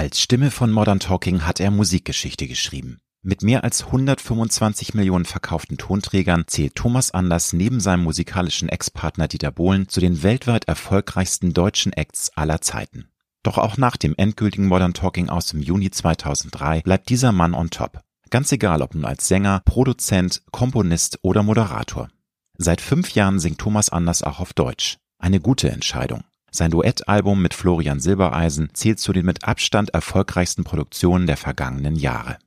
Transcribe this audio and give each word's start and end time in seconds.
Als 0.00 0.18
Stimme 0.18 0.50
von 0.50 0.72
Modern 0.72 0.98
Talking 0.98 1.44
hat 1.44 1.60
er 1.60 1.70
Musikgeschichte 1.70 2.48
geschrieben. 2.48 3.00
Mit 3.20 3.42
mehr 3.42 3.64
als 3.64 3.84
125 3.84 4.94
Millionen 4.94 5.26
verkauften 5.26 5.76
Tonträgern 5.76 6.44
zählt 6.46 6.74
Thomas 6.74 7.10
Anders 7.10 7.52
neben 7.52 7.80
seinem 7.80 8.04
musikalischen 8.04 8.70
Ex-Partner 8.70 9.28
Dieter 9.28 9.50
Bohlen 9.50 9.90
zu 9.90 10.00
den 10.00 10.22
weltweit 10.22 10.64
erfolgreichsten 10.64 11.52
deutschen 11.52 11.92
Acts 11.92 12.34
aller 12.34 12.62
Zeiten. 12.62 13.10
Doch 13.42 13.58
auch 13.58 13.76
nach 13.76 13.98
dem 13.98 14.14
endgültigen 14.16 14.68
Modern 14.68 14.94
Talking 14.94 15.28
aus 15.28 15.48
dem 15.48 15.60
Juni 15.60 15.90
2003 15.90 16.80
bleibt 16.80 17.10
dieser 17.10 17.32
Mann 17.32 17.52
on 17.52 17.68
top. 17.68 18.00
Ganz 18.30 18.50
egal, 18.52 18.80
ob 18.80 18.94
nun 18.94 19.04
als 19.04 19.28
Sänger, 19.28 19.60
Produzent, 19.66 20.40
Komponist 20.50 21.18
oder 21.20 21.42
Moderator. 21.42 22.08
Seit 22.56 22.80
fünf 22.80 23.10
Jahren 23.10 23.38
singt 23.38 23.58
Thomas 23.58 23.90
Anders 23.90 24.22
auch 24.22 24.40
auf 24.40 24.54
Deutsch. 24.54 24.96
Eine 25.18 25.40
gute 25.40 25.70
Entscheidung. 25.70 26.24
Sein 26.50 26.70
Duettalbum 26.70 27.40
mit 27.40 27.54
Florian 27.54 28.00
Silbereisen 28.00 28.70
zählt 28.72 28.98
zu 28.98 29.12
den 29.12 29.24
mit 29.24 29.44
Abstand 29.44 29.90
erfolgreichsten 29.90 30.64
Produktionen 30.64 31.26
der 31.26 31.36
vergangenen 31.36 31.96
Jahre. 31.96 32.38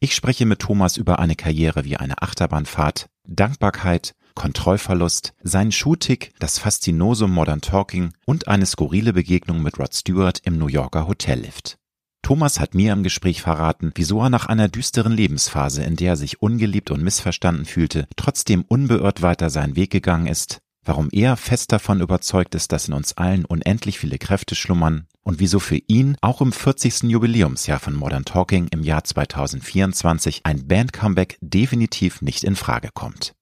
Ich 0.00 0.14
spreche 0.14 0.46
mit 0.46 0.58
Thomas 0.58 0.96
über 0.96 1.20
eine 1.20 1.36
Karriere 1.36 1.84
wie 1.84 1.96
eine 1.96 2.20
Achterbahnfahrt, 2.22 3.06
Dankbarkeit, 3.24 4.14
Kontrollverlust, 4.34 5.34
seinen 5.42 5.70
Schuhtick, 5.70 6.32
das 6.40 6.58
Faszinosum 6.58 7.30
Modern 7.30 7.60
Talking 7.60 8.12
und 8.26 8.48
eine 8.48 8.66
skurrile 8.66 9.12
Begegnung 9.12 9.62
mit 9.62 9.78
Rod 9.78 9.94
Stewart 9.94 10.40
im 10.42 10.58
New 10.58 10.66
Yorker 10.66 11.06
Hotellift. 11.06 11.76
Thomas 12.22 12.58
hat 12.58 12.74
mir 12.74 12.92
im 12.92 13.02
Gespräch 13.02 13.42
verraten, 13.42 13.92
wieso 13.94 14.22
er 14.22 14.30
nach 14.30 14.46
einer 14.46 14.68
düsteren 14.68 15.12
Lebensphase, 15.12 15.82
in 15.82 15.96
der 15.96 16.12
er 16.12 16.16
sich 16.16 16.40
ungeliebt 16.40 16.90
und 16.90 17.02
missverstanden 17.02 17.64
fühlte, 17.64 18.06
trotzdem 18.16 18.64
unbeirrt 18.66 19.22
weiter 19.22 19.50
seinen 19.50 19.76
Weg 19.76 19.90
gegangen 19.90 20.26
ist 20.26 20.62
warum 20.84 21.08
er 21.12 21.36
fest 21.36 21.72
davon 21.72 22.00
überzeugt 22.00 22.54
ist, 22.54 22.72
dass 22.72 22.88
in 22.88 22.94
uns 22.94 23.16
allen 23.16 23.44
unendlich 23.44 23.98
viele 23.98 24.18
Kräfte 24.18 24.54
schlummern 24.54 25.06
und 25.22 25.38
wieso 25.38 25.60
für 25.60 25.78
ihn 25.86 26.16
auch 26.20 26.40
im 26.40 26.52
40. 26.52 27.04
Jubiläumsjahr 27.04 27.78
von 27.78 27.94
Modern 27.94 28.24
Talking 28.24 28.68
im 28.68 28.82
Jahr 28.82 29.04
2024 29.04 30.40
ein 30.44 30.66
Band-Comeback 30.66 31.38
definitiv 31.40 32.22
nicht 32.22 32.44
in 32.44 32.56
Frage 32.56 32.90
kommt. 32.92 33.34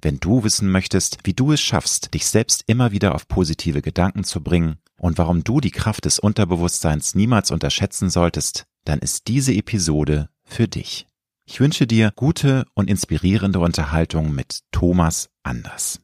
Wenn 0.00 0.20
du 0.20 0.44
wissen 0.44 0.70
möchtest, 0.70 1.18
wie 1.24 1.32
du 1.32 1.52
es 1.52 1.60
schaffst, 1.60 2.12
dich 2.14 2.26
selbst 2.26 2.64
immer 2.66 2.92
wieder 2.92 3.14
auf 3.14 3.26
positive 3.26 3.80
Gedanken 3.80 4.22
zu 4.22 4.42
bringen 4.42 4.76
und 4.98 5.16
warum 5.18 5.44
du 5.44 5.60
die 5.60 5.70
Kraft 5.70 6.04
des 6.04 6.18
Unterbewusstseins 6.18 7.14
niemals 7.14 7.50
unterschätzen 7.50 8.10
solltest, 8.10 8.66
dann 8.84 8.98
ist 8.98 9.28
diese 9.28 9.54
Episode 9.54 10.28
für 10.44 10.68
dich. 10.68 11.06
Ich 11.46 11.60
wünsche 11.60 11.86
dir 11.86 12.12
gute 12.14 12.66
und 12.74 12.88
inspirierende 12.88 13.58
Unterhaltung 13.58 14.34
mit 14.34 14.60
Thomas 14.72 15.30
Anders. 15.42 16.03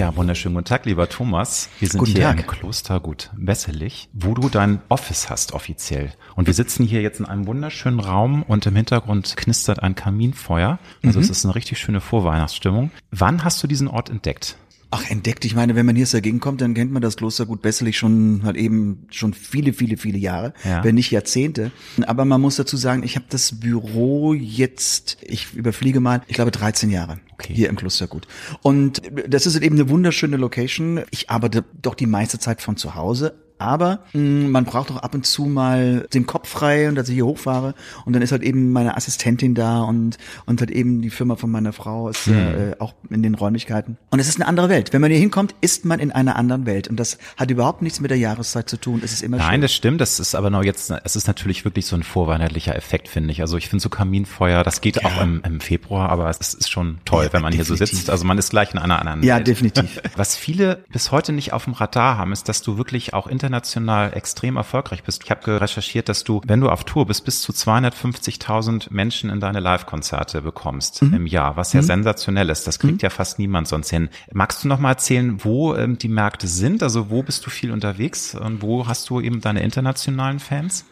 Ja, 0.00 0.16
wunderschönen 0.16 0.54
guten 0.54 0.64
Tag, 0.64 0.86
lieber 0.86 1.10
Thomas. 1.10 1.68
Wir 1.78 1.86
sind 1.88 1.98
guten 1.98 2.12
hier 2.12 2.22
Tag. 2.22 2.40
im 2.40 2.46
Klostergut 2.46 3.28
Wesselich, 3.36 4.08
wo 4.14 4.32
du 4.32 4.48
dein 4.48 4.80
Office 4.88 5.28
hast 5.28 5.52
offiziell. 5.52 6.14
Und 6.36 6.46
wir 6.46 6.54
sitzen 6.54 6.86
hier 6.86 7.02
jetzt 7.02 7.20
in 7.20 7.26
einem 7.26 7.46
wunderschönen 7.46 8.00
Raum 8.00 8.42
und 8.42 8.64
im 8.64 8.76
Hintergrund 8.76 9.36
knistert 9.36 9.82
ein 9.82 9.94
Kaminfeuer. 9.94 10.78
Also 11.04 11.18
Mhm. 11.18 11.24
es 11.24 11.30
ist 11.30 11.44
eine 11.44 11.54
richtig 11.54 11.78
schöne 11.78 12.00
Vorweihnachtsstimmung. 12.00 12.90
Wann 13.10 13.44
hast 13.44 13.62
du 13.62 13.66
diesen 13.66 13.88
Ort 13.88 14.08
entdeckt? 14.08 14.56
Ach, 14.92 15.08
entdeckt. 15.08 15.44
Ich 15.44 15.54
meine, 15.54 15.76
wenn 15.76 15.86
man 15.86 15.94
hier 15.94 16.06
dagegen 16.06 16.40
kommt, 16.40 16.60
dann 16.60 16.74
kennt 16.74 16.90
man 16.90 17.00
das 17.00 17.16
Klostergut 17.16 17.62
Besselich 17.62 17.96
schon 17.96 18.40
halt 18.42 18.56
eben 18.56 19.06
schon 19.10 19.34
viele, 19.34 19.72
viele, 19.72 19.96
viele 19.96 20.18
Jahre, 20.18 20.52
Ja. 20.64 20.82
wenn 20.82 20.96
nicht 20.96 21.12
Jahrzehnte. 21.12 21.70
Aber 22.06 22.24
man 22.24 22.40
muss 22.40 22.56
dazu 22.56 22.76
sagen, 22.76 23.04
ich 23.04 23.14
habe 23.14 23.26
das 23.28 23.60
Büro 23.60 24.34
jetzt, 24.34 25.18
ich 25.22 25.54
überfliege 25.54 26.00
mal, 26.00 26.22
ich 26.26 26.34
glaube 26.34 26.50
13 26.50 26.90
Jahre 26.90 27.20
Okay. 27.34 27.54
hier 27.54 27.68
im 27.68 27.76
Klostergut. 27.76 28.26
Und 28.62 29.00
das 29.28 29.46
ist 29.46 29.56
eben 29.62 29.76
eine 29.76 29.88
wunderschöne 29.88 30.36
Location. 30.36 31.02
Ich 31.10 31.30
arbeite 31.30 31.64
doch 31.80 31.94
die 31.94 32.06
meiste 32.06 32.38
Zeit 32.40 32.60
von 32.60 32.76
zu 32.76 32.96
Hause. 32.96 33.34
Aber 33.60 34.00
mh, 34.12 34.48
man 34.48 34.64
braucht 34.64 34.90
auch 34.90 34.96
ab 34.98 35.14
und 35.14 35.26
zu 35.26 35.44
mal 35.46 36.06
den 36.12 36.26
Kopf 36.26 36.48
frei 36.48 36.88
und 36.88 36.94
dass 36.94 37.08
ich 37.08 37.14
hier 37.14 37.26
hochfahre 37.26 37.74
und 38.04 38.12
dann 38.14 38.22
ist 38.22 38.32
halt 38.32 38.42
eben 38.42 38.72
meine 38.72 38.96
Assistentin 38.96 39.54
da 39.54 39.82
und 39.82 40.16
und 40.46 40.60
halt 40.60 40.70
eben 40.70 41.02
die 41.02 41.10
Firma 41.10 41.36
von 41.36 41.50
meiner 41.50 41.72
Frau 41.72 42.08
ist 42.08 42.26
äh, 42.28 42.74
auch 42.78 42.94
in 43.10 43.22
den 43.22 43.34
Räumlichkeiten 43.34 43.96
und 44.10 44.18
es 44.18 44.28
ist 44.28 44.36
eine 44.40 44.46
andere 44.48 44.68
Welt. 44.68 44.92
Wenn 44.92 45.00
man 45.00 45.10
hier 45.10 45.20
hinkommt, 45.20 45.54
ist 45.60 45.84
man 45.84 46.00
in 46.00 46.10
einer 46.12 46.36
anderen 46.36 46.66
Welt 46.66 46.88
und 46.88 46.98
das 46.98 47.18
hat 47.36 47.50
überhaupt 47.50 47.82
nichts 47.82 48.00
mit 48.00 48.10
der 48.10 48.18
Jahreszeit 48.18 48.68
zu 48.68 48.76
tun. 48.78 49.00
Es 49.04 49.12
ist 49.12 49.22
immer 49.22 49.36
Nein, 49.36 49.52
schön. 49.52 49.60
das 49.60 49.72
stimmt. 49.74 50.00
Das 50.00 50.18
ist 50.20 50.34
aber 50.34 50.50
noch 50.50 50.62
jetzt, 50.64 50.90
es 51.04 51.16
ist 51.16 51.26
natürlich 51.26 51.64
wirklich 51.64 51.86
so 51.86 51.96
ein 51.96 52.02
vorweihnachtlicher 52.02 52.74
Effekt, 52.76 53.08
finde 53.08 53.30
ich. 53.32 53.40
Also 53.42 53.56
ich 53.56 53.68
finde 53.68 53.82
so 53.82 53.88
Kaminfeuer, 53.88 54.62
das 54.64 54.80
geht 54.80 55.04
auch 55.04 55.20
im, 55.20 55.42
im 55.44 55.60
Februar, 55.60 56.08
aber 56.08 56.28
es 56.30 56.54
ist 56.54 56.70
schon 56.70 56.98
toll, 57.04 57.24
Ja, 57.24 57.32
wenn 57.32 57.42
man 57.42 57.52
hier 57.52 57.64
so 57.64 57.74
definitiv. 57.74 57.98
sitzt. 57.98 58.10
Also 58.10 58.24
man 58.24 58.38
ist 58.38 58.50
gleich 58.50 58.72
in 58.72 58.78
einer 58.78 58.98
anderen 58.98 59.22
Ja, 59.22 59.36
Welt. 59.36 59.46
definitiv. 59.46 60.00
Was 60.16 60.36
viele 60.36 60.84
bis 60.90 61.10
heute 61.12 61.32
nicht 61.32 61.52
auf 61.52 61.64
dem 61.64 61.74
Radar 61.74 62.16
haben, 62.18 62.32
ist, 62.32 62.48
dass 62.48 62.62
du 62.62 62.76
wirklich 62.78 63.14
auch 63.14 63.26
international 63.50 64.12
extrem 64.14 64.56
erfolgreich 64.56 65.02
bist. 65.02 65.24
Ich 65.24 65.30
habe 65.30 65.60
recherchiert, 65.60 66.08
dass 66.08 66.22
du, 66.24 66.40
wenn 66.46 66.60
du 66.60 66.68
auf 66.70 66.84
Tour 66.84 67.06
bist, 67.06 67.24
bis 67.24 67.42
zu 67.42 67.52
250.000 67.52 68.88
Menschen 68.90 69.28
in 69.28 69.40
deine 69.40 69.60
Live-Konzerte 69.60 70.40
bekommst 70.42 71.02
Mhm. 71.02 71.14
im 71.14 71.26
Jahr, 71.26 71.56
was 71.56 71.72
ja 71.72 71.82
sensationell 71.82 72.48
ist. 72.48 72.66
Das 72.66 72.78
kriegt 72.78 73.02
ja 73.02 73.10
fast 73.10 73.38
niemand 73.38 73.66
sonst 73.68 73.90
hin. 73.90 74.08
Magst 74.32 74.62
du 74.64 74.68
noch 74.68 74.78
mal 74.78 74.90
erzählen, 74.90 75.42
wo 75.44 75.74
ähm, 75.74 75.98
die 75.98 76.08
Märkte 76.08 76.46
sind? 76.46 76.82
Also 76.82 77.10
wo 77.10 77.22
bist 77.22 77.44
du 77.44 77.50
viel 77.50 77.72
unterwegs 77.72 78.34
und 78.34 78.62
wo 78.62 78.86
hast 78.86 79.10
du 79.10 79.20
eben 79.20 79.40
deine 79.40 79.62
internationalen 79.62 80.38
Fans? 80.38 80.84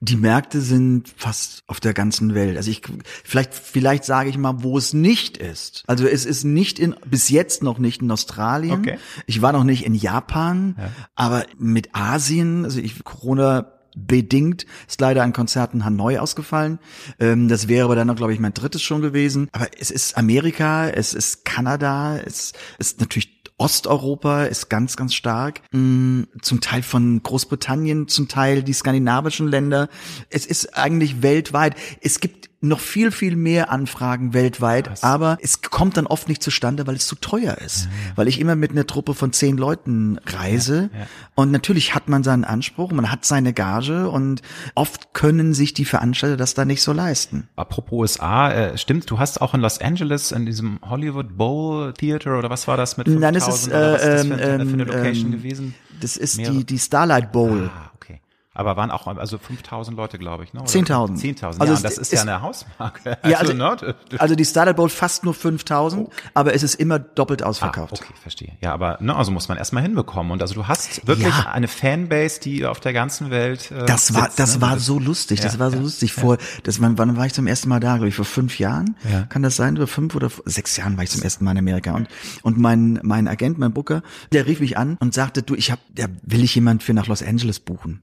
Die 0.00 0.16
Märkte 0.16 0.60
sind 0.60 1.08
fast 1.16 1.64
auf 1.66 1.80
der 1.80 1.92
ganzen 1.92 2.34
Welt. 2.34 2.56
Also 2.56 2.70
ich 2.70 2.82
vielleicht 3.24 3.52
vielleicht 3.54 4.04
sage 4.04 4.30
ich 4.30 4.38
mal, 4.38 4.62
wo 4.62 4.78
es 4.78 4.92
nicht 4.92 5.36
ist. 5.36 5.82
Also 5.88 6.06
es 6.06 6.24
ist 6.24 6.44
nicht 6.44 6.78
in 6.78 6.94
bis 7.04 7.28
jetzt 7.28 7.62
noch 7.62 7.78
nicht 7.78 8.00
in 8.02 8.10
Australien. 8.10 8.80
Okay. 8.80 8.98
Ich 9.26 9.42
war 9.42 9.52
noch 9.52 9.64
nicht 9.64 9.84
in 9.84 9.94
Japan, 9.94 10.76
aber 11.16 11.46
mit 11.58 11.94
Asien, 11.94 12.64
also 12.64 12.78
ich 12.80 13.02
Corona 13.02 13.72
bedingt 14.06 14.66
ist 14.86 15.00
leider 15.00 15.22
ein 15.22 15.32
Konzert 15.32 15.74
in 15.74 15.84
Hanoi 15.84 16.18
ausgefallen. 16.18 16.78
Ähm, 17.18 17.48
das 17.48 17.68
wäre 17.68 17.84
aber 17.84 17.96
dann 17.96 18.06
noch, 18.06 18.16
glaube 18.16 18.32
ich, 18.32 18.40
mein 18.40 18.54
drittes 18.54 18.82
schon 18.82 19.00
gewesen. 19.00 19.48
Aber 19.52 19.66
es 19.78 19.90
ist 19.90 20.16
Amerika, 20.16 20.88
es 20.88 21.14
ist 21.14 21.44
Kanada, 21.44 22.18
es 22.18 22.52
ist 22.78 23.00
natürlich 23.00 23.37
Osteuropa 23.58 24.44
ist 24.44 24.68
ganz, 24.68 24.96
ganz 24.96 25.14
stark. 25.14 25.60
Mm, 25.72 26.22
Zum 26.40 26.60
Teil 26.60 26.82
von 26.82 27.22
Großbritannien, 27.22 28.08
zum 28.08 28.28
Teil 28.28 28.62
die 28.62 28.72
skandinavischen 28.72 29.48
Länder. 29.48 29.88
Es 30.30 30.46
ist 30.46 30.76
eigentlich 30.76 31.22
weltweit. 31.22 31.74
Es 32.00 32.20
gibt 32.20 32.47
noch 32.60 32.80
viel, 32.80 33.12
viel 33.12 33.36
mehr 33.36 33.70
Anfragen 33.70 34.34
weltweit, 34.34 35.04
aber 35.04 35.38
es 35.40 35.62
kommt 35.62 35.96
dann 35.96 36.08
oft 36.08 36.28
nicht 36.28 36.42
zustande, 36.42 36.86
weil 36.88 36.96
es 36.96 37.06
zu 37.06 37.14
teuer 37.14 37.56
ist. 37.58 37.88
Weil 38.16 38.26
ich 38.26 38.40
immer 38.40 38.56
mit 38.56 38.72
einer 38.72 38.84
Truppe 38.86 39.14
von 39.14 39.32
zehn 39.32 39.56
Leuten 39.56 40.18
reise. 40.26 40.90
Und 41.36 41.52
natürlich 41.52 41.94
hat 41.94 42.08
man 42.08 42.24
seinen 42.24 42.44
Anspruch, 42.44 42.90
man 42.90 43.12
hat 43.12 43.24
seine 43.24 43.52
Gage 43.52 44.10
und 44.10 44.42
oft 44.74 45.14
können 45.14 45.54
sich 45.54 45.72
die 45.72 45.84
Veranstalter 45.84 46.36
das 46.36 46.54
da 46.54 46.64
nicht 46.64 46.82
so 46.82 46.92
leisten. 46.92 47.48
Apropos 47.54 47.92
USA, 47.98 48.50
äh, 48.50 48.76
stimmt, 48.78 49.08
du 49.10 49.18
hast 49.20 49.40
auch 49.40 49.54
in 49.54 49.60
Los 49.60 49.80
Angeles 49.80 50.32
in 50.32 50.44
diesem 50.44 50.80
Hollywood 50.82 51.36
Bowl 51.38 51.92
Theater 51.92 52.38
oder 52.38 52.50
was 52.50 52.66
war 52.66 52.76
das 52.76 52.96
mit 52.96 53.06
5000 53.08 53.20
Nein, 53.20 53.34
das 53.34 53.60
ist, 53.60 53.68
oder 53.68 53.92
was 53.92 54.02
ist 54.02 54.08
das 54.08 54.26
für, 54.26 54.26
ähm, 54.26 54.32
eine- 54.32 54.66
für 54.66 54.72
eine 54.74 54.82
ähm, 54.82 54.88
Location 54.88 55.26
ähm, 55.26 55.32
gewesen? 55.32 55.74
Das 56.00 56.16
ist 56.16 56.36
Mehrere. 56.38 56.56
die, 56.58 56.64
die 56.64 56.78
Starlight 56.78 57.30
Bowl. 57.32 57.70
Ah, 57.72 57.90
okay. 57.94 58.20
Aber 58.58 58.76
waren 58.76 58.90
auch 58.90 59.06
also 59.06 59.38
5000 59.38 59.96
Leute, 59.96 60.18
glaube 60.18 60.42
ich, 60.42 60.52
ne? 60.52 60.60
Oder 60.60 60.68
10.000. 60.68 61.16
10.000. 61.16 61.60
Also 61.60 61.74
ja, 61.74 61.80
das 61.80 61.92
ist 61.92 61.98
ist- 61.98 62.12
ja 62.12 62.22
eine 62.22 62.42
Hausmarke. 62.42 63.16
Ja, 63.24 63.38
also, 63.38 63.52
ne? 63.52 63.94
also 64.18 64.34
die 64.34 64.44
Starlight 64.44 64.74
Bowl 64.76 64.88
fast 64.88 65.24
nur 65.24 65.32
5000, 65.32 66.08
aber 66.34 66.54
es 66.54 66.62
ist 66.64 66.74
immer 66.74 66.98
doppelt 66.98 67.42
ausverkauft. 67.44 67.92
Ah, 67.94 68.04
okay, 68.04 68.14
verstehe. 68.20 68.52
Ja, 68.60 68.74
aber 68.74 68.98
ne, 69.00 69.14
also 69.14 69.30
muss 69.30 69.48
man 69.48 69.58
erstmal 69.58 69.84
hinbekommen. 69.84 70.32
Und 70.32 70.42
also 70.42 70.54
du 70.54 70.66
hast 70.66 71.06
wirklich 71.06 71.28
Ja. 71.28 71.52
eine 71.52 71.68
Fanbase, 71.68 72.40
die 72.40 72.66
auf 72.66 72.80
der 72.80 72.92
ganzen 72.92 73.30
Welt. 73.30 73.70
Äh, 73.70 73.86
Das 73.86 74.12
war, 74.12 74.24
sitzt, 74.24 74.38
das 74.40 74.56
ne? 74.56 74.62
war 74.62 74.78
so 74.80 74.98
lustig, 74.98 75.40
das 75.40 75.54
Ja, 75.54 75.58
war 75.60 75.70
so 75.70 75.78
lustig. 75.78 76.12
Vor, 76.12 76.36
das, 76.64 76.80
wann, 76.80 76.98
wann 76.98 77.16
war 77.16 77.26
ich 77.26 77.34
zum 77.34 77.46
ersten 77.46 77.68
Mal 77.68 77.78
da? 77.80 77.94
Glaube 77.94 78.08
ich, 78.08 78.14
vor 78.16 78.24
fünf 78.24 78.58
Jahren? 78.58 78.96
Ja. 79.08 79.22
Kann 79.26 79.42
das 79.42 79.54
sein? 79.56 79.76
Oder 79.76 79.86
fünf 79.86 80.14
oder 80.16 80.30
sechs 80.46 80.76
Jahren 80.76 80.96
war 80.96 81.04
ich 81.04 81.10
zum 81.10 81.22
ersten 81.22 81.44
Mal 81.44 81.52
in 81.52 81.58
Amerika. 81.58 81.92
Und, 81.94 82.08
und 82.42 82.58
mein, 82.58 82.98
mein 83.04 83.28
Agent, 83.28 83.58
mein 83.58 83.72
Booker, 83.72 84.02
der 84.32 84.46
rief 84.46 84.58
mich 84.60 84.76
an 84.76 84.96
und 85.00 85.14
sagte, 85.14 85.42
du, 85.42 85.54
ich 85.54 85.70
hab, 85.70 85.78
da 85.94 86.06
will 86.22 86.42
ich 86.42 86.54
jemand 86.56 86.82
für 86.82 86.92
nach 86.92 87.06
Los 87.06 87.22
Angeles 87.22 87.60
buchen. 87.60 88.02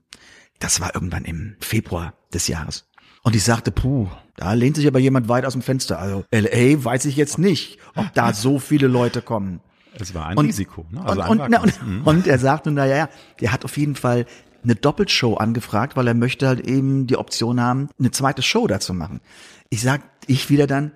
Das 0.59 0.79
war 0.81 0.95
irgendwann 0.95 1.25
im 1.25 1.55
Februar 1.59 2.13
des 2.33 2.47
Jahres. 2.47 2.85
Und 3.23 3.35
ich 3.35 3.43
sagte, 3.43 3.71
puh, 3.71 4.07
da 4.37 4.53
lehnt 4.53 4.75
sich 4.75 4.87
aber 4.87 4.99
jemand 4.99 5.27
weit 5.29 5.45
aus 5.45 5.53
dem 5.53 5.61
Fenster. 5.61 5.99
Also 5.99 6.23
LA 6.31 6.83
weiß 6.83 7.05
ich 7.05 7.15
jetzt 7.15 7.37
nicht, 7.39 7.79
ob 7.95 8.13
da 8.13 8.33
so 8.33 8.59
viele 8.59 8.87
Leute 8.87 9.21
kommen. 9.21 9.61
Es 9.97 10.13
war 10.13 10.27
ein 10.27 10.37
Und- 10.37 10.45
Risiko. 10.47 10.85
Ne? 10.91 11.01
Also 11.03 11.23
und, 11.23 11.41
ein 11.41 11.53
und, 11.55 11.81
und, 11.81 12.01
und 12.03 12.27
er 12.27 12.37
sagte, 12.39 12.69
na 12.71 12.85
ja, 12.85 13.09
der 13.41 13.51
hat 13.51 13.65
auf 13.65 13.77
jeden 13.77 13.95
Fall 13.95 14.25
eine 14.63 14.75
Doppelshow 14.75 15.35
angefragt, 15.35 15.95
weil 15.95 16.07
er 16.07 16.13
möchte 16.13 16.47
halt 16.47 16.67
eben 16.67 17.07
die 17.07 17.17
Option 17.17 17.61
haben, 17.61 17.89
eine 17.99 18.11
zweite 18.11 18.41
Show 18.41 18.67
dazu 18.67 18.93
machen. 18.93 19.21
Ich 19.69 19.81
sag, 19.81 20.01
ich 20.27 20.49
wieder 20.49 20.67
dann, 20.67 20.91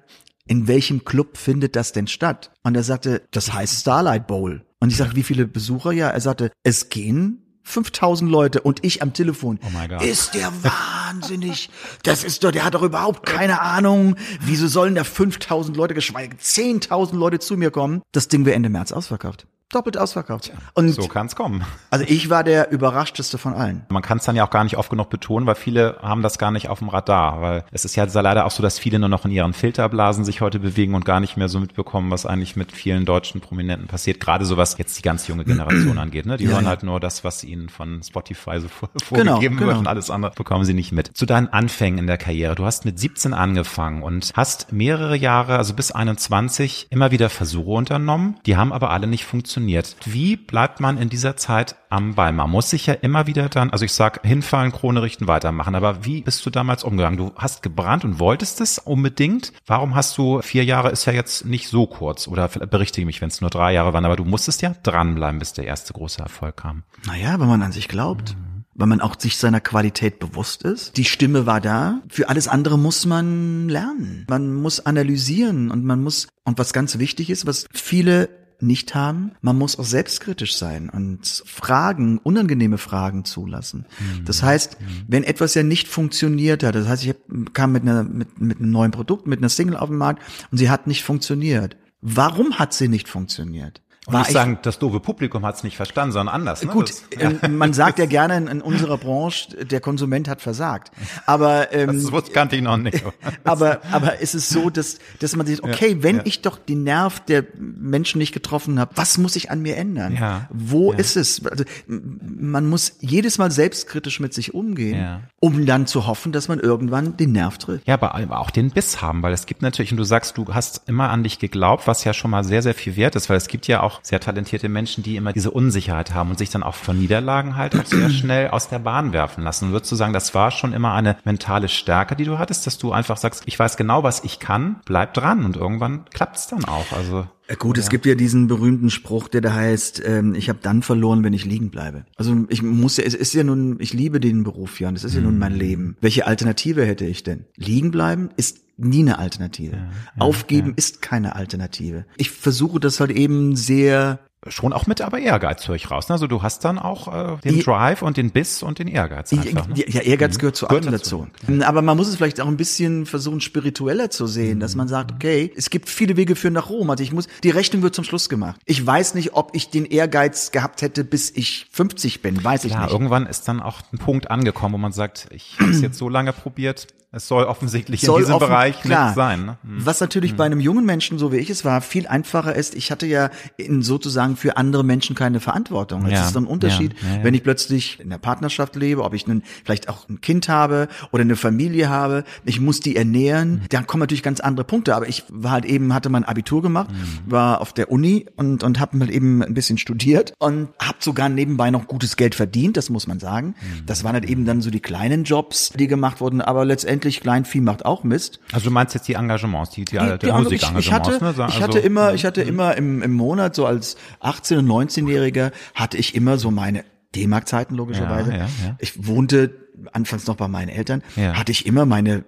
in 0.48 0.68
welchem 0.68 1.06
Club 1.06 1.38
findet 1.38 1.76
das 1.76 1.92
denn 1.94 2.08
statt? 2.08 2.52
Und 2.64 2.76
er 2.76 2.84
sagte, 2.84 3.22
das 3.32 3.54
heißt 3.54 3.82
Starlight 3.82 4.28
Bowl. 4.28 4.66
Und 4.80 4.90
ich 4.90 4.98
sagte, 4.98 5.16
wie 5.16 5.24
viele 5.24 5.46
Besucher? 5.48 5.92
Ja, 5.92 6.10
er 6.10 6.22
sagte, 6.22 6.52
es 6.64 6.90
gehen 6.90 7.44
5000 7.70 8.30
Leute 8.30 8.62
und 8.62 8.84
ich 8.84 9.02
am 9.02 9.14
Telefon. 9.14 9.60
Oh 9.64 9.70
mein 9.72 9.90
Gott. 9.90 10.02
Ist 10.02 10.34
der 10.34 10.52
wahnsinnig? 10.64 11.70
Das 12.04 12.24
ist 12.24 12.44
doch, 12.44 12.52
der 12.52 12.66
hat 12.66 12.74
doch 12.74 12.82
überhaupt 12.82 13.26
keine 13.26 13.62
Ahnung. 13.62 14.16
Wieso 14.42 14.68
sollen 14.68 14.96
da 14.96 15.04
5000 15.04 15.78
Leute, 15.78 15.94
geschweige 15.94 16.36
10.000 16.36 17.16
Leute 17.16 17.40
zu 17.40 17.58
mir 17.58 17.72
kommen? 17.72 18.02
Das 18.12 18.28
Ding 18.28 18.46
wird 18.46 18.56
Ende 18.56 18.70
März 18.70 18.92
ausverkauft 18.92 19.46
doppelt 19.70 19.98
ausverkauft. 19.98 20.52
Und 20.74 20.90
so 20.90 21.08
kann 21.08 21.28
es 21.28 21.36
kommen. 21.36 21.64
Also 21.92 22.04
ich 22.08 22.30
war 22.30 22.44
der 22.44 22.72
überraschteste 22.72 23.38
von 23.38 23.54
allen. 23.54 23.86
Man 23.90 24.02
kann 24.02 24.18
es 24.18 24.26
dann 24.26 24.36
ja 24.36 24.44
auch 24.44 24.50
gar 24.50 24.64
nicht 24.64 24.78
oft 24.78 24.90
genug 24.90 25.10
betonen, 25.10 25.46
weil 25.46 25.56
viele 25.56 25.98
haben 26.02 26.24
das 26.24 26.40
gar 26.40 26.52
nicht 26.52 26.70
auf 26.70 26.80
dem 26.80 26.90
Radar, 26.90 27.42
weil 27.42 27.64
es 27.72 27.86
ist 27.86 27.96
ja 27.96 28.06
leider 28.06 28.46
auch 28.46 28.52
so, 28.52 28.64
dass 28.64 28.80
viele 28.80 28.98
nur 28.98 29.10
noch 29.10 29.26
in 29.26 29.32
ihren 29.32 29.54
Filterblasen 29.54 30.26
sich 30.26 30.42
heute 30.42 30.60
bewegen 30.60 30.96
und 30.96 31.06
gar 31.06 31.20
nicht 31.20 31.38
mehr 31.38 31.50
so 31.50 31.60
mitbekommen, 31.60 32.10
was 32.10 32.26
eigentlich 32.26 32.56
mit 32.56 32.72
vielen 32.72 33.06
deutschen 33.06 33.42
Prominenten 33.42 33.88
passiert. 33.88 34.20
Gerade 34.20 34.44
so 34.46 34.58
was 34.58 34.78
jetzt 34.80 34.98
die 34.98 35.04
ganz 35.04 35.28
junge 35.28 35.46
Generation 35.46 35.98
angeht. 36.00 36.26
Ne? 36.26 36.38
Die 36.38 36.46
ja, 36.46 36.52
hören 36.52 36.68
halt 36.68 36.82
nur 36.82 37.00
das, 37.00 37.24
was 37.24 37.44
ihnen 37.44 37.70
von 37.70 38.02
Spotify 38.02 38.60
so 38.60 38.68
genau, 38.68 38.90
vorgegeben 39.04 39.58
genau, 39.58 39.60
wird 39.60 39.60
genau. 39.60 39.80
und 39.80 39.88
alles 39.88 40.10
andere 40.10 40.32
bekommen 40.32 40.66
sie 40.66 40.74
nicht 40.74 40.92
mit. 40.92 41.16
Zu 41.16 41.28
deinen 41.28 41.48
Anfängen 41.50 42.00
in 42.00 42.08
der 42.08 42.18
Karriere. 42.18 42.56
Du 42.56 42.66
hast 42.66 42.86
mit 42.86 42.98
17 42.98 43.36
angefangen 43.36 44.02
und 44.02 44.32
hast 44.34 44.72
mehrere 44.72 45.16
Jahre, 45.16 45.58
also 45.58 45.76
bis 45.76 45.92
21, 45.92 46.88
immer 46.90 47.12
wieder 47.12 47.30
Versuche 47.30 47.70
unternommen. 47.70 48.40
Die 48.48 48.58
haben 48.58 48.74
aber 48.74 48.90
alle 48.90 49.06
nicht 49.06 49.26
funktioniert 49.26 49.59
funktioniert. 49.60 49.96
Wie 50.06 50.38
bleibt 50.38 50.80
man 50.80 50.98
in 50.98 51.10
dieser 51.10 51.36
Zeit 51.36 51.76
am 51.90 52.16
Ball? 52.16 52.32
Man 52.32 52.50
muss 52.50 52.70
sich 52.70 52.86
ja 52.86 52.94
immer 52.94 53.28
wieder 53.28 53.50
dann, 53.50 53.70
also 53.70 53.86
ich 53.86 53.94
sag, 53.94 54.26
hinfallen, 54.26 54.72
Krone 54.72 55.02
richten, 55.02 55.28
weitermachen. 55.28 55.76
Aber 55.76 56.06
wie 56.06 56.22
bist 56.22 56.46
du 56.46 56.50
damals 56.50 56.84
umgegangen? 56.84 57.18
Du 57.18 57.32
hast 57.36 57.62
gebrannt 57.62 58.06
und 58.06 58.20
wolltest 58.20 58.62
es 58.62 58.80
unbedingt. 58.80 59.54
Warum 59.66 59.96
hast 59.96 60.18
du 60.18 60.42
vier 60.42 60.64
Jahre 60.64 60.90
ist 60.90 61.06
ja 61.06 61.14
jetzt 61.14 61.46
nicht 61.46 61.68
so 61.68 61.88
kurz 61.88 62.28
oder 62.28 62.48
berichtige 62.48 63.06
mich, 63.06 63.22
wenn 63.22 63.30
es 63.30 63.42
nur 63.42 63.50
drei 63.50 63.74
Jahre 63.74 63.94
waren, 63.94 64.06
aber 64.06 64.16
du 64.16 64.26
musstest 64.26 64.62
ja 64.62 64.74
dranbleiben, 64.84 65.40
bis 65.40 65.54
der 65.54 65.66
erste 65.66 65.94
große 65.94 66.22
Erfolg 66.22 66.58
kam. 66.58 66.84
Naja, 67.06 67.40
wenn 67.40 67.48
man 67.48 67.62
an 67.62 67.72
sich 67.72 67.88
glaubt. 67.88 68.36
Mhm 68.36 68.60
weil 68.76 68.88
man 68.88 69.02
auch 69.02 69.20
sich 69.20 69.36
seiner 69.36 69.60
Qualität 69.60 70.20
bewusst 70.20 70.64
ist. 70.64 70.96
Die 70.96 71.04
Stimme 71.04 71.46
war 71.46 71.60
da. 71.60 72.00
Für 72.08 72.30
alles 72.30 72.48
andere 72.48 72.80
muss 72.80 73.06
man 73.06 73.68
lernen. 73.68 74.26
Man 74.30 74.54
muss 74.54 74.80
analysieren 74.80 75.70
und 75.70 75.84
man 75.84 76.02
muss, 76.02 76.30
und 76.46 76.58
was 76.60 76.72
ganz 76.72 76.98
wichtig 76.98 77.30
ist, 77.30 77.46
was 77.46 77.66
viele 77.74 78.30
nicht 78.62 78.96
haben. 78.96 79.32
Man 79.42 79.58
muss 79.58 79.80
auch 79.80 79.86
selbstkritisch 79.86 80.58
sein 80.58 80.90
und 80.90 81.44
Fragen, 81.46 82.18
unangenehme 82.20 82.78
Fragen 82.78 83.26
zulassen. 83.26 83.86
Mhm. 84.00 84.26
Das 84.26 84.44
heißt, 84.44 84.80
mhm. 84.80 84.86
wenn 85.08 85.24
etwas 85.24 85.54
ja 85.56 85.64
nicht 85.64 85.88
funktioniert 85.88 86.64
hat, 86.64 86.76
das 86.76 86.88
heißt, 86.88 87.06
ich 87.06 87.16
kam 87.54 87.72
mit, 87.72 87.84
einer, 87.84 88.04
mit, 88.04 88.40
mit 88.40 88.60
einem 88.60 88.72
neuen 88.72 88.92
Produkt, 88.92 89.28
mit 89.28 89.40
einer 89.40 89.50
Single 89.50 89.78
auf 89.78 89.90
den 89.90 89.98
Markt 89.98 90.22
und 90.52 90.58
sie 90.58 90.70
hat 90.70 90.88
nicht 90.88 91.04
funktioniert. 91.04 91.78
Warum 92.02 92.60
hat 92.60 92.74
sie 92.74 92.88
nicht 92.88 93.08
funktioniert? 93.08 93.82
Und 94.10 94.14
war 94.14 94.22
nicht 94.22 94.32
sagen, 94.32 94.60
das 94.62 94.80
doofe 94.80 95.00
Publikum 95.00 95.46
hat 95.46 95.56
es 95.56 95.64
nicht 95.64 95.78
verstanden, 95.78 96.12
sondern 96.12 96.36
anders. 96.36 96.64
Ne? 96.64 96.72
Gut, 96.72 96.90
das, 96.90 97.04
ja. 97.42 97.48
man 97.48 97.74
sagt 97.74 98.00
ja 98.00 98.06
gerne 98.06 98.38
in, 98.38 98.48
in, 98.48 98.62
unserer 98.62 98.98
Branche, 98.98 99.66
der 99.66 99.80
Konsument 99.80 100.28
hat 100.28 100.42
versagt. 100.42 100.92
Aber 101.26 101.74
ähm, 101.74 102.10
das 102.12 102.32
kannte 102.32 102.56
ich 102.56 102.62
noch 102.62 102.78
nicht. 102.78 103.04
aber 103.44 103.82
aber 103.92 104.20
ist 104.20 104.36
es 104.36 104.50
so, 104.50 104.70
dass 104.70 105.00
dass 105.20 105.36
man 105.36 105.46
sich, 105.46 105.64
okay, 105.64 105.94
ja, 105.94 106.04
wenn 106.04 106.18
ja. 106.18 106.22
ich 106.26 106.42
doch 106.42 106.58
den 106.58 106.84
Nerv 106.84 107.20
der 107.22 107.46
Menschen 107.58 108.20
nicht 108.20 108.34
getroffen 108.34 108.80
habe, 108.80 108.92
was 108.96 109.18
muss 109.18 109.36
ich 109.36 109.52
an 109.52 109.62
mir 109.62 109.78
ändern? 109.78 110.16
Ja, 110.16 110.48
Wo 110.50 110.92
ist 110.92 111.16
es? 111.16 111.46
Also, 111.46 111.64
man 111.88 112.68
muss 112.68 112.98
jedes 113.00 113.38
Mal 113.38 113.52
selbstkritisch 113.52 114.20
mit 114.20 114.34
sich 114.34 114.54
umgehen, 114.54 115.22
um 115.40 115.66
dann 115.66 115.88
zu 115.88 116.08
hoffen, 116.08 116.32
dass 116.32 116.48
man 116.48 116.60
irgendwann 116.60 117.18
den 117.18 117.32
Nerv 117.32 117.58
trifft. 117.58 117.88
Ja, 117.88 117.96
aber 117.96 118.40
auch 118.40 118.50
den 118.50 118.72
Biss 118.72 119.02
haben, 119.02 119.24
weil 119.24 119.34
es 119.34 119.46
gibt 119.46 119.62
natürlich, 119.62 119.92
und 119.92 119.98
du 119.98 120.04
sagst, 120.04 120.38
du 120.38 120.54
hast 120.54 120.84
immer 120.88 121.10
an 121.10 121.24
dich 121.24 121.40
geglaubt, 121.40 121.88
was 121.88 122.04
ja 122.04 122.14
schon 122.14 122.32
mal 122.32 122.44
sehr 122.44 122.62
sehr 122.62 122.74
viel 122.74 122.96
wert 122.96 123.16
ist, 123.16 123.30
weil 123.30 123.38
es 123.38 123.48
gibt 123.48 123.68
ja 123.68 123.82
auch 123.82 123.99
sehr 124.02 124.20
talentierte 124.20 124.70
Menschen, 124.70 125.04
die 125.04 125.16
immer 125.16 125.34
diese 125.34 125.52
Unsicherheit 125.52 126.14
haben 126.14 126.30
und 126.30 126.38
sich 126.38 126.50
dann 126.50 126.64
auch 126.64 126.76
von 126.76 126.98
Niederlagen 126.98 127.56
halt 127.56 127.76
auch 127.76 127.86
sehr 127.86 128.10
schnell 128.10 128.50
aus 128.50 128.70
der 128.70 128.80
Bahn 128.80 129.14
werfen 129.14 129.44
lassen. 129.44 129.72
würdest 129.72 129.92
du 129.92 129.96
sagen, 129.96 130.14
das 130.14 130.34
war 130.34 130.52
schon 130.52 130.74
immer 130.74 130.94
eine 130.94 131.18
mentale 131.24 131.68
Stärke, 131.68 132.16
die 132.16 132.26
du 132.26 132.40
hattest, 132.40 132.68
dass 132.68 132.78
du 132.78 132.92
einfach 132.92 133.18
sagst, 133.18 133.44
ich 133.46 133.58
weiß 133.58 133.78
genau, 133.78 134.04
was 134.04 134.24
ich 134.24 134.40
kann, 134.40 134.78
bleib 134.86 135.14
dran 135.14 135.46
und 135.46 135.58
irgendwann 135.58 136.06
klappt's 136.12 136.48
dann 136.48 136.66
auch. 136.66 136.92
Also 136.92 137.28
Gut, 137.58 137.78
ja. 137.78 137.84
es 137.84 137.90
gibt 137.90 138.06
ja 138.06 138.14
diesen 138.14 138.48
berühmten 138.48 138.92
Spruch, 138.92 139.28
der 139.28 139.42
da 139.42 139.54
heißt, 139.54 140.04
ähm, 140.06 140.36
ich 140.36 140.50
habe 140.50 140.60
dann 140.62 140.84
verloren, 140.84 141.24
wenn 141.24 141.34
ich 141.34 141.46
liegen 141.46 141.72
bleibe. 141.72 142.06
Also 142.16 142.46
ich 142.50 142.62
muss 142.62 142.98
ja, 142.98 143.04
es 143.04 143.16
ist 143.16 143.34
ja 143.34 143.44
nun, 143.44 143.78
ich 143.80 143.92
liebe 143.92 144.20
den 144.20 144.44
Beruf, 144.44 144.80
Jan, 144.80 144.96
es 144.96 145.04
ist 145.04 145.16
ja 145.16 145.22
nun 145.22 145.40
mein 145.40 145.54
mhm. 145.54 145.60
Leben. 145.60 145.98
Welche 146.00 146.28
Alternative 146.28 146.86
hätte 146.86 147.06
ich 147.06 147.24
denn? 147.24 147.46
Liegen 147.56 147.90
bleiben 147.90 148.30
ist 148.38 148.60
nie 148.80 149.02
eine 149.02 149.20
Alternative. 149.20 149.76
Ja, 149.76 149.84
ja, 149.84 149.92
Aufgeben 150.20 150.74
ist 150.76 151.02
keine 151.02 151.36
Alternative. 151.36 152.06
Ich 152.18 152.32
versuche 152.32 152.80
das 152.80 153.00
halt 153.00 153.12
eben 153.12 153.56
sehr 153.56 154.20
Schon 154.48 154.72
auch 154.72 154.88
mit 154.88 155.02
aber 155.02 155.20
Ehrgeiz 155.20 155.68
höre 155.68 155.76
ich 155.76 155.92
raus. 155.92 156.08
Ne? 156.08 156.14
Also 156.14 156.26
du 156.26 156.42
hast 156.42 156.64
dann 156.64 156.80
auch 156.80 157.14
äh, 157.14 157.38
den 157.44 157.60
Drive 157.60 158.02
und 158.02 158.16
den 158.16 158.32
Biss 158.32 158.64
und 158.64 158.80
den 158.80 158.88
Ehrgeiz 158.88 159.34
einfach. 159.34 159.68
Ne? 159.68 159.84
Ja, 159.86 160.00
Ehrgeiz 160.00 160.36
mhm. 160.36 160.40
gehört 160.40 160.56
zur 160.56 160.70
gehört 160.70 160.86
dazu. 160.86 161.28
dazu. 161.46 161.64
Aber 161.66 161.82
man 161.82 161.98
muss 161.98 162.08
es 162.08 162.16
vielleicht 162.16 162.40
auch 162.40 162.48
ein 162.48 162.56
bisschen 162.56 163.06
versuchen, 163.06 163.42
spiritueller 163.42 164.10
zu 164.10 164.28
sehen, 164.28 164.56
mhm. 164.56 164.60
dass 164.62 164.76
man 164.76 164.88
sagt, 164.88 165.12
okay, 165.12 165.52
es 165.58 165.70
gibt 165.70 165.90
viele 165.90 166.16
Wege 166.16 166.38
für 166.38 166.52
nach 166.52 166.70
Rom. 166.70 166.90
Also 166.90 167.04
ich 167.04 167.12
muss, 167.12 167.28
die 167.44 167.50
Rechnung 167.50 167.82
wird 167.82 167.94
zum 167.94 168.06
Schluss 168.06 168.30
gemacht. 168.30 168.62
Ich 168.64 168.86
weiß 168.86 169.14
nicht, 169.16 169.34
ob 169.34 169.54
ich 169.54 169.72
den 169.72 169.84
Ehrgeiz 169.84 170.52
gehabt 170.52 170.84
hätte, 170.84 171.04
bis 171.04 171.32
ich 171.36 171.68
50 171.74 172.22
bin, 172.22 172.42
weiß 172.42 172.64
ich 172.64 172.72
ja, 172.72 172.84
nicht. 172.84 172.94
irgendwann 172.94 173.26
ist 173.26 173.46
dann 173.50 173.60
auch 173.60 173.82
ein 173.92 173.98
Punkt 173.98 174.32
angekommen, 174.32 174.76
wo 174.76 174.78
man 174.78 174.94
sagt, 174.94 175.28
ich 175.32 175.58
habe 175.60 175.72
es 175.72 175.82
jetzt 175.82 175.98
so 175.98 176.08
lange 176.08 176.32
probiert, 176.32 176.88
es 177.12 177.28
soll 177.28 177.46
offensichtlich 177.46 178.02
soll 178.02 178.20
in 178.20 178.26
diesem 178.26 178.36
offen, 178.36 178.50
Bereich 178.50 178.82
klar. 178.82 179.08
nicht 179.08 179.16
sein. 179.16 179.46
Ne? 179.46 179.58
Hm. 179.64 179.84
Was 179.84 180.00
natürlich 180.00 180.32
hm. 180.32 180.38
bei 180.38 180.46
einem 180.46 180.60
jungen 180.60 180.86
Menschen, 180.86 181.18
so 181.18 181.32
wie 181.32 181.38
ich 181.38 181.50
es 181.50 181.66
war, 181.66 181.82
viel 181.82 182.06
einfacher 182.06 182.56
ist. 182.56 182.76
Ich 182.76 182.92
hatte 182.92 183.08
ja 183.08 183.32
in 183.58 183.82
sozusagen 183.82 184.36
für 184.36 184.58
andere 184.58 184.84
Menschen 184.84 185.16
keine 185.16 185.40
Verantwortung. 185.40 186.06
Es 186.06 186.12
ja. 186.12 186.28
ist 186.28 186.38
ein 186.38 186.46
Unterschied, 186.46 186.94
ja. 187.02 187.18
Ja, 187.18 187.24
wenn 187.24 187.34
ich 187.34 187.42
plötzlich 187.42 188.00
in 188.00 188.12
der 188.12 188.20
Partnerschaft 188.20 188.76
lebe, 188.76 189.04
ob 189.04 189.16
ich 189.16 189.26
nun 189.26 189.42
vielleicht 189.64 189.90
auch 189.90 190.08
ein 190.08 190.22
Kind 190.22 190.50
habe 190.50 190.88
oder 191.12 191.22
eine 191.22 191.36
Familie 191.36 191.90
habe. 191.90 192.26
Ich 192.46 192.60
muss 192.60 192.80
die 192.80 192.96
ernähren. 192.96 193.54
Mhm. 193.54 193.62
Dann 193.70 193.88
kommen 193.88 194.02
natürlich 194.02 194.22
ganz 194.22 194.40
andere 194.40 194.64
Punkte. 194.64 194.96
Aber 194.96 195.10
ich 195.10 195.24
war 195.30 195.52
halt 195.52 195.66
eben, 195.66 195.96
hatte 195.96 196.10
mein 196.10 196.26
Abitur 196.26 196.62
gemacht, 196.62 196.92
mhm. 196.92 197.32
war 197.32 197.60
auf 197.60 197.74
der 197.74 197.92
Uni 197.92 198.28
und, 198.36 198.64
und 198.64 198.80
habe 198.80 199.00
halt 199.00 199.10
eben 199.10 199.42
ein 199.42 199.56
bisschen 199.56 199.80
studiert 199.80 200.34
und 200.38 200.70
habe 200.80 201.00
sogar 201.00 201.28
nebenbei 201.28 201.72
noch 201.72 201.88
gutes 201.88 202.18
Geld 202.18 202.36
verdient, 202.36 202.78
das 202.78 202.92
muss 202.92 203.08
man 203.08 203.20
sagen. 203.20 203.56
Mhm. 203.60 203.86
Das 203.88 204.04
waren 204.04 204.14
halt 204.14 204.26
eben 204.26 204.46
dann 204.46 204.62
so 204.62 204.70
die 204.70 204.80
kleinen 204.80 205.24
Jobs, 205.24 205.72
die 205.72 205.88
gemacht 205.88 206.22
wurden. 206.22 206.42
Aber 206.42 206.66
letztendlich 206.66 206.99
letztendlich 207.00 207.22
Kleinvieh 207.22 207.62
macht 207.62 207.86
auch 207.86 208.04
Mist. 208.04 208.40
Also 208.52 208.66
du 208.66 208.72
meinst 208.72 208.94
jetzt 208.94 209.08
die 209.08 209.14
Engagements, 209.14 209.72
die, 209.72 209.86
die, 209.86 209.98
die, 209.98 210.20
die 210.20 210.32
Musikengagements, 210.32 210.86
ich, 210.86 210.92
hatte, 210.92 211.24
ne? 211.24 211.48
ich 211.50 211.62
hatte 211.62 211.80
immer, 211.80 212.14
ich 212.14 212.26
hatte 212.26 212.42
immer 212.42 212.76
im, 212.76 213.02
im 213.02 213.14
Monat, 213.14 213.56
so 213.56 213.66
als 213.66 213.98
18- 214.22 214.60
und 214.60 214.68
19-Jähriger, 214.68 215.52
hatte 215.74 215.98
ich 215.98 216.16
immer 216.16 216.38
so 216.38 216.52
meine 216.52 216.84
D-Mark-Zeiten 217.16 217.76
logischerweise. 217.76 218.32
Ja, 218.32 218.38
ja, 218.38 218.44
ja. 218.44 218.76
Ich 218.80 219.08
wohnte 219.08 219.56
anfangs 219.94 220.28
noch 220.28 220.36
bei 220.36 220.48
meinen 220.48 220.70
Eltern, 220.70 221.02
hatte 221.16 221.52
ich 221.52 221.66
immer 221.66 221.86
meine 221.86 222.26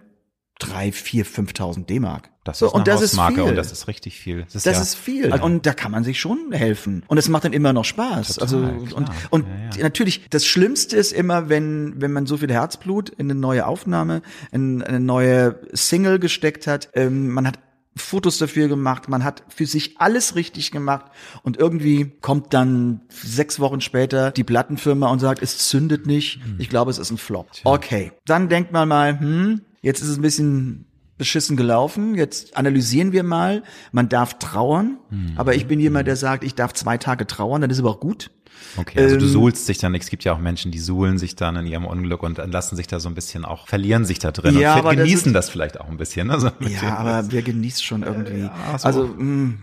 drei, 0.61 0.91
vier, 0.91 1.25
5.000 1.25 1.85
D-Mark. 1.85 2.29
Das 2.43 2.59
so, 2.59 2.67
ist 2.67 2.73
eine 2.73 2.79
und 2.79 2.87
das 2.87 3.01
Hausmarke 3.01 3.33
ist 3.33 3.39
viel. 3.39 3.49
und 3.49 3.55
das 3.55 3.71
ist 3.71 3.87
richtig 3.87 4.19
viel. 4.19 4.43
Das, 4.43 4.55
ist, 4.55 4.65
das 4.65 4.75
ja 4.77 4.81
ist 4.81 4.95
viel. 4.95 5.33
Und 5.33 5.65
da 5.65 5.73
kann 5.73 5.91
man 5.91 6.03
sich 6.03 6.19
schon 6.19 6.51
helfen. 6.51 7.03
Und 7.07 7.17
es 7.17 7.29
macht 7.29 7.45
dann 7.45 7.53
immer 7.53 7.71
noch 7.73 7.85
Spaß. 7.85 8.35
Total, 8.35 8.43
also 8.43 8.85
klar. 8.85 8.97
und, 8.97 9.15
und 9.29 9.45
ja, 9.47 9.77
ja. 9.77 9.83
natürlich, 9.83 10.27
das 10.29 10.45
Schlimmste 10.45 10.97
ist 10.97 11.11
immer, 11.11 11.49
wenn, 11.49 12.01
wenn 12.01 12.11
man 12.11 12.25
so 12.25 12.37
viel 12.37 12.51
Herzblut 12.51 13.09
in 13.09 13.29
eine 13.29 13.39
neue 13.39 13.67
Aufnahme, 13.67 14.21
in 14.51 14.81
eine 14.81 14.99
neue 14.99 15.59
Single 15.73 16.19
gesteckt 16.19 16.65
hat. 16.67 16.89
Ähm, 16.93 17.29
man 17.29 17.45
hat 17.45 17.59
Fotos 17.95 18.37
dafür 18.37 18.69
gemacht, 18.69 19.09
man 19.09 19.23
hat 19.23 19.43
für 19.49 19.65
sich 19.65 19.99
alles 19.99 20.35
richtig 20.35 20.71
gemacht 20.71 21.05
und 21.43 21.57
irgendwie 21.57 22.13
kommt 22.21 22.53
dann 22.53 23.01
sechs 23.09 23.59
Wochen 23.59 23.81
später 23.81 24.31
die 24.31 24.45
Plattenfirma 24.45 25.09
und 25.09 25.19
sagt, 25.19 25.43
es 25.43 25.57
zündet 25.67 26.05
nicht, 26.05 26.39
ich 26.57 26.69
glaube, 26.69 26.89
es 26.89 26.97
ist 26.97 27.11
ein 27.11 27.17
Flop. 27.17 27.49
Okay, 27.65 28.13
dann 28.25 28.47
denkt 28.47 28.71
man 28.71 28.87
mal, 28.87 29.19
hm, 29.19 29.61
jetzt 29.81 30.01
ist 30.01 30.09
es 30.09 30.17
ein 30.17 30.21
bisschen 30.21 30.85
beschissen 31.17 31.55
gelaufen. 31.55 32.15
Jetzt 32.15 32.57
analysieren 32.57 33.11
wir 33.11 33.23
mal. 33.23 33.61
Man 33.91 34.09
darf 34.09 34.39
trauern, 34.39 34.97
mhm. 35.11 35.33
aber 35.35 35.53
ich 35.53 35.67
bin 35.67 35.79
jemand, 35.79 36.07
der 36.07 36.15
sagt, 36.15 36.43
ich 36.43 36.55
darf 36.55 36.73
zwei 36.73 36.97
Tage 36.97 37.27
trauern, 37.27 37.61
dann 37.61 37.69
ist 37.69 37.79
aber 37.79 37.91
auch 37.91 37.99
gut. 37.99 38.31
Okay, 38.77 38.99
also 38.99 39.15
ähm, 39.15 39.21
du 39.21 39.27
suhlst 39.27 39.67
dich 39.67 39.77
dann, 39.77 39.93
es 39.95 40.09
gibt 40.09 40.23
ja 40.23 40.33
auch 40.33 40.39
Menschen, 40.39 40.71
die 40.71 40.79
suhlen 40.79 41.17
sich 41.17 41.35
dann 41.35 41.55
in 41.55 41.65
ihrem 41.65 41.85
Unglück 41.85 42.23
und 42.23 42.37
lassen 42.37 42.75
sich 42.75 42.87
da 42.87 42.99
so 42.99 43.09
ein 43.09 43.15
bisschen 43.15 43.45
auch, 43.45 43.67
verlieren 43.67 44.05
sich 44.05 44.19
da 44.19 44.31
drin 44.31 44.57
ja, 44.59 44.79
und 44.79 44.95
genießen 44.95 45.33
das, 45.33 45.45
das, 45.45 45.51
vielleicht 45.51 45.79
auch 45.79 45.89
ein 45.89 45.97
bisschen. 45.97 46.27
Ne? 46.27 46.39
So 46.39 46.51
ja, 46.59 46.97
aber 46.97 47.31
wer 47.31 47.41
genießt 47.41 47.83
schon 47.83 48.03
irgendwie. 48.03 48.41
Ja, 48.41 48.77
so. 48.77 48.85
Also 48.85 49.07
mh, 49.07 49.23
mm, 49.23 49.57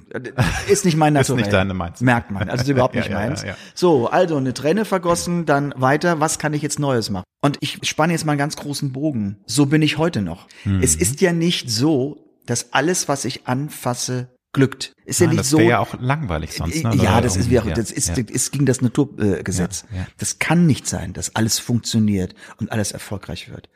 ist 0.69 0.85
nicht 0.85 0.97
mein 0.97 1.13
Naturell. 1.13 1.41
ist 1.41 1.47
nicht 1.47 1.53
deine 1.53 1.75
meins. 1.75 2.01
Merkt 2.01 2.31
man, 2.31 2.49
also 2.49 2.63
ist 2.63 2.69
überhaupt 2.69 2.95
nicht 2.97 3.09
ja, 3.11 3.15
meins. 3.15 3.45
So, 3.75 4.09
also 4.09 4.37
eine 4.37 4.55
Träne 4.55 4.85
vergossen, 4.85 5.47
dann 5.47 5.75
weiter, 5.77 6.21
was 6.21 6.39
kann 6.39 6.55
ich 6.55 6.63
jetzt 6.63 6.79
Neues 6.79 7.11
machen? 7.11 7.25
Und 7.41 7.59
ich 7.61 7.79
spanne 7.83 8.13
jetzt 8.13 8.25
mal 8.25 8.33
einen 8.33 8.39
ganz 8.39 8.57
großen 8.57 8.93
Bogen. 8.93 9.39
So 9.47 9.67
bin 9.67 9.83
ich 9.83 9.99
heute 9.99 10.23
noch. 10.23 10.47
Mhm. 10.65 10.83
Es 10.83 10.97
ist 10.97 11.21
ja 11.21 11.33
nicht 11.33 11.71
so, 11.71 12.25
dass 12.47 12.73
alles, 12.73 13.09
was 13.09 13.25
ich 13.25 13.47
anfasse, 13.47 14.29
glückt. 14.59 14.93
Ist 15.05 15.21
Nein, 15.21 15.29
ja 15.29 15.31
nicht 15.33 15.41
das 15.41 15.51
so. 15.51 15.59
wäre 15.59 15.69
ja 15.71 15.79
auch 15.79 15.95
langweilig 16.01 16.53
sonst. 16.53 16.83
Ne? 16.85 16.95
Ja, 16.97 17.21
das 17.21 17.37
ist 17.37 17.49
wie 17.49 17.59
auch, 17.61 17.67
das 17.67 17.91
ist, 17.91 18.09
ja. 18.09 18.25
ist 18.29 18.53
gegen 18.53 18.67
das 18.67 18.81
Naturgesetz. 18.83 19.85
Ja, 19.91 19.99
ja. 19.99 20.07
Das 20.19 20.39
kann 20.39 20.67
nicht 20.67 20.87
sein, 20.87 21.13
dass 21.13 21.35
alles 21.37 21.59
funktioniert 21.59 22.35
und 22.59 22.73
alles 22.73 22.93
erfolgreich 22.93 23.51
wird. 23.51 23.69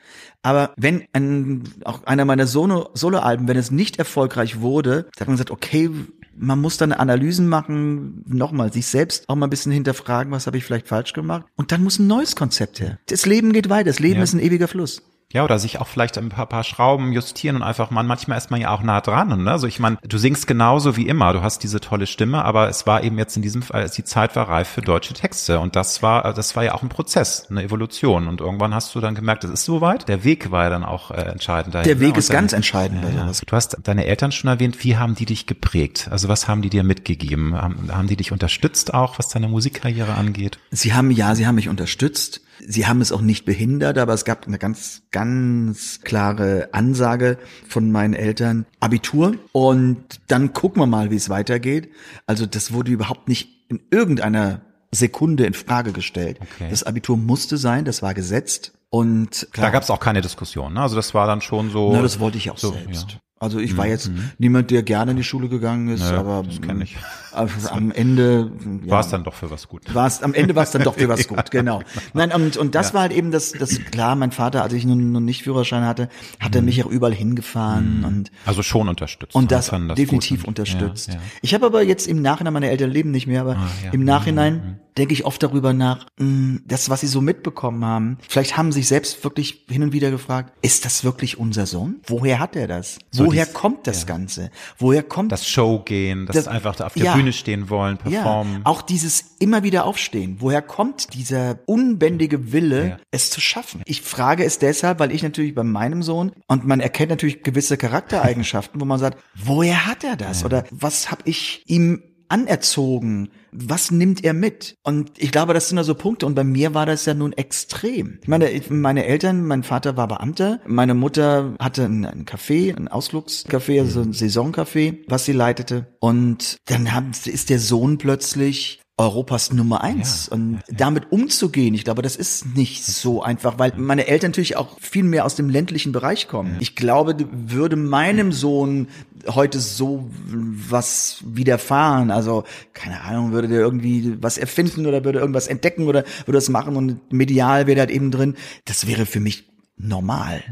Aber 0.42 0.72
wenn 0.76 1.04
ein, 1.12 1.62
auch 1.84 2.04
einer 2.04 2.24
meiner 2.24 2.46
Solo- 2.46 2.90
Soloalben, 2.94 3.48
wenn 3.48 3.56
es 3.56 3.70
nicht 3.70 3.98
erfolgreich 3.98 4.60
wurde, 4.60 5.04
dann 5.16 5.20
hat 5.20 5.28
man 5.28 5.34
gesagt, 5.36 5.50
okay, 5.50 5.88
man 6.36 6.60
muss 6.60 6.76
dann 6.78 6.92
Analysen 6.92 7.46
machen, 7.48 8.24
nochmal 8.26 8.72
sich 8.72 8.86
selbst 8.86 9.28
auch 9.28 9.36
mal 9.36 9.46
ein 9.46 9.50
bisschen 9.50 9.70
hinterfragen, 9.72 10.32
was 10.32 10.46
habe 10.46 10.56
ich 10.56 10.64
vielleicht 10.64 10.88
falsch 10.88 11.12
gemacht. 11.12 11.44
Und 11.56 11.72
dann 11.72 11.84
muss 11.84 11.98
ein 11.98 12.06
neues 12.06 12.36
Konzept 12.36 12.80
her. 12.80 12.98
Das 13.06 13.26
Leben 13.26 13.52
geht 13.52 13.68
weiter, 13.68 13.84
das 13.90 14.00
Leben 14.00 14.16
Ja. 14.16 14.22
ist 14.24 14.32
ein 14.32 14.40
ewiger 14.40 14.66
Fluss. 14.68 15.02
Ja, 15.32 15.44
oder 15.44 15.58
sich 15.58 15.80
auch 15.80 15.86
vielleicht 15.86 16.18
ein 16.18 16.28
paar, 16.28 16.46
paar 16.46 16.64
Schrauben 16.64 17.12
justieren 17.12 17.56
und 17.56 17.62
einfach, 17.62 17.90
man, 17.90 18.06
manchmal 18.06 18.38
ist 18.38 18.50
man 18.50 18.60
ja 18.60 18.70
auch 18.70 18.82
nah 18.82 19.00
dran. 19.00 19.32
Und, 19.32 19.44
ne? 19.44 19.50
Also 19.50 19.66
ich 19.66 19.78
meine, 19.80 19.96
du 20.06 20.18
singst 20.18 20.46
genauso 20.46 20.96
wie 20.96 21.06
immer, 21.08 21.32
du 21.32 21.42
hast 21.42 21.62
diese 21.62 21.80
tolle 21.80 22.06
Stimme, 22.06 22.44
aber 22.44 22.68
es 22.68 22.86
war 22.86 23.02
eben 23.02 23.18
jetzt 23.18 23.36
in 23.36 23.42
diesem 23.42 23.62
Fall, 23.62 23.88
die 23.88 24.04
Zeit 24.04 24.36
war 24.36 24.48
reif 24.48 24.68
für 24.68 24.82
deutsche 24.82 25.14
Texte. 25.14 25.58
Und 25.60 25.74
das 25.76 26.02
war, 26.02 26.34
das 26.34 26.54
war 26.56 26.64
ja 26.64 26.74
auch 26.74 26.82
ein 26.82 26.88
Prozess, 26.88 27.46
eine 27.50 27.62
Evolution. 27.62 28.28
Und 28.28 28.40
irgendwann 28.40 28.74
hast 28.74 28.94
du 28.94 29.00
dann 29.00 29.14
gemerkt, 29.14 29.44
es 29.44 29.50
ist 29.50 29.64
soweit. 29.64 30.08
Der 30.08 30.24
Weg 30.24 30.50
war 30.50 30.64
ja 30.64 30.70
dann 30.70 30.84
auch 30.84 31.10
äh, 31.10 31.14
entscheidend. 31.22 31.74
dahin, 31.74 31.86
Der 31.86 31.96
ne? 31.96 32.00
Weg 32.02 32.12
Und 32.12 32.18
ist 32.18 32.28
dann- 32.30 32.36
ganz 32.36 32.52
entscheidend 32.52 33.02
Ja, 33.04 33.10
ja. 33.26 33.32
Du 33.46 33.56
hast 33.56 33.78
deine 33.84 34.04
Eltern 34.06 34.32
schon 34.32 34.48
erwähnt. 34.48 34.84
Wie 34.84 34.96
haben 34.96 35.14
die 35.14 35.24
dich 35.26 35.46
geprägt? 35.46 36.08
Also 36.10 36.28
was 36.28 36.46
haben 36.48 36.62
die 36.62 36.70
dir 36.70 36.82
mitgegeben? 36.84 37.54
Haben, 37.60 37.88
haben 37.90 38.06
die 38.08 38.16
dich 38.16 38.32
unterstützt 38.32 38.92
auch, 38.92 39.18
was 39.18 39.28
deine 39.28 39.48
Musikkarriere 39.48 40.14
angeht? 40.14 40.58
Sie 40.70 40.92
haben, 40.92 41.10
ja, 41.10 41.34
sie 41.34 41.46
haben 41.46 41.54
mich 41.54 41.68
unterstützt. 41.68 42.42
Sie 42.66 42.86
haben 42.86 43.00
es 43.00 43.12
auch 43.12 43.20
nicht 43.20 43.44
behindert, 43.44 43.98
aber 43.98 44.14
es 44.14 44.24
gab 44.24 44.46
eine 44.46 44.58
ganz, 44.58 45.02
ganz 45.10 46.00
klare 46.02 46.68
Ansage 46.72 47.38
von 47.68 47.90
meinen 47.90 48.14
Eltern. 48.14 48.66
Abitur 48.80 49.34
und 49.52 50.20
dann 50.28 50.52
gucken 50.52 50.80
wir 50.80 50.86
mal, 50.86 51.10
wie 51.10 51.16
es 51.16 51.28
weitergeht. 51.28 51.90
Also 52.26 52.46
das 52.46 52.72
wurde 52.72 52.92
überhaupt 52.92 53.28
nicht 53.28 53.48
in 53.68 53.80
irgendeiner 53.90 54.60
Sekunde 54.92 55.44
in 55.46 55.54
Frage 55.54 55.92
gestellt. 55.92 56.38
Okay. 56.40 56.68
Das 56.70 56.82
Abitur 56.82 57.16
musste 57.16 57.56
sein, 57.56 57.84
das 57.84 58.02
war 58.02 58.14
gesetzt. 58.14 58.72
Und 58.90 59.48
Da 59.54 59.70
gab 59.70 59.82
es 59.82 59.90
auch 59.90 60.00
keine 60.00 60.20
Diskussion. 60.20 60.74
Ne? 60.74 60.82
Also 60.82 60.96
das 60.96 61.14
war 61.14 61.26
dann 61.26 61.40
schon 61.40 61.70
so. 61.70 61.92
na, 61.92 62.02
das 62.02 62.20
wollte 62.20 62.36
ich 62.36 62.50
auch 62.50 62.58
so, 62.58 62.72
selbst. 62.72 63.12
ja. 63.12 63.18
Also 63.42 63.58
ich 63.58 63.76
war 63.76 63.86
jetzt 63.88 64.10
niemand, 64.38 64.70
der 64.70 64.82
gerne 64.84 65.10
in 65.10 65.16
die 65.16 65.24
Schule 65.24 65.48
gegangen 65.48 65.88
ist, 65.88 66.00
Nö, 66.08 66.16
aber 66.16 66.44
das 66.46 66.60
kenn 66.62 66.80
ich. 66.80 66.96
am 67.32 67.90
Ende 67.90 68.50
ja, 68.84 68.90
War 68.90 69.00
es 69.00 69.08
dann 69.08 69.24
doch 69.24 69.34
für 69.34 69.50
was 69.50 69.66
gut. 69.68 69.94
war 69.94 70.06
es 70.06 70.22
am 70.22 70.32
Ende 70.34 70.54
war 70.54 70.62
es 70.64 70.70
dann 70.70 70.82
doch 70.84 70.94
für 70.94 71.08
was 71.08 71.26
gut, 71.32 71.50
genau. 71.50 71.80
Nein, 72.14 72.30
und 72.32 72.56
und 72.56 72.74
das 72.74 72.92
war 72.94 73.00
halt 73.02 73.12
eben 73.12 73.30
das 73.30 73.52
das 73.52 73.78
klar, 73.90 74.14
mein 74.16 74.32
Vater, 74.32 74.62
als 74.62 74.72
ich 74.74 74.84
nun, 74.84 75.12
nun 75.12 75.24
nicht 75.24 75.42
Führerschein 75.42 75.84
hatte, 75.84 76.08
hat 76.40 76.54
er 76.54 76.62
mich 76.62 76.84
auch 76.84 76.90
überall 76.90 77.14
hingefahren 77.14 78.04
und 78.06 78.30
Also 78.46 78.62
schon 78.62 78.88
unterstützt. 78.88 79.34
und 79.34 79.50
das 79.50 79.70
fanden 79.70 79.94
definitiv 79.94 80.44
unterstützt. 80.44 81.08
Ja, 81.08 81.14
ja. 81.14 81.20
Ich 81.40 81.54
habe 81.54 81.66
aber 81.66 81.82
jetzt 81.82 82.06
im 82.06 82.22
Nachhinein, 82.22 82.52
meine 82.52 82.70
Eltern 82.70 82.90
leben 82.90 83.10
nicht 83.10 83.26
mehr, 83.26 83.40
aber 83.40 83.56
Ah, 83.56 83.68
ja. 83.84 83.90
im 83.92 84.04
Nachhinein 84.04 84.78
denke 84.98 85.14
ich 85.14 85.24
oft 85.24 85.42
darüber 85.42 85.72
nach, 85.72 86.06
mh, 86.18 86.60
das, 86.66 86.90
was 86.90 87.00
sie 87.00 87.06
so 87.06 87.20
mitbekommen 87.20 87.84
haben. 87.84 88.18
Vielleicht 88.28 88.56
haben 88.56 88.72
sie 88.72 88.80
sich 88.80 88.88
selbst 88.88 89.22
wirklich 89.24 89.64
hin 89.68 89.82
und 89.82 89.92
wieder 89.92 90.10
gefragt, 90.10 90.52
ist 90.62 90.84
das 90.84 91.02
wirklich 91.04 91.38
unser 91.38 91.66
Sohn? 91.66 92.00
Woher 92.06 92.38
hat 92.40 92.56
er 92.56 92.68
das? 92.68 92.98
So 93.10 93.26
Woher 93.26 93.46
dies- 93.46 93.54
kommt 93.54 93.86
das 93.86 94.06
Ganze? 94.06 94.50
Woher 94.78 95.02
kommt 95.02 95.32
Das 95.32 95.48
Showgehen, 95.48 96.26
das, 96.26 96.36
Das- 96.36 96.48
einfach 96.48 96.78
auf 96.80 96.94
der 96.94 97.04
ja. 97.04 97.14
Bühne 97.14 97.32
stehen 97.32 97.70
wollen, 97.70 97.96
performen. 97.98 98.54
Ja, 98.54 98.60
auch 98.64 98.82
dieses 98.82 99.36
immer 99.38 99.62
wieder 99.62 99.84
aufstehen. 99.86 100.36
Woher 100.40 100.62
kommt 100.62 101.14
dieser 101.14 101.58
unbändige 101.66 102.52
Wille, 102.52 102.88
Ja. 102.88 102.96
es 103.10 103.30
zu 103.30 103.40
schaffen? 103.40 103.82
Ich 103.86 104.02
frage 104.02 104.44
es 104.44 104.58
deshalb, 104.58 104.98
weil 105.00 105.12
ich 105.12 105.22
natürlich 105.22 105.54
bei 105.54 105.64
meinem 105.64 106.02
Sohn 106.02 106.32
und 106.46 106.66
man 106.66 106.80
erkennt 106.80 107.10
natürlich 107.10 107.42
gewisse 107.42 107.76
Charaktereigenschaften, 107.76 108.80
wo 108.80 108.84
man 108.84 108.98
sagt, 108.98 109.18
woher 109.34 109.86
hat 109.86 110.04
er 110.04 110.16
das? 110.16 110.44
Oder 110.44 110.64
was 110.70 111.10
habe 111.10 111.22
ich 111.24 111.62
ihm 111.66 112.02
anerzogen? 112.28 113.30
Was 113.52 113.90
nimmt 113.90 114.24
er 114.24 114.32
mit? 114.32 114.76
Und 114.82 115.12
ich 115.18 115.30
glaube, 115.30 115.54
das 115.54 115.68
sind 115.68 115.76
da 115.76 115.84
so 115.84 115.94
Punkte. 115.94 116.26
Und 116.26 116.34
bei 116.34 116.44
mir 116.44 116.74
war 116.74 116.86
das 116.86 117.04
ja 117.04 117.14
nun 117.14 117.32
extrem. 117.32 118.18
Ich 118.22 118.28
meine, 118.28 118.50
meine 118.70 119.04
Eltern, 119.04 119.44
mein 119.44 119.62
Vater 119.62 119.96
war 119.96 120.08
Beamter, 120.08 120.60
meine 120.66 120.94
Mutter 120.94 121.54
hatte 121.58 121.84
ein 121.84 122.24
Café, 122.24 122.76
ein 122.76 122.88
Ausflugscafé, 122.88 123.80
also 123.80 124.00
ein 124.00 124.12
Saisoncafé, 124.12 125.04
was 125.06 125.24
sie 125.24 125.32
leitete. 125.32 125.94
Und 126.00 126.56
dann 126.66 126.92
haben, 126.92 127.12
ist 127.24 127.50
der 127.50 127.58
Sohn 127.58 127.98
plötzlich 127.98 128.81
Europas 129.02 129.52
Nummer 129.52 129.82
eins. 129.82 130.26
Ja, 130.26 130.36
und 130.36 130.60
damit 130.68 131.10
umzugehen, 131.10 131.74
ich 131.74 131.84
glaube, 131.84 132.02
das 132.02 132.16
ist 132.16 132.56
nicht 132.56 132.84
so 132.84 133.22
einfach, 133.22 133.58
weil 133.58 133.72
meine 133.76 134.06
Eltern 134.06 134.30
natürlich 134.30 134.56
auch 134.56 134.78
viel 134.80 135.02
mehr 135.02 135.24
aus 135.24 135.34
dem 135.34 135.50
ländlichen 135.50 135.92
Bereich 135.92 136.28
kommen. 136.28 136.56
Ich 136.60 136.76
glaube, 136.76 137.16
würde 137.30 137.76
meinem 137.76 138.32
Sohn 138.32 138.88
heute 139.26 139.60
so 139.60 140.10
was 140.30 141.18
widerfahren, 141.24 142.10
also 142.10 142.44
keine 142.72 143.02
Ahnung, 143.02 143.32
würde 143.32 143.48
der 143.48 143.60
irgendwie 143.60 144.22
was 144.22 144.38
erfinden 144.38 144.86
oder 144.86 145.04
würde 145.04 145.18
irgendwas 145.18 145.46
entdecken 145.46 145.86
oder 145.86 146.04
würde 146.24 146.38
das 146.38 146.48
machen 146.48 146.76
und 146.76 147.12
medial 147.12 147.66
wäre 147.66 147.86
das 147.86 147.94
eben 147.94 148.10
drin, 148.10 148.36
das 148.64 148.86
wäre 148.86 149.06
für 149.06 149.20
mich 149.20 149.48
normal. 149.76 150.42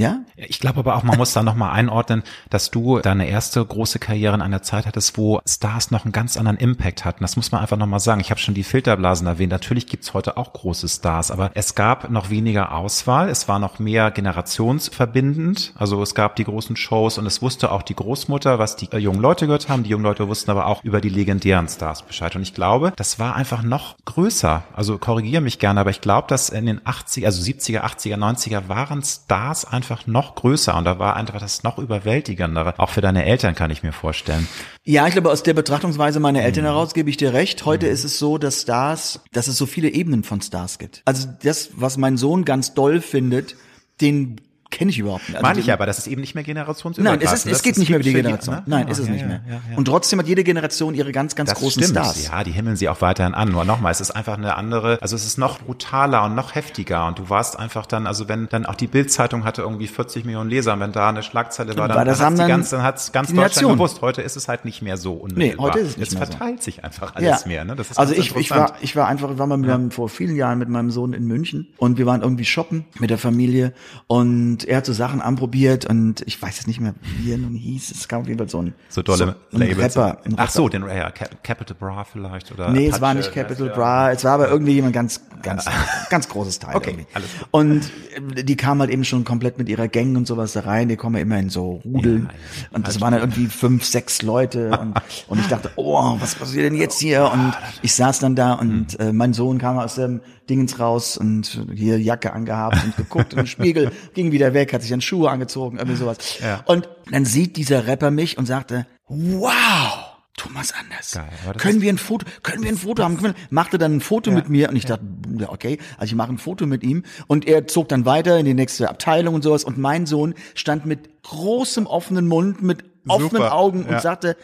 Ja? 0.00 0.20
Ich 0.34 0.60
glaube 0.60 0.78
aber 0.78 0.96
auch, 0.96 1.02
man 1.02 1.18
muss 1.18 1.34
da 1.34 1.42
nochmal 1.42 1.72
einordnen, 1.72 2.22
dass 2.48 2.70
du 2.70 3.00
deine 3.00 3.28
erste 3.28 3.62
große 3.62 3.98
Karriere 3.98 4.34
in 4.34 4.40
einer 4.40 4.62
Zeit 4.62 4.86
hattest, 4.86 5.18
wo 5.18 5.40
Stars 5.46 5.90
noch 5.90 6.06
einen 6.06 6.12
ganz 6.12 6.38
anderen 6.38 6.56
Impact 6.56 7.04
hatten. 7.04 7.22
Das 7.22 7.36
muss 7.36 7.52
man 7.52 7.60
einfach 7.60 7.76
nochmal 7.76 8.00
sagen. 8.00 8.22
Ich 8.22 8.30
habe 8.30 8.40
schon 8.40 8.54
die 8.54 8.62
Filterblasen 8.62 9.26
erwähnt. 9.26 9.52
Natürlich 9.52 9.86
gibt's 9.86 10.14
heute 10.14 10.38
auch 10.38 10.54
große 10.54 10.88
Stars, 10.88 11.30
aber 11.30 11.50
es 11.52 11.74
gab 11.74 12.08
noch 12.08 12.30
weniger 12.30 12.74
Auswahl. 12.74 13.28
Es 13.28 13.46
war 13.46 13.58
noch 13.58 13.78
mehr 13.78 14.10
generationsverbindend. 14.10 15.74
Also 15.76 16.02
es 16.02 16.14
gab 16.14 16.34
die 16.36 16.44
großen 16.44 16.76
Shows 16.76 17.18
und 17.18 17.26
es 17.26 17.42
wusste 17.42 17.70
auch 17.70 17.82
die 17.82 17.94
Großmutter, 17.94 18.58
was 18.58 18.76
die 18.76 18.90
äh, 18.92 18.96
jungen 18.96 19.20
Leute 19.20 19.44
gehört 19.44 19.68
haben. 19.68 19.82
Die 19.82 19.90
jungen 19.90 20.04
Leute 20.04 20.28
wussten 20.28 20.50
aber 20.50 20.64
auch 20.64 20.82
über 20.82 21.02
die 21.02 21.10
legendären 21.10 21.68
Stars 21.68 22.04
Bescheid. 22.04 22.34
Und 22.36 22.42
ich 22.42 22.54
glaube, 22.54 22.94
das 22.96 23.18
war 23.18 23.36
einfach 23.36 23.62
noch 23.62 23.96
größer. 24.06 24.62
Also 24.74 24.96
korrigiere 24.96 25.42
mich 25.42 25.58
gerne, 25.58 25.80
aber 25.80 25.90
ich 25.90 26.00
glaube, 26.00 26.26
dass 26.28 26.48
in 26.48 26.64
den 26.64 26.80
80er, 26.80 27.26
also 27.26 27.42
70er, 27.42 27.82
80er, 27.82 28.16
90er 28.16 28.68
waren 28.68 29.02
Stars 29.02 29.66
einfach 29.66 29.89
noch 30.06 30.34
größer 30.34 30.76
und 30.76 30.84
da 30.84 30.98
war 30.98 31.16
einfach 31.16 31.40
das 31.40 31.62
noch 31.62 31.78
überwältigendere. 31.78 32.74
Auch 32.78 32.90
für 32.90 33.00
deine 33.00 33.24
Eltern 33.24 33.54
kann 33.54 33.70
ich 33.70 33.82
mir 33.82 33.92
vorstellen. 33.92 34.48
Ja, 34.84 35.06
ich 35.06 35.12
glaube, 35.12 35.30
aus 35.30 35.42
der 35.42 35.54
Betrachtungsweise 35.54 36.20
meiner 36.20 36.40
Mhm. 36.40 36.44
Eltern 36.46 36.64
heraus 36.64 36.94
gebe 36.94 37.10
ich 37.10 37.16
dir 37.16 37.32
recht. 37.32 37.64
Heute 37.64 37.86
ist 37.86 38.04
es 38.04 38.18
so, 38.18 38.38
dass 38.38 38.62
Stars, 38.62 39.20
dass 39.32 39.46
es 39.48 39.56
so 39.56 39.66
viele 39.66 39.88
Ebenen 39.88 40.24
von 40.24 40.40
Stars 40.40 40.78
gibt. 40.78 41.02
Also 41.04 41.28
das, 41.42 41.70
was 41.74 41.96
mein 41.96 42.16
Sohn 42.16 42.44
ganz 42.44 42.74
doll 42.74 43.00
findet, 43.00 43.56
den 44.00 44.40
kenne 44.70 44.90
ich 44.90 44.98
überhaupt 44.98 45.28
nicht. 45.28 45.36
Also 45.36 45.46
Meine 45.46 45.60
ich 45.60 45.72
aber, 45.72 45.86
das 45.86 45.98
ist 45.98 46.06
eben 46.06 46.20
nicht 46.20 46.34
mehr 46.34 46.42
Nein, 46.42 46.54
generationsübergreifend. 46.54 47.24
es, 47.32 47.44
ist, 47.44 47.52
es 47.52 47.62
geht 47.62 47.76
nicht 47.78 47.88
mehr 47.90 47.98
über 47.98 48.04
die 48.04 48.12
Generation. 48.12 48.54
ne? 48.56 48.62
Nein, 48.66 48.86
Ja, 48.86 48.92
ist 48.92 48.98
es 48.98 49.06
ja, 49.06 49.12
nicht 49.12 49.26
mehr. 49.26 49.40
ja, 49.48 49.54
ja. 49.70 49.76
Und 49.76 49.84
trotzdem 49.86 50.18
hat 50.18 50.26
jede 50.28 50.44
Generation 50.44 50.94
ihre 50.94 51.12
ganz, 51.12 51.34
ganz 51.34 51.50
Das 51.50 51.58
großen 51.58 51.82
stimmt. 51.82 51.98
Stars. 51.98 52.24
Ja, 52.26 52.44
die 52.44 52.52
himmeln 52.52 52.76
sie 52.76 52.88
auch 52.88 53.00
weiterhin 53.00 53.34
an. 53.34 53.50
Nur 53.50 53.64
nochmal, 53.64 53.92
es 53.92 54.00
ist 54.00 54.10
einfach 54.12 54.38
eine 54.38 54.56
andere, 54.56 54.98
also 55.00 55.16
es 55.16 55.24
ist 55.26 55.38
noch 55.38 55.58
brutaler 55.60 56.24
und 56.24 56.34
noch 56.34 56.54
heftiger. 56.54 57.06
Und 57.06 57.18
du 57.18 57.28
warst 57.30 57.58
einfach 57.58 57.86
dann, 57.86 58.06
also 58.06 58.28
wenn 58.28 58.48
dann 58.48 58.64
auch 58.66 58.74
die 58.76 58.86
Bildzeitung 58.86 59.44
hatte 59.44 59.62
irgendwie 59.62 59.86
40 59.88 60.24
Millionen 60.24 60.50
Leser, 60.50 60.72
und 60.74 60.80
wenn 60.80 60.92
da 60.92 61.08
eine 61.08 61.22
Schlagzeile 61.22 61.76
war, 61.76 61.88
dann, 61.88 61.96
War 61.96 62.04
das 62.04 62.18
die 62.18 62.24
dann 62.24 62.48
ganz, 62.48 62.70
dann 62.70 62.82
hat's 62.82 63.12
ganz 63.12 63.28
die 63.28 63.34
Deutschland 63.34 63.54
Nation. 63.56 63.72
gewusst. 63.72 64.00
Heute 64.02 64.22
ist 64.22 64.36
es 64.36 64.48
halt 64.48 64.64
nicht 64.64 64.82
mehr 64.82 64.96
so 64.96 65.14
unmittelbar. 65.14 65.66
heute 65.66 65.78
ist 65.80 65.88
es 65.90 65.96
nicht 65.96 66.10
Jetzt 66.12 66.18
mehr 66.18 66.26
so. 66.26 66.32
verteilt 66.32 66.62
sich 66.62 66.84
einfach 66.84 67.14
alles 67.16 67.44
mehr. 67.46 67.64
Ne? 67.64 67.76
Also 67.96 68.14
ich, 68.14 68.34
ich 68.36 68.50
war, 68.50 68.74
ich 68.80 68.94
war 68.96 69.08
einfach, 69.08 69.36
war 69.38 69.46
mal 69.46 69.56
mit 69.56 69.68
meinem, 69.68 69.90
vor 69.90 70.08
vielen 70.08 70.36
Jahren 70.36 70.58
mit 70.58 70.68
meinem 70.68 70.90
Sohn 70.90 71.12
in 71.12 71.26
München 71.26 71.68
und 71.76 71.98
wir 71.98 72.06
waren 72.06 72.22
irgendwie 72.22 72.44
shoppen 72.44 72.84
mit 72.98 73.10
der 73.10 73.18
Familie 73.18 73.72
und 74.06 74.59
er 74.64 74.78
hat 74.78 74.86
so 74.86 74.92
Sachen 74.92 75.20
anprobiert 75.20 75.86
und 75.86 76.22
ich 76.26 76.40
weiß 76.40 76.56
jetzt 76.56 76.66
nicht 76.66 76.80
mehr, 76.80 76.94
wie 77.18 77.32
er 77.32 77.38
nun 77.38 77.54
hieß. 77.54 77.90
Es 77.90 78.08
gab 78.08 78.22
auf 78.22 78.26
jeden 78.28 78.38
Fall 78.38 78.48
so 78.48 78.60
ein, 78.62 78.74
so 78.88 79.02
dolle 79.02 79.36
ein 79.52 79.58
Labels. 79.58 79.96
Rapper. 79.96 80.18
Ein 80.24 80.34
Ach 80.36 80.40
Rapper. 80.42 80.50
so, 80.52 80.68
den 80.68 80.82
ja, 80.86 81.10
Cap- 81.10 81.42
Capital 81.42 81.76
Bra 81.78 82.04
vielleicht 82.04 82.52
oder 82.52 82.70
Nee, 82.70 82.86
es 82.88 83.00
war 83.00 83.10
Apache, 83.10 83.16
nicht 83.18 83.32
Capital 83.32 83.66
ja. 83.68 83.72
Bra, 83.74 84.12
es 84.12 84.24
war 84.24 84.32
aber 84.32 84.48
irgendwie 84.48 84.72
jemand 84.72 84.92
ganz, 84.94 85.20
ganz, 85.42 85.64
ganz 86.10 86.28
großes 86.28 86.58
Teil. 86.58 86.76
Okay, 86.76 86.90
irgendwie. 86.90 87.06
alles 87.14 87.28
gut. 87.38 87.48
Und 87.50 87.90
äh, 88.36 88.44
die 88.44 88.56
kamen 88.56 88.80
halt 88.80 88.90
eben 88.90 89.04
schon 89.04 89.24
komplett 89.24 89.58
mit 89.58 89.68
ihrer 89.68 89.88
Gang 89.88 90.16
und 90.16 90.26
sowas 90.26 90.52
da 90.52 90.60
rein, 90.60 90.88
die 90.88 90.96
kommen 90.96 91.16
ja 91.16 91.22
immer 91.22 91.38
in 91.38 91.50
so 91.50 91.80
Rudeln. 91.84 92.24
Ja, 92.24 92.62
ja. 92.62 92.68
Und 92.72 92.86
das 92.88 93.00
waren 93.00 93.12
dann 93.12 93.20
irgendwie 93.22 93.46
fünf, 93.46 93.84
sechs 93.84 94.22
Leute 94.22 94.70
und, 94.78 94.94
und 95.28 95.38
ich 95.40 95.46
dachte, 95.48 95.70
oh, 95.76 96.16
was 96.20 96.34
passiert 96.34 96.66
denn 96.66 96.74
jetzt 96.74 96.98
hier? 97.00 97.20
Und 97.32 97.52
ich 97.82 97.94
saß 97.94 98.18
dann 98.20 98.34
da 98.34 98.54
und 98.54 98.92
Hm. 98.98 99.08
äh, 99.08 99.12
mein 99.12 99.32
Sohn 99.32 99.58
kam 99.58 99.78
aus 99.78 99.94
dem 99.96 100.20
Dingens 100.50 100.78
raus 100.78 101.16
und 101.16 101.66
hier 101.74 101.98
Jacke 102.00 102.32
angehabt 102.32 102.84
und 102.84 102.96
geguckt 102.96 103.32
im 103.32 103.46
Spiegel, 103.46 103.92
ging 104.14 104.32
wieder 104.32 104.52
weg, 104.52 104.72
hat 104.72 104.82
sich 104.82 104.90
dann 104.90 105.00
Schuhe 105.00 105.30
angezogen, 105.30 105.78
irgendwie 105.78 105.96
sowas. 105.96 106.18
Ja. 106.40 106.62
Und 106.66 106.88
dann 107.10 107.24
sieht 107.24 107.56
dieser 107.56 107.86
Rapper 107.86 108.10
mich 108.10 108.36
und 108.36 108.46
sagte, 108.46 108.86
wow, 109.06 110.10
Thomas 110.36 110.72
Anders. 110.72 111.12
Geil, 111.12 111.54
Können 111.58 111.82
wir 111.82 111.92
ein 111.92 111.98
Foto, 111.98 112.26
können 112.42 112.62
wir 112.62 112.70
ein 112.70 112.76
Foto 112.76 113.02
haben? 113.02 113.34
Machte 113.50 113.78
dann 113.78 113.96
ein 113.96 114.00
Foto 114.00 114.30
Ja, 114.30 114.36
mit 114.36 114.48
mir 114.48 114.70
und 114.70 114.76
ich 114.76 114.86
dachte, 114.86 115.04
ja, 115.38 115.50
okay, 115.50 115.78
also 115.98 116.06
ich 116.06 116.14
mache 116.14 116.32
ein 116.32 116.38
Foto 116.38 116.66
mit 116.66 116.82
ihm 116.82 117.04
und 117.26 117.46
er 117.46 117.66
zog 117.66 117.88
dann 117.88 118.06
weiter 118.06 118.38
in 118.38 118.46
die 118.46 118.54
nächste 118.54 118.88
Abteilung 118.88 119.34
und 119.34 119.42
sowas 119.42 119.64
und 119.64 119.78
mein 119.78 120.06
Sohn 120.06 120.34
stand 120.54 120.86
mit 120.86 121.22
großem 121.22 121.86
offenen 121.86 122.26
Mund, 122.26 122.62
mit 122.62 122.84
offenen 123.06 123.42
Super, 123.42 123.54
Augen 123.54 123.84
ja. 123.86 123.96
und 123.96 124.02
sagte, 124.02 124.36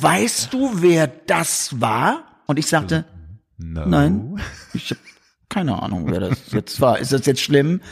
weißt 0.00 0.52
du, 0.52 0.82
wer 0.82 1.06
das 1.06 1.80
war? 1.80 2.24
Und 2.46 2.58
ich 2.58 2.66
sagte, 2.66 3.04
No. 3.56 3.84
nein, 3.86 4.40
ich 4.72 4.90
hab 4.90 4.98
keine 5.50 5.82
Ahnung, 5.82 6.06
wer 6.10 6.20
das 6.20 6.38
jetzt 6.52 6.80
war. 6.80 6.98
Ist 6.98 7.12
das 7.12 7.26
jetzt 7.26 7.42
schlimm? 7.42 7.82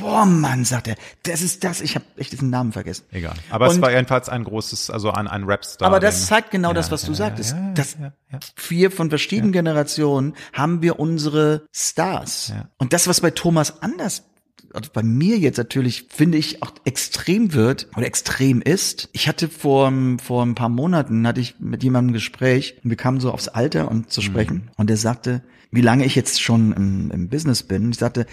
Boah, 0.00 0.24
Mann, 0.24 0.64
sagt 0.64 0.88
er, 0.88 0.96
das 1.24 1.42
ist 1.42 1.62
das. 1.62 1.82
Ich 1.82 1.94
habe 1.94 2.06
echt 2.16 2.32
diesen 2.32 2.48
Namen 2.48 2.72
vergessen. 2.72 3.04
Egal. 3.10 3.34
Aber 3.50 3.68
Und- 3.68 3.76
es 3.76 3.82
war 3.82 3.90
jedenfalls 3.90 4.30
ein 4.30 4.44
großes, 4.44 4.88
also 4.88 5.10
ein, 5.10 5.28
ein 5.28 5.44
Rapstar. 5.44 5.86
Aber 5.86 6.00
das 6.00 6.26
zeigt 6.26 6.50
genau 6.50 6.68
Ja, 6.68 6.74
das, 6.74 6.90
was 6.90 7.02
du 7.02 7.10
ja, 7.10 7.16
sagtest. 7.16 7.54
ja, 8.00 8.12
ja. 8.32 8.38
wir 8.68 8.90
von 8.90 9.10
verschiedenen 9.10 9.52
Generationen 9.52 10.34
haben 10.54 10.80
wir 10.80 10.98
unsere 10.98 11.66
Stars. 11.72 12.54
Und 12.78 12.94
das, 12.94 13.06
was 13.08 13.20
bei 13.20 13.30
Thomas 13.30 13.82
anders 13.82 14.22
also 14.72 14.90
bei 14.92 15.02
mir 15.02 15.36
jetzt 15.36 15.56
natürlich, 15.56 16.06
finde 16.10 16.38
ich, 16.38 16.62
auch 16.62 16.72
extrem 16.84 17.54
wird 17.54 17.88
oder 17.96 18.06
extrem 18.06 18.62
ist. 18.62 19.08
Ich 19.12 19.26
hatte 19.28 19.48
vor, 19.48 19.92
vor 20.22 20.44
ein 20.46 20.54
paar 20.54 20.68
Monaten, 20.68 21.26
hatte 21.26 21.40
ich 21.40 21.56
mit 21.58 21.82
jemandem 21.82 22.10
ein 22.10 22.14
Gespräch 22.14 22.76
und 22.84 22.90
wir 22.90 22.96
kamen 22.96 23.18
so 23.20 23.32
aufs 23.32 23.48
Alter 23.48 23.90
und 23.90 24.12
zu 24.12 24.20
sprechen. 24.20 24.70
Und 24.76 24.88
er 24.88 24.96
sagte, 24.96 25.42
wie 25.70 25.80
lange 25.82 26.04
ich 26.04 26.14
jetzt 26.14 26.42
schon 26.42 26.72
im, 26.72 27.10
im 27.10 27.28
Business 27.28 27.62
bin. 27.62 27.90
Ich 27.90 27.98
sagte, 27.98 28.26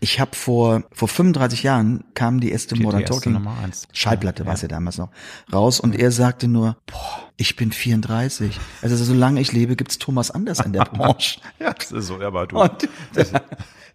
ich 0.00 0.20
habe 0.20 0.34
vor, 0.36 0.82
vor 0.92 1.08
35 1.08 1.62
Jahren 1.62 2.04
kam 2.14 2.40
die 2.40 2.50
erste 2.50 2.74
Die- 2.74 2.80
die 2.80 2.84
Modern 2.84 3.00
erste 3.02 3.14
Talking. 3.30 3.46
Schallplatte 3.92 4.42
Ja, 4.42 4.46
war 4.48 4.54
es 4.54 4.62
ja 4.62 4.68
damals 4.68 4.98
noch 4.98 5.08
raus 5.52 5.80
und 5.80 5.98
er 5.98 6.10
sagte 6.10 6.46
nur, 6.48 6.76
boah, 6.86 7.30
ich 7.36 7.56
bin 7.56 7.72
34. 7.72 8.58
Also 8.82 8.96
solange 8.96 9.40
ich 9.40 9.52
lebe, 9.52 9.76
gibt's 9.76 9.98
Thomas 9.98 10.30
Anders 10.30 10.60
in 10.60 10.72
der 10.74 10.84
Branche. 10.92 11.40
Ja, 11.58 11.72
das 11.72 11.90
ist 11.92 12.06
so, 12.08 12.20
aber 12.20 12.46
du. 12.46 12.60
Und 12.60 12.88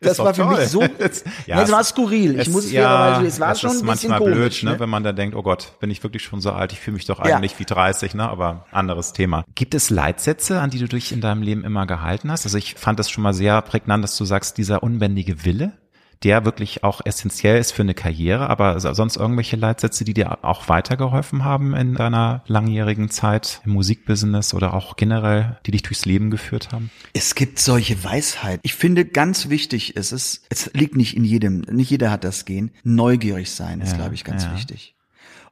das, 0.02 0.20
war 0.20 0.34
für 0.34 0.42
toll. 0.44 0.58
mich 0.60 0.68
so, 0.70 0.82
Es- 1.00 1.24
ja, 1.46 1.58
ja, 1.58 1.64
es 1.64 1.72
war 1.72 1.82
es- 1.82 1.90
skurril. 1.90 2.36
Ich 2.40 2.48
es- 2.48 2.54
muss 2.54 2.66
es 2.66 2.72
ja, 2.72 3.22
es 3.22 3.40
war 3.40 3.56
schon 3.56 3.72
ist 3.72 3.82
ein 3.84 3.88
bisschen 3.88 4.10
manchmal 4.12 4.20
komisch. 4.20 4.60
blöd, 4.62 4.64
ne? 4.64 4.72
ne? 4.72 4.80
wenn 4.80 4.90
man 4.90 5.04
dann 5.04 5.16
denkt, 5.16 5.36
oh 5.36 5.42
Gott, 5.44 5.74
bin 5.80 5.92
ich 5.92 6.02
wirklich 6.04 6.24
schon 6.24 6.42
so 6.42 6.52
alt, 6.52 6.72
ich 6.74 6.80
fühle 6.80 6.96
mich 6.96 7.06
doch 7.06 7.24
Ja. 7.26 7.36
eigentlich 7.38 7.58
wie 7.60 7.66
30, 7.66 8.14
ne? 8.14 8.30
aber 8.30 8.66
anderes 8.72 9.14
Thema. 9.14 9.44
Gibt 9.56 9.74
es 9.76 9.90
Leitsätze, 9.90 10.62
an 10.62 10.70
die 10.70 10.80
du 10.80 10.88
dich 10.88 11.12
in 11.12 11.22
deinem 11.22 11.42
Leben 11.42 11.64
immer 11.64 11.86
gehalten 11.86 12.32
hast? 12.32 12.46
Also 12.46 12.58
ich 12.58 12.76
fand 12.76 13.00
das 13.00 13.10
schon 13.10 13.24
mal 13.24 13.34
sehr 13.34 13.62
prägnant, 13.62 14.04
dass 14.04 14.16
du 14.18 14.26
sagst, 14.26 14.58
dieser 14.58 14.84
unbändige 14.84 15.44
Wille, 15.46 15.74
der 16.24 16.44
wirklich 16.46 16.84
auch 16.84 17.02
essentiell 17.06 17.60
ist 17.60 17.72
für 17.72 17.82
eine 17.82 17.94
Karriere, 17.94 18.50
aber 18.50 18.80
sonst 18.80 19.16
irgendwelche 19.16 19.56
Leitsätze, 19.56 20.04
die 20.04 20.14
dir 20.14 20.44
auch 20.44 20.68
weitergeholfen 20.68 21.46
haben 21.46 21.74
in 21.74 21.96
deiner 21.96 22.44
langjährigen 22.48 23.10
Zeit 23.10 23.62
im 23.66 23.72
Musikbusiness 23.72 24.54
oder 24.54 24.74
auch 24.74 24.98
generell, 24.98 25.58
die 25.66 25.72
dich 25.72 25.84
durchs 25.84 26.06
Leben 26.06 26.30
geführt 26.30 26.72
haben? 26.72 26.92
Es 27.14 27.36
gibt 27.36 27.60
solche 27.60 28.04
Weisheit. 28.04 28.60
Ich 28.64 28.76
finde, 28.76 29.06
ganz 29.06 29.50
wichtig 29.50 29.96
ist 29.96 30.12
es, 30.12 30.44
es 30.50 30.72
liegt 30.74 30.96
nicht 30.96 31.16
in 31.16 31.24
jedem, 31.24 31.62
nicht 31.62 31.90
jeder 31.90 32.12
hat 32.12 32.24
das 32.24 32.46
Gehen. 32.46 32.72
Neugierig 32.84 33.52
sein 33.52 33.82
ist, 33.82 33.92
Ja, 33.92 33.98
glaube 33.98 34.16
ich, 34.16 34.24
ganz 34.24 34.44
ja. 34.44 34.54
wichtig. 34.54 34.96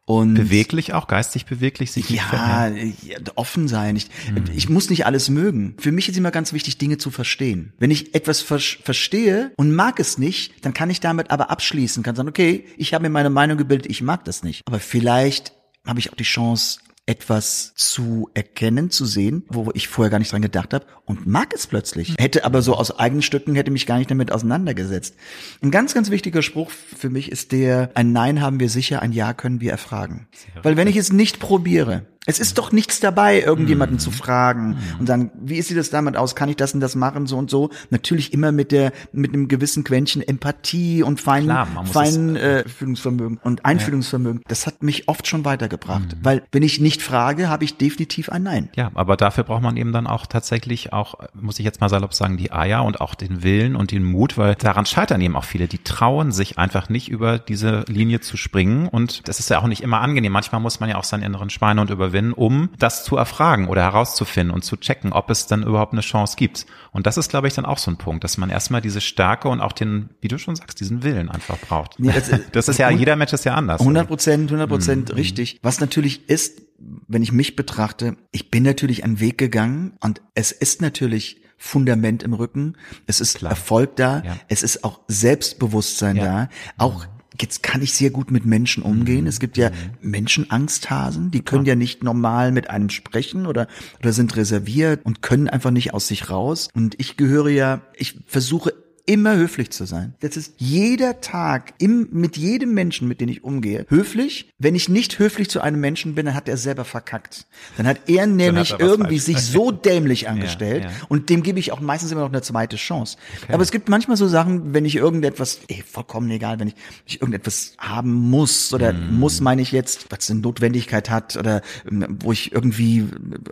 Und 0.10 0.36
Beweglich 0.36 0.94
auch, 0.94 1.08
geistig 1.08 1.46
beweglich, 1.46 1.92
sich 1.92 2.10
nicht 2.10 2.22
Ja, 2.32 2.68
ja, 2.70 3.18
offen 3.36 3.68
sein. 3.68 3.98
Ich, 3.98 4.08
Mhm. 4.32 4.46
ich 4.56 4.70
muss 4.70 4.90
nicht 4.90 5.06
alles 5.06 5.28
mögen. 5.28 5.76
Für 5.80 5.92
mich 5.92 6.08
ist 6.08 6.16
immer 6.18 6.32
ganz 6.32 6.54
wichtig, 6.54 6.78
Dinge 6.78 6.98
zu 6.98 7.12
verstehen. 7.12 7.74
Wenn 7.78 7.92
ich 7.92 8.16
etwas 8.16 8.40
ver 8.40 8.60
verstehe 8.60 9.52
und 9.58 9.76
mag 9.76 10.00
es 10.00 10.18
nicht, 10.18 10.64
dann 10.66 10.74
kann 10.74 10.90
ich 10.90 11.02
damit 11.02 11.30
aber 11.30 11.50
abschließen, 11.52 12.04
kann 12.04 12.16
sagen, 12.16 12.30
okay, 12.30 12.64
ich 12.78 12.94
habe 12.94 13.02
mir 13.04 13.10
meine 13.10 13.30
Meinung 13.30 13.58
gebildet, 13.58 13.92
ich 13.92 14.02
mag 14.02 14.24
das 14.24 14.44
nicht. 14.44 14.62
Aber 14.66 14.80
vielleicht 14.80 15.52
habe 15.86 16.00
ich 16.00 16.10
auch 16.10 16.16
die 16.16 16.24
Chance, 16.24 16.80
etwas 17.08 17.74
zu 17.76 18.30
erkennen, 18.34 18.92
zu 18.92 19.06
sehen, 19.06 19.44
wo 19.48 19.72
ich 19.74 19.88
vorher 19.88 20.12
gar 20.12 20.20
nicht 20.20 20.32
dran 20.32 20.42
gedacht 20.42 20.74
habe 20.74 20.86
und 21.06 21.26
mag 21.26 21.54
es 21.54 21.66
plötzlich. 21.66 22.16
Hätte 22.20 22.46
aber 22.46 22.62
so 22.62 22.76
aus 22.76 23.00
eigenen 23.00 23.22
Stücken, 23.22 23.56
hätte 23.56 23.72
mich 23.72 23.88
gar 23.88 23.98
nicht 23.98 24.12
damit 24.12 24.32
auseinandergesetzt. 24.32 25.16
Ein 25.64 25.72
ganz, 25.72 25.94
ganz 25.94 26.12
wichtiger 26.12 26.42
Spruch 26.42 26.70
für 26.70 27.10
mich 27.10 27.32
ist 27.32 27.54
der, 27.54 27.92
ein 27.96 28.12
Nein 28.12 28.42
haben 28.42 28.60
wir 28.60 28.70
sicher, 28.70 29.02
ein 29.02 29.14
Ja 29.14 29.34
können 29.34 29.62
wir 29.62 29.72
erfragen. 29.72 30.28
Weil 30.62 30.76
wenn 30.76 30.88
ich 30.88 30.98
es 30.98 31.12
nicht 31.12 31.40
probiere, 31.40 32.06
es 32.28 32.40
ist 32.40 32.58
doch 32.58 32.72
nichts 32.72 33.00
dabei, 33.00 33.42
irgendjemanden 33.42 34.00
zu 34.00 34.12
fragen 34.12 34.78
und 35.00 35.08
sagen, 35.08 35.32
wie 35.40 35.62
sieht 35.62 35.78
es 35.78 35.90
damit 35.90 36.18
aus? 36.18 36.36
Kann 36.36 36.50
ich 36.50 36.58
das 36.58 36.74
und 36.74 36.82
das 36.82 36.96
machen, 36.96 37.26
so 37.26 37.38
und 37.38 37.50
so? 37.50 37.70
Natürlich 37.90 38.34
immer 38.34 38.52
mit 38.52 38.72
der, 38.72 38.92
mit 39.12 39.34
einem 39.34 39.48
gewissen 39.48 39.84
Quäntchen 39.84 40.22
Empathie 40.22 41.04
und 41.04 41.22
feinen, 41.22 41.48
Klar, 41.48 41.68
feinen 41.86 42.36
äh, 42.36 42.68
Fühlungsvermögen 42.68 43.40
und 43.44 43.66
Einfühlungsvermögen. 43.66 44.42
Das 44.48 44.68
hat 44.68 44.84
mich 44.84 45.08
oft 45.08 45.26
schon 45.28 45.46
weitergebracht, 45.46 46.18
weil 46.22 46.44
wenn 46.52 46.64
ich 46.64 46.80
nicht 46.80 47.02
frage, 47.02 47.50
habe 47.50 47.64
ich 47.64 47.78
definitiv 47.78 48.30
ein 48.30 48.44
Nein. 48.44 48.70
Ja, 48.76 48.92
aber 48.94 49.18
dafür 49.18 49.44
braucht 49.44 49.64
man 49.64 49.78
eben 49.78 49.92
dann 49.92 50.08
auch 50.08 50.26
tatsächlich 50.26 50.94
auch, 50.94 51.16
muss 51.34 51.60
ich 51.60 51.66
jetzt 51.66 51.82
mal 51.82 51.90
salopp 51.90 52.14
sagen, 52.14 52.38
die 52.38 52.52
Eier 52.52 52.84
und 52.84 53.02
auch 53.02 53.16
den 53.16 53.44
Willen 53.44 53.76
und 53.76 53.92
den 53.92 54.04
Mut, 54.04 54.38
weil 54.38 54.56
daran 54.56 54.86
scheitern 54.86 55.22
eben 55.22 55.36
auch 55.36 55.44
viele. 55.44 55.68
Die 55.68 55.80
trauen 55.80 56.32
sich 56.32 56.58
einfach 56.58 56.90
nicht 56.90 57.10
über 57.10 57.40
diese 57.40 57.86
Linie 57.88 58.20
zu 58.20 58.38
springen 58.38 58.88
und 58.88 59.28
das 59.28 59.40
ist 59.40 59.50
ja 59.50 59.60
auch 59.60 59.68
nicht 59.68 59.82
immer 59.82 60.02
angenehm. 60.02 60.32
Manchmal 60.32 60.62
muss 60.62 60.80
man 60.80 60.90
ja 60.90 60.98
auch 60.98 61.04
seinen 61.04 61.24
inneren 61.24 61.50
Schweinehund 61.50 61.90
überwinden, 61.90 62.17
um 62.34 62.70
das 62.80 63.04
zu 63.04 63.18
erfragen 63.18 63.68
oder 63.68 63.82
herauszufinden 63.84 64.54
und 64.54 64.64
zu 64.64 64.78
checken, 64.78 65.14
ob 65.14 65.30
es 65.30 65.48
dann 65.48 65.64
überhaupt 65.64 65.94
eine 65.94 66.02
Chance 66.02 66.36
gibt. 66.38 66.66
Und 66.92 67.08
das 67.08 67.18
ist, 67.18 67.30
glaube 67.30 67.48
ich, 67.48 67.54
dann 67.54 67.66
auch 67.66 67.78
so 67.78 67.92
ein 67.92 67.98
Punkt, 67.98 68.24
dass 68.24 68.38
man 68.38 68.50
erstmal 68.50 68.82
diese 68.82 69.02
Stärke 69.02 69.48
und 69.50 69.62
auch 69.62 69.74
den, 69.74 70.10
wie 70.22 70.28
du 70.28 70.38
schon 70.38 70.56
sagst, 70.56 70.80
diesen 70.80 71.04
Willen 71.04 71.30
einfach 71.30 71.58
braucht. 71.60 72.00
Nee, 72.00 72.12
das- 72.14 72.30
Das 72.52 72.68
ist 72.68 72.80
ja, 72.80 72.90
jeder 72.90 73.16
Mensch 73.16 73.34
ist 73.34 73.46
ja 73.46 73.56
anders. 73.56 73.82
100 73.82 74.08
Prozent, 74.08 74.50
100 74.52 74.68
Mhm. 74.68 74.74
Prozent 74.74 75.16
richtig. 75.16 75.60
Was 75.64 75.80
natürlich 75.80 76.30
ist, 76.30 76.62
wenn 77.08 77.24
ich 77.24 77.32
mich 77.32 77.56
betrachte, 77.56 78.16
ich 78.32 78.52
bin 78.52 78.64
natürlich 78.64 79.04
einen 79.04 79.20
Weg 79.20 79.38
gegangen 79.38 79.94
und 80.02 80.22
es 80.36 80.52
ist 80.52 80.82
natürlich 80.82 81.42
Fundament 81.60 82.22
im 82.22 82.34
Rücken, 82.34 82.76
es 83.08 83.20
ist 83.20 83.42
Erfolg 83.42 83.96
da, 83.96 84.22
Ja. 84.24 84.38
es 84.48 84.62
ist 84.62 84.84
auch 84.84 85.00
Selbstbewusstsein 85.08 86.16
Ja. 86.18 86.24
da, 86.26 86.50
auch 86.78 87.06
Jetzt 87.40 87.62
kann 87.62 87.82
ich 87.82 87.94
sehr 87.94 88.10
gut 88.10 88.32
mit 88.32 88.46
Menschen 88.46 88.84
umgehen. 88.84 89.28
Es 89.28 89.40
gibt 89.40 89.58
ja 89.58 89.72
Menschenangsthasen, 90.02 91.30
die 91.30 91.42
können 91.42 91.66
ja 91.66 91.76
nicht 91.76 92.04
normal 92.04 92.52
mit 92.52 92.70
einem 92.70 92.90
sprechen 92.90 93.46
oder, 93.46 93.68
oder 94.00 94.14
sind 94.14 94.36
reserviert 94.36 95.06
und 95.06 95.22
können 95.22 95.48
einfach 95.48 95.72
nicht 95.72 95.94
aus 95.94 96.08
sich 96.08 96.30
raus. 96.30 96.70
Und 96.74 96.96
ich 97.00 97.18
gehöre 97.18 97.50
ja, 97.50 97.82
ich 97.96 98.20
versuche 98.26 98.74
immer 99.08 99.36
höflich 99.36 99.72
zu 99.72 99.86
sein. 99.86 100.14
Das 100.20 100.38
ist 100.38 100.54
jeder 100.58 101.22
Tag 101.22 101.74
im, 101.80 102.08
mit 102.12 102.38
jedem 102.38 102.74
Menschen, 102.74 103.08
mit 103.08 103.22
dem 103.22 103.30
ich 103.30 103.44
umgehe, 103.44 103.86
höflich. 103.90 104.52
Wenn 104.60 104.76
ich 104.76 104.90
nicht 104.90 105.18
höflich 105.18 105.50
zu 105.50 105.62
einem 105.62 105.80
Menschen 105.80 106.14
bin, 106.14 106.28
dann 106.28 106.36
hat 106.36 106.48
er 106.48 106.58
selber 106.58 106.86
verkackt. 106.86 107.48
Dann 107.78 107.88
hat 107.88 108.02
er 108.08 108.28
nämlich 108.28 108.72
er 108.72 108.80
was 108.80 108.86
irgendwie 108.86 109.20
falsch. 109.20 109.40
sich 109.40 109.42
so 109.42 109.72
dämlich 109.72 110.28
angestellt 110.30 110.84
ja. 110.84 110.92
und 111.08 111.30
dem 111.30 111.42
gebe 111.42 111.60
ich 111.60 111.72
auch 111.72 111.80
meistens 111.80 112.12
immer 112.12 112.22
noch 112.22 112.30
eine 112.30 112.42
zweite 112.42 112.76
Chance. 112.76 113.18
Aber 113.48 113.64
es 113.64 113.72
gibt 113.72 113.90
manchmal 113.90 114.18
so 114.18 114.28
Sachen, 114.28 114.74
wenn 114.74 114.86
ich 114.86 114.96
irgendetwas, 114.98 115.62
eh, 115.70 115.82
vollkommen 115.82 116.30
egal, 116.30 116.60
wenn 116.60 116.68
ich, 116.68 116.76
ich 117.06 117.22
irgendetwas 117.22 117.74
haben 117.78 118.12
muss 118.14 118.74
oder 118.74 118.94
Mhm. 118.98 119.20
muss 119.20 119.42
meine 119.42 119.62
ich 119.62 119.72
jetzt, 119.72 120.08
was 120.10 120.30
eine 120.30 120.40
Notwendigkeit 120.42 121.10
hat 121.10 121.38
oder 121.38 121.62
ähm, 121.90 122.18
wo 122.22 122.32
ich 122.32 122.52
irgendwie 122.52 123.06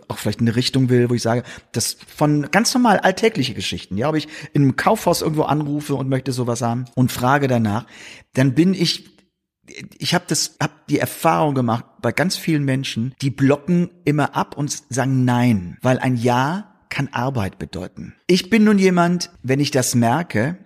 auch 0.08 0.18
vielleicht 0.18 0.40
in 0.40 0.48
eine 0.48 0.56
Richtung 0.56 0.88
will, 0.88 1.08
wo 1.10 1.14
ich 1.14 1.22
sage, 1.22 1.42
das 1.72 1.96
von 2.14 2.50
ganz 2.50 2.74
normal 2.74 2.98
alltägliche 2.98 3.54
Geschichten, 3.54 3.96
ja, 3.96 4.08
ob 4.08 4.16
ich 4.16 4.28
in 4.52 4.62
einem 4.62 4.76
Kaufhaus 4.76 5.22
irgendwo 5.22 5.45
anrufe 5.46 5.94
und 5.94 6.08
möchte 6.08 6.32
sowas 6.32 6.62
haben 6.62 6.84
und 6.94 7.12
frage 7.12 7.48
danach, 7.48 7.86
dann 8.34 8.54
bin 8.54 8.74
ich 8.74 9.16
ich 9.98 10.14
habe 10.14 10.24
das 10.28 10.56
hab 10.60 10.86
die 10.86 11.00
Erfahrung 11.00 11.54
gemacht 11.54 11.84
bei 12.00 12.12
ganz 12.12 12.36
vielen 12.36 12.64
Menschen, 12.64 13.14
die 13.20 13.30
blocken 13.30 13.90
immer 14.04 14.36
ab 14.36 14.56
und 14.56 14.82
sagen 14.90 15.24
nein, 15.24 15.76
weil 15.82 15.98
ein 15.98 16.16
ja 16.16 16.72
kann 16.88 17.08
Arbeit 17.12 17.58
bedeuten. 17.58 18.14
Ich 18.26 18.48
bin 18.48 18.64
nun 18.64 18.78
jemand, 18.78 19.30
wenn 19.42 19.58
ich 19.58 19.72
das 19.72 19.94
merke, 19.94 20.58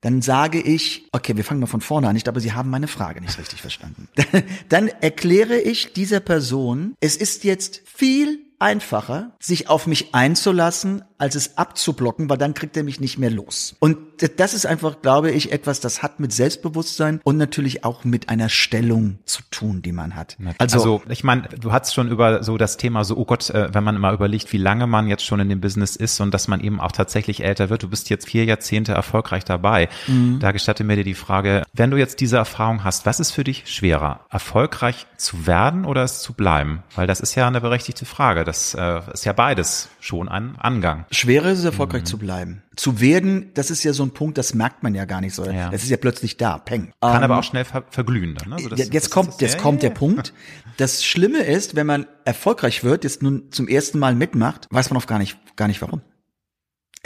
dann 0.00 0.22
sage 0.22 0.60
ich, 0.60 1.08
okay, 1.12 1.36
wir 1.36 1.44
fangen 1.44 1.60
mal 1.60 1.66
von 1.66 1.80
vorne 1.80 2.08
an. 2.08 2.16
Ich 2.16 2.24
glaube, 2.24 2.40
Sie 2.40 2.52
haben 2.52 2.70
meine 2.70 2.86
Frage 2.86 3.20
nicht 3.20 3.38
richtig 3.38 3.60
verstanden. 3.60 4.08
Dann 4.68 4.88
erkläre 4.88 5.58
ich 5.58 5.94
dieser 5.94 6.20
Person, 6.20 6.94
es 7.00 7.16
ist 7.16 7.44
jetzt 7.44 7.82
viel 7.86 8.38
einfacher, 8.58 9.34
sich 9.40 9.68
auf 9.68 9.86
mich 9.86 10.14
einzulassen, 10.14 11.02
als 11.18 11.34
es 11.34 11.56
abzublocken, 11.56 12.28
weil 12.28 12.38
dann 12.38 12.54
kriegt 12.54 12.76
er 12.76 12.82
mich 12.82 13.00
nicht 13.00 13.18
mehr 13.18 13.30
los. 13.30 13.74
Und 13.78 13.98
das 14.36 14.54
ist 14.54 14.66
einfach, 14.66 15.00
glaube 15.02 15.30
ich, 15.30 15.52
etwas, 15.52 15.80
das 15.80 16.02
hat 16.02 16.20
mit 16.20 16.32
Selbstbewusstsein 16.32 17.20
und 17.24 17.36
natürlich 17.36 17.84
auch 17.84 18.04
mit 18.04 18.28
einer 18.28 18.48
Stellung 18.48 19.18
zu 19.24 19.42
tun, 19.50 19.82
die 19.82 19.92
man 19.92 20.14
hat. 20.14 20.36
Also, 20.58 20.78
also 20.78 21.02
ich 21.08 21.24
meine, 21.24 21.48
du 21.48 21.72
hast 21.72 21.94
schon 21.94 22.10
über 22.10 22.42
so 22.42 22.56
das 22.58 22.76
Thema 22.76 23.04
so, 23.04 23.16
oh 23.16 23.24
Gott, 23.24 23.50
äh, 23.50 23.72
wenn 23.72 23.84
man 23.84 23.98
mal 23.98 24.14
überlegt, 24.14 24.52
wie 24.52 24.58
lange 24.58 24.86
man 24.86 25.08
jetzt 25.08 25.24
schon 25.24 25.40
in 25.40 25.48
dem 25.48 25.60
Business 25.60 25.96
ist 25.96 26.20
und 26.20 26.32
dass 26.32 26.48
man 26.48 26.60
eben 26.60 26.80
auch 26.80 26.92
tatsächlich 26.92 27.42
älter 27.42 27.70
wird. 27.70 27.82
Du 27.82 27.88
bist 27.88 28.10
jetzt 28.10 28.28
vier 28.28 28.44
Jahrzehnte 28.44 28.92
erfolgreich 28.92 29.44
dabei. 29.44 29.88
Mhm. 30.06 30.38
Da 30.40 30.52
gestatte 30.52 30.84
mir 30.84 30.96
dir 30.96 31.04
die 31.04 31.14
Frage, 31.14 31.62
wenn 31.72 31.90
du 31.90 31.96
jetzt 31.96 32.20
diese 32.20 32.36
Erfahrung 32.36 32.84
hast, 32.84 33.06
was 33.06 33.20
ist 33.20 33.32
für 33.32 33.44
dich 33.44 33.64
schwerer, 33.66 34.20
erfolgreich 34.30 35.06
zu 35.16 35.46
werden 35.46 35.84
oder 35.84 36.02
es 36.04 36.20
zu 36.20 36.32
bleiben? 36.32 36.82
Weil 36.94 37.06
das 37.06 37.20
ist 37.20 37.34
ja 37.34 37.46
eine 37.46 37.60
berechtigte 37.60 38.04
Frage. 38.04 38.44
Das 38.44 38.74
äh, 38.74 39.00
ist 39.12 39.24
ja 39.24 39.32
beides 39.32 39.88
schon 40.00 40.28
ein 40.28 40.56
Angang. 40.58 41.05
Schwerer 41.10 41.50
ist 41.52 41.60
es, 41.60 41.64
erfolgreich 41.64 42.04
zu 42.04 42.18
bleiben. 42.18 42.62
Zu 42.76 43.00
werden, 43.00 43.50
das 43.54 43.70
ist 43.70 43.84
ja 43.84 43.92
so 43.92 44.02
ein 44.02 44.10
Punkt, 44.10 44.38
das 44.38 44.54
merkt 44.54 44.82
man 44.82 44.94
ja 44.94 45.04
gar 45.04 45.20
nicht 45.20 45.34
so. 45.34 45.44
Ja. 45.44 45.70
Das 45.70 45.82
ist 45.82 45.90
ja 45.90 45.96
plötzlich 45.96 46.36
da, 46.36 46.58
peng. 46.58 46.92
Kann 47.00 47.16
Ähm, 47.18 47.22
aber 47.24 47.38
auch 47.38 47.44
schnell 47.44 47.64
ver 47.64 47.84
verglühen 47.90 48.34
dann. 48.34 48.50
Ne? 48.50 48.56
Also 48.56 48.68
das- 48.68 48.78
jetzt 48.80 48.94
das 48.94 49.10
kommt, 49.10 49.28
ist- 49.30 49.40
jetzt 49.40 49.54
ja, 49.56 49.60
kommt 49.60 49.82
ja, 49.82 49.88
der 49.88 49.94
Punkt. 49.96 50.32
Das 50.76 51.04
Schlimme 51.04 51.38
ist, 51.38 51.74
wenn 51.76 51.86
man 51.86 52.06
erfolgreich 52.24 52.84
wird, 52.84 53.04
jetzt 53.04 53.22
nun 53.22 53.50
zum 53.50 53.68
ersten 53.68 53.98
Mal 53.98 54.14
mitmacht, 54.14 54.66
weiß 54.70 54.90
man 54.90 54.96
oft 54.96 55.08
gar 55.08 55.18
nicht, 55.18 55.38
gar 55.56 55.68
nicht 55.68 55.80
warum. 55.82 56.02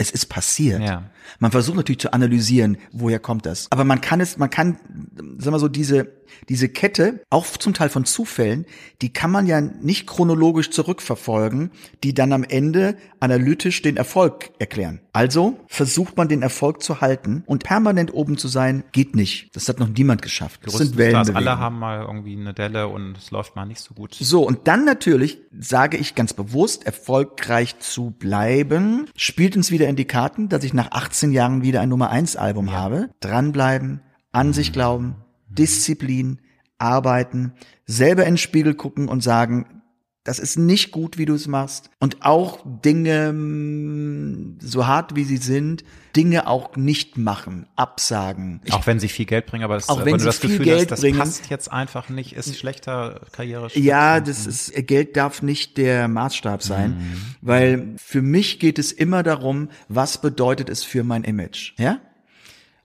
Es 0.01 0.09
ist 0.09 0.25
passiert. 0.25 0.81
Ja. 0.81 1.03
Man 1.37 1.51
versucht 1.51 1.77
natürlich 1.77 1.99
zu 1.99 2.11
analysieren, 2.11 2.77
woher 2.91 3.19
kommt 3.19 3.45
das. 3.45 3.67
Aber 3.69 3.83
man 3.83 4.01
kann 4.01 4.19
es, 4.19 4.37
man 4.37 4.49
kann 4.49 4.79
sagen 5.37 5.55
wir 5.55 5.59
so, 5.59 5.67
diese, 5.67 6.11
diese 6.49 6.69
Kette, 6.69 7.21
auch 7.29 7.45
zum 7.45 7.73
Teil 7.73 7.89
von 7.89 8.05
Zufällen, 8.05 8.65
die 9.01 9.13
kann 9.13 9.31
man 9.31 9.45
ja 9.45 9.61
nicht 9.61 10.07
chronologisch 10.07 10.71
zurückverfolgen, 10.71 11.71
die 12.03 12.13
dann 12.13 12.33
am 12.33 12.43
Ende 12.43 12.95
analytisch 13.19 13.81
den 13.81 13.97
Erfolg 13.97 14.51
erklären. 14.59 15.01
Also 15.13 15.59
versucht 15.67 16.17
man 16.17 16.29
den 16.29 16.41
Erfolg 16.41 16.81
zu 16.81 17.01
halten 17.01 17.43
und 17.45 17.63
permanent 17.63 18.13
oben 18.13 18.37
zu 18.37 18.47
sein, 18.47 18.83
geht 18.91 19.15
nicht. 19.15 19.55
Das 19.55 19.67
hat 19.67 19.79
noch 19.79 19.89
niemand 19.89 20.21
geschafft. 20.21 20.61
Das 20.63 20.73
sind 20.73 20.97
Wellenbewegungen. 20.97 21.47
Alle 21.47 21.59
haben 21.59 21.79
mal 21.79 22.01
irgendwie 22.01 22.35
eine 22.35 22.53
Delle 22.53 22.87
und 22.87 23.17
es 23.17 23.31
läuft 23.31 23.55
mal 23.55 23.65
nicht 23.65 23.81
so 23.81 23.93
gut. 23.93 24.15
So, 24.15 24.47
und 24.47 24.67
dann 24.67 24.85
natürlich 24.85 25.39
sage 25.57 25.97
ich 25.97 26.15
ganz 26.15 26.33
bewusst, 26.33 26.85
erfolgreich 26.85 27.79
zu 27.79 28.11
bleiben, 28.11 29.07
spielt 29.15 29.55
uns 29.55 29.69
wieder 29.69 29.87
in 29.91 29.95
die 29.95 30.05
Karten, 30.05 30.49
dass 30.49 30.63
ich 30.63 30.73
nach 30.73 30.91
18 30.91 31.31
Jahren 31.31 31.61
wieder 31.61 31.81
ein 31.81 31.89
Nummer 31.89 32.09
1 32.09 32.35
Album 32.35 32.67
ja. 32.67 32.73
habe. 32.73 33.09
Dranbleiben, 33.19 34.01
an 34.31 34.53
sich 34.53 34.73
glauben, 34.73 35.15
Disziplin, 35.49 36.39
arbeiten, 36.79 37.53
selber 37.85 38.23
in 38.23 38.33
den 38.33 38.37
Spiegel 38.37 38.73
gucken 38.73 39.07
und 39.07 39.21
sagen, 39.21 39.81
das 40.23 40.39
ist 40.39 40.57
nicht 40.57 40.91
gut, 40.91 41.17
wie 41.17 41.25
du 41.25 41.33
es 41.33 41.47
machst. 41.47 41.89
Und 41.99 42.25
auch 42.25 42.59
Dinge, 42.65 43.33
mm, 43.33 44.59
so 44.59 44.87
hart 44.87 45.15
wie 45.15 45.23
sie 45.23 45.37
sind, 45.37 45.83
Dinge 46.15 46.47
auch 46.47 46.75
nicht 46.75 47.17
machen, 47.17 47.67
absagen. 47.75 48.61
Ich, 48.63 48.73
auch 48.73 48.87
wenn 48.87 48.99
sie 48.99 49.07
viel 49.07 49.25
Geld 49.25 49.45
bringen, 49.45 49.63
aber 49.63 49.75
das, 49.75 49.89
auch 49.89 49.99
wenn, 49.99 50.13
wenn 50.13 50.17
du 50.17 50.25
das 50.25 50.39
Gefühl 50.39 50.65
Geld 50.65 50.81
hast, 50.81 50.91
das 50.91 51.01
bringen, 51.01 51.19
passt 51.19 51.49
jetzt 51.49 51.71
einfach 51.71 52.09
nicht, 52.09 52.33
ist 52.33 52.57
schlechter 52.57 53.21
Karriere. 53.31 53.69
Ja, 53.75 54.19
das 54.19 54.47
ist, 54.47 54.73
Geld 54.87 55.15
darf 55.17 55.41
nicht 55.41 55.77
der 55.77 56.07
Maßstab 56.07 56.63
sein, 56.63 56.91
mhm. 56.91 57.35
weil 57.41 57.95
für 57.97 58.21
mich 58.21 58.59
geht 58.59 58.79
es 58.79 58.91
immer 58.91 59.23
darum, 59.23 59.69
was 59.87 60.19
bedeutet 60.19 60.69
es 60.69 60.83
für 60.83 61.03
mein 61.03 61.23
Image, 61.23 61.73
ja? 61.77 61.99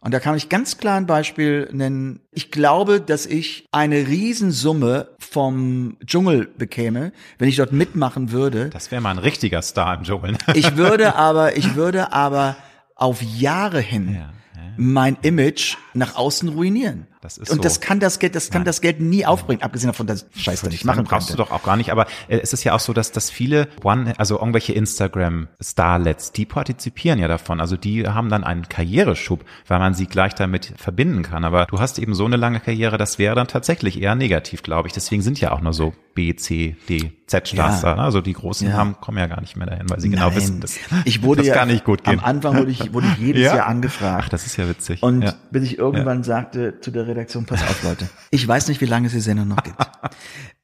Und 0.06 0.12
da 0.12 0.20
kann 0.20 0.36
ich 0.36 0.48
ganz 0.48 0.78
klar 0.78 0.98
ein 0.98 1.06
Beispiel 1.06 1.68
nennen. 1.72 2.20
Ich 2.30 2.52
glaube, 2.52 3.00
dass 3.00 3.26
ich 3.26 3.66
eine 3.72 4.06
Riesensumme 4.06 5.08
vom 5.18 5.96
Dschungel 6.06 6.46
bekäme, 6.46 7.12
wenn 7.38 7.48
ich 7.48 7.56
dort 7.56 7.72
mitmachen 7.72 8.30
würde. 8.30 8.70
Das 8.70 8.92
wäre 8.92 9.02
mal 9.02 9.10
ein 9.10 9.18
richtiger 9.18 9.62
Star 9.62 9.96
im 9.96 10.04
Dschungel. 10.04 10.38
ich 10.54 10.76
würde 10.76 11.14
aber, 11.16 11.56
ich 11.56 11.74
würde 11.74 12.12
aber 12.12 12.54
auf 12.96 13.22
Jahre 13.22 13.80
hin 13.80 14.14
ja 14.14 14.32
mein 14.76 15.16
Image 15.22 15.76
nach 15.94 16.16
außen 16.16 16.48
ruinieren. 16.48 17.06
Das 17.20 17.38
ist 17.38 17.50
und 17.50 17.56
so. 17.56 17.62
das 17.62 17.80
kann 17.80 17.98
das 17.98 18.18
Geld, 18.18 18.35
das 18.35 18.50
kann 18.50 18.61
Nein. 18.61 18.66
das 18.66 18.80
Geld 18.80 19.00
nie 19.00 19.26
aufbringen, 19.26 19.62
abgesehen 19.62 19.88
davon, 19.88 20.06
dass 20.06 20.26
Scheiß 20.37 20.61
da 20.61 20.68
nicht 20.68 20.85
machen 20.85 21.04
brauchst 21.04 21.28
könnte. 21.28 21.42
du 21.42 21.48
doch 21.48 21.50
auch 21.50 21.62
gar 21.62 21.76
nicht. 21.76 21.90
Aber 21.90 22.06
äh, 22.28 22.38
es 22.38 22.52
ist 22.52 22.62
ja 22.64 22.74
auch 22.74 22.80
so, 22.80 22.92
dass 22.92 23.11
dass 23.11 23.30
viele 23.30 23.68
One, 23.82 24.14
also 24.18 24.38
irgendwelche 24.38 24.72
Instagram 24.74 25.48
Starlets, 25.61 26.32
die 26.32 26.46
partizipieren 26.46 27.18
ja 27.18 27.28
davon. 27.28 27.61
Also 27.61 27.76
die 27.76 28.06
haben 28.06 28.28
dann 28.28 28.44
einen 28.44 28.68
Karriereschub, 28.68 29.44
weil 29.66 29.78
man 29.78 29.94
sie 29.94 30.06
gleich 30.06 30.35
damit 30.35 30.74
verbinden 30.76 31.22
kann. 31.22 31.44
Aber 31.44 31.66
du 31.66 31.80
hast 31.80 31.98
eben 31.98 32.14
so 32.14 32.24
eine 32.24 32.37
lange 32.37 32.61
Karriere, 32.61 32.98
das 32.98 33.18
wäre 33.18 33.35
dann 33.35 33.48
tatsächlich 33.48 34.00
eher 34.00 34.14
negativ, 34.14 34.62
glaube 34.62 34.88
ich. 34.88 34.94
Deswegen 34.94 35.22
sind 35.22 35.40
ja 35.40 35.52
auch 35.52 35.61
nur 35.61 35.72
so 35.72 35.94
B, 36.16 36.35
C, 36.35 36.76
D, 36.88 37.12
Z-Stars 37.26 37.83
ja. 37.83 37.94
Ne? 37.94 38.02
Also 38.02 38.20
die 38.20 38.33
großen 38.33 38.68
ja. 38.68 38.74
haben 38.74 38.96
kommen 39.00 39.18
ja 39.18 39.26
gar 39.26 39.40
nicht 39.40 39.57
mehr 39.57 39.66
dahin, 39.66 39.88
weil 39.88 40.00
sie 40.00 40.09
genau 40.09 40.31
Nein. 40.31 40.31
genau 40.31 40.42
wissen, 40.42 40.61
dass 40.61 40.76
ich 41.05 41.22
wurde 41.22 41.42
das 41.42 41.48
ja, 41.48 41.55
gar 41.55 41.66
nicht 41.66 41.85
gut 41.85 42.02
geht. 42.02 42.18
Am 42.18 42.24
Anfang 42.24 42.57
wurde 42.57 42.70
ich 42.70 42.92
wurde 42.92 43.07
ich 43.07 43.18
jedes 43.18 43.42
ja? 43.44 43.57
Jahr 43.57 43.66
angefragt. 43.66 44.24
Ach, 44.24 44.29
das 44.31 44.46
ist 44.46 44.57
ja 44.57 44.68
witzig. 44.68 45.02
Und 45.02 45.37
bis 45.52 45.62
ich 45.62 45.79
irgendwann 45.79 46.24
sagte 46.24 46.81
zu 46.81 46.90
der 46.90 47.07
Redaktion, 47.07 47.44
pass 47.44 47.62
auf 47.62 47.85
Leute, 47.85 48.09
ich 48.31 48.48
weiß 48.48 48.68
nicht, 48.68 48.81
wie 48.81 48.87
lange 48.87 49.07
es 49.07 49.12
die 49.12 49.20
Sendung 49.20 49.48
noch 49.48 49.62
gibt. 49.62 49.76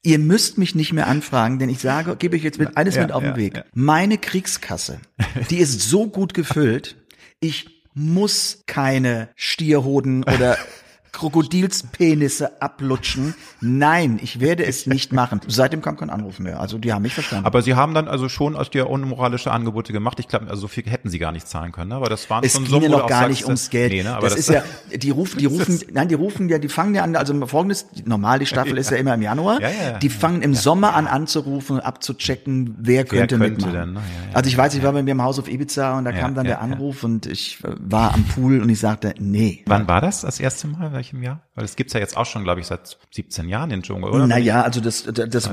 Ihr 0.02 0.18
müsst 0.18 0.58
mich 0.58 0.74
nicht 0.74 0.92
mehr 0.92 1.06
anfragen, 1.06 1.60
denn 1.60 1.68
ich 1.68 1.78
sage, 1.78 2.16
gebe 2.16 2.36
ich 2.36 2.42
jetzt 2.42 2.58
mit 2.58 2.76
eines 2.76 2.96
mit 2.96 3.12
auf 3.12 3.22
den 3.22 3.36
Weg. 3.36 3.62
Meine 3.74 4.18
Kriegskasse, 4.18 4.98
die 5.50 5.58
ist 5.58 5.80
so 5.82 6.08
gut 6.08 6.34
gefüllt, 6.34 6.96
ich 7.38 7.84
muss 7.94 8.62
keine 8.66 9.28
Stierhoden 9.36 10.24
oder 10.24 10.56
Krokodilspenisse 11.12 12.62
ablutschen. 12.62 13.34
Nein, 13.60 14.18
ich 14.22 14.40
werde 14.40 14.64
es 14.64 14.86
nicht 14.86 15.12
machen. 15.12 15.40
Seitdem 15.46 15.82
kam 15.82 15.98
kein 15.98 16.08
Anruf 16.08 16.38
mehr. 16.38 16.58
Also 16.58 16.78
die 16.78 16.92
haben 16.92 17.02
mich 17.02 17.12
verstanden. 17.12 17.44
Aber 17.44 17.60
sie 17.60 17.74
haben 17.74 17.92
dann 17.92 18.08
also 18.08 18.30
schon 18.30 18.56
aus 18.56 18.70
dir 18.70 18.88
unmoralische 18.88 19.52
Angebote 19.52 19.92
gemacht. 19.92 20.18
Ich 20.20 20.28
glaube, 20.28 20.48
also 20.48 20.62
so 20.62 20.68
viel 20.68 20.84
hätten 20.84 21.10
sie 21.10 21.18
gar 21.18 21.30
nicht 21.30 21.46
zahlen 21.46 21.70
können. 21.70 21.90
Ne? 21.90 21.96
Aber 21.96 22.08
das 22.08 22.30
waren 22.30 22.42
es 22.42 22.54
schon 22.54 22.64
so. 22.64 22.76
Es 22.76 22.82
ging 22.82 22.90
ja 22.90 22.98
noch 22.98 23.06
gar 23.06 23.28
nicht 23.28 23.44
ums 23.44 23.68
Geld. 23.68 23.92
Nee, 23.92 24.02
ne? 24.02 24.16
aber 24.16 24.22
das, 24.30 24.36
das 24.36 24.48
ist 24.48 24.54
ja, 24.54 24.62
die 24.96 25.10
rufen, 25.10 25.38
die 25.38 25.46
rufen, 25.52 25.80
nein, 25.92 26.08
die 26.08 26.14
rufen 26.14 26.48
ja, 26.48 26.58
die 26.58 26.68
fangen 26.68 26.94
ja 26.94 27.02
an. 27.02 27.14
Also 27.14 27.46
folgendes, 27.46 27.86
normal 28.06 28.38
die 28.38 28.46
Staffel 28.46 28.72
ja. 28.74 28.80
ist 28.80 28.90
ja 28.90 28.96
immer 28.96 29.14
im 29.14 29.22
Januar. 29.22 29.60
Ja, 29.60 29.68
ja, 29.68 29.98
die 29.98 30.08
fangen 30.08 30.40
im 30.40 30.54
Sommer 30.54 30.94
an 30.94 31.06
anzurufen, 31.06 31.78
abzuchecken, 31.78 32.74
wer 32.78 33.04
könnte, 33.04 33.38
wer 33.38 33.48
könnte 33.50 33.66
mitmachen. 33.66 33.72
Denn, 33.72 33.92
ne? 33.92 34.00
also 34.32 34.48
ich 34.48 34.56
weiß, 34.56 34.74
ich 34.74 34.82
war 34.82 34.92
bei 34.92 35.02
mir 35.02 35.10
im 35.12 35.22
Haus 35.22 35.38
auf 35.38 35.48
Ibiza 35.48 35.98
und 35.98 36.06
da 36.06 36.12
kam 36.12 36.34
dann 36.34 36.46
der 36.46 36.62
Anruf 36.62 37.04
und 37.04 37.26
ich 37.26 37.58
war 37.62 38.14
am 38.14 38.24
Pool 38.24 38.62
und 38.62 38.70
ich 38.70 38.80
sagte, 38.80 39.14
nee. 39.18 39.62
Wann 39.66 39.86
war 39.86 40.00
das 40.00 40.22
das 40.22 40.40
erste 40.40 40.68
Mal? 40.68 41.01
Welchem 41.02 41.22
Jahr? 41.22 41.42
Weil 41.54 41.64
es 41.64 41.74
gibt's 41.74 41.92
ja 41.92 42.00
jetzt 42.00 42.16
auch 42.16 42.26
schon, 42.26 42.44
glaube 42.44 42.60
ich, 42.60 42.66
seit 42.66 42.96
17 43.10 43.48
Jahren 43.48 43.70
den 43.70 43.82
Dschungel, 43.82 44.10
oder? 44.10 44.26
Naja, 44.26 44.62
also 44.62 44.80
das, 44.80 45.02
das, 45.02 45.28
das 45.28 45.50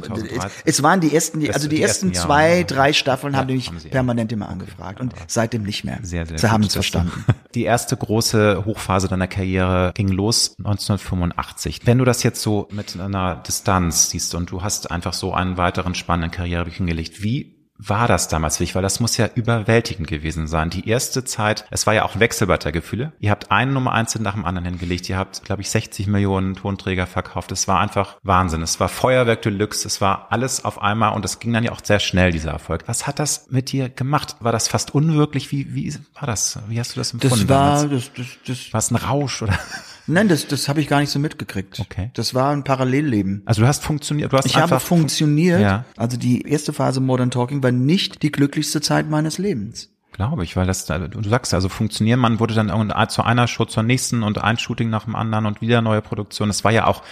es 0.66 0.84
waren 0.84 1.02
die 1.02 1.14
ersten, 1.14 1.40
also 1.52 1.68
die, 1.68 1.78
die 1.78 1.82
ersten, 1.82 2.10
ersten 2.10 2.14
zwei, 2.14 2.50
Jahre, 2.50 2.66
drei 2.66 2.94
Staffeln 2.94 3.34
ja, 3.34 3.40
haben 3.40 3.48
die 3.48 3.56
mich 3.56 3.68
haben 3.68 3.80
permanent 3.90 4.32
immer 4.32 4.48
angefragt 4.50 5.02
und 5.02 5.14
seitdem 5.28 5.64
nicht 5.64 5.84
mehr. 5.84 6.00
Sehr, 6.04 6.26
sehr. 6.26 6.38
Sie 6.38 6.52
haben 6.52 6.64
es 6.64 6.74
verstanden. 6.74 7.26
Die 7.56 7.64
erste 7.64 7.98
große 7.98 8.64
Hochphase 8.64 9.08
deiner 9.08 9.28
Karriere 9.28 9.92
ging 9.96 10.10
los 10.10 10.54
1985. 10.60 11.82
Wenn 11.86 11.98
du 11.98 12.06
das 12.06 12.22
jetzt 12.22 12.44
so 12.44 12.68
mit 12.72 13.00
einer 13.00 13.38
Distanz 13.38 14.12
siehst 14.12 14.36
und 14.36 14.52
du 14.52 14.62
hast 14.62 14.92
einfach 14.92 15.14
so 15.14 15.34
einen 15.34 15.58
weiteren 15.58 15.96
spannenden 15.96 16.30
Karriereweg 16.30 16.76
hingelegt, 16.76 17.24
wie 17.24 17.59
war 17.80 18.08
das 18.10 18.28
damals 18.28 18.58
für 18.58 18.64
dich? 18.64 18.76
Weil 18.76 18.82
das 18.82 19.00
muss 19.00 19.16
ja 19.16 19.30
überwältigend 19.34 20.08
gewesen 20.08 20.48
sein. 20.48 20.70
Die 20.70 20.88
erste 20.88 21.24
Zeit, 21.24 21.66
es 21.72 21.88
war 21.88 21.94
ja 21.94 22.04
auch 22.04 22.20
Wechselbad 22.20 22.66
der 22.66 22.74
Gefühle. 22.74 23.14
Ihr 23.20 23.32
habt 23.32 23.52
einen 23.52 23.74
Nummer 23.74 23.94
eins 23.94 24.20
nach 24.20 24.34
dem 24.34 24.44
anderen 24.44 24.66
hingelegt. 24.66 25.08
Ihr 25.10 25.18
habt, 25.18 25.46
glaube 25.46 25.62
ich, 25.62 25.70
60 25.70 26.08
Millionen 26.08 26.56
Tonträger 26.56 27.08
verkauft. 27.08 27.52
Es 27.54 27.70
war 27.70 27.80
einfach 27.80 28.18
Wahnsinn. 28.22 28.62
Es 28.62 28.80
war 28.82 28.90
Feuerwerk 28.90 29.42
Deluxe. 29.42 29.88
Es 29.88 30.02
war 30.02 30.28
alles 30.30 30.66
auf 30.66 30.82
einmal 30.82 31.14
und 31.14 31.24
es 31.24 31.40
ging 31.40 31.54
dann 31.54 31.64
ja 31.64 31.72
auch 31.72 31.82
sehr 31.82 32.00
schnell, 32.00 32.32
dieser 32.32 32.52
Erfolg. 32.52 32.84
Was 32.86 33.08
hat 33.08 33.18
das 33.18 33.48
mit 33.50 33.72
dir 33.72 33.88
gemacht? 33.88 34.36
War 34.42 34.52
das 34.52 34.68
fast 34.68 34.94
unwirklich? 34.94 35.52
Wie, 35.52 35.74
wie 35.74 35.96
war 36.16 36.28
das? 36.28 36.60
Wie 36.68 36.80
hast 36.80 36.96
du 36.96 37.00
das 37.00 37.14
empfunden? 37.14 37.48
Das 37.48 37.84
war, 37.84 37.88
das, 37.88 38.12
das, 38.14 38.28
das 38.46 38.74
war 38.74 38.80
es 38.80 38.92
ein 38.92 38.98
Rausch 38.98 39.42
oder? 39.42 39.58
Nein, 40.10 40.28
das, 40.28 40.48
das 40.48 40.68
habe 40.68 40.82
ich 40.82 40.88
gar 40.88 41.00
nicht 41.00 41.12
so 41.12 41.20
mitgekriegt. 41.20 41.80
Okay. 41.80 42.12
Das 42.16 42.34
war 42.34 42.52
ein 42.52 42.64
Parallelleben. 42.64 43.44
Also 43.46 43.62
du 43.62 43.68
hast 43.68 43.84
funktioniert, 43.84 44.34
du 44.34 44.38
hast 44.38 44.46
Ich 44.46 44.58
habe 44.58 44.80
funktioniert. 44.80 45.62
Ja. 45.62 45.86
Also 45.96 46.18
die 46.18 46.42
erste 46.42 46.74
Phase 46.74 47.00
Modern 47.00 47.32
Talking 47.32 47.62
war 47.64 47.72
nicht 47.72 48.24
die 48.24 48.32
glücklichste 48.32 48.82
Zeit 48.82 49.10
meines 49.10 49.38
Lebens. 49.38 49.90
Glaube 50.12 50.44
ich, 50.44 50.58
weil 50.58 50.66
das, 50.66 50.86
du 50.86 51.30
sagst 51.30 51.54
also 51.54 51.70
funktionieren, 51.70 52.20
man 52.20 52.40
wurde 52.40 52.54
dann 52.54 52.92
zu 53.10 53.24
einer 53.24 53.48
Show 53.48 53.66
zur 53.66 53.84
nächsten 53.84 54.24
und 54.24 54.44
ein 54.44 54.58
Shooting 54.58 54.90
nach 54.90 55.06
dem 55.06 55.16
anderen 55.16 55.46
und 55.46 55.62
wieder 55.62 55.82
neue 55.82 56.02
Produktion. 56.02 56.50
Es 56.50 56.64
war 56.64 56.72
ja 56.72 56.88
auch 56.88 57.04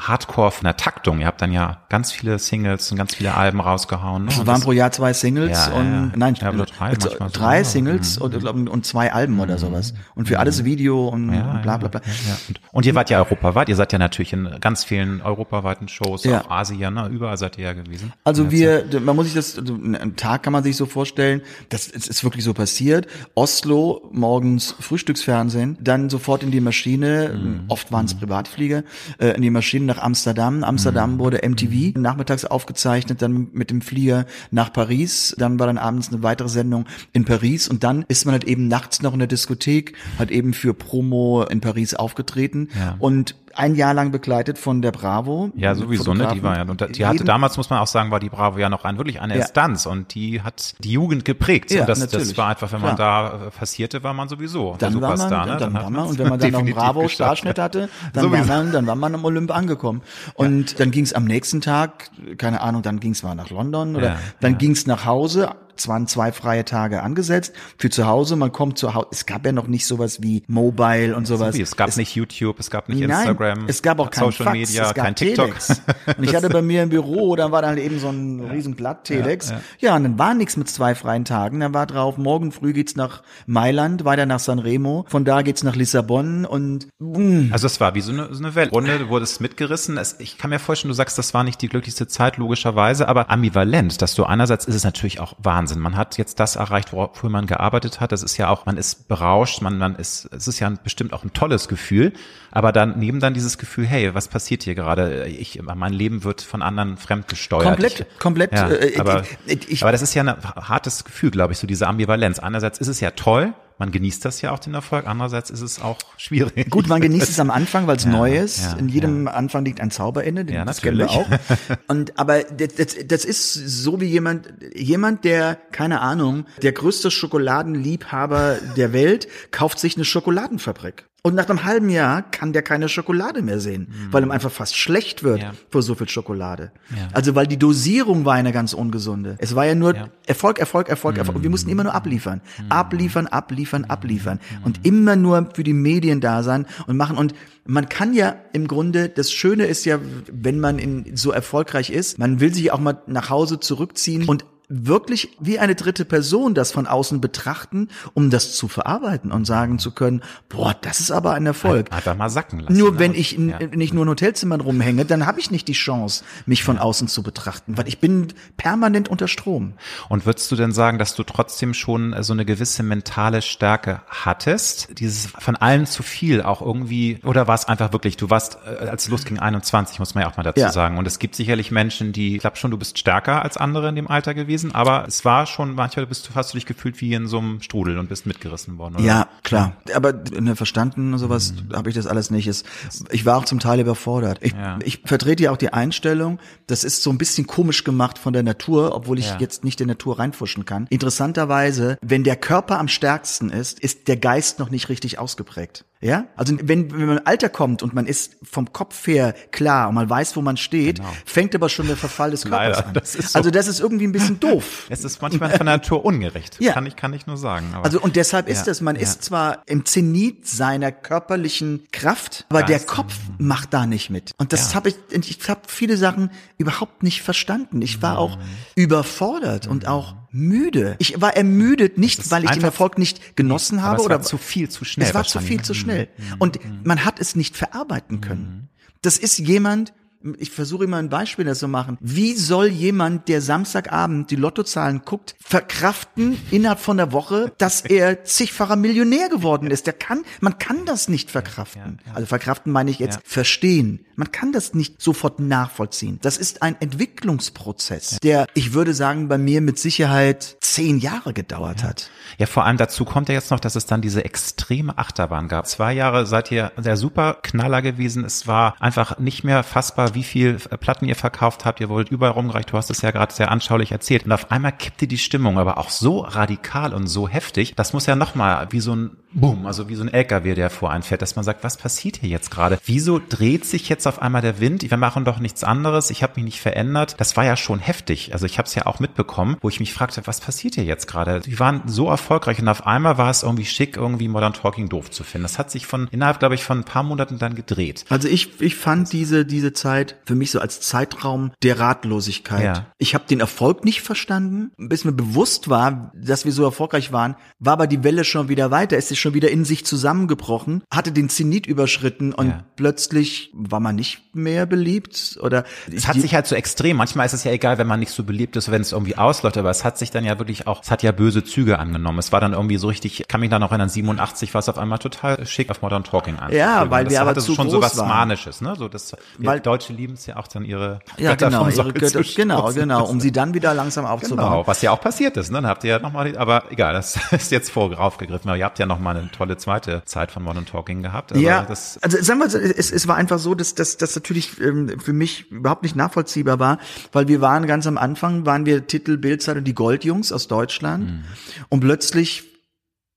Hardcore 0.00 0.50
von 0.50 0.64
der 0.64 0.76
Taktung. 0.76 1.20
Ihr 1.20 1.26
habt 1.26 1.42
dann 1.42 1.52
ja 1.52 1.82
ganz 1.88 2.12
viele 2.12 2.38
Singles 2.38 2.90
und 2.90 2.98
ganz 2.98 3.14
viele 3.14 3.34
Alben 3.34 3.60
rausgehauen. 3.60 4.24
Ne? 4.24 4.30
Es 4.30 4.46
waren 4.46 4.60
pro 4.60 4.72
Jahr 4.72 4.90
zwei 4.92 5.12
Singles 5.12 5.66
ja, 5.66 5.72
und 5.74 5.92
ja, 5.92 6.12
nein, 6.16 6.34
ja, 6.34 6.52
drei, 6.52 6.94
drei 6.94 7.64
so, 7.64 7.70
Singles 7.70 8.18
mhm. 8.18 8.24
und, 8.24 8.68
und 8.68 8.86
zwei 8.86 9.12
Alben 9.12 9.34
mhm. 9.34 9.40
oder 9.40 9.58
sowas. 9.58 9.94
Und 10.14 10.28
für 10.28 10.34
mhm. 10.34 10.40
alles 10.40 10.64
Video 10.64 11.08
und, 11.08 11.28
und 11.28 11.62
bla 11.62 11.76
bla 11.76 11.88
bla. 11.88 12.00
Und, 12.48 12.60
und, 12.72 12.86
ihr 12.86 12.94
wart 12.94 13.10
ja 13.10 13.18
europaweit, 13.18 13.68
ihr 13.68 13.76
seid 13.76 13.92
ja 13.92 13.98
natürlich 13.98 14.32
in 14.32 14.48
ganz 14.60 14.84
vielen 14.84 15.20
europaweiten 15.20 15.88
Shows, 15.88 16.24
ja. 16.24 16.42
auch 16.42 16.50
Asien, 16.50 16.94
ne? 16.94 17.08
überall 17.08 17.36
seid 17.36 17.58
ihr 17.58 17.64
ja 17.64 17.72
gewesen. 17.72 18.12
Also 18.24 18.50
wir, 18.50 18.86
man 19.00 19.16
muss 19.16 19.26
sich 19.26 19.34
das, 19.34 19.58
einen 19.58 20.16
Tag 20.16 20.42
kann 20.42 20.52
man 20.52 20.62
sich 20.62 20.76
so 20.76 20.86
vorstellen, 20.86 21.42
das 21.68 21.88
ist, 21.88 22.08
ist 22.08 22.24
wirklich 22.24 22.44
so 22.44 22.54
passiert. 22.54 23.06
Oslo, 23.34 24.08
morgens 24.12 24.74
Frühstücksfernsehen, 24.80 25.76
dann 25.80 26.08
sofort 26.08 26.42
in 26.42 26.50
die 26.50 26.60
Maschine, 26.60 27.34
mhm. 27.34 27.64
oft 27.68 27.92
waren 27.92 28.06
es 28.06 28.14
mhm. 28.14 28.20
Privatflieger, 28.20 28.82
äh, 29.18 29.28
in 29.36 29.42
die 29.42 29.50
Maschine 29.50 29.89
nach 29.90 30.02
Amsterdam. 30.02 30.64
Amsterdam 30.64 31.14
mhm. 31.14 31.18
wurde 31.18 31.48
MTV 31.48 31.98
nachmittags 31.98 32.44
aufgezeichnet, 32.44 33.22
dann 33.22 33.48
mit 33.52 33.70
dem 33.70 33.80
Flieger 33.80 34.26
nach 34.50 34.72
Paris. 34.72 35.34
Dann 35.38 35.58
war 35.58 35.66
dann 35.66 35.78
abends 35.78 36.12
eine 36.12 36.22
weitere 36.22 36.48
Sendung 36.48 36.86
in 37.12 37.24
Paris 37.24 37.68
und 37.68 37.82
dann 37.84 38.04
ist 38.08 38.24
man 38.24 38.32
halt 38.32 38.44
eben 38.44 38.68
nachts 38.68 39.02
noch 39.02 39.12
in 39.12 39.18
der 39.18 39.28
Diskothek, 39.28 39.94
hat 40.18 40.30
eben 40.30 40.54
für 40.54 40.74
Promo 40.74 41.42
in 41.42 41.60
Paris 41.60 41.94
aufgetreten 41.94 42.68
ja. 42.78 42.96
und 42.98 43.34
ein 43.54 43.74
Jahr 43.74 43.94
lang 43.94 44.10
begleitet 44.10 44.58
von 44.58 44.82
der 44.82 44.92
Bravo. 44.92 45.50
Ja, 45.54 45.74
sowieso, 45.74 46.14
ne? 46.14 46.28
Die 46.34 46.42
war 46.42 46.56
ja, 46.56 46.62
und 46.62 46.96
die 46.96 47.06
hatte 47.06 47.24
damals, 47.24 47.56
muss 47.56 47.70
man 47.70 47.80
auch 47.80 47.86
sagen, 47.86 48.10
war 48.10 48.20
die 48.20 48.28
Bravo 48.28 48.58
ja 48.58 48.68
noch 48.68 48.84
ein, 48.84 48.96
wirklich 48.96 49.20
eine 49.20 49.34
ja. 49.34 49.40
Instanz 49.40 49.86
und 49.86 50.14
die 50.14 50.42
hat 50.42 50.74
die 50.78 50.92
Jugend 50.92 51.24
geprägt. 51.24 51.70
Ja, 51.70 51.82
und 51.82 51.88
das, 51.88 52.00
natürlich. 52.00 52.28
das 52.28 52.38
war 52.38 52.48
einfach, 52.48 52.72
wenn 52.72 52.80
man 52.80 52.96
Klar. 52.96 53.38
da 53.38 53.50
passierte, 53.50 54.02
war 54.02 54.14
man 54.14 54.28
sowieso 54.28 54.76
dann 54.78 54.92
der 54.92 55.00
Superstar, 55.00 55.30
war 55.30 55.38
man, 55.38 55.48
ne? 55.48 55.56
Dann, 55.56 55.74
dann 55.74 55.82
war 55.82 55.90
man, 55.90 56.06
und 56.06 56.18
wenn 56.18 56.28
man 56.28 56.40
dann 56.40 56.50
noch 56.50 56.60
einen 56.60 56.74
Bravo-Starschnitt 56.74 57.58
hatte, 57.58 57.88
dann 58.12 58.30
war 58.30 58.44
man, 58.44 58.72
dann 58.72 58.86
war 58.86 58.96
man 58.96 59.14
am 59.14 59.24
Olymp 59.24 59.54
angekommen. 59.54 60.02
Und 60.34 60.72
ja. 60.72 60.78
dann 60.78 60.90
ging 60.90 61.04
es 61.04 61.12
am 61.12 61.24
nächsten 61.24 61.60
Tag, 61.60 62.10
keine 62.38 62.60
Ahnung, 62.60 62.82
dann 62.82 63.00
ging 63.00 63.12
es 63.12 63.22
mal 63.22 63.34
nach 63.34 63.50
London 63.50 63.96
oder 63.96 64.16
dann 64.40 64.52
ja. 64.52 64.58
ging 64.58 64.72
es 64.72 64.86
nach 64.86 65.04
Hause 65.04 65.50
es 65.76 65.88
waren 65.88 66.06
zwei 66.06 66.32
freie 66.32 66.64
Tage 66.64 67.02
angesetzt 67.02 67.54
für 67.78 67.90
zu 67.90 68.06
Hause. 68.06 68.36
Man 68.36 68.52
kommt 68.52 68.78
zu 68.78 68.94
Hause. 68.94 69.08
Es 69.10 69.26
gab 69.26 69.44
ja 69.46 69.52
noch 69.52 69.66
nicht 69.66 69.86
sowas 69.86 70.22
wie 70.22 70.42
Mobile 70.46 71.16
und 71.16 71.26
sowas. 71.26 71.58
Es 71.58 71.76
gab 71.76 71.88
es, 71.88 71.96
nicht 71.96 72.14
YouTube, 72.14 72.58
es 72.58 72.70
gab 72.70 72.88
nicht 72.88 73.00
nein, 73.00 73.10
Instagram. 73.10 73.66
Es 73.66 73.82
gab 73.82 73.98
auch 73.98 74.10
kein 74.10 74.24
Social 74.24 74.44
Fax, 74.44 74.58
Media, 74.58 74.82
es 74.88 74.94
gab 74.94 75.04
kein 75.04 75.14
TikTok. 75.14 75.46
Telex. 75.46 75.82
Und 76.16 76.24
ich 76.24 76.34
hatte 76.34 76.48
bei 76.48 76.62
mir 76.62 76.82
im 76.82 76.88
Büro, 76.88 77.36
da 77.36 77.52
war 77.52 77.62
dann 77.62 77.78
eben 77.78 77.98
so 77.98 78.08
ein 78.08 78.40
riesen 78.40 78.74
Blatt 78.74 79.04
Telex. 79.04 79.50
Ja, 79.50 79.56
ja. 79.56 79.62
ja, 79.78 79.96
und 79.96 80.04
dann 80.04 80.18
war 80.18 80.34
nichts 80.34 80.56
mit 80.56 80.68
zwei 80.68 80.94
freien 80.94 81.24
Tagen. 81.24 81.60
Dann 81.60 81.74
war 81.74 81.86
drauf, 81.86 82.16
morgen 82.18 82.52
früh 82.52 82.72
geht's 82.72 82.96
nach 82.96 83.22
Mailand, 83.46 84.04
weiter 84.04 84.26
nach 84.26 84.40
Sanremo. 84.40 85.04
Von 85.08 85.24
da 85.24 85.42
geht's 85.42 85.62
nach 85.62 85.76
Lissabon 85.76 86.44
und. 86.44 86.88
Mm. 86.98 87.52
Also 87.52 87.66
es 87.66 87.80
war 87.80 87.94
wie 87.94 88.00
so 88.00 88.12
eine, 88.12 88.32
so 88.34 88.42
eine 88.42 88.54
Weltrunde, 88.54 88.98
du 88.98 89.08
wurdest 89.08 89.40
mitgerissen. 89.40 89.96
Es, 89.96 90.16
ich 90.18 90.38
kann 90.38 90.50
mir 90.50 90.58
vorstellen, 90.58 90.90
du 90.90 90.94
sagst, 90.94 91.18
das 91.18 91.34
war 91.34 91.44
nicht 91.44 91.60
die 91.62 91.68
glücklichste 91.68 92.06
Zeit, 92.06 92.36
logischerweise, 92.36 93.08
aber 93.08 93.30
ambivalent, 93.30 94.00
dass 94.02 94.14
du 94.14 94.24
einerseits 94.24 94.64
ist 94.64 94.74
es 94.74 94.84
natürlich 94.84 95.20
auch 95.20 95.34
Wahnsinn. 95.70 95.82
Man 95.82 95.96
hat 95.96 96.18
jetzt 96.18 96.40
das 96.40 96.56
erreicht, 96.56 96.92
wofür 96.92 97.30
man 97.30 97.46
gearbeitet 97.46 98.00
hat. 98.00 98.12
Das 98.12 98.22
ist 98.22 98.36
ja 98.36 98.48
auch, 98.48 98.66
man 98.66 98.76
ist 98.76 99.08
berauscht, 99.08 99.62
man, 99.62 99.78
man 99.78 99.96
ist, 99.96 100.28
es 100.32 100.48
ist 100.48 100.60
ja 100.60 100.70
bestimmt 100.82 101.12
auch 101.12 101.24
ein 101.24 101.32
tolles 101.32 101.68
Gefühl, 101.68 102.12
aber 102.50 102.72
dann 102.72 102.98
neben 102.98 103.20
dann 103.20 103.34
dieses 103.34 103.58
Gefühl, 103.58 103.86
hey, 103.86 104.14
was 104.14 104.28
passiert 104.28 104.62
hier 104.62 104.74
gerade? 104.74 105.26
Ich, 105.26 105.60
mein 105.62 105.92
Leben 105.92 106.24
wird 106.24 106.42
von 106.42 106.62
anderen 106.62 106.96
fremdgesteuert. 106.96 107.64
Komplett, 107.64 108.00
ich, 108.00 108.18
komplett. 108.18 108.52
Ja, 108.52 108.70
äh, 108.70 108.98
aber, 108.98 109.22
ich, 109.46 109.82
aber 109.82 109.92
das 109.92 110.02
ist 110.02 110.14
ja 110.14 110.22
ein 110.22 110.36
hartes 110.42 111.04
Gefühl, 111.04 111.30
glaube 111.30 111.52
ich, 111.52 111.58
so 111.58 111.66
diese 111.66 111.86
Ambivalenz. 111.86 112.38
Einerseits 112.38 112.78
ist 112.78 112.88
es 112.88 113.00
ja 113.00 113.12
toll, 113.12 113.54
man 113.80 113.90
genießt 113.90 114.24
das 114.24 114.40
ja 114.42 114.52
auch 114.52 114.60
den 114.60 114.74
Erfolg. 114.74 115.06
Andererseits 115.08 115.50
ist 115.50 115.62
es 115.62 115.80
auch 115.82 115.98
schwierig. 116.16 116.70
Gut, 116.70 116.86
man 116.86 117.00
genießt 117.00 117.28
es 117.28 117.40
am 117.40 117.50
Anfang, 117.50 117.88
weil 117.88 117.96
es 117.96 118.04
Ja, 118.10 118.10
neu 118.10 118.36
ist. 118.38 118.60
ja, 118.62 118.72
In 118.78 118.88
jedem 118.88 119.26
ja. 119.26 119.32
Anfang 119.32 119.64
liegt 119.64 119.80
ein 119.80 119.90
Zauberende, 119.90 120.44
den 120.44 120.54
Ja, 120.54 120.64
das 120.64 120.80
kennen 120.82 120.98
wir 120.98 121.10
auch. 121.10 121.28
natürlich. 121.28 121.40
Und 121.88 122.18
aber 122.18 122.44
das, 122.44 122.74
das, 122.76 122.96
das 123.06 123.24
ist 123.24 123.52
so 123.54 124.00
wie 124.00 124.04
jemand, 124.06 124.48
jemand, 124.76 125.24
der 125.24 125.56
keine 125.72 126.00
Ahnung, 126.00 126.44
der 126.62 126.70
größte 126.72 127.10
Schokoladenliebhaber 127.10 128.58
der 128.76 128.92
Welt 128.92 129.28
kauft 129.50 129.78
sich 129.78 129.96
eine 129.96 130.04
Schokoladenfabrik. 130.04 131.06
Und 131.22 131.34
nach 131.34 131.48
einem 131.48 131.64
halben 131.64 131.90
Jahr 131.90 132.22
kann 132.22 132.52
der 132.54 132.62
keine 132.62 132.88
Schokolade 132.88 133.42
mehr 133.42 133.60
sehen, 133.60 133.88
weil 134.10 134.22
ihm 134.22 134.30
einfach 134.30 134.50
fast 134.50 134.76
schlecht 134.76 135.22
wird 135.22 135.38
Mhm. 135.38 135.42
Ja. 135.42 135.52
vor 135.70 135.82
so 135.82 135.94
viel 135.94 136.08
Schokolade. 136.08 136.72
Ja. 136.96 137.08
Also 137.12 137.34
weil 137.34 137.46
die 137.46 137.58
Dosierung 137.58 138.24
war 138.24 138.34
eine 138.34 138.52
ganz 138.52 138.72
ungesunde. 138.72 139.36
Es 139.38 139.54
war 139.54 139.66
ja 139.66 139.74
nur 139.74 139.94
Ja. 139.94 140.06
Mhm. 140.06 140.10
Erfolg, 140.26 140.58
Erfolg, 140.58 140.88
Erfolg, 140.88 141.18
Erfolg. 141.18 141.36
Und 141.36 141.42
wir 141.42 141.50
mussten 141.50 141.68
immer 141.70 141.84
nur 141.84 141.94
abliefern. 141.94 142.40
Abliefern, 142.68 143.26
abliefern, 143.26 143.84
abliefern. 143.84 144.40
Und 144.64 144.86
immer 144.86 145.16
nur 145.16 145.48
für 145.54 145.64
die 145.64 145.72
Medien 145.74 146.20
da 146.20 146.42
sein 146.42 146.66
und 146.86 146.96
machen. 146.96 147.16
Und 147.18 147.34
man 147.66 147.88
kann 147.88 148.14
ja 148.14 148.36
im 148.52 148.66
Grunde, 148.66 149.08
das 149.08 149.30
Schöne 149.32 149.64
ist 149.66 149.84
ja, 149.84 149.98
wenn 150.32 150.58
man 150.60 150.78
in, 150.78 151.16
so 151.16 151.32
erfolgreich 151.32 151.90
ist, 151.90 152.18
man 152.18 152.40
will 152.40 152.54
sich 152.54 152.72
auch 152.72 152.80
mal 152.80 153.02
nach 153.06 153.28
Hause 153.28 153.60
zurückziehen 153.60 154.24
und 154.26 154.44
wirklich 154.72 155.36
wie 155.40 155.58
eine 155.58 155.74
dritte 155.74 156.04
Person 156.04 156.54
das 156.54 156.70
von 156.70 156.86
außen 156.86 157.20
betrachten, 157.20 157.88
um 158.14 158.30
das 158.30 158.54
zu 158.54 158.68
verarbeiten 158.68 159.32
und 159.32 159.44
sagen 159.44 159.80
zu 159.80 159.90
können, 159.90 160.22
boah, 160.48 160.74
das 160.80 161.00
ist 161.00 161.10
aber 161.10 161.34
ein 161.34 161.44
Erfolg. 161.44 161.92
Einfach 161.92 162.16
mal 162.16 162.30
sacken 162.30 162.60
lassen. 162.60 162.78
Nur 162.78 162.92
ne? 162.92 162.98
wenn 163.00 163.14
ich 163.14 163.32
Ja. 163.32 163.58
nicht 163.74 163.92
nur 163.92 164.04
in 164.04 164.08
Hotelzimmern 164.10 164.60
rumhänge, 164.60 165.04
dann 165.04 165.26
habe 165.26 165.40
ich 165.40 165.50
nicht 165.50 165.66
die 165.66 165.72
Chance, 165.72 166.22
mich 166.46 166.62
von 166.62 166.78
außen 166.78 167.08
zu 167.08 167.24
betrachten, 167.24 167.76
weil 167.76 167.88
ich 167.88 167.98
bin 167.98 168.28
permanent 168.56 169.08
unter 169.08 169.26
Strom. 169.26 169.72
Und 170.08 170.24
würdest 170.24 170.50
du 170.52 170.56
denn 170.56 170.70
sagen, 170.72 170.98
dass 170.98 171.16
du 171.16 171.24
trotzdem 171.24 171.74
schon 171.74 172.12
äh, 172.12 172.22
so 172.22 172.32
eine 172.32 172.44
gewisse 172.44 172.84
mentale 172.84 173.42
Stärke 173.42 174.02
hattest? 174.08 174.88
Dieses 175.00 175.26
von 175.38 175.56
allem 175.56 175.86
zu 175.86 176.04
viel 176.04 176.42
auch 176.42 176.62
irgendwie, 176.62 177.18
oder 177.24 177.48
war 177.48 177.56
es 177.56 177.64
einfach 177.66 177.92
wirklich, 177.92 178.16
du 178.16 178.30
warst, 178.30 178.58
äh, 178.66 178.86
als 178.88 179.04
es 179.04 179.08
losging, 179.08 179.40
21, 179.40 179.98
muss 179.98 180.14
man 180.14 180.22
ja 180.22 180.30
auch 180.30 180.36
mal 180.36 180.44
dazu 180.44 180.60
Ja. 180.60 180.70
sagen. 180.70 180.96
Und 180.96 181.06
es 181.08 181.18
gibt 181.18 181.34
sicherlich 181.34 181.72
Menschen, 181.72 182.12
die, 182.12 182.36
ich 182.36 182.40
glaube 182.40 182.56
schon, 182.56 182.70
du 182.70 182.76
bist 182.78 182.98
stärker 182.98 183.42
als 183.42 183.56
andere 183.56 183.88
in 183.88 183.96
dem 183.96 184.06
Alter 184.06 184.32
gewesen, 184.34 184.59
aber 184.72 185.06
es 185.06 185.24
war 185.24 185.46
schon, 185.46 185.74
manchmal 185.74 186.06
bist 186.06 186.28
du, 186.28 186.34
hast 186.34 186.52
du 186.52 186.56
dich 186.58 186.66
gefühlt 186.66 187.00
wie 187.00 187.14
in 187.14 187.26
so 187.26 187.38
einem 187.38 187.60
Strudel 187.62 187.98
und 187.98 188.08
bist 188.08 188.26
mitgerissen 188.26 188.78
worden, 188.78 188.96
oder? 188.96 189.04
Ja, 189.04 189.28
klar. 189.42 189.76
Aber 189.94 190.12
ne, 190.12 190.56
verstanden 190.56 191.12
und 191.12 191.18
sowas 191.18 191.54
habe 191.72 191.88
ich 191.88 191.94
das 191.94 192.06
alles 192.06 192.30
nicht. 192.30 192.46
Es, 192.46 192.64
ich 193.10 193.24
war 193.26 193.36
auch 193.38 193.44
zum 193.44 193.58
Teil 193.60 193.80
überfordert. 193.80 194.38
Ich, 194.42 194.52
Ja. 194.52 194.78
ich 194.84 195.02
vertrete 195.04 195.42
ja 195.44 195.50
auch 195.52 195.56
die 195.56 195.72
Einstellung, 195.72 196.38
das 196.66 196.84
ist 196.84 197.02
so 197.02 197.10
ein 197.10 197.18
bisschen 197.18 197.46
komisch 197.46 197.84
gemacht 197.84 198.18
von 198.18 198.32
der 198.32 198.42
Natur, 198.42 198.94
obwohl 198.94 199.18
ich 199.18 199.28
Ja. 199.30 199.38
jetzt 199.38 199.64
nicht 199.64 199.78
der 199.80 199.86
Natur 199.86 200.18
reinfuschen 200.18 200.64
kann. 200.64 200.86
Interessanterweise, 200.90 201.98
wenn 202.02 202.24
der 202.24 202.36
Körper 202.36 202.78
am 202.78 202.88
stärksten 202.88 203.50
ist, 203.50 203.80
ist 203.80 204.08
der 204.08 204.16
Geist 204.16 204.58
noch 204.58 204.70
nicht 204.70 204.88
richtig 204.88 205.18
ausgeprägt. 205.18 205.84
Ja? 206.02 206.24
Also 206.34 206.56
wenn, 206.62 206.90
wenn 206.92 207.06
man 207.06 207.18
im 207.18 207.26
Alter 207.26 207.48
kommt 207.50 207.82
und 207.82 207.92
man 207.92 208.06
ist 208.06 208.36
vom 208.42 208.72
Kopf 208.72 209.06
her 209.06 209.34
klar 209.50 209.88
und 209.90 209.94
man 209.96 210.08
weiß, 210.08 210.34
wo 210.36 210.40
man 210.40 210.56
steht, 210.56 210.96
Genau. 210.96 211.08
fängt 211.26 211.54
aber 211.54 211.68
schon 211.68 211.86
der 211.88 211.96
Verfall 211.96 212.30
des 212.30 212.44
Körpers 212.44 212.76
Leider, 212.78 212.86
an. 212.88 212.94
das 212.94 213.14
ist 213.14 213.32
so. 213.32 213.38
Also 213.38 213.50
das 213.50 213.68
ist 213.68 213.80
irgendwie 213.80 214.06
ein 214.06 214.12
bisschen 214.12 214.40
doof. 214.40 214.86
Es 214.90 215.04
ist 215.04 215.20
manchmal 215.20 215.50
von 215.50 215.66
der 215.66 215.76
Natur 215.76 216.04
ungerecht. 216.04 216.56
Ja. 216.60 216.72
Kann 216.72 216.86
ich, 216.86 216.96
kann 216.96 217.12
ich 217.12 217.26
nur 217.26 217.36
sagen. 217.36 217.74
Aber 217.74 217.84
Also 217.84 218.00
und 218.00 218.16
deshalb 218.16 218.48
ist 218.48 218.66
Ja, 218.66 218.72
es, 218.72 218.80
man 218.80 218.96
ja. 218.96 219.02
ist 219.02 219.24
zwar 219.24 219.62
im 219.66 219.84
Zenit 219.84 220.46
seiner 220.48 220.90
körperlichen 220.90 221.86
Kraft, 221.92 222.46
aber 222.48 222.62
der 222.62 222.76
Geist. 222.78 222.88
Kopf 222.88 223.14
macht 223.38 223.74
da 223.74 223.84
nicht 223.86 224.08
mit. 224.08 224.32
Und 224.38 224.52
das 224.54 224.70
Ja. 224.70 224.76
habe 224.76 224.88
ich, 224.88 224.96
ich 225.12 225.48
habe 225.50 225.60
viele 225.66 225.96
Sachen 225.98 226.30
überhaupt 226.56 227.02
nicht 227.02 227.20
verstanden. 227.22 227.82
Ich 227.82 228.00
war 228.00 228.18
auch 228.18 228.36
Mhm. 228.38 228.42
überfordert 228.76 229.66
und 229.66 229.86
auch 229.86 230.14
müde. 230.32 230.96
Ich 230.98 231.20
war 231.20 231.36
ermüdet 231.36 231.98
nicht, 231.98 232.30
weil 232.30 232.44
ich 232.44 232.50
den 232.50 232.62
Erfolg 232.62 232.98
nicht 232.98 233.36
genossen 233.36 233.80
aber 233.80 233.88
habe 233.88 234.02
oder 234.02 234.16
war 234.16 234.22
zu 234.22 234.38
viel, 234.38 234.68
zu 234.68 234.84
schnell 234.84 235.08
Es 235.08 235.14
war 235.14 235.24
zu 235.24 235.40
viel, 235.40 235.62
zu 235.62 235.74
schnell. 235.74 236.08
Und 236.38 236.58
man 236.84 237.04
hat 237.04 237.20
es 237.20 237.36
nicht 237.36 237.56
verarbeiten 237.56 238.20
können. 238.20 238.68
Das 239.02 239.18
ist 239.18 239.38
jemand, 239.38 239.92
ich 240.38 240.50
versuche 240.50 240.84
immer 240.84 240.98
ein 240.98 241.08
Beispiel 241.08 241.44
das 241.44 241.60
zu 241.60 241.68
machen. 241.68 241.96
Wie 242.00 242.34
soll 242.34 242.66
jemand, 242.68 243.28
der 243.28 243.40
Samstagabend 243.40 244.30
die 244.30 244.36
Lottozahlen 244.36 245.02
guckt, 245.04 245.34
verkraften 245.40 246.36
innerhalb 246.50 246.80
von 246.80 246.96
der 246.98 247.12
Woche, 247.12 247.52
dass 247.58 247.80
er 247.82 248.24
zigfacher 248.24 248.76
Millionär 248.76 249.28
geworden 249.28 249.70
ist? 249.70 249.86
Der 249.86 249.94
kann, 249.94 250.22
man 250.40 250.58
kann 250.58 250.84
das 250.84 251.08
nicht 251.08 251.30
verkraften. 251.30 251.98
Also 252.14 252.26
verkraften 252.26 252.72
meine 252.72 252.90
ich 252.90 252.98
jetzt 252.98 253.16
Ja. 253.16 253.22
verstehen. 253.24 254.04
Man 254.16 254.30
kann 254.32 254.52
das 254.52 254.74
nicht 254.74 255.00
sofort 255.00 255.40
nachvollziehen. 255.40 256.18
Das 256.20 256.36
ist 256.36 256.62
ein 256.62 256.76
Entwicklungsprozess, 256.80 258.18
der, 258.22 258.46
ich 258.54 258.72
würde 258.74 258.92
sagen, 258.94 259.28
bei 259.28 259.38
mir 259.38 259.60
mit 259.60 259.78
Sicherheit 259.78 260.56
zehn 260.60 260.98
Jahre 260.98 261.32
gedauert 261.32 261.82
hat. 261.82 262.10
Ja, 262.38 262.46
vor 262.46 262.64
allem 262.64 262.76
dazu 262.76 263.04
kommt 263.04 263.28
ja 263.28 263.34
jetzt 263.34 263.50
noch, 263.50 263.60
dass 263.60 263.76
es 263.76 263.86
dann 263.86 264.02
diese 264.02 264.24
extreme 264.24 264.98
Achterbahn 264.98 265.48
gab. 265.48 265.66
Zwei 265.66 265.92
Jahre 265.92 266.26
seid 266.26 266.50
ihr 266.50 266.72
der 266.76 266.96
super 266.96 267.38
Knaller 267.42 267.82
gewesen. 267.82 268.24
Es 268.24 268.46
war 268.46 268.74
einfach 268.80 269.18
nicht 269.18 269.44
mehr 269.44 269.62
fassbar, 269.62 270.09
wie 270.14 270.22
viel 270.22 270.58
äh, 270.70 270.76
Platten 270.76 271.06
ihr 271.06 271.16
verkauft 271.16 271.64
habt. 271.64 271.80
Ihr 271.80 271.88
wurdet 271.88 272.10
überall 272.10 272.32
rumgereicht. 272.32 272.72
Du 272.72 272.76
hast 272.76 272.90
es 272.90 273.02
ja 273.02 273.10
gerade 273.10 273.32
sehr 273.32 273.50
anschaulich 273.50 273.92
erzählt. 273.92 274.24
Und 274.24 274.32
auf 274.32 274.50
einmal 274.50 274.72
kippte 274.72 275.06
die 275.06 275.18
Stimmung, 275.18 275.58
aber 275.58 275.78
auch 275.78 275.90
so 275.90 276.20
radikal 276.20 276.94
und 276.94 277.06
so 277.06 277.28
heftig. 277.28 277.74
Das 277.74 277.92
muss 277.92 278.06
ja 278.06 278.16
nochmal 278.16 278.68
wie 278.70 278.80
so 278.80 278.94
ein 278.94 279.16
Boom, 279.32 279.66
also 279.66 279.88
wie 279.88 279.94
so 279.94 280.02
ein 280.02 280.12
LKW, 280.12 280.54
der 280.54 280.70
vor 280.70 280.90
einfährt, 280.90 281.22
dass 281.22 281.36
man 281.36 281.44
sagt, 281.44 281.62
was 281.62 281.76
passiert 281.76 282.16
hier 282.16 282.28
jetzt 282.28 282.50
gerade? 282.50 282.78
Wieso 282.84 283.20
dreht 283.20 283.64
sich 283.64 283.88
jetzt 283.88 284.06
auf 284.06 284.20
einmal 284.20 284.42
der 284.42 284.60
Wind? 284.60 284.88
Wir 284.88 284.96
machen 284.96 285.24
doch 285.24 285.38
nichts 285.38 285.62
anderes. 285.62 286.10
Ich 286.10 286.22
habe 286.22 286.32
mich 286.36 286.44
nicht 286.44 286.60
verändert. 286.60 287.14
Das 287.18 287.36
war 287.36 287.44
ja 287.44 287.56
schon 287.56 287.78
heftig. 287.78 288.32
Also 288.32 288.46
ich 288.46 288.58
habe 288.58 288.66
es 288.66 288.74
ja 288.74 288.86
auch 288.86 288.98
mitbekommen, 288.98 289.56
wo 289.60 289.68
ich 289.68 289.78
mich 289.78 289.92
fragte, 289.92 290.22
was 290.26 290.40
passiert 290.40 290.74
hier 290.74 290.84
jetzt 290.84 291.06
gerade? 291.06 291.40
Die 291.40 291.60
waren 291.60 291.82
so 291.86 292.08
erfolgreich 292.08 292.60
und 292.60 292.68
auf 292.68 292.86
einmal 292.86 293.18
war 293.18 293.30
es 293.30 293.42
irgendwie 293.42 293.64
schick, 293.64 293.96
irgendwie 293.96 294.28
Modern 294.28 294.52
Talking 294.52 294.88
doof 294.88 295.10
zu 295.10 295.22
finden. 295.22 295.44
Das 295.44 295.58
hat 295.58 295.70
sich 295.70 295.86
von 295.86 296.08
innerhalb, 296.10 296.40
glaube 296.40 296.56
ich, 296.56 296.64
von 296.64 296.78
ein 296.78 296.84
paar 296.84 297.04
Monaten 297.04 297.38
dann 297.38 297.54
gedreht. 297.54 298.04
Also 298.08 298.26
ich, 298.26 298.60
ich 298.60 298.74
fand 298.74 299.12
diese, 299.12 299.46
diese 299.46 299.72
Zeit 299.72 300.16
für 300.24 300.34
mich 300.34 300.50
so 300.50 300.60
als 300.60 300.80
Zeitraum 300.80 301.52
der 301.62 301.78
Ratlosigkeit. 301.78 302.64
Ja. 302.64 302.86
Ich 302.98 303.14
habe 303.14 303.24
den 303.28 303.40
Erfolg 303.40 303.84
nicht 303.84 304.02
verstanden, 304.02 304.72
bis 304.76 305.04
mir 305.04 305.12
bewusst 305.12 305.68
war, 305.68 306.10
dass 306.14 306.44
wir 306.44 306.52
so 306.52 306.64
erfolgreich 306.64 307.12
waren, 307.12 307.36
war 307.60 307.74
aber 307.74 307.86
die 307.86 308.02
Welle 308.02 308.24
schon 308.24 308.48
wieder 308.48 308.70
weiter, 308.70 308.96
es 308.96 309.10
ist 309.10 309.19
schon 309.20 309.34
wieder 309.34 309.50
in 309.50 309.64
sich 309.64 309.84
zusammengebrochen, 309.86 310.82
hatte 310.90 311.12
den 311.12 311.28
Zenit 311.28 311.66
überschritten 311.66 312.32
und 312.32 312.48
Ja. 312.48 312.64
plötzlich 312.76 313.50
war 313.52 313.80
man 313.80 313.96
nicht 313.96 314.34
mehr 314.34 314.66
beliebt 314.66 315.38
oder 315.42 315.64
Es 315.94 316.06
hat 316.08 316.16
sich 316.20 316.34
halt 316.34 316.46
so 316.46 316.54
extrem. 316.54 316.96
Manchmal 316.96 317.26
ist 317.26 317.32
es 317.32 317.44
ja 317.44 317.52
egal, 317.52 317.78
wenn 317.78 317.86
man 317.86 318.00
nicht 318.00 318.12
so 318.12 318.22
beliebt 318.24 318.56
ist, 318.56 318.70
wenn 318.70 318.82
es 318.82 318.92
irgendwie 318.92 319.16
ausläuft, 319.16 319.56
aber 319.58 319.70
es 319.70 319.84
hat 319.84 319.98
sich 319.98 320.10
dann 320.10 320.24
ja 320.24 320.38
wirklich 320.38 320.66
auch, 320.66 320.82
es 320.82 320.90
hat 320.90 321.02
ja 321.02 321.12
böse 321.12 321.44
Züge 321.44 321.78
angenommen. 321.78 322.18
Es 322.18 322.32
war 322.32 322.40
dann 322.40 322.52
irgendwie 322.52 322.76
so 322.76 322.88
richtig, 322.88 323.20
ich 323.20 323.28
kann 323.28 323.40
mich 323.40 323.50
da 323.50 323.58
noch 323.58 323.70
erinnern, 323.70 323.88
87 323.88 324.52
war 324.54 324.60
es 324.60 324.68
auf 324.68 324.78
einmal 324.78 324.98
total 324.98 325.44
schick 325.46 325.70
auf 325.70 325.82
Modern 325.82 326.04
Talking 326.04 326.36
an. 326.36 326.52
Ja, 326.52 326.90
weil 326.90 327.04
das 327.04 327.12
wir 327.12 327.20
aber 327.22 327.34
zu 327.36 327.54
schon 327.54 327.70
so 327.70 327.80
groß 327.80 327.90
was 327.92 327.98
waren. 327.98 328.08
Manisches, 328.08 328.60
ne? 328.60 328.74
So 328.78 328.88
das, 328.88 329.16
Weil- 329.38 329.60
Deutsche 329.60 329.92
lieben 329.92 330.14
es 330.14 330.26
ja 330.26 330.36
auch 330.36 330.48
dann 330.48 330.64
ihre 330.64 331.00
ja 331.18 331.30
Götter 331.30 331.46
genau, 331.46 331.58
vom 331.60 331.68
ihre 331.68 331.76
Sockel 331.76 331.92
Götter, 331.92 332.22
zu 332.24 332.34
genau, 332.34 332.72
genau, 332.72 333.04
um 333.06 333.20
sie 333.20 333.32
dann 333.32 333.54
wieder 333.54 333.74
langsam 333.74 334.04
aufzubauen. 334.06 334.50
Genau, 334.50 334.66
was 334.66 334.80
ja 334.82 334.90
auch 334.92 335.00
passiert 335.00 335.36
ist, 335.36 335.50
ne? 335.50 335.58
Dann 335.60 335.66
habt 335.66 335.84
ihr 335.84 335.90
ja 335.90 335.98
nochmal, 335.98 336.36
aber 336.38 336.64
egal, 336.70 336.92
das 336.94 337.18
ist 337.32 337.50
jetzt 337.50 337.70
voraufgegriffen, 337.70 338.48
aber 338.48 338.56
ihr 338.58 338.64
habt 338.64 338.78
ja 338.78 338.86
nochmal 338.86 339.09
eine 339.10 339.30
tolle 339.30 339.56
zweite 339.56 340.02
Zeit 340.04 340.30
von 340.30 340.42
Modern 340.42 340.66
Talking 340.66 341.02
gehabt. 341.02 341.32
Also 341.32 341.44
ja, 341.44 341.66
also 341.66 341.98
sagen 342.22 342.40
wir, 342.40 342.46
es, 342.46 342.90
es 342.92 343.08
war 343.08 343.16
einfach 343.16 343.38
so, 343.38 343.54
dass 343.54 343.74
dass 343.74 343.96
das 343.96 344.14
natürlich 344.14 344.60
ähm, 344.60 344.98
für 345.00 345.12
mich 345.12 345.50
überhaupt 345.50 345.82
nicht 345.82 345.96
nachvollziehbar 345.96 346.58
war, 346.58 346.78
weil 347.12 347.28
wir 347.28 347.40
waren 347.40 347.66
ganz 347.66 347.86
am 347.86 347.98
Anfang, 347.98 348.46
waren 348.46 348.66
wir 348.66 348.86
Titel 348.86 349.16
Bildzeitung 349.16 349.64
die 349.64 349.74
Goldjungs 349.74 350.32
aus 350.32 350.48
Deutschland 350.48 351.06
Mhm. 351.10 351.24
und 351.68 351.80
plötzlich 351.80 352.44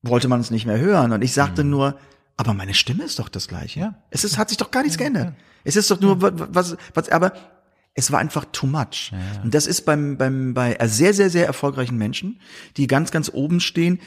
wollte 0.01 0.27
man 0.27 0.39
es 0.41 0.51
nicht 0.51 0.65
mehr 0.65 0.79
hören 0.79 1.11
und 1.11 1.21
ich 1.21 1.31
Mhm. 1.31 1.35
sagte 1.35 1.63
nur, 1.63 1.95
aber 2.35 2.53
meine 2.53 2.73
Stimme 2.73 3.03
ist 3.03 3.19
doch 3.19 3.29
das 3.29 3.47
gleiche. 3.47 3.79
Ja. 3.79 3.95
Es 4.09 4.23
ist, 4.23 4.37
hat 4.37 4.49
sich 4.49 4.57
doch 4.57 4.71
gar 4.71 4.81
nichts 4.83 4.97
geändert. 4.97 5.33
Es 5.63 5.75
ist 5.75 5.89
doch 5.91 5.99
nur 6.01 6.21
was, 6.21 6.33
was, 6.35 6.77
was 6.93 7.09
aber 7.09 7.31
Es 7.95 8.11
war 8.11 8.17
einfach 8.19 8.45
too 8.51 8.65
much. 8.65 9.11
Ja. 9.11 9.43
Und 9.43 9.53
das 9.53 9.67
ist 9.67 9.85
beim, 9.85 10.17
beim, 10.17 10.55
bei 10.55 10.75
sehr, 10.87 11.13
sehr, 11.13 11.29
sehr 11.29 11.45
erfolgreichen 11.45 11.95
Menschen, 11.95 12.39
die 12.75 12.87
ganz, 12.87 13.11
ganz 13.11 13.29
oben 13.31 13.59
stehen, 13.59 13.99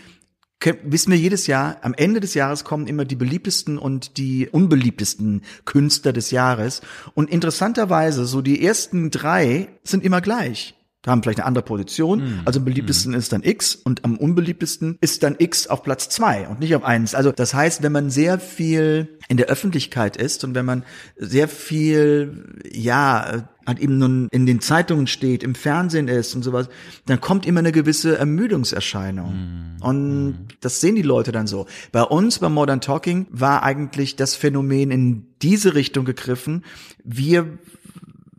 wissen 0.84 1.12
wir 1.12 1.18
jedes 1.18 1.46
Jahr, 1.46 1.78
am 1.82 1.94
Ende 1.94 2.20
des 2.20 2.34
Jahres 2.34 2.64
kommen 2.64 2.86
immer 2.86 3.04
die 3.04 3.16
beliebtesten 3.16 3.78
und 3.78 4.16
die 4.16 4.48
unbeliebtesten 4.48 5.42
Künstler 5.64 6.12
des 6.12 6.30
Jahres. 6.30 6.80
Und 7.14 7.30
interessanterweise, 7.30 8.26
so 8.26 8.42
die 8.42 8.64
ersten 8.64 9.10
drei 9.10 9.68
sind 9.84 10.04
immer 10.04 10.20
gleich 10.20 10.74
haben 11.06 11.22
vielleicht 11.22 11.38
eine 11.38 11.46
andere 11.46 11.64
Position. 11.64 12.18
Mm. 12.18 12.40
Also 12.44 12.60
am 12.60 12.64
beliebtesten 12.64 13.12
mm. 13.12 13.16
ist 13.16 13.32
dann 13.32 13.42
X 13.42 13.76
und 13.76 14.04
am 14.04 14.16
unbeliebtesten 14.16 14.98
ist 15.00 15.22
dann 15.22 15.36
X 15.38 15.66
auf 15.66 15.82
Platz 15.82 16.08
zwei 16.08 16.48
und 16.48 16.60
nicht 16.60 16.74
auf 16.74 16.84
eins. 16.84 17.14
Also 17.14 17.32
das 17.32 17.54
heißt, 17.54 17.82
wenn 17.82 17.92
man 17.92 18.10
sehr 18.10 18.38
viel 18.38 19.18
in 19.28 19.36
der 19.36 19.46
Öffentlichkeit 19.46 20.16
ist 20.16 20.44
und 20.44 20.54
wenn 20.54 20.64
man 20.64 20.84
sehr 21.16 21.48
viel, 21.48 22.60
ja, 22.70 23.48
halt 23.66 23.78
eben 23.78 23.98
nun 23.98 24.28
in 24.30 24.46
den 24.46 24.60
Zeitungen 24.60 25.06
steht, 25.06 25.42
im 25.42 25.54
Fernsehen 25.54 26.08
ist 26.08 26.34
und 26.34 26.42
sowas, 26.42 26.68
dann 27.06 27.20
kommt 27.20 27.46
immer 27.46 27.60
eine 27.60 27.72
gewisse 27.72 28.16
Ermüdungserscheinung. 28.18 29.76
Mm. 29.78 29.82
Und 29.82 30.28
mm. 30.28 30.48
das 30.60 30.80
sehen 30.80 30.94
die 30.94 31.02
Leute 31.02 31.32
dann 31.32 31.46
so. 31.46 31.66
Bei 31.92 32.02
uns, 32.02 32.38
bei 32.38 32.48
Modern 32.48 32.80
Talking, 32.80 33.26
war 33.30 33.62
eigentlich 33.62 34.16
das 34.16 34.34
Phänomen 34.34 34.90
in 34.90 35.26
diese 35.42 35.74
Richtung 35.74 36.04
gegriffen. 36.04 36.64
Wir 37.04 37.58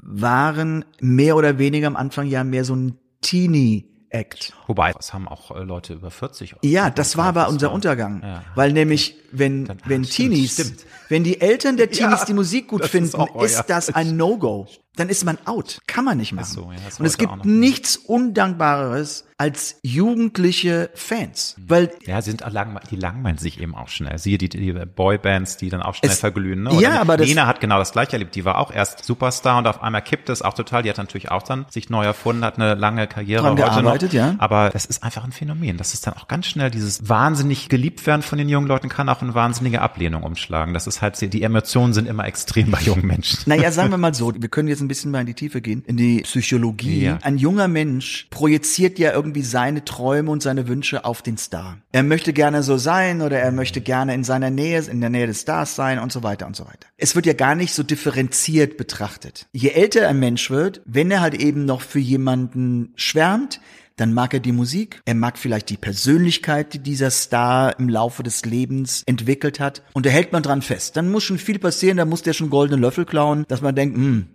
waren 0.02 0.86
mehr 1.02 1.36
oder 1.36 1.58
weniger 1.58 1.88
am 1.88 1.96
Anfang 1.96 2.28
ja 2.28 2.44
mehr 2.44 2.64
so 2.64 2.76
ein 2.76 2.98
Teenie 3.22 3.86
Act. 4.10 4.54
Wobei, 4.68 4.94
es 4.98 5.14
haben 5.14 5.28
auch 5.28 5.52
äh, 5.52 5.64
Leute 5.64 5.94
über 5.94 6.12
40. 6.12 6.56
Ja, 6.62 6.90
das 6.90 7.18
war 7.18 7.26
aber 7.26 7.50
unser 7.50 7.72
Untergang. 7.74 8.22
Ja. 8.24 8.44
Weil 8.56 8.72
nämlich, 8.72 9.18
wenn, 9.32 9.66
Dann, 9.66 9.80
wenn 9.86 10.06
stimmt, 10.06 10.32
Teenies, 10.32 10.54
stimmt. 10.54 10.86
Wenn 11.10 11.24
die 11.24 11.42
Eltern 11.42 11.78
der 11.78 11.90
Teenies 11.92 12.20
ja, 12.22 12.26
die 12.26 12.34
Musik 12.34 12.68
gut 12.68 12.86
finden, 12.86 13.22
ist, 13.42 13.60
ist 13.60 13.66
das 13.68 13.94
ein 13.94 14.18
No-Go. 14.18 14.68
Dann 14.96 15.10
ist 15.10 15.26
man 15.26 15.38
out. 15.46 15.80
Kann 15.86 16.06
man 16.06 16.18
nicht 16.18 16.34
machen. 16.34 16.52
So, 16.52 16.72
ja, 16.72 16.80
Und 16.98 17.06
es 17.06 17.20
gibt 17.20 17.46
nichts 17.46 17.98
Undankbareres 17.98 19.28
als 19.38 19.78
jugendliche 19.84 20.90
Fans. 20.96 21.56
Mhm. 21.58 21.70
Weil 21.70 21.92
ja, 22.08 22.24
sind 22.24 22.44
lang, 22.52 22.80
die 22.90 22.96
langweilen 22.96 23.38
sich 23.38 23.62
eben 23.62 23.76
auch 23.76 23.88
schnell. 23.90 24.18
Siehe 24.18 24.40
die, 24.40 24.50
die 24.50 24.74
Boybands, 24.74 25.58
die 25.58 25.70
dann 25.70 25.84
auch 25.84 25.94
schnell 25.94 26.12
es, 26.12 26.20
verglühen. 26.20 26.64
Ne? 26.64 26.72
Oder 26.72 26.82
ja, 26.82 27.00
aber 27.02 27.18
Nena 27.18 27.46
hat 27.46 27.60
genau 27.60 27.78
das 27.78 27.92
gleiche 27.92 28.14
erlebt. 28.14 28.34
Die 28.34 28.46
war 28.46 28.58
auch 28.58 28.72
erst 28.72 29.06
Superstar 29.06 29.60
und 29.60 29.68
auf 29.68 29.84
einmal 29.84 30.02
kippt 30.02 30.30
es 30.30 30.42
auch 30.42 30.56
total. 30.56 30.82
Die 30.82 30.90
hat 30.90 30.98
natürlich 30.98 31.30
auch 31.30 31.44
dann 31.44 31.68
sich 31.70 31.92
neu 31.92 32.04
erfunden, 32.04 32.44
hat 32.44 32.56
eine 32.56 32.74
lange 32.74 33.06
Karriere 33.06 33.44
Dran 33.44 33.52
heute 33.52 33.62
gearbeitet, 33.62 34.14
noch. 34.14 34.20
Ja. 34.20 34.36
Aber 34.40 34.72
das 34.72 34.86
ist 34.86 35.04
einfach 35.04 35.24
ein 35.24 35.32
Phänomen. 35.32 35.78
Das 35.78 35.94
ist 35.94 36.08
dann 36.08 36.16
auch 36.16 36.28
ganz 36.28 36.48
schnell 36.48 36.72
dieses 36.72 37.08
wahnsinnig 37.08 37.70
geliebt 37.70 38.08
werden 38.08 38.24
von 38.24 38.40
den 38.40 38.50
jungen 38.50 38.68
Leuten 38.68 38.90
kann 38.90 39.08
auch 39.08 39.22
eine 39.22 39.36
wahnsinnige 39.36 39.84
Ablehnung 39.84 40.24
umschlagen. 40.24 40.74
Das 40.74 40.88
ist 40.88 40.97
halt 41.02 41.18
die 41.22 41.44
Emotionen 41.44 41.94
sind 41.94 42.08
immer 42.08 42.26
extrem 42.26 42.72
bei 42.72 42.80
jungen 42.82 43.06
Menschen. 43.06 43.40
Naja, 43.46 43.72
sagen 43.72 43.92
wir 43.92 43.98
mal 43.98 44.14
so. 44.14 44.34
Wir 44.36 44.50
können 44.50 44.68
jetzt 44.68 44.82
ein 44.82 44.88
bisschen 44.88 45.12
mal 45.12 45.22
in 45.22 45.28
die 45.28 45.34
Tiefe 45.34 45.62
gehen, 45.62 45.84
in 45.86 45.98
die 45.98 46.22
Psychologie. 46.22 47.04
Ja. 47.04 47.20
Ein 47.22 47.38
junger 47.38 47.68
Mensch 47.68 48.28
projiziert 48.30 49.00
ja 49.00 49.14
irgendwie 49.14 49.42
seine 49.42 49.86
Träume 49.86 50.32
und 50.32 50.42
seine 50.42 50.68
Wünsche 50.68 51.06
auf 51.06 51.22
den 51.22 51.38
Star. 51.38 51.78
Er 51.92 52.04
möchte 52.04 52.34
gerne 52.34 52.64
so 52.64 52.78
sein 52.78 53.22
oder 53.22 53.40
er 53.40 53.52
möchte 53.52 53.82
gerne 53.82 54.14
in 54.14 54.24
seiner 54.24 54.50
Nähe, 54.50 54.82
in 54.82 55.02
der 55.02 55.10
Nähe 55.10 55.28
des 55.28 55.42
Stars 55.42 55.76
sein 55.76 56.00
und 56.00 56.12
so 56.12 56.24
weiter 56.24 56.48
und 56.48 56.56
so 56.56 56.66
weiter. 56.66 56.88
Es 56.98 57.16
wird 57.16 57.26
ja 57.26 57.34
gar 57.34 57.56
nicht 57.56 57.74
so 57.74 57.84
differenziert 57.84 58.78
betrachtet. 58.78 59.48
Je 59.52 59.70
älter 59.70 60.08
ein 60.08 60.20
Mensch 60.20 60.50
wird, 60.50 60.82
wenn 60.86 61.12
er 61.12 61.22
halt 61.22 61.36
eben 61.36 61.66
noch 61.66 61.82
für 61.82 62.00
jemanden 62.00 62.94
schwärmt, 62.96 63.60
dann 63.98 64.14
mag 64.14 64.34
er 64.34 64.40
die 64.40 64.52
Musik, 64.52 65.02
er 65.06 65.16
mag 65.16 65.38
vielleicht 65.38 65.70
die 65.70 65.78
Persönlichkeit, 65.78 66.74
die 66.74 66.80
dieser 66.80 67.10
Star 67.10 67.78
im 67.78 67.90
Laufe 67.90 68.24
des 68.24 68.46
Lebens 68.46 69.04
entwickelt 69.06 69.60
hat 69.60 69.84
und 69.94 70.06
da 70.06 70.10
hält 70.10 70.32
man 70.32 70.44
dran 70.44 70.62
fest. 70.62 70.96
Dann 70.96 71.12
muss 71.12 71.24
schon 71.24 71.38
viel 71.40 71.60
passieren, 71.60 71.98
da 71.98 72.06
muss 72.06 72.22
der 72.22 72.34
schon 72.34 72.50
goldene 72.50 72.82
Löffel 72.82 73.06
klauen, 73.06 73.46
dass 73.48 73.62
man 73.62 73.76
denkt, 73.76 73.98
hm, 73.98 74.28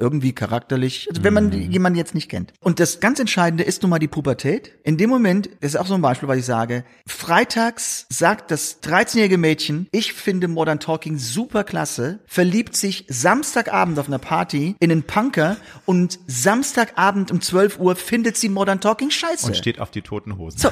irgendwie 0.00 0.32
charakterlich, 0.32 1.06
also 1.10 1.22
wenn 1.24 1.34
man 1.34 1.46
mhm. 1.46 1.70
jemanden 1.70 1.98
jetzt 1.98 2.14
nicht 2.14 2.28
kennt. 2.28 2.52
Und 2.60 2.80
das 2.80 3.00
ganz 3.00 3.20
Entscheidende 3.20 3.64
ist 3.64 3.82
nun 3.82 3.90
mal 3.90 3.98
die 3.98 4.08
Pubertät. 4.08 4.72
In 4.84 4.96
dem 4.96 5.10
Moment, 5.10 5.50
das 5.60 5.74
ist 5.74 5.76
auch 5.76 5.86
so 5.86 5.94
ein 5.94 6.02
Beispiel, 6.02 6.28
was 6.28 6.38
ich 6.38 6.44
sage, 6.44 6.84
freitags 7.06 8.06
sagt 8.08 8.50
das 8.50 8.82
13-jährige 8.82 9.38
Mädchen, 9.38 9.88
ich 9.92 10.12
finde 10.12 10.48
Modern 10.48 10.80
Talking 10.80 11.18
super 11.18 11.64
klasse, 11.64 12.20
verliebt 12.26 12.76
sich 12.76 13.04
Samstagabend 13.08 13.98
auf 13.98 14.08
einer 14.08 14.18
Party 14.18 14.76
in 14.80 14.90
einen 14.90 15.02
Punker 15.02 15.56
und 15.86 16.18
Samstagabend 16.26 17.30
um 17.30 17.40
12 17.40 17.78
Uhr 17.78 17.96
findet 17.96 18.36
sie 18.36 18.48
Modern 18.48 18.80
Talking 18.80 19.10
scheiße. 19.10 19.46
Und 19.46 19.56
steht 19.56 19.80
auf 19.80 19.90
die 19.90 20.02
toten 20.02 20.38
Hosen. 20.38 20.58
So. 20.58 20.70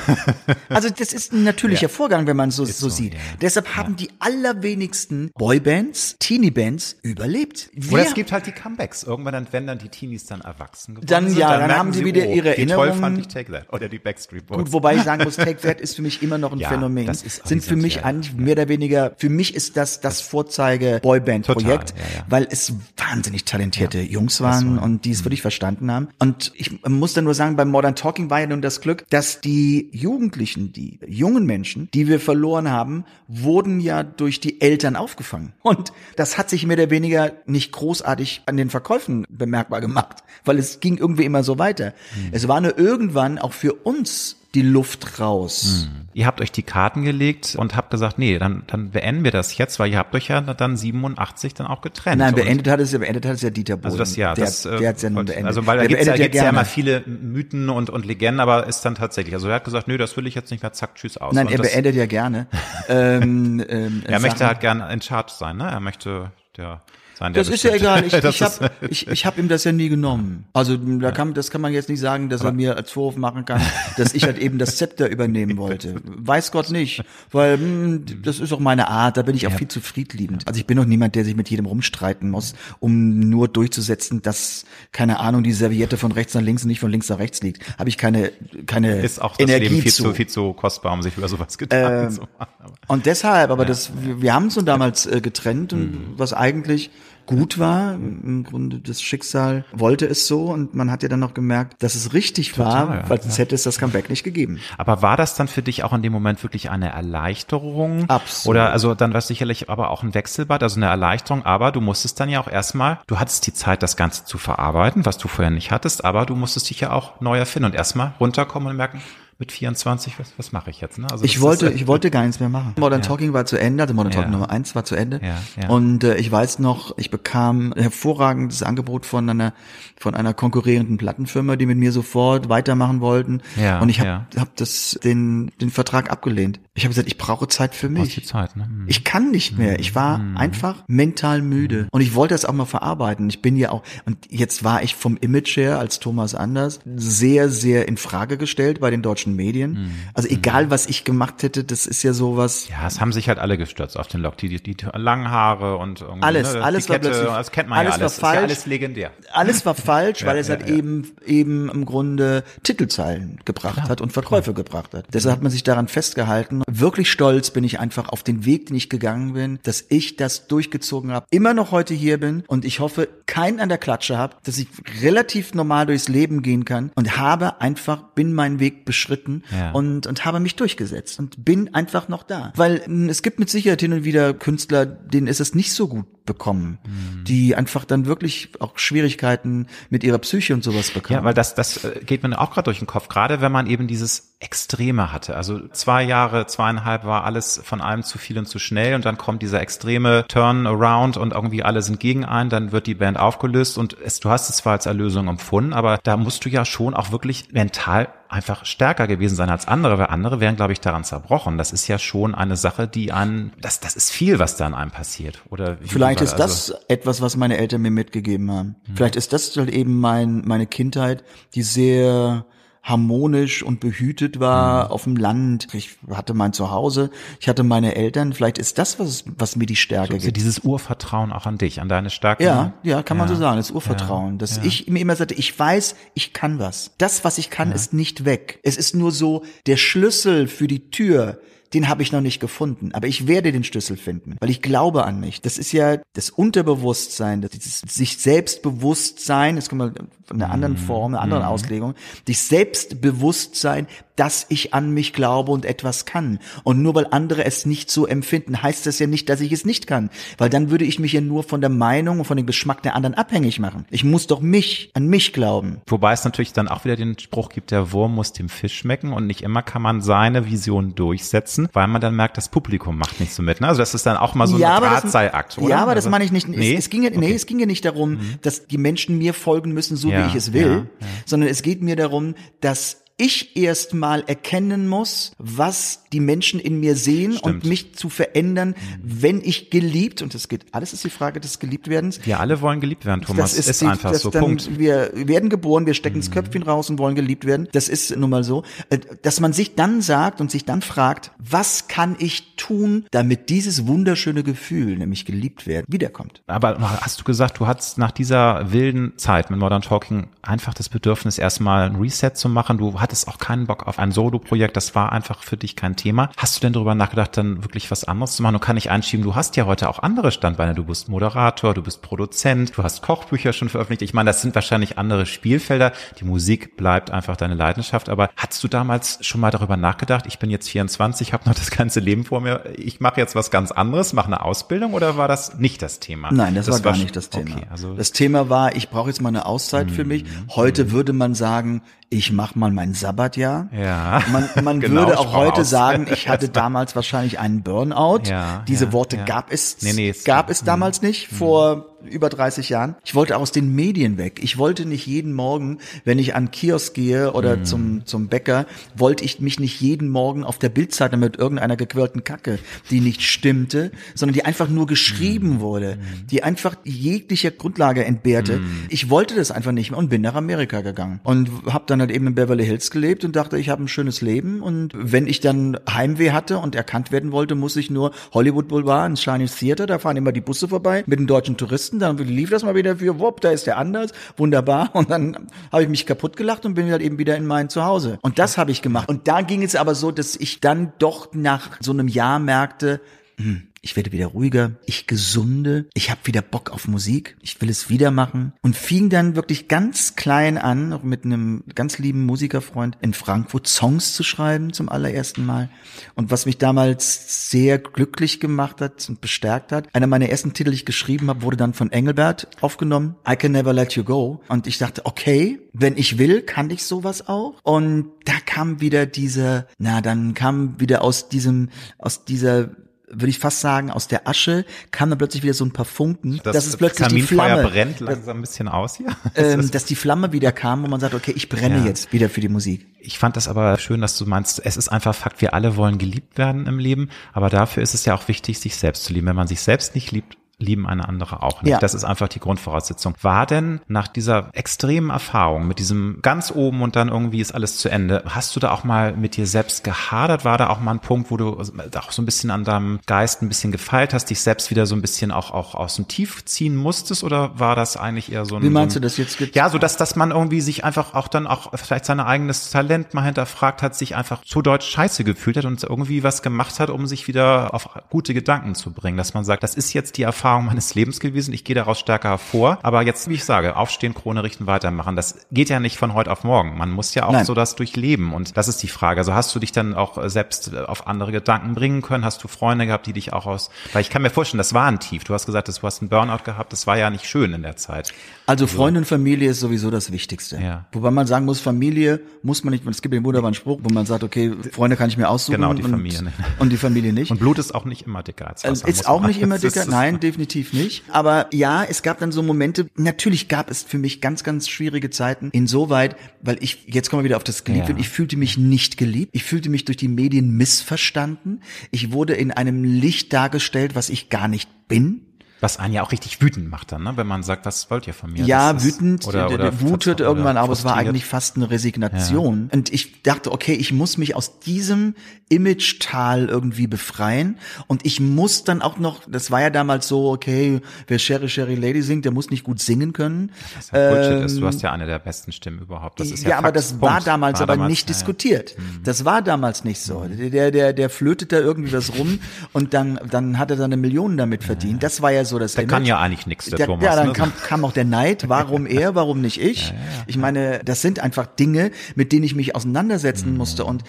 Also 0.69 0.89
das 0.91 1.13
ist 1.13 1.33
ein 1.33 1.45
natürlicher 1.45 1.83
ja. 1.83 1.89
Vorgang, 1.89 2.27
wenn 2.27 2.37
man 2.37 2.51
so, 2.51 2.65
so, 2.65 2.73
so, 2.73 2.89
sieht. 2.89 3.15
Ja. 3.15 3.21
Deshalb 3.41 3.77
haben 3.77 3.97
die 3.97 4.11
allerwenigsten 4.19 5.31
Boybands, 5.35 6.17
Teenie-Bands 6.19 6.97
überlebt. 7.03 7.71
Oder 7.91 8.07
es 8.07 8.15
gibt 8.15 8.33
halt 8.33 8.47
die 8.47 8.53
Comebacks 8.53 9.07
irgendwann 9.19 9.33
dann, 9.33 9.47
wenn 9.53 9.67
dann 9.67 9.79
die 9.79 9.89
Teenies 9.89 10.27
dann 10.27 10.41
erwachsen 10.41 10.95
geworden 10.95 11.07
dann, 11.09 11.29
sind, 11.29 11.39
ja, 11.39 11.51
dann, 11.51 11.69
dann 11.69 11.79
haben 11.79 11.93
sie 11.93 12.05
wieder 12.05 12.23
oh, 12.27 12.33
ihre 12.33 12.51
Erinnerungen. 12.51 12.91
Toll 12.91 13.01
fand 13.01 13.19
ich 13.19 13.29
Take 13.29 13.53
That 13.53 13.73
oder 13.73 13.89
die 13.89 13.99
Backstreet 13.99 14.47
Boys. 14.47 14.59
Gut, 14.59 14.73
wobei 14.73 14.97
ich 14.97 15.03
sagen 15.03 15.25
muss, 15.25 15.37
Take 15.37 15.57
That 15.59 15.81
ist 15.81 15.97
für 15.97 16.03
mich 16.03 16.23
immer 16.23 16.39
noch 16.39 16.53
ein 16.53 16.59
ja, 16.59 16.69
Phänomen. 16.69 17.07
Das 17.07 17.23
ist, 17.23 17.47
sind 17.47 17.63
für 17.63 17.77
mich 17.77 17.97
ja, 17.97 18.05
eigentlich 18.05 18.35
mehr 18.35 18.53
oder 18.53 18.69
weniger, 18.69 19.13
für 19.19 19.29
mich 19.29 19.55
ist 19.55 19.77
das 19.77 20.01
das 20.01 20.21
Vorzeige 20.21 21.01
Boyband 21.03 21.47
Projekt, 21.47 21.95
ja, 21.97 22.25
weil 22.29 22.47
es 22.51 22.73
wahnsinnig 22.97 23.45
talentierte 23.45 24.01
Jungs 24.01 24.41
waren 24.41 24.77
war, 24.77 24.85
und 24.85 25.05
die 25.05 25.11
es 25.11 25.25
wirklich 25.25 25.43
verstanden 25.43 25.91
haben. 25.91 26.09
Und 26.19 26.53
ich 26.55 26.83
muss 26.85 27.15
dann 27.15 27.25
nur 27.25 27.35
sagen, 27.35 27.57
beim 27.57 27.71
Modern 27.71 27.97
Talking 27.97 28.31
war 28.31 28.41
ja 28.41 28.47
nun 28.47 28.63
das 28.63 28.81
Glück, 28.81 29.05
dass 29.11 29.41
die 29.41 29.89
Jugendlichen, 29.93 30.73
die 30.73 31.01
jungen 31.07 31.45
Menschen, 31.45 31.89
die 31.93 32.07
wir 32.07 32.21
verloren 32.21 32.71
haben, 32.71 33.05
wurden 33.27 33.81
ja 33.81 34.03
durch 34.03 34.41
die 34.41 34.61
Eltern 34.61 34.97
aufgefangen. 34.97 35.53
Und 35.63 35.93
das 36.17 36.39
hat 36.39 36.51
sich 36.51 36.67
mehr 36.67 36.77
oder 36.77 36.91
weniger 36.91 37.33
nicht 37.47 37.73
großartig 37.73 38.43
an 38.47 38.57
den 38.57 38.71
Verkäufen 38.71 39.08
Verkäufen 39.09 39.27
bemerkbar 39.29 39.81
gemacht, 39.81 40.23
weil 40.45 40.59
es 40.59 40.81
ging 40.81 40.99
irgendwie 40.99 41.25
immer 41.25 41.43
so 41.43 41.59
weiter. 41.59 41.93
Mhm. 42.15 42.29
Es 42.33 42.49
war 42.49 42.61
nur 42.61 42.79
irgendwann 42.79 43.39
auch 43.39 43.53
für 43.53 43.73
uns 43.73 44.37
die 44.55 44.63
Luft 44.63 45.21
raus. 45.21 45.87
Hm. 45.93 46.09
Ihr 46.15 46.27
habt 46.27 46.41
euch 46.41 46.51
die 46.51 46.63
Karten 46.63 47.03
gelegt 47.03 47.55
und 47.55 47.77
habt 47.77 47.91
gesagt, 47.91 48.19
nee, 48.19 48.39
dann, 48.39 48.63
dann 48.67 48.93
beenden 48.93 49.23
wir 49.23 49.31
das 49.31 49.59
jetzt, 49.59 49.79
weil 49.79 49.91
ihr 49.91 49.99
habt 49.99 50.15
euch 50.15 50.29
ja 50.29 50.41
dann 50.41 50.75
87 50.75 51.53
dann 51.53 51.67
auch 51.67 51.83
getrennt. 51.83 52.19
Nein, 52.19 52.35
beendet 52.35 52.67
hat 52.67 52.81
es 52.81 52.93
ja, 52.93 52.99
beendet 52.99 53.27
hat 53.27 53.35
es 53.35 53.43
ja 53.43 53.51
Dieter 53.51 53.77
Bohlen. 53.77 53.85
Also 53.85 53.99
das 53.99 54.17
ja, 54.17 54.33
der, 54.33 54.47
das, 54.47 54.63
der, 54.63 54.79
der 54.79 54.89
hat's 54.89 55.03
ja 55.03 55.11
nun 55.11 55.27
beendet. 55.27 55.47
Also 55.47 55.67
weil 55.67 55.77
da 55.77 55.87
gibt 55.87 56.01
es 56.01 56.07
ja, 56.07 56.17
gibt's 56.17 56.39
ja 56.39 56.49
immer 56.49 56.65
viele 56.65 57.03
Mythen 57.07 57.69
und, 57.69 57.91
und 57.91 58.07
Legenden, 58.07 58.41
aber 58.41 58.67
ist 58.67 58.83
dann 58.87 58.95
tatsächlich, 58.95 59.35
also 59.35 59.49
er 59.49 59.57
hat 59.57 59.65
gesagt, 59.65 59.87
nö, 59.87 59.99
das 59.99 60.17
will 60.17 60.27
ich 60.27 60.35
jetzt 60.35 60.51
nicht 60.51 60.63
mehr, 60.63 60.73
zack, 60.73 60.95
tschüss 60.95 61.19
aus. 61.19 61.35
Nein, 61.35 61.49
und 61.49 61.53
er 61.53 61.59
beendet 61.59 61.95
ja 61.95 62.07
gerne. 62.07 62.47
ähm, 62.89 63.63
ähm, 63.69 64.03
er 64.07 64.19
möchte 64.19 64.47
halt 64.47 64.61
gerne 64.61 64.91
in 64.91 65.03
Charge 65.03 65.33
sein, 65.39 65.59
ne? 65.59 65.71
Er 65.71 65.81
möchte 65.81 66.33
der 66.57 66.81
sein. 67.19 67.33
Das 67.33 67.49
ist 67.49 67.63
ja 67.65 67.75
egal. 67.75 68.05
Ich, 68.05 68.13
ich 68.25 68.43
habe 68.43 68.71
ich, 68.89 69.09
ich 69.09 69.27
hab 69.27 69.39
ihm 69.39 69.49
das 69.49 69.65
ja 69.65 69.73
nie 69.73 69.89
genommen. 69.89 70.45
Also 70.53 70.77
da 70.77 71.11
kann, 71.11 71.35
das 71.35 71.51
kann 71.51 71.61
man 71.61 71.73
jetzt 71.73 71.89
nicht 71.89 72.01
sagen, 72.01 72.29
dass 72.29 72.43
er 72.43 72.53
mir 72.53 72.77
als 72.77 72.91
Vorwurf 72.91 73.17
machen 73.17 73.45
kann, 73.45 73.61
dass 73.97 74.15
ich 74.15 74.25
halt 74.25 74.39
eben 74.39 74.59
das 74.59 74.77
Zepter 74.77 75.09
übernehmen 75.11 75.57
wollte. 75.59 75.97
Weiß 76.05 76.53
Gott 76.53 76.71
nicht, 76.71 77.03
weil 77.31 77.59
mh, 77.59 77.63
hm, 77.63 78.23
das 78.23 78.41
ist 78.41 78.53
auch 78.53 78.61
meine 78.61 78.89
Art. 78.89 79.17
Da 79.17 79.23
bin 79.23 79.37
ich 79.37 79.47
auch 79.47 79.53
viel 79.53 79.69
zu 79.69 79.81
friedliebend. 79.81 80.47
Also 80.47 80.59
ich 80.59 80.67
bin 80.67 80.77
doch 80.77 80.85
niemand, 80.85 81.15
der 81.15 81.25
sich 81.25 81.37
mit 81.37 81.51
jedem 81.51 81.67
rumstreiten 81.67 82.31
muss, 82.31 82.55
um 82.81 83.19
nur 83.19 83.49
durchzusetzen, 83.49 84.23
dass 84.23 84.65
keine 84.93 85.21
Ahnung 85.21 85.43
die 85.43 85.53
Serviette 85.53 85.97
von 85.97 86.13
rechts 86.13 86.35
nach 86.35 86.43
links 86.43 86.63
und 86.63 86.69
nicht 86.69 86.81
von 86.81 86.91
links 86.91 87.09
nach 87.09 87.19
rechts 87.19 87.43
liegt. 87.43 87.79
Habe 87.79 87.89
ich 87.89 87.99
keine 87.99 88.33
keine 88.67 89.01
ist 89.01 89.21
auch 89.21 89.37
das 89.37 89.49
Energie 89.49 89.69
Leben 89.69 89.83
viel 89.83 89.93
zu. 89.93 90.03
zu 90.05 90.15
viel 90.15 90.27
zu 90.27 90.53
kostbar, 90.53 90.93
um 90.93 91.03
sich 91.03 91.17
über 91.17 91.29
sowas 91.29 91.59
getan 91.59 92.05
ähm, 92.05 92.11
zu 92.11 92.21
machen. 92.39 92.73
Und 92.87 93.07
deshalb, 93.07 93.51
aber 93.51 93.65
das 93.65 93.91
wir, 94.01 94.23
wir 94.23 94.35
haben 94.35 94.45
uns 94.45 94.57
nun 94.57 94.67
damals 94.67 95.07
äh, 95.07 95.21
getrennt 95.21 95.73
und 95.73 95.81
mhm. 95.81 96.15
was 96.17 96.33
eigentlich 96.33 96.91
gut 97.29 97.59
war. 97.59 97.95
Im 97.95 98.43
Grunde 98.43 98.81
das 98.81 99.03
Schicksal 99.03 99.65
wollte 99.73 100.07
es 100.07 100.27
so 100.27 100.47
und 100.47 100.75
man 100.75 100.91
hat 100.91 101.03
ja 101.03 101.09
dann 101.09 101.21
noch 101.21 101.35
gemerkt, 101.35 101.83
dass 101.83 101.95
es 101.95 102.15
richtig 102.15 102.53
Total, 102.53 102.89
war, 102.89 103.11
weil 103.11 103.21
sonst 103.21 103.37
ja. 103.37 103.43
hätte 103.43 103.55
es 103.55 103.63
das 103.63 103.79
Comeback 103.79 104.11
nicht 104.11 104.25
gegeben. 104.25 104.59
Aber 104.79 105.03
war 105.03 105.17
das 105.17 105.35
dann 105.35 105.47
für 105.47 105.63
dich 105.63 105.85
auch 105.85 105.93
in 105.93 106.03
dem 106.03 106.13
Moment 106.13 106.43
wirklich 106.43 106.71
eine 106.71 106.91
Erleichterung? 106.91 108.09
Absolut. 108.09 108.57
Oder 108.57 108.73
also 108.73 108.95
dann 108.95 109.13
war 109.13 109.19
es 109.19 109.29
sicherlich 109.29 109.69
aber 109.69 109.91
auch 109.91 110.03
ein 110.03 110.15
Wechselbad, 110.15 110.63
also 110.63 110.77
eine 110.77 110.87
Erleichterung, 110.87 111.45
aber 111.45 111.71
du 111.71 111.81
musstest 111.81 112.19
dann 112.19 112.31
ja 112.31 112.41
auch 112.41 112.49
erstmal, 112.49 112.99
du 113.07 113.19
hattest 113.19 113.47
die 113.47 113.53
Zeit, 113.53 113.83
das 113.83 113.97
Ganze 113.97 114.25
zu 114.25 114.39
verarbeiten, 114.39 115.05
was 115.05 115.19
du 115.19 115.29
vorher 115.29 115.51
nicht 115.51 115.71
hattest, 115.71 116.05
aber 116.05 116.25
du 116.25 116.35
musstest 116.35 116.71
dich 116.71 116.81
ja 116.81 116.93
auch 116.93 117.21
neu 117.21 117.39
erfinden 117.39 117.67
und 117.67 117.75
erstmal 117.75 118.13
runterkommen 118.19 118.71
und 118.71 118.77
merken, 118.77 119.03
mit 119.41 119.53
24, 119.53 120.19
was, 120.19 120.33
was 120.37 120.51
mache 120.51 120.71
ich 120.71 120.81
jetzt? 120.81 120.99
Ne? 120.99 121.07
Also 121.11 121.25
ich 121.25 121.41
wollte, 121.41 121.67
ist, 121.67 121.77
ich 121.77 121.87
wollte 121.87 122.11
gar 122.11 122.23
nichts 122.23 122.41
mehr 122.41 122.49
machen. 122.49 122.75
Modern 122.77 123.03
ja. 123.03 123.07
Talking 123.07 123.33
war 123.33 123.47
zu 123.47 123.57
Ende, 123.57 123.85
also 123.85 123.95
Modern 123.95 124.11
ja. 124.11 124.17
Talking 124.17 124.33
Nummer 124.33 124.51
eins 124.51 124.75
war 124.75 124.85
zu 124.85 124.97
Ende. 124.97 125.21
Ja. 125.23 125.69
Und 125.69 126.03
äh, 126.03 126.17
ich 126.17 126.31
weiß 126.31 126.59
noch, 126.59 126.99
ich 126.99 127.11
bekam 127.11 127.73
ein 127.73 127.83
hervorragendes 127.83 128.65
Angebot 128.65 129.07
von 129.07 129.31
einer 129.31 129.55
von 129.97 130.17
einer 130.17 130.35
konkurrierenden 130.35 130.97
Plattenfirma, 130.97 131.55
die 131.55 131.67
mit 131.67 131.79
mir 131.79 131.93
sofort 131.93 132.49
weitermachen 132.49 133.01
wollten. 133.01 133.43
Ja, 133.57 133.81
und 133.81 133.89
ich 133.89 134.01
habe 134.01 134.27
hab 134.37 134.57
das 134.57 134.99
den 135.05 135.53
den 135.61 135.71
Vertrag 135.71 136.11
abgelehnt. 136.11 136.59
Ich 136.79 136.85
habe 136.85 136.91
gesagt, 136.91 137.09
ich 137.09 137.19
brauche 137.19 137.49
Zeit 137.49 137.75
für 137.75 137.89
mich. 137.89 138.15
Die 138.15 138.23
Zeit, 138.23 138.55
ne? 138.57 138.69
Mhm. 138.71 138.85
Ich 138.87 139.03
kann 139.03 139.33
nicht 139.33 139.59
mehr. 139.59 139.81
Ich 139.81 139.97
war 139.97 140.19
mhm. 140.19 140.37
einfach 140.37 140.85
mental 140.87 141.43
müde. 141.43 141.83
Mhm. 141.83 141.89
Und 141.91 142.01
ich 142.03 142.15
wollte 142.15 142.35
das 142.35 142.45
auch 142.45 142.53
mal 142.53 142.67
verarbeiten. 142.67 143.29
Ich 143.29 143.43
bin 143.43 143.57
ja 143.57 143.71
auch, 143.71 143.83
und 144.05 144.17
jetzt 144.31 144.63
war 144.63 144.85
ich 144.85 144.95
vom 144.95 145.17
Image 145.17 145.57
her 145.57 145.81
als 145.81 145.99
Thomas 145.99 146.37
Anders 146.37 146.79
sehr, 146.85 147.49
sehr 147.49 147.89
in 147.89 147.97
Frage 147.97 148.39
gestellt 148.39 148.79
bei 148.79 148.91
den 148.91 149.03
deutschen 149.03 149.35
Medien. 149.35 149.73
Mhm. 149.73 149.91
Also 150.15 150.29
egal, 150.29 150.71
was 150.71 150.87
ich 150.87 151.03
gemacht 151.03 151.43
hätte, 151.43 151.65
das 151.65 151.87
ist 151.87 152.05
ja 152.05 152.13
sowas. 152.13 152.69
Ja, 152.69 152.87
es 152.87 153.01
haben 153.01 153.13
sich 153.13 153.29
halt 153.29 153.41
alle 153.41 153.59
gestürzt 153.59 153.99
auf 153.99 154.07
den 154.07 154.21
Lock. 154.21 154.37
Die, 154.37 154.49
die, 154.49 154.63
die 154.63 154.87
langen 154.95 155.33
Haare 155.33 155.79
und 155.79 156.01
irgendwie, 156.01 156.23
alles, 156.23 156.55
ne, 156.55 156.63
alles 156.63 156.87
die 156.87 156.93
Kette, 156.93 157.07
war 157.07 157.13
plötzlich, 157.13 157.37
das 157.37 157.51
kennt 157.51 157.69
man 157.71 157.79
alles 157.79 157.97
ja 157.97 158.03
alles. 158.03 158.23
War 158.23 158.31
falsch. 158.31 158.37
Ist 158.37 158.41
ja 158.41 158.45
alles 158.45 158.67
legendär. 158.67 159.11
Alles 159.33 159.67
war 159.67 159.75
falsch, 159.75 160.25
weil 160.25 160.37
Ja, 160.37 160.41
es 160.43 160.49
halt 160.49 160.69
ja. 160.69 160.77
eben, 160.77 161.11
eben 161.27 161.69
im 161.69 161.85
Grunde 161.87 162.45
Titelzeilen 162.63 163.41
gebracht 163.45 163.89
hat 163.89 164.01
und 164.01 164.13
Verkäufe 164.13 164.55
gebracht 164.55 164.95
hat. 164.95 165.07
Deshalb 165.13 165.37
hat 165.37 165.43
man 165.43 165.51
sich 165.51 165.65
daran 165.65 165.89
festgehalten. 165.89 166.63
Wirklich 166.71 167.11
stolz 167.11 167.51
bin 167.51 167.65
ich 167.65 167.81
einfach 167.81 168.11
auf 168.11 168.23
den 168.23 168.45
Weg, 168.45 168.67
den 168.67 168.77
ich 168.77 168.91
gegangen 168.91 169.33
bin, 169.33 169.59
dass 169.63 169.85
ich 169.89 170.17
das 170.17 170.49
durchgezogen 170.49 171.11
habe, 171.13 171.27
immer 171.31 171.55
noch 171.55 171.73
heute 171.73 171.95
hier 171.95 172.19
bin 172.21 172.45
und 172.47 172.65
ich 172.67 172.81
hoffe, 172.81 173.09
keinen 173.27 173.59
an 173.59 173.69
der 173.71 173.79
Klatsche 173.79 174.19
habe, 174.19 174.37
dass 174.45 174.59
ich 174.59 174.69
relativ 175.03 175.55
normal 175.55 175.87
durchs 175.87 176.09
Leben 176.09 176.43
gehen 176.43 176.65
kann 176.67 176.91
und 176.95 177.17
habe 177.17 177.61
einfach, 177.63 178.03
bin 178.15 178.33
meinen 178.35 178.61
Weg 178.61 178.85
beschritten 178.85 179.43
Ja. 179.51 179.71
und, 179.73 180.07
und 180.07 180.25
habe 180.25 180.41
mich 180.41 180.57
durchgesetzt 180.57 181.19
und 181.19 181.45
bin 181.45 181.73
einfach 181.75 182.09
noch 182.09 182.23
da. 182.23 182.53
Weil 182.57 182.83
mh, 182.87 183.11
es 183.11 183.23
gibt 183.23 183.39
mit 183.39 183.49
Sicherheit 183.49 183.81
hin 183.81 183.93
und 183.95 184.05
wieder 184.05 184.35
Künstler, 184.35 184.85
denen 184.85 185.27
ist 185.27 185.41
es 185.41 185.55
nicht 185.55 185.73
so 185.73 185.89
gut 185.89 186.05
bekommen, 186.29 186.79
Mhm. 186.85 187.25
die 187.25 187.57
einfach 187.57 187.85
dann 187.85 188.07
wirklich 188.07 188.51
auch 188.61 188.79
Schwierigkeiten 188.79 189.67
mit 189.91 190.05
ihrer 190.05 190.19
Psyche 190.19 190.55
und 190.55 190.63
sowas 190.63 190.91
bekommen. 190.93 191.19
Ja, 191.19 191.25
weil 191.25 191.35
das, 191.35 191.55
das 191.57 191.83
äh, 191.85 192.01
geht 192.05 192.23
mir 192.23 192.39
auch 192.39 192.51
gerade 192.53 192.65
durch 192.67 192.79
den 192.79 192.87
Kopf, 192.87 193.09
gerade 193.09 193.41
wenn 193.41 193.51
man 193.51 193.67
eben 193.67 193.89
dieses 193.89 194.35
Extreme 194.41 195.13
hatte. 195.13 195.35
Also 195.37 195.67
zwei 195.73 196.05
Jahre, 196.05 196.47
zweieinhalb 196.47 197.05
war 197.05 197.25
alles 197.25 197.61
von 197.65 197.81
allem 197.81 198.05
zu 198.05 198.19
viel 198.19 198.39
und 198.39 198.47
zu 198.47 198.61
schnell 198.61 198.95
und 198.95 199.05
dann 199.05 199.19
kommt 199.19 199.43
dieser 199.43 199.61
extreme 199.61 200.25
Turnaround 200.29 201.17
und 201.17 201.33
irgendwie 201.33 201.65
alle 201.65 201.83
sind 201.83 201.99
gegen 201.99 202.25
einen, 202.25 202.51
dann 202.51 202.71
wird 202.71 202.87
die 202.87 202.95
Band 202.95 203.19
aufgelöst 203.19 203.79
und 203.79 203.97
es, 204.05 204.21
du 204.21 204.31
hast 204.31 204.49
es 204.49 204.59
zwar 204.59 204.75
als 204.75 204.87
Erlösung 204.87 205.27
empfunden, 205.27 205.73
aber 205.73 205.99
da 206.05 206.17
musst 206.17 206.45
du 206.45 206.49
ja 206.49 206.65
schon 206.65 206.95
auch 206.95 207.11
wirklich 207.11 207.49
mental 207.53 208.09
einfach 208.29 208.65
stärker 208.65 209.07
gewesen 209.07 209.37
sein 209.37 209.51
als 209.51 209.67
andere, 209.67 209.99
weil 209.99 210.07
andere 210.07 210.41
wären, 210.41 210.57
glaube 210.57 210.73
ich, 210.73 210.81
daran 210.81 211.05
zerbrochen. 211.05 211.59
Das 211.59 211.73
ist 211.73 211.89
ja 211.89 211.99
schon 211.99 212.35
eine 212.35 212.57
Sache, 212.57 212.87
die 212.87 213.13
an, 213.13 213.53
das, 213.61 213.81
das 213.81 213.97
ist 213.97 214.11
viel, 214.11 214.39
was 214.39 214.57
da 214.57 214.67
an 214.67 214.75
einem 214.75 214.91
passiert. 214.91 215.43
Oder 215.51 215.79
Vielleicht 215.81 216.21
ist 216.21 216.41
also- 216.41 216.73
das 216.75 216.85
etwas, 216.89 217.21
was 217.21 217.37
meine 217.37 217.57
Eltern 217.59 217.83
mir 217.83 217.91
mitgegeben 217.91 218.51
haben. 218.51 218.77
Vielleicht 218.95 219.17
ist 219.17 219.33
das 219.33 219.57
halt 219.57 219.71
eben 219.71 219.99
mein, 219.99 220.43
meine 220.45 220.67
Kindheit, 220.67 221.25
die 221.55 221.63
sehr 221.63 222.45
harmonisch 222.89 223.63
und 223.63 223.81
behütet 223.81 224.41
war 224.41 224.91
auf 224.91 225.05
dem 225.05 225.17
Land. 225.17 225.69
Ich 225.73 225.99
hatte 226.11 226.35
mein 226.35 226.53
Zuhause, 226.53 227.11
ich 227.41 227.49
hatte 227.49 227.63
meine 227.63 227.95
Eltern. 227.97 228.33
Vielleicht 228.33 228.59
ist 228.59 228.79
das, 228.79 228.99
was, 228.99 229.25
was 229.27 229.57
mir 229.57 229.67
die 229.67 229.77
Stärke 229.77 230.15
also 230.15 230.25
gibt. 230.27 230.37
dieses 230.37 230.61
Urvertrauen 230.61 231.33
auch 231.33 231.47
an 231.47 231.59
dich, 231.59 231.81
an 231.81 231.89
deine 231.89 232.11
Stärke. 232.11 232.43
Ja, 232.45 232.73
ja, 232.83 233.03
kann 233.03 233.17
man 233.17 233.29
Ja. 233.29 233.35
so 233.35 233.41
sagen, 233.41 233.57
das 233.57 233.71
Urvertrauen, 233.71 234.39
dass 234.39 234.59
ich 234.59 234.89
mir 234.89 235.01
immer 235.01 235.17
sagte, 235.17 235.35
ich 235.35 235.59
weiß, 235.59 235.95
ich 236.15 236.33
kann 236.33 236.59
was. 236.59 236.93
Das, 236.99 237.25
was 237.25 237.39
ich 237.39 237.51
kann, 237.51 237.73
ist 237.73 237.93
nicht 237.93 238.25
weg. 238.25 238.61
Es 238.63 238.77
ist 238.77 238.95
nur 238.95 239.13
so, 239.13 239.43
der 239.67 239.77
Schlüssel 239.77 240.47
für 240.49 240.67
die 240.69 240.91
Tür, 240.91 241.39
den 241.75 241.89
habe 241.89 242.03
ich 242.03 242.13
noch 242.13 242.21
nicht 242.21 242.41
gefunden, 242.41 242.91
aber 242.93 243.07
ich 243.07 243.27
werde 243.27 243.53
den 243.53 243.65
Schlüssel 243.65 243.97
finden, 243.97 244.37
weil 244.41 244.51
ich 244.51 244.63
glaube 244.63 245.05
an 245.05 245.21
mich. 245.21 245.43
Das 245.43 245.59
ist 245.59 245.73
ja 245.73 245.99
das 246.15 246.31
Unterbewusstsein, 246.31 247.43
das 247.43 247.51
dieses 247.51 247.81
sich 247.81 248.19
Selbstbewusstsein, 248.19 249.57
das 249.57 249.69
kann 249.69 249.79
man 249.79 249.95
von 250.25 250.41
einer 250.43 250.53
anderen 250.53 250.77
Form, 250.77 251.15
einer 251.15 251.23
anderen 251.23 251.45
Auslegung, 251.45 251.95
dich 252.27 252.41
Selbstbewusstsein, 252.41 253.87
dass 254.19 254.47
ich 254.49 254.75
an 254.75 254.91
mich 254.91 255.13
glaube 255.13 255.53
und 255.53 255.65
etwas 255.65 256.05
kann. 256.05 256.41
Und 256.65 256.83
nur 256.83 256.95
weil 256.97 257.07
andere 257.11 257.45
es 257.45 257.67
nicht 257.67 257.91
so 257.91 258.07
empfinden, 258.07 258.63
heißt 258.63 258.85
das 258.87 258.99
ja 258.99 259.07
nicht, 259.07 259.29
dass 259.29 259.41
ich 259.41 259.53
es 259.53 259.65
nicht 259.65 259.87
kann. 259.87 260.11
Weil 260.39 260.51
dann 260.51 260.71
würde 260.71 260.85
ich 260.85 260.99
mich 260.99 261.13
ja 261.13 261.21
nur 261.21 261.45
von 261.45 261.61
der 261.61 261.71
Meinung 261.71 262.19
und 262.19 262.25
von 262.25 262.37
dem 262.37 262.47
Geschmack 262.47 262.83
der 262.83 262.97
anderen 262.97 263.15
abhängig 263.15 263.61
machen. 263.61 263.87
Ich 263.91 264.03
muss 264.05 264.27
doch 264.27 264.41
mich, 264.41 264.91
an 264.95 265.07
mich 265.07 265.33
glauben. 265.33 265.81
Wobei 265.87 266.13
es 266.13 266.25
natürlich 266.25 266.53
dann 266.53 266.67
auch 266.69 266.85
wieder 266.85 266.97
den 266.97 267.19
Spruch 267.19 267.49
gibt, 267.49 267.71
der 267.71 267.93
Wurm 267.93 268.15
muss 268.15 268.33
dem 268.33 268.49
Fisch 268.49 268.77
schmecken 268.79 269.13
und 269.13 269.27
nicht 269.27 269.43
immer 269.43 269.63
kann 269.63 269.83
man 269.83 270.01
seine 270.01 270.47
Vision 270.51 270.95
durchsetzen, 270.95 271.69
weil 271.73 271.87
man 271.87 272.01
dann 272.01 272.17
merkt, 272.17 272.37
das 272.37 272.49
Publikum 272.49 272.99
macht 272.99 273.21
nicht 273.21 273.33
so 273.33 273.43
mit. 273.43 273.61
Ne? 273.61 273.69
Also 273.69 273.79
das 273.79 273.95
ist 273.95 274.05
dann 274.07 274.17
auch 274.17 274.35
mal 274.35 274.47
so 274.47 274.57
ein 274.57 274.65
aber 274.65 274.87
das- 274.91 275.03
Drahtseilakt, 275.03 275.59
oder? 275.59 275.69
Ja, 275.69 275.79
aber 275.83 275.95
das 275.95 276.05
also, 276.05 276.11
meine 276.11 276.25
ich 276.25 276.33
nicht. 276.33 276.49
Nee? 276.49 276.73
Es, 276.75 276.81
es 276.87 276.91
ging 276.91 277.03
ja, 277.05 277.11
nee, 277.11 277.17
Okay. 277.19 277.29
Mhm. 277.31 277.35
es 277.37 277.47
ging 277.47 277.59
ja 277.61 277.67
nicht 277.67 277.85
darum, 277.85 278.19
dass 278.43 278.67
die 278.67 278.79
Menschen 278.79 279.19
mir 279.19 279.33
folgen 279.35 279.73
müssen, 279.73 279.97
so 279.97 280.11
Ja, 280.11 280.25
wie 280.25 280.29
ich 280.29 280.35
es 280.35 280.53
will, 280.53 280.63
ja, 280.67 280.77
ja. 280.77 281.07
sondern 281.27 281.49
es 281.49 281.63
geht 281.63 281.83
mir 281.83 281.95
darum, 281.97 282.35
dass 282.61 283.03
ich 283.19 283.57
erstmal 283.57 284.23
erkennen 284.23 284.89
muss, 284.89 285.33
was 285.39 286.05
die 286.13 286.21
Menschen 286.21 286.61
in 286.61 286.81
mir 286.81 286.97
sehen 286.97 287.33
Stimmt. 287.33 287.45
Mhm. 287.45 287.61
und 287.63 287.65
mich 287.69 287.95
zu 287.95 288.09
verändern, 288.09 288.75
wenn 289.03 289.41
ich 289.43 289.71
geliebt, 289.71 290.23
und 290.23 290.35
das 290.35 290.49
geht, 290.49 290.67
alles 290.73 290.93
ist 290.93 291.05
die 291.05 291.11
Frage 291.11 291.41
des 291.41 291.59
Geliebtwerdens, 291.59 292.21
Wir 292.25 292.41
alle 292.41 292.61
wollen 292.61 292.81
geliebt 292.81 293.05
werden, 293.05 293.23
Thomas. 293.23 293.51
das 293.51 293.59
ist, 293.59 293.69
ist 293.69 293.83
die, 293.83 293.87
einfach 293.87 294.13
das 294.13 294.23
so. 294.23 294.31
dann, 294.31 294.43
Punkt. 294.43 294.71
Mhm. 294.71 294.79
Wir 294.79 295.11
werden 295.15 295.51
geboren, 295.51 295.85
wir 295.87 295.95
stecken 295.95 296.21
das 296.21 296.31
Köpfchen 296.31 296.63
raus 296.63 296.89
und 296.91 296.99
wollen 296.99 297.15
geliebt 297.17 297.45
werden. 297.45 297.69
Das 297.73 297.89
ist 297.89 298.17
nun 298.17 298.31
mal 298.31 298.45
so. 298.45 298.63
Äh, 298.91 298.99
Dass 299.23 299.41
man 299.41 299.53
sich 299.53 299.75
dann 299.75 300.01
sagt 300.01 300.41
und 300.41 300.51
sich 300.51 300.65
dann 300.65 300.81
fragt, 300.81 301.33
was 301.39 301.89
kann 301.89 302.17
ich 302.19 302.57
tun, 302.57 303.05
damit 303.11 303.51
dieses 303.51 303.87
wunderschöne 303.87 304.43
Gefühl, 304.45 304.97
nämlich 304.97 305.25
geliebt 305.25 305.67
werden, 305.67 305.85
wiederkommt. 305.89 306.43
Aber 306.47 306.79
hast 307.01 307.21
du 307.21 307.25
gesagt, 307.25 307.59
du 307.59 307.67
hattest 307.67 307.99
nach 307.99 308.13
dieser 308.13 308.73
wilden 308.73 309.13
Zeit 309.17 309.51
mit 309.51 309.59
Modern 309.59 309.83
Talking 309.83 310.29
einfach 310.43 310.73
das 310.75 310.89
Bedürfnis, 310.89 311.39
erstmal 311.39 311.89
ein 311.91 311.97
Reset 311.97 312.31
zu 312.35 312.49
machen. 312.49 312.79
Du 312.79 313.01
hattest 313.09 313.27
auch 313.27 313.39
keinen 313.39 313.67
Bock 313.67 313.87
auf 313.87 313.99
ein 313.99 314.13
Solo-Projekt. 314.13 314.77
Das 314.77 314.95
war 314.95 315.13
einfach 315.13 315.43
für 315.43 315.57
dich 315.57 315.77
kein 315.77 315.97
Thema. 315.97 316.29
Hast 316.37 316.57
du 316.57 316.61
denn 316.61 316.75
darüber 316.75 316.95
nachgedacht, 316.95 317.39
dann 317.39 317.65
wirklich 317.65 317.91
was 317.91 318.05
anderes 318.05 318.37
zu 318.37 318.43
machen? 318.43 318.53
Du 318.53 318.59
kann 318.59 318.77
ich 318.77 318.91
einschieben, 318.91 319.25
du 319.25 319.35
hast 319.35 319.57
ja 319.57 319.65
heute 319.65 319.89
auch 319.89 320.01
andere 320.01 320.31
Standbeine. 320.31 320.75
Du 320.75 320.85
bist 320.85 321.09
Moderator, 321.09 321.73
du 321.73 321.83
bist 321.83 322.03
Produzent, 322.03 322.77
du 322.77 322.83
hast 322.83 323.01
Kochbücher 323.01 323.55
schon 323.55 323.71
veröffentlicht. 323.71 324.03
Ich 324.03 324.13
meine, 324.13 324.29
das 324.29 324.43
sind 324.43 324.55
wahrscheinlich 324.55 324.99
andere 324.99 325.25
Spielfelder. 325.25 325.93
Die 326.21 326.27
Musik 326.27 326.77
bleibt 326.77 327.11
einfach 327.11 327.39
deine 327.39 327.55
Leidenschaft. 327.55 328.11
Aber 328.11 328.29
hattest 328.37 328.63
du 328.63 328.69
damals 328.69 329.25
schon 329.25 329.41
mal 329.41 329.51
darüber 329.51 329.79
nachgedacht? 329.79 330.27
Ich 330.27 330.39
bin 330.39 330.51
jetzt 330.51 330.69
24, 330.69 331.33
habe 331.33 331.49
noch 331.49 331.55
das 331.55 331.71
ganze 331.71 332.01
Leben 332.01 332.27
vor 332.27 332.43
mir. 332.43 332.65
Ich 332.77 333.01
mache 333.01 333.19
jetzt 333.19 333.35
was 333.35 333.51
ganz 333.51 333.73
anderes, 333.73 334.13
mache 334.13 334.27
eine 334.27 334.45
Ausbildung 334.45 334.93
oder 334.93 335.17
war 335.17 335.29
das 335.29 335.59
nicht 335.59 335.81
das 335.81 335.99
Thema? 335.99 336.31
Nein, 336.31 336.55
das, 336.55 336.69
war 336.69 336.81
gar 336.81 336.95
nicht 336.95 337.17
das 337.17 337.31
Thema. 337.31 337.57
Okay, 337.57 337.67
also 337.71 337.95
das 337.95 338.13
Thema 338.13 338.51
war, 338.51 338.77
ich 338.77 338.91
brauche 338.91 339.09
jetzt 339.09 339.23
mal 339.23 339.31
eine 339.31 339.47
Auszeit 339.47 339.91
für 339.91 340.05
mich. 340.05 340.27
Heute 340.51 340.93
würde 340.93 341.15
man 341.15 341.35
sagen, 341.35 341.81
ich 342.11 342.33
mache 342.33 342.59
mal 342.59 342.71
mein 342.71 342.95
Sabbatjahr. 342.95 343.69
Ja. 343.73 344.23
Man, 344.33 344.49
man 344.63 344.81
Genau, 344.81 345.03
würde 345.03 345.19
auch 345.19 345.35
heute 345.35 345.61
aus. 345.61 345.71
sagen, 345.71 346.07
ich 346.11 346.29
hatte 346.29 346.49
damals 346.49 346.97
wahrscheinlich 346.97 347.39
einen 347.39 347.63
Burnout. 347.63 348.23
Ja, 348.27 348.65
Diese 348.67 348.87
ja, 348.87 348.93
Worte 348.93 349.17
ja. 349.19 349.25
gab 349.25 349.53
es, 349.53 349.79
Nee, 349.83 349.93
nee, 349.93 350.09
es- 350.11 350.25
gab 350.25 350.49
es 350.51 350.65
damals 350.65 351.03
nicht 351.03 351.29
vor 351.29 351.87
über 352.03 352.29
30 352.29 352.69
Jahren. 352.69 352.97
Ich 353.05 353.15
wollte 353.15 353.37
aus 353.37 353.53
den 353.53 353.75
Medien 353.75 354.19
weg. 354.19 354.41
Ich 354.43 354.59
wollte 354.59 354.87
nicht 354.87 355.07
jeden 355.07 355.33
Morgen, 355.33 355.79
wenn 356.05 356.19
ich 356.19 356.35
an 356.35 356.51
Kiosk 356.51 356.95
gehe 356.95 357.33
oder 357.33 357.65
zum, 357.65 358.07
zum 358.07 358.29
Bäcker, 358.29 358.67
wollte 358.97 359.25
ich 359.25 359.41
mich 359.41 359.59
nicht 359.61 359.81
jeden 359.81 360.09
Morgen 360.09 360.45
auf 360.45 360.59
der 360.59 360.69
Bildzeitung 360.69 361.21
mit 361.21 361.37
irgendeiner 361.37 361.77
gequirlten 361.77 362.25
Kacke, 362.25 362.59
die 362.91 363.01
nicht 363.01 363.23
stimmte, 363.23 363.91
sondern 364.15 364.35
die 364.35 364.45
einfach 364.45 364.69
nur 364.69 364.87
geschrieben 364.87 365.61
wurde, 365.61 365.99
die 366.31 366.43
einfach 366.43 366.77
jeglicher 366.85 367.51
Grundlage 367.51 368.05
entbehrte. 368.05 368.61
Ich 368.89 369.11
wollte 369.11 369.35
das 369.35 369.51
einfach 369.51 369.73
nicht 369.73 369.91
mehr 369.91 369.99
und 369.99 370.09
bin 370.09 370.23
nach 370.23 370.35
Amerika 370.35 370.81
gegangen 370.81 371.21
und 371.25 371.51
habe 371.67 371.85
dann 371.87 372.01
halt 372.01 372.11
eben 372.11 372.27
in 372.27 372.35
Beverly 372.35 372.65
Hills 372.65 372.91
gelebt 372.91 373.25
und 373.25 373.35
dachte, 373.35 373.59
ich 373.59 373.69
habe 373.69 373.83
ein 373.83 373.89
schönes 373.89 374.21
Leben 374.21 374.63
und 374.63 374.93
wenn 374.95 375.27
ich 375.27 375.41
dann 375.41 375.79
Heimweh 375.91 376.31
hatte 376.31 376.59
und 376.59 376.75
erkannt 376.75 377.13
werden 377.13 377.33
wollte, 377.33 377.55
muss 377.55 377.77
ich 377.77 377.91
nur 377.91 378.13
Hollywood 378.33 378.69
Boulevard 378.69 379.11
ins 379.11 379.23
Chinese 379.23 379.57
Theater, 379.59 379.87
da 379.87 379.99
fahren 379.99 380.17
immer 380.17 380.33
die 380.33 380.41
Busse 380.41 380.69
vorbei 380.69 381.05
mit 381.07 381.19
den 381.19 381.27
deutschen 381.27 381.57
Touristen, 381.57 381.88
dann 381.93 382.19
lief 382.19 382.51
das 382.51 382.63
mal 382.63 382.75
wieder 382.75 382.97
für, 382.97 383.19
wupp, 383.19 383.41
da 383.41 383.51
ist 383.51 383.67
der 383.67 383.79
anders, 383.79 384.13
wunderbar. 384.37 384.91
Und 384.95 385.11
dann 385.11 385.49
habe 385.73 385.83
ich 385.83 385.89
mich 385.89 386.07
kaputt 386.07 386.37
gelacht 386.37 386.67
und 386.67 386.75
bin 386.75 386.91
halt 386.91 387.03
eben 387.03 387.19
wieder 387.19 387.37
in 387.37 387.47
mein 387.47 387.69
Zuhause. 387.69 388.19
Und 388.23 388.39
das 388.39 388.59
habe 388.59 388.71
ich 388.71 388.83
gemacht. 388.83 389.09
Und 389.09 389.29
da 389.29 389.43
ging 389.43 389.63
es 389.63 389.77
aber 389.77 389.95
so, 389.95 390.11
dass 390.11 390.37
ich 390.37 390.61
dann 390.61 390.93
doch 390.99 391.33
nach 391.33 391.71
so 391.81 391.93
einem 391.93 392.09
Jahr 392.09 392.39
merkte, 392.39 393.01
hm, 393.37 393.68
ich 393.81 393.97
werde 393.97 394.13
wieder 394.13 394.27
ruhiger, 394.27 394.73
ich 394.87 395.07
gesunde, 395.07 395.87
ich 395.95 396.11
habe 396.11 396.21
wieder 396.25 396.43
Bock 396.43 396.71
auf 396.71 396.89
Musik, 396.89 397.37
ich 397.43 397.61
will 397.61 397.71
es 397.71 397.89
wieder 397.89 398.11
machen. 398.11 398.53
Und 398.63 398.77
fing 398.77 399.09
dann 399.09 399.37
wirklich 399.37 399.69
ganz 399.69 400.17
klein 400.17 400.59
an, 400.59 400.93
auch 400.93 401.03
mit 401.03 401.25
einem 401.25 401.65
ganz 401.75 401.99
lieben 401.99 402.25
Musikerfreund 402.27 402.99
in 403.01 403.15
Frankfurt 403.15 403.67
Songs 403.67 404.15
zu 404.15 404.23
schreiben 404.23 404.73
zum 404.73 404.89
allerersten 404.89 405.45
Mal. 405.45 405.71
Und 406.15 406.31
was 406.31 406.47
mich 406.47 406.59
damals 406.59 407.51
sehr 407.51 407.79
glücklich 407.79 408.41
gemacht 408.41 408.81
hat 408.81 409.09
und 409.09 409.21
bestärkt 409.21 409.73
hat. 409.73 409.89
Einer 409.95 410.07
meiner 410.07 410.29
ersten 410.29 410.53
Titel, 410.53 410.71
die 410.71 410.77
ich 410.77 410.87
geschrieben 410.87 411.29
habe, 411.29 411.43
wurde 411.43 411.57
dann 411.57 411.75
von 411.75 411.93
Engelbert 411.93 412.49
aufgenommen, 412.61 413.17
I 413.29 413.37
Can 413.37 413.53
Never 413.53 413.73
Let 413.73 413.93
You 413.93 414.05
Go. 414.05 414.43
Und 414.49 414.67
ich 414.67 414.79
dachte, 414.79 415.07
okay, 415.07 415.61
wenn 415.73 415.97
ich 415.97 416.19
will, 416.19 416.43
kann 416.43 416.71
ich 416.71 416.85
sowas 416.85 417.29
auch. 417.29 417.55
Und 417.63 418.11
da 418.25 418.35
kam 418.45 418.81
wieder 418.81 419.07
diese, 419.07 419.67
na, 419.79 420.01
dann 420.01 420.35
kam 420.35 420.81
wieder 420.81 421.03
aus 421.03 421.29
diesem, 421.29 421.71
aus 421.99 422.25
dieser 422.25 422.71
würde 423.11 423.29
ich 423.29 423.39
fast 423.39 423.61
sagen, 423.61 423.91
aus 423.91 424.09
der 424.09 424.29
Asche 424.29 424.65
kam 424.91 425.09
dann 425.11 425.19
plötzlich 425.19 425.43
wieder 425.43 425.55
so 425.55 425.65
ein 425.65 425.73
paar 425.73 425.85
Funken. 425.85 426.41
Das, 426.43 426.55
dass 426.55 426.67
es 426.67 426.77
plötzlich 426.77 427.09
die 427.09 427.15
Kaminfeuer 427.15 427.47
Flamme, 427.57 427.69
brennt 427.69 428.01
langsam 428.01 428.39
ein 428.39 428.41
bisschen 428.41 428.69
aus 428.69 428.97
hier. 428.97 429.09
ähm, 429.35 429.71
dass 429.71 429.85
die 429.85 429.95
Flamme 429.95 430.33
wieder 430.33 430.53
kam 430.53 430.85
und 430.85 430.91
man 430.91 431.01
sagt, 431.01 431.15
okay, 431.15 431.33
ich 431.35 431.49
brenne 431.49 431.79
Ja. 431.79 431.85
jetzt 431.85 432.13
wieder 432.13 432.29
für 432.29 432.41
die 432.41 432.49
Musik. 432.49 432.87
Ich 433.01 433.19
fand 433.19 433.37
das 433.37 433.49
aber 433.49 433.79
schön, 433.79 434.01
dass 434.01 434.19
du 434.19 434.27
meinst, 434.27 434.61
es 434.65 434.77
ist 434.77 434.89
einfach 434.89 435.15
Fakt, 435.15 435.41
wir 435.41 435.55
alle 435.55 435.77
wollen 435.77 435.99
geliebt 435.99 436.39
werden 436.39 436.67
im 436.67 436.79
Leben, 436.79 437.09
aber 437.33 437.49
dafür 437.51 437.83
ist 437.83 437.95
es 437.95 438.05
ja 438.05 438.15
auch 438.15 438.29
wichtig, 438.29 438.59
sich 438.59 438.77
selbst 438.77 439.05
zu 439.05 439.13
lieben. 439.13 439.27
Wenn 439.27 439.37
man 439.37 439.49
sich 439.49 439.61
selbst 439.61 439.95
nicht 439.95 440.11
liebt, 440.13 440.37
lieben 440.59 440.87
eine 440.87 441.09
andere 441.09 441.43
auch 441.43 441.63
nicht. 441.63 441.71
Ja. 441.71 441.79
Das 441.79 441.95
ist 441.95 442.05
einfach 442.05 442.29
die 442.29 442.41
Grundvoraussetzung. 442.41 443.15
War 443.23 443.47
denn 443.47 443.81
nach 443.87 444.09
dieser 444.09 444.49
extremen 444.53 445.11
Erfahrung 445.11 445.69
mit 445.69 445.79
diesem 445.79 446.19
ganz 446.21 446.51
oben 446.53 446.83
und 446.83 446.97
dann 446.97 447.09
irgendwie 447.09 447.41
ist 447.41 447.53
alles 447.53 447.79
zu 447.79 447.89
Ende, 447.89 448.25
hast 448.27 448.57
du 448.57 448.61
da 448.61 448.73
auch 448.73 448.83
mal 448.83 449.13
mit 449.13 449.37
dir 449.37 449.47
selbst 449.47 449.85
gehadert? 449.85 450.45
War 450.45 450.59
da 450.59 450.69
auch 450.71 450.81
mal 450.81 450.91
ein 450.93 451.01
Punkt, 451.01 451.31
wo 451.31 451.37
du 451.37 451.61
auch 451.61 452.13
so 452.13 452.23
ein 452.23 452.27
bisschen 452.27 452.51
an 452.51 452.65
deinem 452.65 452.99
Geist 453.07 453.41
ein 453.43 453.49
bisschen 453.49 453.71
gefeilt 453.71 454.13
hast, 454.13 454.31
dich 454.31 454.41
selbst 454.41 454.71
wieder 454.71 454.87
so 454.87 454.97
ein 454.97 455.01
bisschen 455.01 455.31
auch, 455.31 455.53
auch 455.53 455.75
aus 455.77 455.95
dem 455.95 456.09
Tief 456.09 456.45
ziehen 456.45 456.75
musstest 456.75 457.23
oder 457.23 457.59
war 457.59 457.77
das 457.77 457.97
eigentlich 457.97 458.33
eher 458.33 458.45
so 458.45 458.57
ein 458.57 458.63
Wie 458.63 458.71
meinst 458.71 458.95
so 458.95 458.99
ein, 458.99 459.03
du 459.03 459.07
das 459.07 459.17
jetzt? 459.17 459.39
ja, 459.55 459.71
so 459.71 459.79
dass, 459.79 459.97
dass 459.97 460.17
man 460.17 460.33
irgendwie 460.33 460.61
sich 460.61 460.83
einfach 460.83 461.15
auch 461.15 461.29
dann 461.29 461.47
auch 461.47 461.73
vielleicht 461.75 462.05
sein 462.05 462.19
eigenes 462.19 462.71
Talent 462.71 463.15
mal 463.15 463.25
hinterfragt 463.25 463.83
hat, 463.83 463.95
sich 463.95 464.17
einfach 464.17 464.43
zu 464.45 464.61
deutsch 464.61 464.89
scheiße 464.89 465.23
gefühlt 465.23 465.57
hat 465.57 465.67
und 465.67 465.83
irgendwie 465.85 466.25
was 466.25 466.43
gemacht 466.43 466.81
hat, 466.81 466.91
um 466.91 467.07
sich 467.07 467.29
wieder 467.29 467.75
auf 467.75 467.89
gute 468.11 468.35
Gedanken 468.35 468.75
zu 468.75 468.93
bringen. 468.93 469.17
Dass 469.17 469.35
man 469.35 469.45
sagt, 469.45 469.63
das 469.63 469.77
ist 469.77 469.93
jetzt 469.93 470.17
die 470.17 470.23
Erfahrung 470.23 470.48
meines 470.61 470.95
Lebens 470.95 471.21
gewesen, 471.21 471.53
ich 471.53 471.65
gehe 471.65 471.75
daraus 471.75 471.99
stärker 471.99 472.31
hervor. 472.31 472.79
Aber 472.83 473.03
jetzt, 473.03 473.29
wie 473.29 473.35
ich 473.35 473.45
sage, 473.45 473.77
aufstehen, 473.77 474.15
Krone 474.15 474.43
richten, 474.43 474.67
weitermachen. 474.67 475.17
Das 475.17 475.47
geht 475.51 475.69
ja 475.69 475.81
nicht 475.81 475.99
von 475.99 476.15
heute 476.15 476.31
auf 476.31 476.45
morgen. 476.45 476.77
Man 476.77 476.91
muss 476.91 477.15
ja 477.15 477.27
auch 477.27 477.33
Nein. 477.33 477.45
so 477.45 477.55
das 477.55 477.77
durchleben. 477.77 478.33
Und 478.33 478.57
das 478.57 478.69
ist 478.69 478.83
die 478.83 478.89
Frage. 478.89 479.21
Also 479.21 479.35
hast 479.35 479.55
du 479.55 479.59
dich 479.59 479.73
dann 479.73 479.95
auch 479.95 480.19
selbst 480.29 480.75
auf 480.75 481.07
andere 481.07 481.33
Gedanken 481.33 481.75
bringen 481.75 482.03
können? 482.03 482.25
Hast 482.25 482.43
du 482.43 482.49
Freunde 482.49 482.87
gehabt, 482.87 483.07
die 483.07 483.13
dich 483.13 483.33
auch 483.33 483.47
aus, 483.47 483.71
weil 483.93 484.03
ich 484.03 484.11
kann 484.11 484.23
mir 484.23 484.31
vorstellen, 484.31 484.59
das 484.59 484.75
war 484.75 484.87
ein 484.87 485.01
Tief. 485.01 485.25
Du 485.25 485.35
hast 485.35 485.47
gesagt, 485.47 485.69
du 485.69 485.73
hast 485.83 486.01
einen 486.01 486.09
Burnout 486.09 486.45
gehabt. 486.45 486.73
Das 486.73 486.87
war 486.87 486.97
ja 486.97 487.11
nicht 487.11 487.27
schön 487.27 487.53
in 487.53 487.63
der 487.63 487.77
Zeit. 487.77 488.13
Also 488.49 488.67
Freunde 488.67 489.01
und 489.01 489.05
Familie 489.05 489.51
ist 489.51 489.61
sowieso 489.61 489.91
das 489.91 490.11
Wichtigste. 490.11 490.59
Ja. 490.59 490.87
Wobei 490.93 491.11
man 491.11 491.27
sagen 491.27 491.45
muss, 491.45 491.61
Familie 491.61 492.21
muss 492.43 492.65
man 492.65 492.73
nicht, 492.73 492.87
es 492.87 493.03
gibt 493.03 493.13
den 493.13 493.23
wunderbaren 493.23 493.53
Spruch, 493.53 493.81
wo 493.83 493.91
man 493.93 494.07
sagt, 494.07 494.25
okay, 494.25 494.55
Freunde 494.73 494.97
kann 494.97 495.11
ich 495.11 495.19
mir 495.19 495.29
aussuchen. 495.29 495.57
Genau, 495.57 495.75
die 495.75 495.83
und, 495.83 495.91
Familie 495.91 496.23
nicht. 496.23 496.35
Und 496.59 496.71
die 496.71 496.79
Familie 496.79 497.13
nicht. 497.13 497.31
Und 497.31 497.41
Blut 497.41 497.59
ist 497.59 497.75
auch 497.75 497.85
nicht 497.85 498.07
immer 498.07 498.23
dicker 498.23 498.49
als 498.49 498.65
Also 498.65 498.85
Wasser. 498.85 498.91
ist 498.91 499.07
auch 499.07 499.27
nicht 499.27 499.43
immer 499.43 499.59
dicker, 499.59 499.85
nein, 499.85 500.19
definitiv 500.21 500.73
nicht. 500.73 501.05
Aber 501.11 501.49
ja, 501.53 501.85
es 501.85 502.03
gab 502.03 502.21
dann 502.21 502.33
so 502.33 502.43
Momente, 502.43 502.89
natürlich 502.97 503.49
gab 503.49 503.71
es 503.71 503.83
für 503.83 503.99
mich 503.99 504.23
ganz, 504.23 504.45
ganz 504.45 504.67
schwierige 504.67 505.11
Zeiten, 505.11 505.51
insoweit, 505.53 506.17
weil 506.41 506.57
ich, 506.61 506.85
jetzt 506.87 507.11
kommen 507.11 507.21
wir 507.21 507.25
wieder 507.25 507.37
auf 507.37 507.45
das 507.45 507.65
Geliebt 507.65 507.91
Ja. 507.91 507.97
ich 507.99 508.09
fühlte 508.09 508.39
mich 508.39 508.57
nicht 508.57 508.97
geliebt, 508.97 509.31
ich 509.35 509.45
fühlte 509.45 509.69
mich 509.69 509.85
durch 509.85 509.99
die 509.99 510.09
Medien 510.09 510.53
missverstanden, 510.53 511.61
ich 511.91 512.13
wurde 512.13 512.33
in 512.33 512.51
einem 512.51 512.83
Licht 512.83 513.31
dargestellt, 513.35 513.95
was 513.95 514.09
ich 514.09 514.31
gar 514.31 514.49
nicht 514.49 514.71
bin. 514.89 515.28
Was 515.61 515.79
einen 515.79 515.93
ja 515.95 516.03
auch 516.03 516.13
richtig 516.13 516.41
wütend 516.41 516.71
macht 516.71 516.93
dann, 516.93 517.03
ne? 517.03 517.13
wenn 517.17 517.27
man 517.27 517.43
sagt, 517.43 517.67
was 517.67 517.91
wollt 517.91 518.07
ihr 518.07 518.15
von 518.15 518.33
mir? 518.33 518.45
Ja, 518.45 518.73
Das 518.73 518.85
wütend, 518.85 519.27
oder, 519.27 519.47
der- 519.49 519.55
oder 519.55 519.71
der 519.71 519.81
wutet 519.81 520.21
irgendwann, 520.21 520.57
aber 520.57 520.73
es 520.73 520.85
war 520.85 520.95
eigentlich 520.97 521.25
fast 521.25 521.57
eine 521.57 521.69
Resignation. 521.71 522.71
Und 522.73 522.93
ich 522.93 523.23
dachte, 523.23 523.51
okay, 523.53 523.73
ich 523.75 523.93
muss 523.93 524.19
mich 524.19 524.37
aus 524.37 524.61
diesem 524.61 525.15
Image-Tal 525.51 526.49
irgendwie 526.49 526.87
befreien. 526.87 527.57
Und 527.87 528.05
ich 528.07 528.21
muss 528.21 528.65
dann 528.65 528.83
auch 528.83 528.99
noch, 528.99 529.23
das 529.29 529.51
war 529.51 529.61
ja 529.61 529.71
damals 529.71 530.09
so, 530.09 530.31
okay, 530.31 530.81
wer 531.07 531.19
Sherry 531.19 531.49
Sherry 531.49 531.75
Lady 531.75 532.03
singt, 532.03 532.25
der 532.25 532.33
muss 532.33 532.51
nicht 532.51 532.65
gut 532.65 532.81
singen 532.81 533.13
können. 533.13 533.51
Was 533.77 533.91
ja 533.91 534.11
Bullshit 534.11 534.45
ist. 534.45 534.59
Du 534.61 534.67
hast 534.67 534.83
ja 534.83 534.93
eine 534.93 535.07
der 535.07 535.19
besten 535.19 535.53
Stimmen 535.53 535.81
überhaupt. 535.81 536.21
Das 536.21 536.31
ist 536.31 536.43
ja, 536.45 536.51
ja, 536.51 536.59
aber 536.59 536.73
das 536.73 537.01
war 537.01 537.21
damals 537.21 537.61
aber 537.61 537.75
damals, 537.75 537.91
nicht 537.91 538.03
ja, 538.03 538.07
Mhm. 538.07 538.09
ja. 538.13 538.19
diskutiert. 538.19 538.77
Das 539.05 539.25
war 539.25 539.43
damals 539.43 539.85
nicht 539.85 540.01
so. 540.01 540.25
Der, 540.29 540.71
der, 540.71 540.93
der 540.93 541.11
flötet 541.11 541.53
da 541.53 541.59
irgendwie 541.59 541.93
was 541.93 542.17
rum 542.19 542.39
und 542.73 542.95
dann, 542.95 543.19
dann 543.31 543.59
hat 543.59 543.71
er 543.71 543.77
seine 543.77 543.97
Millionen 543.97 544.37
damit 544.37 544.65
verdient. 544.65 545.03
Das 545.03 545.21
war 545.23 545.33
ja 545.33 545.45
so 545.49 545.59
das 545.59 545.75
Der 545.75 545.87
kann 545.87 546.05
ja 546.05 546.19
eigentlich 546.19 546.47
nichts, 546.47 546.67
der, 546.67 546.77
der, 546.79 546.87
Thomas. 546.87 547.05
ja, 547.05 547.17
dann 547.17 547.29
ne? 547.29 547.33
kam, 547.33 547.53
kam 547.67 547.85
auch 547.85 547.93
der 547.93 548.05
Neid. 548.05 548.49
Warum 548.49 548.87
er, 549.01 549.15
warum 549.17 549.41
nicht 549.41 549.61
ich? 549.61 549.93
Ich 550.27 550.37
meine, 550.37 550.81
das 550.85 551.03
sind 551.03 551.19
einfach 551.21 551.47
Dinge, 551.47 551.91
mit 552.15 552.31
denen 552.33 552.45
ich 552.45 552.55
mich 552.55 552.77
auseinandersetzen 552.77 553.51
Mhm. 553.53 553.57
musste. 553.59 553.85
Und 553.85 554.05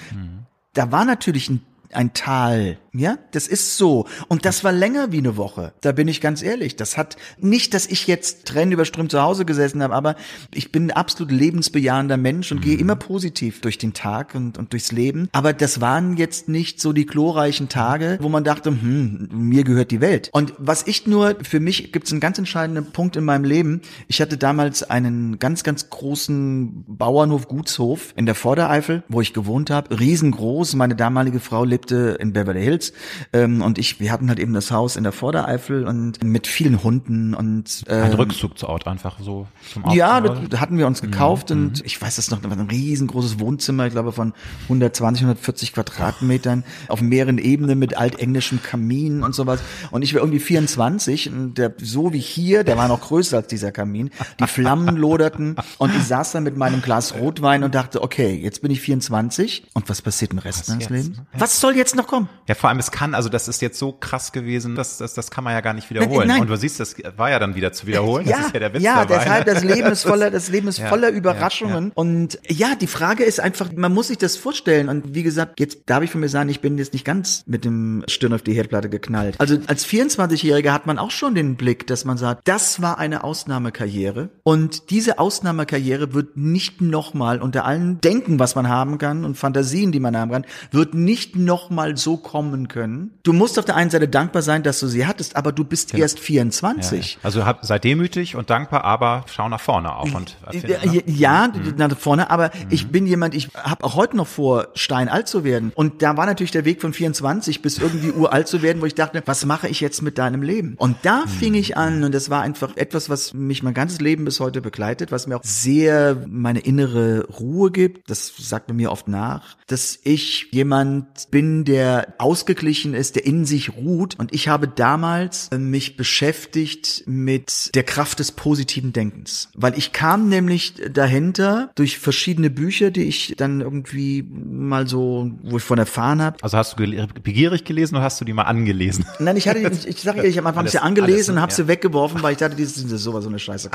da 0.74 0.92
war 0.92 1.06
natürlich 1.06 1.50
ein, 1.50 1.62
ein 1.94 2.14
Tal. 2.14 2.78
Ja, 2.94 3.18
das 3.32 3.48
ist 3.48 3.78
so. 3.78 4.08
Und 4.30 4.46
das 4.46 4.64
war 4.64 4.72
länger 4.72 5.12
wie 5.12 5.20
eine 5.20 5.38
Woche. 5.38 5.74
Da 5.82 5.92
bin 5.92 6.08
ich 6.08 6.22
ganz 6.22 6.42
ehrlich. 6.42 6.76
Das 6.76 6.98
hat 6.98 7.18
nicht, 7.40 7.74
dass 7.76 7.86
ich 7.86 8.08
jetzt 8.08 8.46
tränenüberströmt 8.46 9.12
zu 9.12 9.22
Hause 9.22 9.46
gesessen 9.46 9.84
habe, 9.84 9.94
aber 9.94 10.16
ich 10.54 10.72
bin 10.72 10.88
ein 10.88 10.92
absolut 10.92 11.32
lebensbejahender 11.32 12.18
Mensch 12.18 12.52
und 12.52 12.62
gehe 12.62 12.74
Mhm. 12.76 12.80
immer 12.82 12.96
positiv 12.96 13.62
durch 13.62 13.78
den 13.78 13.94
Tag 13.94 14.34
und, 14.34 14.58
und 14.58 14.74
durchs 14.74 14.92
Leben. 14.92 15.30
Aber 15.32 15.54
das 15.54 15.82
waren 15.82 16.18
jetzt 16.18 16.50
nicht 16.50 16.82
so 16.82 16.92
die 16.94 17.06
glorreichen 17.06 17.70
Tage, 17.70 18.18
wo 18.22 18.30
man 18.30 18.44
dachte, 18.44 18.72
hm, 18.72 19.30
mir 19.32 19.64
gehört 19.64 19.92
die 19.92 20.02
Welt. 20.02 20.30
Und 20.32 20.54
was 20.58 20.88
ich 20.88 21.06
nur, 21.06 21.36
für 21.44 21.60
mich 21.60 21.92
gibt 21.92 22.08
es 22.08 22.12
einen 22.12 22.22
ganz 22.22 22.38
entscheidenden 22.40 22.92
Punkt 22.92 23.16
in 23.16 23.24
meinem 23.24 23.44
Leben. 23.44 23.82
Ich 24.08 24.20
hatte 24.22 24.38
damals 24.38 24.82
einen 24.90 25.38
ganz, 25.38 25.64
ganz 25.64 25.90
großen 25.92 26.86
Bauernhof, 26.88 27.48
Gutshof 27.48 28.14
in 28.16 28.26
der 28.26 28.36
Vordereifel, 28.36 29.04
wo 29.10 29.22
ich 29.22 29.34
gewohnt 29.34 29.70
habe. 29.70 30.00
Riesengroß. 30.00 30.76
Meine 30.76 30.96
damalige 30.96 31.40
Frau 31.40 31.64
lebte 31.80 32.18
in 32.20 32.34
Beverly 32.34 32.62
Hills. 32.64 32.94
Ähm, 33.34 33.62
und 33.62 33.78
ich, 33.78 34.00
wir 34.00 34.12
hatten 34.12 34.30
halt 34.30 34.40
eben 34.40 34.54
das 34.54 34.72
Haus 34.72 34.96
in 34.96 35.04
der 35.04 35.12
Vordereifel 35.14 35.86
und 35.88 36.24
mit 36.24 36.48
vielen 36.48 36.84
Hunden 36.84 37.34
und 37.34 37.84
Ein 37.88 38.12
ähm, 38.12 38.18
Rückzugsort 38.18 38.88
einfach 38.88 39.18
so 39.22 39.48
zum 39.72 39.90
ja, 39.92 40.18
Aufbau. 40.20 40.36
das, 40.36 40.50
da 40.50 40.60
hatten 40.60 40.78
wir 40.78 40.88
uns 40.88 41.02
gekauft 41.02 41.50
Mhm. 41.50 41.56
und 41.58 41.86
ich 41.86 42.02
weiß 42.02 42.18
das 42.18 42.32
noch, 42.32 42.44
ein 42.44 42.68
riesengroßes 42.70 43.40
Wohnzimmer, 43.40 43.86
ich 43.88 43.92
glaube 43.94 44.12
von 44.12 44.34
120, 44.64 45.24
140 45.24 45.74
Quadratmetern 45.74 46.64
auf 46.88 47.02
mehreren 47.02 47.38
Ebenen 47.38 47.80
mit 47.80 47.98
altenglischem 47.98 48.62
Kamin 48.62 49.24
und 49.24 49.34
sowas. 49.34 49.60
Und 49.92 50.02
ich 50.02 50.14
war 50.14 50.22
irgendwie 50.22 50.40
24 50.40 51.32
und 51.32 51.54
der, 51.58 51.74
so 51.82 52.12
wie 52.14 52.20
hier, 52.20 52.64
der 52.64 52.78
war 52.78 52.88
noch 52.88 53.02
größer 53.02 53.38
als 53.38 53.48
dieser 53.48 53.72
Kamin. 53.72 54.10
Die 54.40 54.48
Flammen 54.48 54.98
loderten 54.98 55.56
und 55.78 55.96
ich 55.96 56.04
saß 56.04 56.32
dann 56.34 56.44
mit 56.44 56.58
meinem 56.58 56.82
Glas 56.82 57.16
Rotwein 57.16 57.64
und 57.64 57.74
dachte, 57.76 58.02
okay, 58.02 58.36
jetzt 58.36 58.62
bin 58.62 58.72
ich 58.72 58.82
24 58.82 59.68
und 59.74 59.90
was 59.90 60.02
passiert 60.02 60.32
im 60.32 60.40
Rest 60.40 60.62
Was 60.62 60.68
meines 60.70 60.84
jetzt? 60.84 60.92
Lebens? 60.92 61.18
Was 61.34 61.60
soll 61.62 61.69
jetzt 61.76 61.96
noch 61.96 62.08
kommen? 62.08 62.30
Ja, 62.48 62.56
vor 62.56 62.70
allem, 62.70 62.80
es 62.80 62.92
kann, 62.92 63.14
also 63.14 63.30
das 63.30 63.48
ist 63.48 63.62
jetzt 63.62 63.78
so 63.78 63.92
krass 63.92 64.32
gewesen, 64.32 64.76
das, 64.76 64.98
das, 64.98 65.14
das 65.14 65.32
kann 65.32 65.44
man 65.44 65.54
ja 65.54 65.62
gar 65.62 65.74
nicht 65.74 65.90
wiederholen. 65.90 66.28
Nein. 66.28 66.42
Und 66.42 66.50
du 66.50 66.58
siehst, 66.58 66.80
das 66.80 66.96
war 67.16 67.30
ja 67.30 67.40
dann 67.40 67.56
wieder 67.56 67.72
zu 67.72 67.88
wiederholen. 67.88 68.28
Ja, 68.28 68.38
das 68.38 68.48
ist 68.48 68.54
ja 68.54 68.60
der 68.60 68.74
Witz 68.74 68.84
ja 68.84 69.06
dabei. 69.06 69.18
deshalb, 69.18 69.46
das 69.46 69.64
Leben 69.64 69.92
ist 69.92 70.04
voller, 70.04 70.32
das 70.32 70.50
Leben 70.50 70.68
ist 70.68 70.80
Ja, 70.80 70.88
voller 70.88 71.10
ja, 71.10 71.16
Überraschungen. 71.16 71.92
Und 71.94 72.40
ja, 72.48 72.76
die 72.76 72.88
Frage 72.88 73.24
ist 73.24 73.40
einfach, 73.40 73.70
man 73.76 73.94
muss 73.94 74.08
sich 74.08 74.18
das 74.18 74.38
vorstellen. 74.38 74.90
Und 74.90 75.14
wie 75.14 75.24
gesagt, 75.24 75.60
jetzt 75.60 75.82
darf 75.88 76.04
ich 76.04 76.12
von 76.12 76.22
mir 76.22 76.30
sagen, 76.30 76.50
ich 76.50 76.62
bin 76.62 76.78
jetzt 76.78 76.94
nicht 76.94 77.06
ganz 77.06 77.44
mit 77.46 77.66
dem 77.66 78.04
Stirn 78.08 78.34
auf 78.34 78.42
die 78.42 78.54
Herdplatte 78.54 78.90
geknallt. 78.90 79.36
Also 79.40 79.58
als 79.68 79.86
24-Jähriger 79.86 80.72
hat 80.72 80.88
man 80.88 80.98
auch 80.98 81.12
schon 81.12 81.36
den 81.36 81.56
Blick, 81.56 81.86
dass 81.88 82.06
man 82.06 82.18
sagt, 82.18 82.48
das 82.48 82.82
war 82.82 82.98
eine 82.98 83.24
Ausnahmekarriere. 83.24 84.30
Und 84.44 84.90
diese 84.90 85.20
Ausnahmekarriere 85.20 86.14
wird 86.14 86.38
nicht 86.38 86.82
nochmal 86.82 87.42
unter 87.42 87.66
allen 87.66 88.00
Denken, 88.02 88.40
was 88.40 88.56
man 88.56 88.70
haben 88.70 88.98
kann 88.98 89.26
und 89.26 89.36
Fantasien, 89.36 89.92
die 89.92 90.00
man 90.00 90.16
haben 90.16 90.32
kann, 90.32 90.46
wird 90.72 90.94
nicht 90.94 91.36
nochmal 91.60 91.98
so 91.98 92.18
kommen 92.18 92.68
können. 92.68 93.12
Du 93.24 93.34
musst 93.34 93.60
auf 93.60 93.66
der 93.66 93.76
einen 93.76 93.90
Seite 93.90 94.08
dankbar 94.08 94.42
sein, 94.42 94.64
dass 94.64 94.80
du 94.80 94.88
sie 94.88 95.06
hattest, 95.06 95.36
aber 95.36 95.52
du 95.52 95.64
bist 95.64 95.94
erst 95.94 96.18
Ja, 96.20 96.24
24. 96.24 97.14
ja. 97.16 97.20
Also 97.24 97.46
hab, 97.46 97.66
sei 97.66 97.80
demütig 97.80 98.36
und 98.36 98.50
dankbar, 98.50 98.84
aber 98.86 99.26
schau 99.28 99.50
nach 99.50 99.60
vorne 99.60 99.94
auch. 99.96 100.14
Und 100.14 100.38
Ja, 100.52 101.02
ja, 101.06 101.48
Mhm. 101.50 101.74
nach 101.78 101.98
vorne, 101.98 102.30
aber 102.30 102.52
ich 102.70 102.88
bin 102.88 103.06
jemand, 103.06 103.34
ich 103.36 103.50
habe 103.56 103.84
auch 103.84 103.96
heute 103.96 104.16
noch 104.18 104.28
vor, 104.28 104.68
steinalt 104.76 105.28
zu 105.28 105.44
werden. 105.44 105.72
Und 105.76 106.02
da 106.02 106.16
war 106.18 106.26
natürlich 106.26 106.52
der 106.52 106.66
Weg 106.66 106.82
von 106.82 106.94
24 106.94 107.62
bis 107.62 107.78
irgendwie 107.78 108.12
uralt 108.12 108.48
zu 108.48 108.62
werden, 108.62 108.82
wo 108.82 108.86
ich 108.86 108.96
dachte, 108.96 109.22
was 109.26 109.46
mache 109.46 109.68
ich 109.68 109.82
jetzt 109.82 110.02
mit 110.02 110.18
deinem 110.18 110.42
Leben? 110.42 110.76
Und 110.78 110.98
da 111.04 111.24
fing 111.28 111.54
ich 111.56 111.76
an 111.78 112.04
und 112.04 112.14
das 112.14 112.30
war 112.30 112.42
einfach 112.42 112.78
etwas, 112.78 113.10
was 113.10 113.34
mich 113.34 113.64
mein 113.64 113.74
ganzes 113.74 114.00
Leben 114.00 114.26
bis 114.26 114.40
heute 114.40 114.62
begleitet, 114.62 115.12
was 115.12 115.28
mir 115.28 115.38
auch 115.38 115.44
sehr 115.44 116.18
meine 116.28 116.60
innere 116.60 117.26
Ruhe 117.40 117.72
gibt. 117.72 118.10
Das 118.10 118.32
sagt 118.38 118.68
man 118.70 118.78
mir 118.78 118.92
oft 118.92 119.08
nach, 119.08 119.58
dass 119.68 120.00
ich 120.04 120.48
jemand 120.52 121.30
bin, 121.32 121.49
der 121.66 122.14
ausgeglichen 122.18 122.94
ist, 122.94 123.16
der 123.16 123.26
in 123.26 123.46
sich 123.46 123.76
ruht. 123.76 124.18
Und 124.20 124.34
ich 124.34 124.48
habe 124.48 124.68
damals 124.68 125.50
äh, 125.50 125.58
mich 125.58 125.98
beschäftigt 125.98 127.04
mit 127.06 127.72
der 127.76 127.84
Kraft 127.84 128.20
des 128.20 128.32
positiven 128.32 128.94
Denkens. 128.94 129.50
Weil 129.56 129.78
ich 129.78 129.92
kam 129.94 130.30
nämlich 130.30 130.74
dahinter 130.92 131.72
durch 131.76 131.98
verschiedene 132.00 132.50
Bücher, 132.50 132.92
die 132.92 133.04
ich 133.04 133.34
dann 133.38 133.62
irgendwie 133.62 134.24
mal 134.24 134.88
so, 134.88 135.32
wo 135.44 135.58
ich 135.58 135.64
von 135.64 135.78
erfahren 135.80 136.22
habe. 136.22 136.38
Also 136.42 136.58
hast 136.58 136.78
du 136.80 137.08
begierig 137.24 137.64
gelesen 137.66 137.96
oder 137.96 138.04
hast 138.04 138.20
du 138.22 138.26
die 138.26 138.34
mal 138.34 138.44
angelesen? 138.44 139.06
Nein, 139.20 139.38
ich 139.38 139.48
hatte, 139.48 139.60
ich, 139.60 139.88
ich 139.88 140.02
sage 140.02 140.20
ja, 140.20 140.24
ich 140.26 140.38
habe 140.38 140.48
einfach 140.50 140.68
sie 140.68 140.80
angelesen 140.80 141.36
und 141.36 141.42
habe 141.42 141.54
sie 141.54 141.64
Ja. 141.64 141.68
weggeworfen, 141.68 142.22
weil 142.22 142.34
ich 142.34 142.38
dachte, 142.38 142.56
das 142.56 142.78
ist 142.78 142.88
sowas 142.90 143.24
so 143.24 143.30
eine 143.30 143.40
Scheiße. 143.40 143.70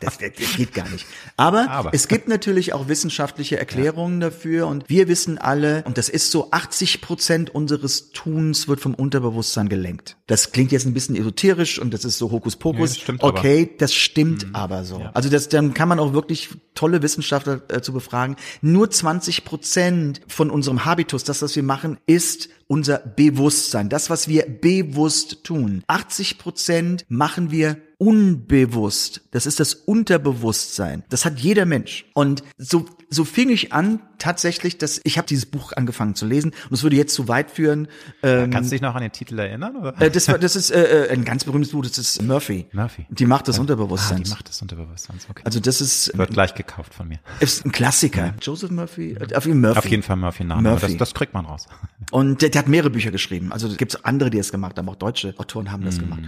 Das, 0.00 0.18
das, 0.18 0.32
das 0.38 0.56
geht 0.56 0.74
gar 0.74 0.88
nicht. 0.88 1.06
Aber, 1.36 1.68
Aber. 1.70 1.90
es 1.92 2.08
gibt 2.08 2.28
natürlich 2.28 2.72
auch 2.72 2.88
wissenschaftliche 2.88 3.58
Erklärungen 3.58 4.20
dafür 4.20 4.66
und 4.66 4.88
wir 4.88 5.08
wissen 5.08 5.38
alle, 5.38 5.82
und 5.84 5.98
das 5.98 6.08
ist 6.08 6.30
so 6.30 6.50
80 6.50 7.00
Prozent 7.08 7.54
unseres 7.54 8.10
Tuns 8.10 8.68
wird 8.68 8.80
vom 8.80 8.92
Unterbewusstsein 8.92 9.70
gelenkt. 9.70 10.18
Das 10.26 10.52
klingt 10.52 10.72
jetzt 10.72 10.84
ein 10.84 10.92
bisschen 10.92 11.16
esoterisch 11.16 11.78
und 11.78 11.94
das 11.94 12.04
ist 12.04 12.18
so 12.18 12.30
Hokuspokus. 12.30 12.98
Nee, 12.98 13.14
das 13.16 13.22
okay, 13.22 13.62
aber. 13.62 13.78
das 13.78 13.94
stimmt 13.94 14.46
mhm. 14.46 14.54
aber 14.54 14.84
so. 14.84 15.00
Ja. 15.00 15.10
Also 15.14 15.30
das, 15.30 15.48
dann 15.48 15.72
kann 15.72 15.88
man 15.88 16.00
auch 16.00 16.12
wirklich 16.12 16.50
tolle 16.74 17.00
Wissenschaftler 17.00 17.62
äh, 17.68 17.80
zu 17.80 17.94
befragen. 17.94 18.36
Nur 18.60 18.90
20 18.90 19.46
Prozent 19.46 20.20
von 20.28 20.50
unserem 20.50 20.84
Habitus, 20.84 21.24
das, 21.24 21.40
was 21.40 21.56
wir 21.56 21.62
machen, 21.62 21.96
ist 22.04 22.50
unser 22.66 22.98
Bewusstsein. 22.98 23.88
Das, 23.88 24.10
was 24.10 24.28
wir 24.28 24.44
bewusst 24.44 25.44
tun. 25.44 25.84
80 25.86 26.36
Prozent 26.36 27.06
machen 27.08 27.50
wir 27.50 27.78
unbewusst. 27.96 29.22
Das 29.30 29.46
ist 29.46 29.60
das 29.60 29.72
Unterbewusstsein. 29.72 31.04
Das 31.08 31.24
hat 31.24 31.40
jeder 31.40 31.64
Mensch. 31.64 32.04
Und 32.12 32.42
so, 32.58 32.84
so 33.10 33.24
fing 33.24 33.48
ich 33.50 33.72
an, 33.72 34.00
tatsächlich, 34.18 34.78
dass 34.78 35.00
ich 35.04 35.16
habe 35.16 35.26
dieses 35.26 35.46
Buch 35.46 35.72
angefangen 35.72 36.14
zu 36.14 36.26
lesen 36.26 36.52
und 36.68 36.72
es 36.72 36.82
würde 36.82 36.96
jetzt 36.96 37.14
zu 37.14 37.28
weit 37.28 37.50
führen. 37.50 37.88
Ähm, 38.22 38.50
Kannst 38.50 38.70
du 38.70 38.74
dich 38.74 38.82
noch 38.82 38.94
an 38.94 39.02
den 39.02 39.12
Titel 39.12 39.38
erinnern? 39.38 39.76
Oder? 39.76 40.00
Äh, 40.00 40.10
das, 40.10 40.28
war, 40.28 40.38
das 40.38 40.56
ist 40.56 40.70
äh, 40.70 41.06
äh, 41.06 41.10
ein 41.10 41.24
ganz 41.24 41.44
berühmtes 41.44 41.72
Buch, 41.72 41.82
das 41.82 41.96
ist 41.96 42.22
Murphy. 42.22 42.66
Murphy. 42.72 43.06
Die 43.08 43.26
Macht 43.26 43.48
des 43.48 43.58
Unterbewusstseins. 43.58 44.20
Ah, 44.20 44.24
die 44.24 44.30
Macht 44.30 44.48
des 44.48 44.60
Unterbewusstseins, 44.60 45.26
okay. 45.30 45.42
Also 45.44 45.60
das 45.60 45.80
ist... 45.80 46.16
Wird 46.16 46.32
gleich 46.32 46.54
gekauft 46.54 46.94
von 46.94 47.08
mir. 47.08 47.18
Ist 47.40 47.64
ein 47.64 47.72
Klassiker. 47.72 48.26
Ja. 48.26 48.34
Joseph 48.40 48.70
Murphy? 48.70 49.12
Äh, 49.12 49.34
auf 49.34 49.46
jeden, 49.46 49.60
Murphy. 49.60 49.78
Auf 49.78 49.86
jeden 49.86 50.02
Fall 50.02 50.16
Murphy-Name. 50.16 50.62
Murphy. 50.62 50.88
Das, 50.88 50.96
das 50.96 51.14
kriegt 51.14 51.34
man 51.34 51.46
raus. 51.46 51.66
Und 52.10 52.42
der, 52.42 52.50
der 52.50 52.60
hat 52.60 52.68
mehrere 52.68 52.90
Bücher 52.90 53.10
geschrieben. 53.10 53.52
Also 53.52 53.68
gibt 53.68 53.94
es 53.94 54.04
andere, 54.04 54.30
die 54.30 54.38
es 54.38 54.50
gemacht 54.50 54.78
haben. 54.78 54.88
Auch 54.88 54.96
deutsche 54.96 55.34
Autoren 55.38 55.70
haben 55.70 55.84
das 55.84 55.96
mhm. 55.96 56.02
gemacht. 56.02 56.20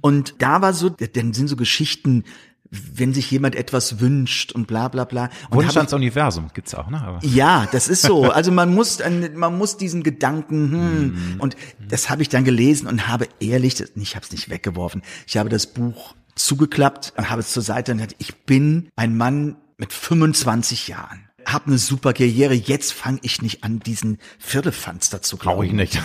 Und 0.00 0.34
da 0.38 0.62
war 0.62 0.72
so, 0.72 0.90
dann 0.90 1.32
sind 1.32 1.48
so 1.48 1.56
Geschichten, 1.56 2.24
wenn 2.70 3.12
sich 3.12 3.30
jemand 3.30 3.56
etwas 3.56 3.98
wünscht 4.00 4.52
und 4.52 4.66
bla 4.66 4.88
bla 4.88 5.04
bla. 5.04 5.30
Und 5.50 5.58
Wunsch 5.58 5.76
ans 5.76 5.92
Universum 5.92 6.50
gibt's 6.54 6.74
auch, 6.74 6.88
ne? 6.88 7.00
Aber. 7.02 7.18
Ja, 7.24 7.68
das 7.72 7.88
ist 7.88 8.02
so. 8.02 8.30
Also 8.30 8.52
man 8.52 8.72
muss, 8.72 9.00
man 9.34 9.58
muss 9.58 9.76
diesen 9.76 10.02
Gedanken, 10.02 10.70
hm, 10.70 11.36
mm. 11.36 11.40
und 11.40 11.56
das 11.88 12.10
habe 12.10 12.22
ich 12.22 12.28
dann 12.28 12.44
gelesen 12.44 12.86
und 12.86 13.08
habe 13.08 13.28
ehrlich, 13.40 13.82
ich 13.96 14.14
habe 14.14 14.24
es 14.24 14.30
nicht 14.30 14.50
weggeworfen. 14.50 15.02
Ich 15.26 15.36
habe 15.36 15.48
das 15.48 15.66
Buch 15.66 16.14
zugeklappt 16.36 17.12
und 17.16 17.28
habe 17.28 17.40
es 17.40 17.52
zur 17.52 17.62
Seite 17.62 17.92
und 17.92 17.98
gesagt, 17.98 18.16
ich 18.18 18.36
bin 18.44 18.88
ein 18.96 19.16
Mann 19.16 19.56
mit 19.76 19.92
25 19.92 20.88
Jahren. 20.88 21.28
Hab 21.46 21.66
eine 21.66 21.78
super 21.78 22.12
Karriere, 22.12 22.54
jetzt 22.54 22.92
fange 22.92 23.18
ich 23.22 23.42
nicht 23.42 23.64
an, 23.64 23.80
diesen 23.80 24.18
Viertelfanz 24.38 25.10
dazu 25.10 25.36
glauben. 25.36 25.56
Brauche 25.56 25.66
ich 25.66 25.72
nicht. 25.72 26.00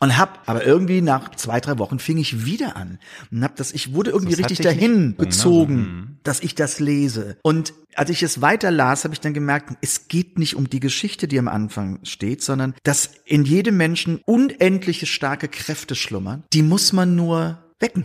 Und 0.00 0.16
hab, 0.16 0.48
aber 0.48 0.64
irgendwie 0.64 1.00
nach 1.00 1.34
zwei, 1.34 1.58
drei 1.58 1.78
Wochen 1.78 1.98
fing 1.98 2.18
ich 2.18 2.44
wieder 2.44 2.76
an 2.76 3.00
und 3.32 3.42
hab 3.42 3.56
das, 3.56 3.72
ich 3.72 3.94
wurde 3.94 4.12
irgendwie 4.12 4.36
das 4.36 4.44
richtig 4.44 4.64
dahin 4.64 5.16
gezogen, 5.16 5.74
mhm. 5.74 6.16
dass 6.22 6.38
ich 6.38 6.54
das 6.54 6.78
lese. 6.78 7.36
Und 7.42 7.72
als 7.96 8.10
ich 8.10 8.22
es 8.22 8.40
weiter 8.40 8.70
las, 8.70 9.02
habe 9.02 9.14
ich 9.14 9.20
dann 9.20 9.34
gemerkt, 9.34 9.76
es 9.80 10.06
geht 10.06 10.38
nicht 10.38 10.54
um 10.54 10.70
die 10.70 10.78
Geschichte, 10.78 11.26
die 11.26 11.38
am 11.38 11.48
Anfang 11.48 11.98
steht, 12.04 12.44
sondern 12.44 12.74
dass 12.84 13.10
in 13.24 13.44
jedem 13.44 13.76
Menschen 13.76 14.20
unendliche 14.24 15.06
starke 15.06 15.48
Kräfte 15.48 15.96
schlummern. 15.96 16.44
Die 16.52 16.62
muss 16.62 16.92
man 16.92 17.16
nur 17.16 17.58
wecken. 17.80 18.04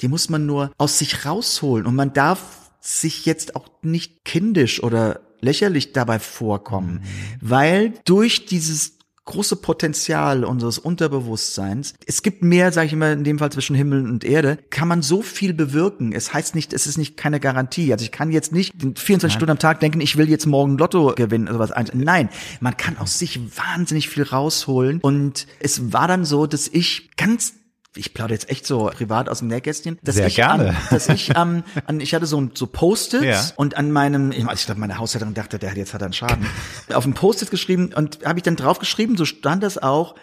Die 0.00 0.08
muss 0.08 0.28
man 0.28 0.44
nur 0.44 0.72
aus 0.76 0.98
sich 0.98 1.24
rausholen. 1.24 1.86
Und 1.86 1.94
man 1.94 2.12
darf 2.12 2.72
sich 2.80 3.26
jetzt 3.26 3.54
auch 3.54 3.68
nicht 3.82 4.24
kindisch 4.24 4.82
oder 4.82 5.20
lächerlich 5.40 5.92
dabei 5.92 6.18
vorkommen, 6.18 6.94
mhm. 6.94 7.38
weil 7.40 7.94
durch 8.04 8.46
dieses 8.46 8.97
große 9.28 9.56
Potenzial 9.56 10.42
unseres 10.42 10.78
Unterbewusstseins. 10.78 11.92
Es 12.06 12.22
gibt 12.22 12.42
mehr, 12.42 12.72
sage 12.72 12.86
ich 12.86 12.94
immer, 12.94 13.12
in 13.12 13.24
dem 13.24 13.38
Fall 13.38 13.52
zwischen 13.52 13.76
Himmel 13.76 14.08
und 14.08 14.24
Erde, 14.24 14.58
kann 14.70 14.88
man 14.88 15.02
so 15.02 15.20
viel 15.20 15.52
bewirken. 15.52 16.12
Es 16.12 16.32
heißt 16.32 16.54
nicht, 16.54 16.72
es 16.72 16.86
ist 16.86 16.96
nicht 16.96 17.18
keine 17.18 17.38
Garantie. 17.38 17.92
Also 17.92 18.04
ich 18.04 18.10
kann 18.10 18.32
jetzt 18.32 18.52
nicht 18.52 18.72
24 18.72 19.22
Nein. 19.22 19.30
Stunden 19.30 19.50
am 19.50 19.58
Tag 19.58 19.80
denken, 19.80 20.00
ich 20.00 20.16
will 20.16 20.30
jetzt 20.30 20.46
morgen 20.46 20.78
Lotto 20.78 21.12
gewinnen 21.14 21.48
oder 21.48 21.58
was. 21.58 21.72
Nein, 21.92 22.30
man 22.60 22.76
kann 22.78 22.96
aus 22.96 23.18
sich 23.18 23.38
wahnsinnig 23.58 24.08
viel 24.08 24.22
rausholen. 24.22 24.98
Und 25.02 25.46
es 25.60 25.92
war 25.92 26.08
dann 26.08 26.24
so, 26.24 26.46
dass 26.46 26.66
ich 26.66 27.10
ganz 27.18 27.52
ich 27.98 28.14
plaudere 28.14 28.34
jetzt 28.34 28.50
echt 28.50 28.66
so 28.66 28.86
privat 28.86 29.28
aus 29.28 29.40
dem 29.40 29.48
Nähkästchen, 29.48 29.98
dass 30.02 30.14
Sehr 30.14 30.28
ich, 30.28 30.36
gerne. 30.36 30.70
An, 30.70 30.76
dass 30.90 31.08
ich 31.08 31.30
ähm, 31.36 31.64
an, 31.86 32.00
ich 32.00 32.14
hatte 32.14 32.26
so 32.26 32.48
so 32.54 32.66
Post-its 32.66 33.24
ja. 33.24 33.42
und 33.56 33.76
an 33.76 33.90
meinem, 33.90 34.32
ich, 34.32 34.44
ich 34.44 34.66
glaube, 34.66 34.80
meine 34.80 34.98
Haushälterin 34.98 35.34
dachte, 35.34 35.58
der 35.58 35.70
hat 35.70 35.76
jetzt 35.76 35.94
hat 35.94 36.02
einen 36.02 36.12
Schaden, 36.12 36.46
auf 36.92 37.04
dem 37.04 37.14
Post-it 37.14 37.50
geschrieben 37.50 37.92
und 37.94 38.24
habe 38.24 38.38
ich 38.38 38.42
dann 38.42 38.56
drauf 38.56 38.78
geschrieben, 38.78 39.16
so 39.16 39.24
stand 39.24 39.62
das 39.62 39.78
auch, 39.78 40.14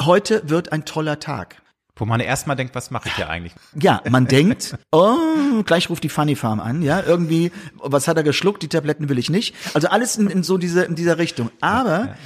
heute 0.00 0.48
wird 0.48 0.72
ein 0.72 0.84
toller 0.84 1.18
Tag. 1.18 1.56
Wo 1.96 2.04
man 2.04 2.18
erstmal 2.18 2.56
denkt, 2.56 2.74
was 2.74 2.90
mache 2.90 3.08
ich 3.08 3.14
hier 3.14 3.28
eigentlich? 3.28 3.54
Ja, 3.80 4.02
man 4.10 4.26
denkt, 4.26 4.76
oh, 4.90 5.62
gleich 5.64 5.90
ruft 5.90 6.02
die 6.02 6.08
Funny 6.08 6.34
Farm 6.34 6.58
an, 6.58 6.82
ja, 6.82 7.00
irgendwie, 7.00 7.52
was 7.76 8.08
hat 8.08 8.16
er 8.16 8.24
geschluckt, 8.24 8.62
die 8.64 8.68
Tabletten 8.68 9.08
will 9.08 9.18
ich 9.18 9.30
nicht. 9.30 9.54
Also 9.74 9.88
alles 9.88 10.16
in, 10.16 10.28
in 10.28 10.42
so 10.42 10.58
diese, 10.58 10.82
in 10.82 10.96
dieser 10.96 11.18
Richtung. 11.18 11.50
Aber 11.60 11.90
ja, 11.90 12.06
ja 12.06 12.16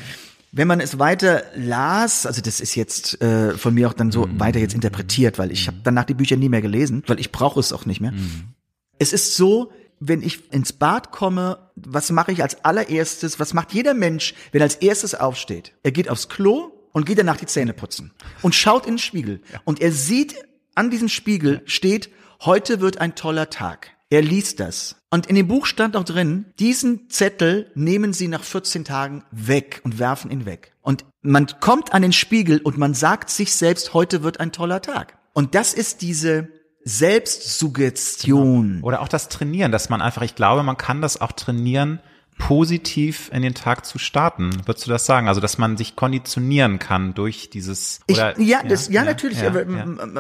wenn 0.53 0.69
man 0.69 0.81
es 0.81 0.99
weiter 0.99 1.43
las, 1.55 2.27
also 2.27 2.41
das 2.41 2.61
ist 2.61 2.75
jetzt 2.75 3.21
äh, 3.21 3.57
von 3.57 3.75
mir 3.75 3.89
auch 3.89 3.93
dann 3.93 4.11
so 4.11 4.27
mhm. 4.27 4.41
weiter 4.41 4.59
jetzt 4.59 4.75
interpretiert, 4.75 5.39
weil 5.39 5.53
ich 5.53 5.67
habe 5.67 5.79
danach 5.85 6.05
die 6.05 6.15
Bücher 6.15 6.37
nie 6.37 6.49
mehr 6.49 6.63
gelesen, 6.63 7.03
weil 7.07 7.21
ich 7.21 7.33
brauche 7.33 7.61
es 7.61 7.73
auch 7.73 7.87
nicht 7.87 8.01
mehr. 8.01 8.13
Mhm. 8.13 8.55
Es 8.99 9.13
ist 9.13 9.37
so, 9.37 9.71
wenn 10.01 10.23
ich 10.23 10.53
ins 10.53 10.73
Bad 10.73 11.11
komme, 11.11 11.59
was 11.77 12.11
mache 12.11 12.33
ich 12.33 12.43
als 12.43 12.65
allererstes? 12.65 13.41
Was 13.41 13.55
macht 13.55 13.73
jeder 13.73 13.95
Mensch, 13.95 14.35
wenn 14.53 14.61
er 14.61 14.65
als 14.65 14.77
erstes 14.77 15.15
aufsteht? 15.15 15.73
Er 15.83 15.93
geht 15.93 16.09
aufs 16.09 16.29
Klo 16.29 16.73
und 16.93 17.05
geht 17.05 17.19
danach 17.19 17.37
die 17.37 17.47
Zähne 17.47 17.75
putzen 17.75 18.13
und 18.43 18.55
schaut 18.55 18.87
in 18.87 18.95
den 18.95 18.99
Spiegel 18.99 19.41
ja. 19.53 19.61
und 19.65 19.81
er 19.81 19.93
sieht 19.93 20.37
an 20.75 20.91
diesem 20.91 21.09
Spiegel 21.09 21.63
steht, 21.65 22.11
heute 22.45 22.81
wird 22.81 22.99
ein 22.99 23.15
toller 23.15 23.51
Tag. 23.51 23.91
Er 24.11 24.23
liest 24.23 24.61
das. 24.61 24.97
Und 25.11 25.27
in 25.27 25.37
dem 25.37 25.49
Buch 25.49 25.65
stand 25.65 25.97
auch 25.97 26.05
drin, 26.05 26.47
diesen 26.59 27.09
Zettel 27.09 27.71
nehmen 27.75 28.13
Sie 28.13 28.29
nach 28.29 28.45
14 28.45 28.85
Tagen 28.85 29.25
weg 29.31 29.81
und 29.85 29.99
werfen 29.99 30.31
ihn 30.31 30.45
weg. 30.45 30.75
Und 30.83 31.07
man 31.23 31.47
kommt 31.61 31.95
an 31.95 32.03
den 32.03 32.13
Spiegel 32.13 32.59
und 32.59 32.77
man 32.77 32.93
sagt 32.93 33.31
sich 33.31 33.55
selbst, 33.55 33.95
heute 33.95 34.23
wird 34.23 34.39
ein 34.39 34.53
toller 34.53 34.83
Tag. 34.83 35.17
Und 35.33 35.55
das 35.55 35.73
ist 35.73 36.03
diese 36.03 36.49
Selbstsuggestion. 36.85 38.75
Genau. 38.75 38.87
Oder 38.87 39.01
auch 39.01 39.09
das 39.09 39.29
Trainieren, 39.29 39.73
dass 39.73 39.89
man 39.89 40.03
einfach, 40.03 40.23
ich 40.23 40.35
glaube, 40.35 40.63
man 40.63 40.77
kann 40.77 41.01
das 41.01 41.21
auch 41.21 41.33
trainieren, 41.33 42.01
positiv 42.39 43.31
in 43.33 43.43
den 43.43 43.55
Tag 43.55 43.85
zu 43.85 43.99
starten. 43.99 44.51
Würdest 44.65 44.87
du 44.87 44.91
das 44.91 45.05
sagen? 45.05 45.29
Also, 45.29 45.41
dass 45.41 45.59
man 45.59 45.77
sich 45.77 45.97
konditionieren 45.97 46.79
kann 46.79 47.15
durch 47.15 47.51
dieses 47.51 48.01
oder, 48.11 48.39
ich, 48.39 48.47
ja, 48.47 48.63
ja, 48.63 48.69
das, 48.69 48.89
ja, 48.89 48.95
ja 48.95 49.05
natürlich, 49.05 49.41
ja, 49.41 49.49
aber 49.49 49.65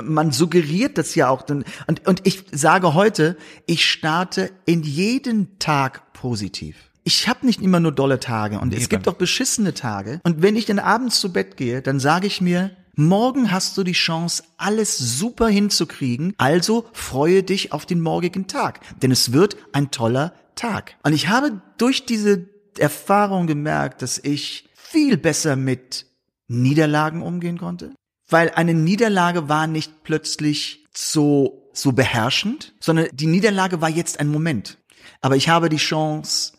man 0.02 0.32
suggeriert 0.32 0.98
das 0.98 1.14
ja 1.14 1.28
auch. 1.30 1.48
Und, 1.48 1.64
und 2.06 2.26
ich 2.26 2.44
sage 2.52 2.94
heute, 2.94 3.36
ich 3.66 3.86
starte 3.86 4.50
in 4.66 4.82
jeden 4.82 5.58
Tag 5.58 6.12
positiv. 6.12 6.76
Ich 7.04 7.26
habe 7.28 7.46
nicht 7.46 7.62
immer 7.62 7.80
nur 7.80 7.92
dolle 7.92 8.20
Tage 8.20 8.58
und 8.58 8.68
nee, 8.68 8.76
es 8.76 8.90
gibt 8.90 9.08
auch 9.08 9.14
beschissene 9.14 9.72
Tage. 9.72 10.20
Und 10.24 10.42
wenn 10.42 10.56
ich 10.56 10.66
dann 10.66 10.78
abends 10.78 11.20
zu 11.20 11.32
Bett 11.32 11.56
gehe, 11.56 11.80
dann 11.80 12.00
sage 12.00 12.26
ich 12.26 12.42
mir, 12.42 12.72
Morgen 13.00 13.52
hast 13.52 13.78
du 13.78 13.84
die 13.84 13.92
Chance, 13.92 14.42
alles 14.56 14.98
super 14.98 15.46
hinzukriegen, 15.46 16.34
also 16.36 16.84
freue 16.92 17.44
dich 17.44 17.72
auf 17.72 17.86
den 17.86 18.00
morgigen 18.00 18.48
Tag, 18.48 18.80
denn 19.02 19.12
es 19.12 19.32
wird 19.32 19.56
ein 19.72 19.92
toller 19.92 20.32
Tag. 20.58 20.96
Und 21.02 21.12
ich 21.12 21.28
habe 21.28 21.62
durch 21.78 22.04
diese 22.04 22.48
Erfahrung 22.78 23.46
gemerkt, 23.46 24.02
dass 24.02 24.18
ich 24.18 24.68
viel 24.74 25.16
besser 25.16 25.56
mit 25.56 26.06
Niederlagen 26.48 27.22
umgehen 27.22 27.58
konnte, 27.58 27.94
weil 28.28 28.50
eine 28.50 28.74
Niederlage 28.74 29.48
war 29.48 29.66
nicht 29.66 30.02
plötzlich 30.02 30.86
so, 30.94 31.70
so 31.72 31.92
beherrschend, 31.92 32.74
sondern 32.80 33.08
die 33.12 33.26
Niederlage 33.26 33.80
war 33.80 33.88
jetzt 33.88 34.20
ein 34.20 34.28
Moment. 34.28 34.78
Aber 35.20 35.36
ich 35.36 35.48
habe 35.48 35.68
die 35.68 35.76
Chance, 35.76 36.52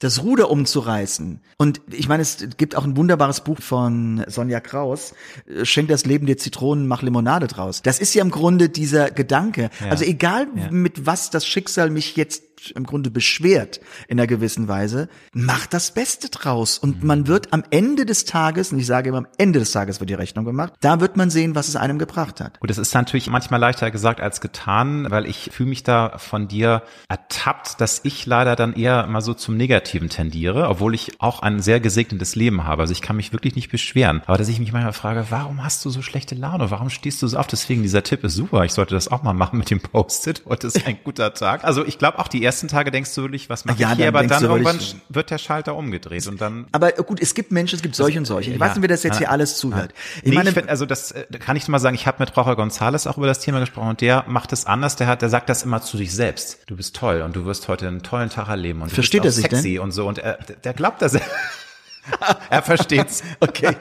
das 0.00 0.22
Ruder 0.22 0.50
umzureißen. 0.50 1.40
Und 1.56 1.80
ich 1.90 2.08
meine, 2.08 2.22
es 2.22 2.48
gibt 2.56 2.76
auch 2.76 2.84
ein 2.84 2.96
wunderbares 2.96 3.42
Buch 3.42 3.60
von 3.60 4.24
Sonja 4.26 4.60
Kraus, 4.60 5.14
Schenk 5.62 5.88
das 5.88 6.04
Leben 6.04 6.26
dir 6.26 6.36
Zitronen, 6.36 6.86
mach 6.86 7.02
Limonade 7.02 7.46
draus. 7.46 7.80
Das 7.82 8.00
ist 8.00 8.14
ja 8.14 8.22
im 8.22 8.30
Grunde 8.30 8.68
dieser 8.68 9.10
Gedanke. 9.10 9.70
Ja. 9.80 9.90
Also 9.90 10.04
egal 10.04 10.48
ja. 10.54 10.70
mit 10.70 11.06
was 11.06 11.30
das 11.30 11.46
Schicksal 11.46 11.90
mich 11.90 12.16
jetzt 12.16 12.42
im 12.74 12.84
Grunde 12.84 13.10
beschwert 13.10 13.80
in 14.08 14.18
einer 14.18 14.26
gewissen 14.26 14.68
Weise, 14.68 15.08
macht 15.32 15.74
das 15.74 15.92
Beste 15.92 16.28
draus. 16.28 16.78
Und 16.78 17.02
mhm. 17.02 17.06
man 17.06 17.26
wird 17.26 17.52
am 17.52 17.64
Ende 17.70 18.06
des 18.06 18.24
Tages, 18.24 18.72
und 18.72 18.78
ich 18.78 18.86
sage 18.86 19.10
immer, 19.10 19.18
am 19.18 19.26
Ende 19.38 19.58
des 19.58 19.72
Tages 19.72 20.00
wird 20.00 20.10
die 20.10 20.14
Rechnung 20.14 20.44
gemacht, 20.44 20.72
da 20.80 21.00
wird 21.00 21.16
man 21.16 21.30
sehen, 21.30 21.54
was 21.54 21.68
es 21.68 21.76
einem 21.76 21.98
gebracht 21.98 22.40
hat. 22.40 22.60
Gut, 22.60 22.70
das 22.70 22.78
ist 22.78 22.94
natürlich 22.94 23.28
manchmal 23.28 23.60
leichter 23.60 23.90
gesagt 23.90 24.20
als 24.20 24.40
getan, 24.40 25.10
weil 25.10 25.26
ich 25.26 25.50
fühle 25.52 25.68
mich 25.68 25.82
da 25.82 26.18
von 26.18 26.48
dir 26.48 26.82
ertappt, 27.08 27.80
dass 27.80 28.00
ich 28.04 28.26
leider 28.26 28.56
dann 28.56 28.74
eher 28.74 29.06
mal 29.06 29.20
so 29.20 29.34
zum 29.34 29.56
Negativen 29.56 30.08
tendiere, 30.08 30.68
obwohl 30.68 30.94
ich 30.94 31.20
auch 31.20 31.40
ein 31.40 31.60
sehr 31.60 31.80
gesegnetes 31.80 32.36
Leben 32.36 32.64
habe. 32.64 32.82
Also 32.82 32.92
ich 32.92 33.02
kann 33.02 33.16
mich 33.16 33.32
wirklich 33.32 33.56
nicht 33.56 33.70
beschweren. 33.70 34.22
Aber 34.26 34.38
dass 34.38 34.48
ich 34.48 34.58
mich 34.58 34.72
manchmal 34.72 34.92
frage, 34.92 35.26
warum 35.30 35.64
hast 35.64 35.84
du 35.84 35.90
so 35.90 36.02
schlechte 36.02 36.34
Laune? 36.34 36.70
Warum 36.70 36.90
stehst 36.90 37.22
du 37.22 37.26
so 37.26 37.36
auf? 37.36 37.46
Deswegen, 37.46 37.82
dieser 37.82 38.02
Tipp 38.02 38.24
ist 38.24 38.34
super. 38.34 38.64
Ich 38.64 38.72
sollte 38.72 38.94
das 38.94 39.08
auch 39.08 39.22
mal 39.22 39.34
machen 39.34 39.58
mit 39.58 39.70
dem 39.70 39.80
Post-it. 39.80 40.42
Heute 40.46 40.68
ist 40.68 40.86
ein 40.86 40.98
guter 41.02 41.34
Tag. 41.34 41.64
Also 41.64 41.84
ich 41.84 41.98
glaube 41.98 42.18
auch 42.18 42.28
die 42.28 42.43
ersten 42.44 42.64
ersten 42.64 42.68
Tage 42.68 42.90
denkst 42.90 43.14
du 43.14 43.22
wirklich, 43.22 43.48
was 43.48 43.64
mache 43.64 43.78
ja, 43.78 43.92
ich 43.92 43.96
hier, 43.96 44.08
aber 44.08 44.24
dann 44.26 44.42
irgendwann 44.42 44.78
wird 45.08 45.30
der 45.30 45.38
Schalter 45.38 45.76
umgedreht 45.76 46.26
und 46.26 46.40
dann. 46.40 46.66
Aber 46.72 46.92
gut, 46.92 47.20
es 47.20 47.34
gibt 47.34 47.52
Menschen, 47.52 47.76
es 47.76 47.82
gibt 47.82 47.94
solche 47.94 48.18
und 48.18 48.24
solche. 48.24 48.52
Ich 48.52 48.60
weiß 48.60 48.74
nicht, 48.74 48.82
wer 48.82 48.88
das 48.88 49.02
jetzt 49.02 49.18
hier 49.18 49.30
alles 49.30 49.56
zuhört. 49.56 49.92
Ich 50.22 50.30
nee, 50.30 50.34
meine, 50.34 50.50
ich 50.50 50.54
find, 50.54 50.68
also 50.68 50.86
das 50.86 51.12
äh, 51.12 51.24
kann 51.38 51.56
ich 51.56 51.66
mal 51.68 51.78
sagen, 51.78 51.94
ich 51.94 52.06
habe 52.06 52.18
mit 52.20 52.36
Roger 52.36 52.52
González 52.52 53.08
auch 53.08 53.18
über 53.18 53.26
das 53.26 53.40
Thema 53.40 53.60
gesprochen 53.60 53.88
und 53.88 54.00
der 54.00 54.24
macht 54.28 54.52
es 54.52 54.66
anders, 54.66 54.96
der 54.96 55.06
hat, 55.06 55.22
der 55.22 55.28
sagt 55.28 55.48
das 55.48 55.62
immer 55.62 55.82
zu 55.82 55.96
sich 55.96 56.14
selbst. 56.14 56.60
Du 56.66 56.76
bist 56.76 56.96
toll 56.96 57.22
und 57.22 57.36
du 57.36 57.44
wirst 57.44 57.68
heute 57.68 57.88
einen 57.88 58.02
tollen 58.02 58.30
Tag 58.30 58.48
erleben 58.48 58.82
und 58.82 58.90
du 58.90 58.94
Versteht 58.94 59.22
bist 59.22 59.38
auch 59.38 59.42
sexy 59.42 59.74
denn? 59.74 59.80
und 59.80 59.92
so 59.92 60.06
und 60.06 60.18
er, 60.18 60.38
der 60.64 60.72
glaubt 60.72 61.02
das. 61.02 61.18
er 62.50 62.62
versteht's. 62.62 63.22
Okay. 63.40 63.76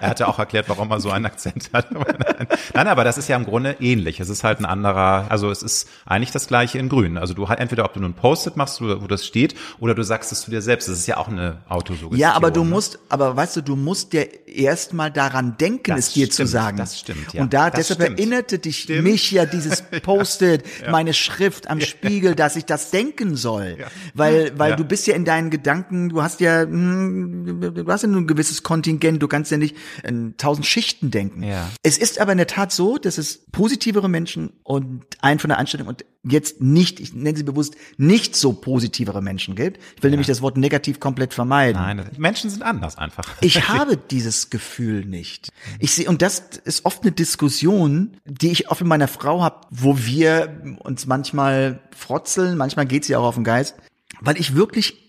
er 0.00 0.10
hatte 0.10 0.28
auch 0.28 0.38
erklärt, 0.38 0.68
warum 0.68 0.90
er 0.90 1.00
so 1.00 1.10
einen 1.10 1.26
Akzent 1.26 1.70
hat. 1.72 1.88
Nein, 2.74 2.88
aber 2.88 3.04
das 3.04 3.18
ist 3.18 3.28
ja 3.28 3.36
im 3.36 3.44
Grunde 3.44 3.76
ähnlich. 3.80 4.20
Es 4.20 4.28
ist 4.28 4.44
halt 4.44 4.60
ein 4.60 4.64
anderer, 4.64 5.26
also 5.28 5.50
es 5.50 5.62
ist 5.62 5.88
eigentlich 6.04 6.30
das 6.30 6.46
gleiche 6.46 6.78
in 6.78 6.88
grün. 6.88 7.18
Also 7.18 7.34
du 7.34 7.48
halt 7.48 7.60
entweder, 7.60 7.84
ob 7.84 7.92
du 7.92 8.00
nun 8.00 8.14
Post-it 8.14 8.56
machst, 8.56 8.80
wo 8.80 9.06
das 9.06 9.26
steht, 9.26 9.54
oder 9.78 9.94
du 9.94 10.02
sagst 10.02 10.32
es 10.32 10.42
zu 10.42 10.50
dir 10.50 10.62
selbst. 10.62 10.88
Das 10.88 10.98
ist 10.98 11.06
ja 11.06 11.16
auch 11.18 11.28
eine 11.28 11.58
Autosuggestion. 11.68 12.18
Ja, 12.18 12.32
aber 12.32 12.50
du 12.50 12.64
ne? 12.64 12.70
musst, 12.70 12.98
aber 13.08 13.36
weißt 13.36 13.56
du, 13.56 13.60
du 13.62 13.76
musst 13.76 14.12
dir 14.12 14.48
erstmal 14.48 15.10
daran 15.10 15.56
denken, 15.58 15.96
das 15.96 16.08
es 16.08 16.12
dir 16.14 16.26
stimmt, 16.26 16.34
zu 16.34 16.46
sagen. 16.46 16.76
Das 16.76 16.98
stimmt, 16.98 17.32
ja. 17.32 17.42
Und 17.42 17.52
da, 17.52 17.70
das 17.70 17.88
deshalb 17.88 18.02
stimmt. 18.02 18.18
erinnerte 18.18 18.58
dich 18.58 18.80
stimmt. 18.80 19.04
mich 19.04 19.30
ja 19.30 19.46
dieses 19.46 19.82
Post-it, 20.02 20.64
ja. 20.82 20.90
meine 20.90 21.14
Schrift 21.14 21.68
am 21.68 21.80
Spiegel, 21.80 22.34
dass 22.34 22.56
ich 22.56 22.64
das 22.64 22.90
denken 22.90 23.36
soll. 23.36 23.76
Ja. 23.78 23.86
Weil, 24.14 24.52
weil 24.56 24.76
du 24.76 24.84
bist 24.84 25.06
ja 25.06 25.14
in 25.14 25.24
deinen 25.24 25.50
Gedanken, 25.50 26.08
du 26.08 26.22
hast 26.22 26.40
ja, 26.40 26.62
hm, 26.62 27.65
du 27.70 27.86
hast 27.86 28.02
ja 28.02 28.08
nur 28.08 28.20
ein 28.20 28.26
gewisses 28.26 28.62
Kontingent, 28.62 29.22
du 29.22 29.28
kannst 29.28 29.50
ja 29.50 29.58
nicht 29.58 29.76
in 30.02 30.36
tausend 30.36 30.66
Schichten 30.66 31.10
denken. 31.10 31.42
Ja. 31.42 31.70
Es 31.82 31.98
ist 31.98 32.20
aber 32.20 32.32
in 32.32 32.38
der 32.38 32.46
Tat 32.46 32.72
so, 32.72 32.98
dass 32.98 33.18
es 33.18 33.44
positivere 33.52 34.08
Menschen 34.08 34.52
und 34.62 35.04
ein 35.20 35.38
von 35.38 35.48
der 35.48 35.58
Einstellung 35.58 35.88
und 35.88 36.04
jetzt 36.28 36.60
nicht, 36.60 37.00
ich 37.00 37.14
nenne 37.14 37.36
sie 37.36 37.44
bewusst, 37.44 37.76
nicht 37.96 38.36
so 38.36 38.52
positivere 38.52 39.22
Menschen 39.22 39.54
gibt. 39.54 39.78
Ich 39.96 40.02
will 40.02 40.10
ja. 40.10 40.12
nämlich 40.12 40.26
das 40.26 40.42
Wort 40.42 40.56
negativ 40.56 41.00
komplett 41.00 41.32
vermeiden. 41.32 41.80
Nein, 41.80 42.10
Menschen 42.18 42.50
sind 42.50 42.62
anders 42.62 42.98
einfach. 42.98 43.24
Ich 43.40 43.68
habe 43.68 43.96
dieses 43.96 44.50
Gefühl 44.50 45.04
nicht. 45.04 45.50
Ich 45.78 45.92
sehe, 45.92 46.08
und 46.08 46.22
das 46.22 46.42
ist 46.64 46.84
oft 46.84 47.02
eine 47.02 47.12
Diskussion, 47.12 48.16
die 48.24 48.50
ich 48.50 48.70
oft 48.70 48.80
mit 48.80 48.88
meiner 48.88 49.08
Frau 49.08 49.42
habe, 49.42 49.66
wo 49.70 49.98
wir 49.98 50.78
uns 50.80 51.06
manchmal 51.06 51.80
frotzeln, 51.94 52.56
manchmal 52.56 52.86
geht 52.86 53.04
sie 53.04 53.16
auch 53.16 53.24
auf 53.24 53.36
den 53.36 53.44
Geist, 53.44 53.76
weil 54.20 54.38
ich 54.38 54.54
wirklich 54.54 55.06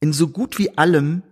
in 0.00 0.12
so 0.12 0.28
gut 0.28 0.58
wie 0.58 0.76
allem 0.78 1.22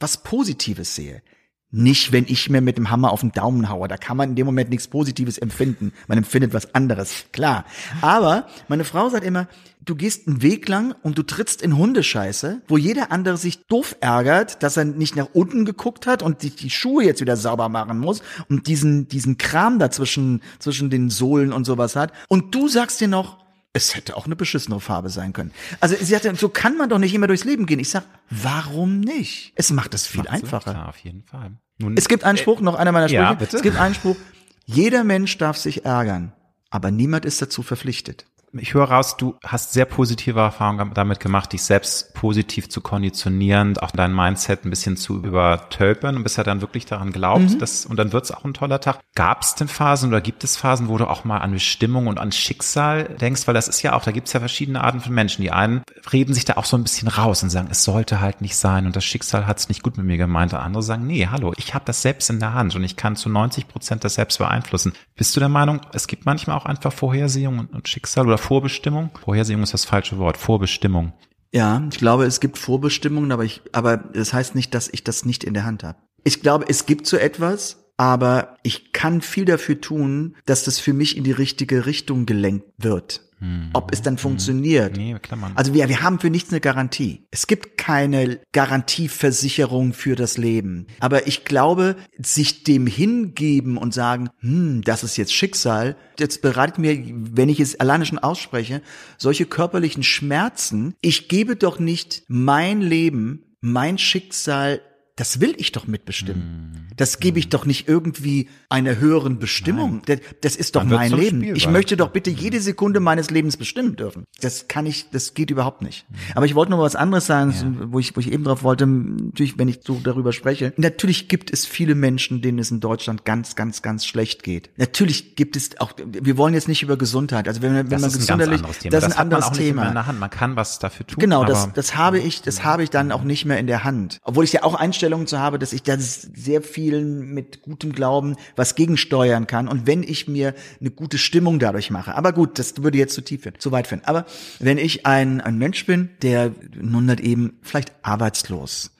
was 0.00 0.22
Positives 0.22 0.94
sehe. 0.94 1.22
Nicht, 1.70 2.12
wenn 2.12 2.24
ich 2.26 2.48
mir 2.48 2.62
mit 2.62 2.78
dem 2.78 2.90
Hammer 2.90 3.12
auf 3.12 3.20
den 3.20 3.32
Daumen 3.32 3.68
haue. 3.68 3.88
Da 3.88 3.98
kann 3.98 4.16
man 4.16 4.30
in 4.30 4.36
dem 4.36 4.46
Moment 4.46 4.70
nichts 4.70 4.88
Positives 4.88 5.36
empfinden. 5.36 5.92
Man 6.06 6.16
empfindet 6.16 6.54
was 6.54 6.74
anderes, 6.74 7.26
klar. 7.32 7.66
Aber 8.00 8.46
meine 8.68 8.84
Frau 8.84 9.10
sagt 9.10 9.22
immer, 9.22 9.48
du 9.84 9.94
gehst 9.94 10.26
einen 10.26 10.40
Weg 10.40 10.66
lang 10.66 10.94
und 11.02 11.18
du 11.18 11.22
trittst 11.22 11.60
in 11.60 11.76
Hundescheiße, 11.76 12.62
wo 12.68 12.78
jeder 12.78 13.12
andere 13.12 13.36
sich 13.36 13.66
doof 13.66 13.96
ärgert, 14.00 14.62
dass 14.62 14.78
er 14.78 14.86
nicht 14.86 15.14
nach 15.14 15.28
unten 15.34 15.66
geguckt 15.66 16.06
hat 16.06 16.22
und 16.22 16.40
sich 16.40 16.56
die 16.56 16.70
Schuhe 16.70 17.04
jetzt 17.04 17.20
wieder 17.20 17.36
sauber 17.36 17.68
machen 17.68 17.98
muss 17.98 18.22
und 18.48 18.66
diesen, 18.66 19.08
diesen 19.08 19.36
Kram 19.36 19.78
dazwischen, 19.78 20.42
zwischen 20.58 20.88
den 20.88 21.10
Sohlen 21.10 21.52
und 21.52 21.66
sowas 21.66 21.96
hat. 21.96 22.12
Und 22.28 22.54
du 22.54 22.68
sagst 22.68 22.98
dir 23.00 23.08
noch, 23.08 23.37
es 23.72 23.94
hätte 23.94 24.16
auch 24.16 24.26
eine 24.26 24.36
beschissene 24.36 24.80
Farbe 24.80 25.10
sein 25.10 25.32
können. 25.32 25.52
Also 25.80 25.94
sie 26.00 26.14
hatte, 26.16 26.34
so 26.34 26.48
kann 26.48 26.76
man 26.76 26.88
doch 26.88 26.98
nicht 26.98 27.14
immer 27.14 27.26
durchs 27.26 27.44
Leben 27.44 27.66
gehen. 27.66 27.78
Ich 27.78 27.90
sag, 27.90 28.04
warum 28.30 29.00
nicht? 29.00 29.52
Es 29.56 29.70
macht 29.70 29.94
es 29.94 30.06
viel 30.06 30.22
Macht's 30.22 30.32
einfacher. 30.32 30.72
Klar, 30.72 30.88
auf 30.88 30.98
jeden 30.98 31.22
Fall. 31.22 31.52
Nun, 31.78 31.96
es 31.96 32.08
gibt 32.08 32.24
einen 32.24 32.38
Spruch, 32.38 32.60
äh, 32.60 32.64
noch 32.64 32.74
einer 32.74 32.92
meiner 32.92 33.08
Sprüche. 33.08 33.22
Ja, 33.22 33.34
bitte? 33.34 33.56
Es 33.56 33.62
gibt 33.62 33.76
einen 33.76 33.94
Spruch, 33.94 34.16
jeder 34.64 35.04
Mensch 35.04 35.38
darf 35.38 35.56
sich 35.56 35.84
ärgern, 35.84 36.32
aber 36.70 36.90
niemand 36.90 37.24
ist 37.24 37.40
dazu 37.40 37.62
verpflichtet 37.62 38.26
ich 38.52 38.74
höre 38.74 38.90
raus, 38.90 39.16
du 39.16 39.36
hast 39.44 39.72
sehr 39.72 39.84
positive 39.84 40.40
Erfahrungen 40.40 40.92
damit 40.94 41.20
gemacht, 41.20 41.52
dich 41.52 41.62
selbst 41.62 42.14
positiv 42.14 42.68
zu 42.68 42.80
konditionieren, 42.80 43.76
auch 43.78 43.90
dein 43.90 44.14
Mindset 44.14 44.64
ein 44.64 44.70
bisschen 44.70 44.96
zu 44.96 45.22
übertölpern 45.22 46.16
und 46.16 46.22
bist 46.22 46.38
ja 46.38 46.44
dann 46.44 46.60
wirklich 46.60 46.86
daran 46.86 47.12
glaubt, 47.12 47.50
mhm. 47.50 47.58
dass, 47.58 47.86
und 47.86 47.96
dann 47.96 48.12
wird's 48.12 48.30
auch 48.30 48.44
ein 48.44 48.54
toller 48.54 48.80
Tag. 48.80 49.00
Gab 49.14 49.42
es 49.42 49.54
denn 49.54 49.68
Phasen 49.68 50.08
oder 50.08 50.20
gibt 50.20 50.44
es 50.44 50.56
Phasen, 50.56 50.88
wo 50.88 50.96
du 50.96 51.08
auch 51.08 51.24
mal 51.24 51.38
an 51.38 51.52
Bestimmung 51.52 52.06
und 52.06 52.18
an 52.18 52.32
Schicksal 52.32 53.04
denkst? 53.20 53.46
Weil 53.46 53.54
das 53.54 53.68
ist 53.68 53.82
ja 53.82 53.94
auch, 53.94 54.02
da 54.02 54.12
gibt's 54.12 54.32
ja 54.32 54.40
verschiedene 54.40 54.82
Arten 54.82 55.00
von 55.00 55.14
Menschen. 55.14 55.42
Die 55.42 55.50
einen 55.50 55.82
reden 56.12 56.34
sich 56.34 56.44
da 56.44 56.54
auch 56.54 56.64
so 56.64 56.76
ein 56.76 56.82
bisschen 56.82 57.08
raus 57.08 57.42
und 57.42 57.50
sagen, 57.50 57.68
es 57.70 57.84
sollte 57.84 58.20
halt 58.20 58.40
nicht 58.40 58.56
sein 58.56 58.86
und 58.86 58.96
das 58.96 59.04
Schicksal 59.04 59.46
hat's 59.46 59.68
nicht 59.68 59.82
gut 59.82 59.96
mit 59.96 60.06
mir 60.06 60.16
gemeint. 60.16 60.52
Und 60.52 60.60
andere 60.60 60.82
sagen, 60.82 61.06
nee, 61.06 61.26
hallo, 61.26 61.52
ich 61.56 61.74
habe 61.74 61.84
das 61.84 62.02
selbst 62.02 62.30
in 62.30 62.40
der 62.40 62.54
Hand 62.54 62.74
und 62.74 62.84
ich 62.84 62.96
kann 62.96 63.16
zu 63.16 63.28
90 63.28 63.68
Prozent 63.68 64.04
das 64.04 64.14
selbst 64.14 64.38
beeinflussen. 64.38 64.92
Bist 65.16 65.34
du 65.36 65.40
der 65.40 65.48
Meinung, 65.48 65.80
es 65.92 66.06
gibt 66.06 66.26
manchmal 66.26 66.56
auch 66.56 66.66
einfach 66.66 66.92
Vorhersehung 66.92 67.58
und, 67.58 67.72
und 67.72 67.88
Schicksal 67.88 68.26
oder 68.26 68.37
Vorbestimmung? 68.38 69.10
Vorhersehung 69.24 69.62
ist 69.62 69.74
das 69.74 69.84
falsche 69.84 70.18
Wort. 70.18 70.36
Vorbestimmung. 70.36 71.12
Ja, 71.52 71.86
ich 71.90 71.98
glaube, 71.98 72.24
es 72.24 72.40
gibt 72.40 72.58
Vorbestimmungen, 72.58 73.32
aber 73.32 73.44
ich, 73.44 73.62
aber 73.72 73.96
das 73.96 74.32
heißt 74.32 74.54
nicht, 74.54 74.74
dass 74.74 74.88
ich 74.88 75.04
das 75.04 75.24
nicht 75.24 75.44
in 75.44 75.54
der 75.54 75.64
Hand 75.64 75.82
habe. 75.82 75.98
Ich 76.24 76.42
glaube, 76.42 76.66
es 76.68 76.84
gibt 76.84 77.06
so 77.06 77.16
etwas, 77.16 77.84
aber 77.96 78.56
ich 78.62 78.92
kann 78.92 79.22
viel 79.22 79.44
dafür 79.44 79.80
tun, 79.80 80.36
dass 80.46 80.64
das 80.64 80.78
für 80.78 80.92
mich 80.92 81.16
in 81.16 81.24
die 81.24 81.32
richtige 81.32 81.86
Richtung 81.86 82.26
gelenkt 82.26 82.66
wird. 82.78 83.27
Hm. 83.40 83.70
Ob 83.72 83.92
es 83.92 84.02
dann 84.02 84.14
hm. 84.14 84.18
funktioniert. 84.18 84.96
Nee, 84.96 85.16
also 85.54 85.74
wir, 85.74 85.88
wir 85.88 86.02
haben 86.02 86.18
für 86.18 86.30
nichts 86.30 86.50
eine 86.50 86.60
Garantie. 86.60 87.26
Es 87.30 87.46
gibt 87.46 87.78
keine 87.78 88.40
Garantieversicherung 88.52 89.92
für 89.92 90.16
das 90.16 90.38
Leben. 90.38 90.86
Aber 91.00 91.26
ich 91.26 91.44
glaube, 91.44 91.96
sich 92.18 92.64
dem 92.64 92.86
hingeben 92.86 93.76
und 93.76 93.94
sagen, 93.94 94.30
hm, 94.40 94.82
das 94.82 95.04
ist 95.04 95.16
jetzt 95.16 95.32
Schicksal, 95.32 95.96
jetzt 96.18 96.42
bereitet 96.42 96.78
mir, 96.78 96.98
wenn 97.12 97.48
ich 97.48 97.60
es 97.60 97.78
alleine 97.78 98.06
schon 98.06 98.18
ausspreche, 98.18 98.82
solche 99.16 99.46
körperlichen 99.46 100.02
Schmerzen. 100.02 100.94
Ich 101.00 101.28
gebe 101.28 101.56
doch 101.56 101.78
nicht 101.78 102.24
mein 102.28 102.80
Leben, 102.80 103.56
mein 103.60 103.98
Schicksal 103.98 104.80
das 105.18 105.40
will 105.40 105.52
ich 105.58 105.72
doch 105.72 105.88
mitbestimmen. 105.88 106.42
Hm. 106.42 106.86
Das 106.96 107.18
gebe 107.18 107.40
ich 107.40 107.48
doch 107.48 107.66
nicht 107.66 107.88
irgendwie 107.88 108.48
einer 108.68 108.98
höheren 108.98 109.40
Bestimmung. 109.40 110.02
Das, 110.06 110.20
das, 110.42 110.56
ist 110.56 110.76
doch 110.76 110.84
mein 110.84 111.10
Leben. 111.10 111.40
Spiel 111.40 111.56
ich 111.56 111.68
möchte 111.68 111.96
doch 111.96 112.10
bitte 112.10 112.30
jede 112.30 112.60
Sekunde 112.60 113.00
meines 113.00 113.30
Lebens 113.30 113.56
bestimmen 113.56 113.96
dürfen. 113.96 114.24
Das 114.40 114.68
kann 114.68 114.86
ich, 114.86 115.10
das 115.10 115.34
geht 115.34 115.50
überhaupt 115.50 115.82
nicht. 115.82 116.06
Hm. 116.08 116.16
Aber 116.36 116.46
ich 116.46 116.54
wollte 116.54 116.70
noch 116.70 116.78
was 116.78 116.94
anderes 116.94 117.26
sagen, 117.26 117.50
ja. 117.50 117.92
wo 117.92 117.98
ich, 117.98 118.14
wo 118.14 118.20
ich 118.20 118.32
eben 118.32 118.44
drauf 118.44 118.62
wollte, 118.62 118.86
natürlich, 118.86 119.58
wenn 119.58 119.66
ich 119.66 119.80
so 119.84 120.00
darüber 120.02 120.32
spreche. 120.32 120.72
Natürlich 120.76 121.28
gibt 121.28 121.52
es 121.52 121.66
viele 121.66 121.96
Menschen, 121.96 122.40
denen 122.40 122.60
es 122.60 122.70
in 122.70 122.78
Deutschland 122.78 123.24
ganz, 123.24 123.56
ganz, 123.56 123.82
ganz 123.82 124.06
schlecht 124.06 124.44
geht. 124.44 124.70
Natürlich 124.76 125.34
gibt 125.34 125.56
es 125.56 125.80
auch, 125.80 125.94
wir 126.06 126.36
wollen 126.36 126.54
jetzt 126.54 126.68
nicht 126.68 126.84
über 126.84 126.96
Gesundheit. 126.96 127.48
Also 127.48 127.60
wenn, 127.60 127.74
wenn 127.74 127.88
das 127.88 128.02
man 128.02 128.12
gesunderlich, 128.12 128.62
das 128.62 128.76
ist 128.76 128.84
ein, 128.84 128.90
das 128.90 129.04
ist 129.04 129.12
ein 129.12 129.18
anderes 129.18 129.50
Thema. 129.50 130.12
Man 130.12 130.30
kann 130.30 130.54
was 130.54 130.78
dafür 130.78 131.06
tun. 131.08 131.18
Genau, 131.18 131.44
das, 131.44 131.72
das 131.72 131.96
habe 131.96 132.20
ich, 132.20 132.42
das 132.42 132.62
habe 132.62 132.84
ich 132.84 132.90
dann 132.90 133.10
auch 133.10 133.24
nicht 133.24 133.46
mehr 133.46 133.58
in 133.58 133.66
der 133.66 133.82
Hand. 133.82 134.20
Obwohl 134.22 134.44
ich 134.44 134.52
ja 134.52 134.62
auch 134.62 134.74
einstelle, 134.74 135.07
Einstellung 135.08 135.26
zu 135.26 135.38
habe, 135.38 135.58
dass 135.58 135.72
ich 135.72 135.82
da 135.82 135.96
sehr 135.98 136.60
vielen 136.62 137.32
mit 137.32 137.62
gutem 137.62 137.92
Glauben 137.92 138.36
was 138.56 138.74
gegensteuern 138.74 139.46
kann 139.46 139.66
und 139.68 139.86
wenn 139.86 140.02
ich 140.02 140.28
mir 140.28 140.54
eine 140.80 140.90
gute 140.90 141.16
Stimmung 141.16 141.58
dadurch 141.58 141.90
mache. 141.90 142.14
Aber 142.14 142.32
gut, 142.32 142.58
das 142.58 142.82
würde 142.82 142.98
jetzt 142.98 143.14
zu 143.14 143.22
tief 143.22 143.42
führen, 143.42 143.54
zu 143.58 143.72
weit 143.72 143.86
führen. 143.86 144.02
Aber 144.04 144.26
wenn 144.58 144.76
ich 144.76 145.06
ein, 145.06 145.40
ein 145.40 145.56
Mensch 145.56 145.86
bin, 145.86 146.10
der 146.20 146.52
nun 146.78 147.08
halt 147.08 147.20
eben 147.20 147.58
vielleicht 147.62 147.92
arbeitslos 148.02 148.90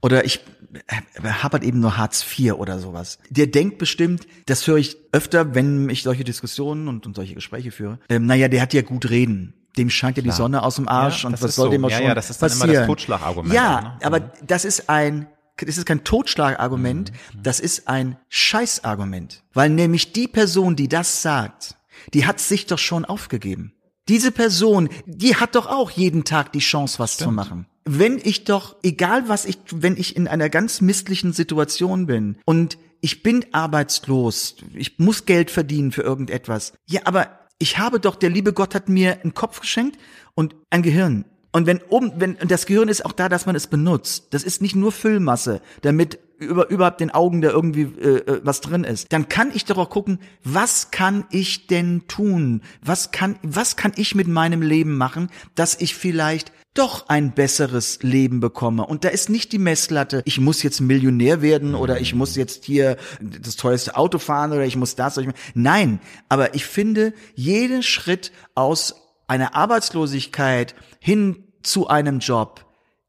oder 0.00 0.24
ich 0.24 0.40
habe 1.22 1.58
halt 1.58 1.64
eben 1.64 1.80
nur 1.80 1.96
Hartz 1.98 2.24
IV 2.38 2.54
oder 2.54 2.78
sowas. 2.78 3.18
Der 3.28 3.46
denkt 3.46 3.76
bestimmt, 3.76 4.26
das 4.46 4.66
höre 4.66 4.78
ich 4.78 4.96
öfter, 5.12 5.54
wenn 5.54 5.90
ich 5.90 6.02
solche 6.02 6.24
Diskussionen 6.24 6.88
und, 6.88 7.06
und 7.06 7.14
solche 7.14 7.34
Gespräche 7.34 7.70
führe. 7.70 7.98
Ähm, 8.08 8.24
naja, 8.24 8.48
der 8.48 8.62
hat 8.62 8.72
ja 8.72 8.82
gut 8.82 9.10
reden 9.10 9.54
dem 9.76 9.90
scheint 9.90 10.16
ja 10.16 10.22
die 10.22 10.30
Sonne 10.30 10.62
aus 10.62 10.76
dem 10.76 10.88
Arsch 10.88 11.22
ja, 11.22 11.30
und 11.30 11.40
was 11.40 11.56
soll 11.56 11.66
so. 11.66 11.72
dem 11.72 11.84
auch 11.84 11.90
ja, 11.90 11.96
schon 11.96 12.06
ja, 12.06 12.14
das 12.14 12.30
ist 12.30 12.42
dann 12.42 12.50
passieren. 12.50 12.70
immer 12.70 12.78
das 12.80 12.86
Totschlagargument. 12.86 13.54
Ja, 13.54 13.80
ne? 13.80 13.98
aber 14.02 14.20
das 14.46 14.64
ist 14.64 14.88
ein 14.88 15.26
das 15.66 15.78
ist 15.78 15.86
kein 15.86 16.04
Totschlagargument, 16.04 17.12
mhm. 17.12 17.42
das 17.42 17.60
ist 17.60 17.88
ein 17.88 18.16
Scheißargument. 18.28 19.42
Weil 19.52 19.70
nämlich 19.70 20.12
die 20.12 20.28
Person, 20.28 20.76
die 20.76 20.88
das 20.88 21.22
sagt, 21.22 21.76
die 22.14 22.26
hat 22.26 22.40
sich 22.40 22.66
doch 22.66 22.78
schon 22.78 23.04
aufgegeben. 23.04 23.74
Diese 24.08 24.32
Person, 24.32 24.88
die 25.06 25.36
hat 25.36 25.54
doch 25.54 25.66
auch 25.66 25.90
jeden 25.90 26.24
Tag 26.24 26.52
die 26.52 26.58
Chance, 26.58 26.98
was 26.98 27.14
Stimmt. 27.14 27.28
zu 27.28 27.34
machen. 27.34 27.66
Wenn 27.84 28.18
ich 28.22 28.44
doch, 28.44 28.76
egal 28.82 29.28
was 29.28 29.44
ich, 29.44 29.58
wenn 29.70 29.96
ich 29.96 30.16
in 30.16 30.28
einer 30.28 30.48
ganz 30.48 30.80
misslichen 30.80 31.32
Situation 31.32 32.06
bin 32.06 32.38
und 32.44 32.78
ich 33.00 33.22
bin 33.22 33.44
arbeitslos, 33.52 34.56
ich 34.74 34.98
muss 34.98 35.24
Geld 35.24 35.50
verdienen 35.50 35.92
für 35.92 36.02
irgendetwas. 36.02 36.72
Ja, 36.86 37.02
aber 37.04 37.40
ich 37.58 37.78
habe 37.78 38.00
doch, 38.00 38.16
der 38.16 38.30
liebe 38.30 38.52
Gott 38.52 38.74
hat 38.74 38.88
mir 38.88 39.20
einen 39.22 39.34
Kopf 39.34 39.60
geschenkt 39.60 39.98
und 40.34 40.54
ein 40.70 40.82
Gehirn. 40.82 41.24
Und 41.52 41.66
wenn 41.66 41.80
oben, 41.88 42.12
wenn, 42.16 42.36
und 42.36 42.50
das 42.50 42.66
Gehirn 42.66 42.88
ist 42.88 43.04
auch 43.04 43.12
da, 43.12 43.28
dass 43.28 43.46
man 43.46 43.54
es 43.54 43.66
benutzt. 43.66 44.28
Das 44.30 44.42
ist 44.42 44.62
nicht 44.62 44.74
nur 44.74 44.90
Füllmasse, 44.90 45.60
damit 45.82 46.18
über, 46.38 46.68
überhaupt 46.70 47.00
den 47.00 47.10
Augen 47.10 47.40
da 47.40 47.50
irgendwie 47.50 47.82
äh, 47.82 48.18
äh, 48.18 48.40
was 48.42 48.60
drin 48.60 48.84
ist. 48.84 49.12
Dann 49.12 49.28
kann 49.28 49.50
ich 49.54 49.64
doch 49.64 49.78
auch 49.78 49.90
gucken, 49.90 50.18
was 50.44 50.90
kann 50.90 51.24
ich 51.30 51.66
denn 51.66 52.08
tun? 52.08 52.62
Was 52.84 53.12
kann, 53.12 53.36
was 53.42 53.76
kann 53.76 53.92
ich 53.96 54.14
mit 54.14 54.28
meinem 54.28 54.62
Leben 54.62 54.96
machen, 54.96 55.30
dass 55.54 55.80
ich 55.80 55.94
vielleicht 55.94 56.52
doch 56.74 57.08
ein 57.08 57.32
besseres 57.32 58.02
Leben 58.02 58.40
bekomme. 58.40 58.86
Und 58.86 59.04
da 59.04 59.10
ist 59.10 59.28
nicht 59.28 59.52
die 59.52 59.58
Messlatte, 59.58 60.22
ich 60.24 60.40
muss 60.40 60.62
jetzt 60.62 60.80
Millionär 60.80 61.42
werden 61.42 61.74
oder 61.74 62.00
ich 62.00 62.14
muss 62.14 62.34
jetzt 62.34 62.64
hier 62.64 62.96
das 63.20 63.56
teuerste 63.56 63.96
Auto 63.96 64.18
fahren 64.18 64.52
oder 64.52 64.64
ich 64.64 64.76
muss 64.76 64.96
das. 64.96 65.20
Nein, 65.54 66.00
aber 66.30 66.54
ich 66.54 66.64
finde, 66.64 67.12
jeden 67.34 67.82
Schritt 67.82 68.32
aus 68.54 68.94
einer 69.26 69.54
Arbeitslosigkeit 69.54 70.74
hin 70.98 71.41
zu 71.62 71.88
einem 71.88 72.18
Job 72.18 72.66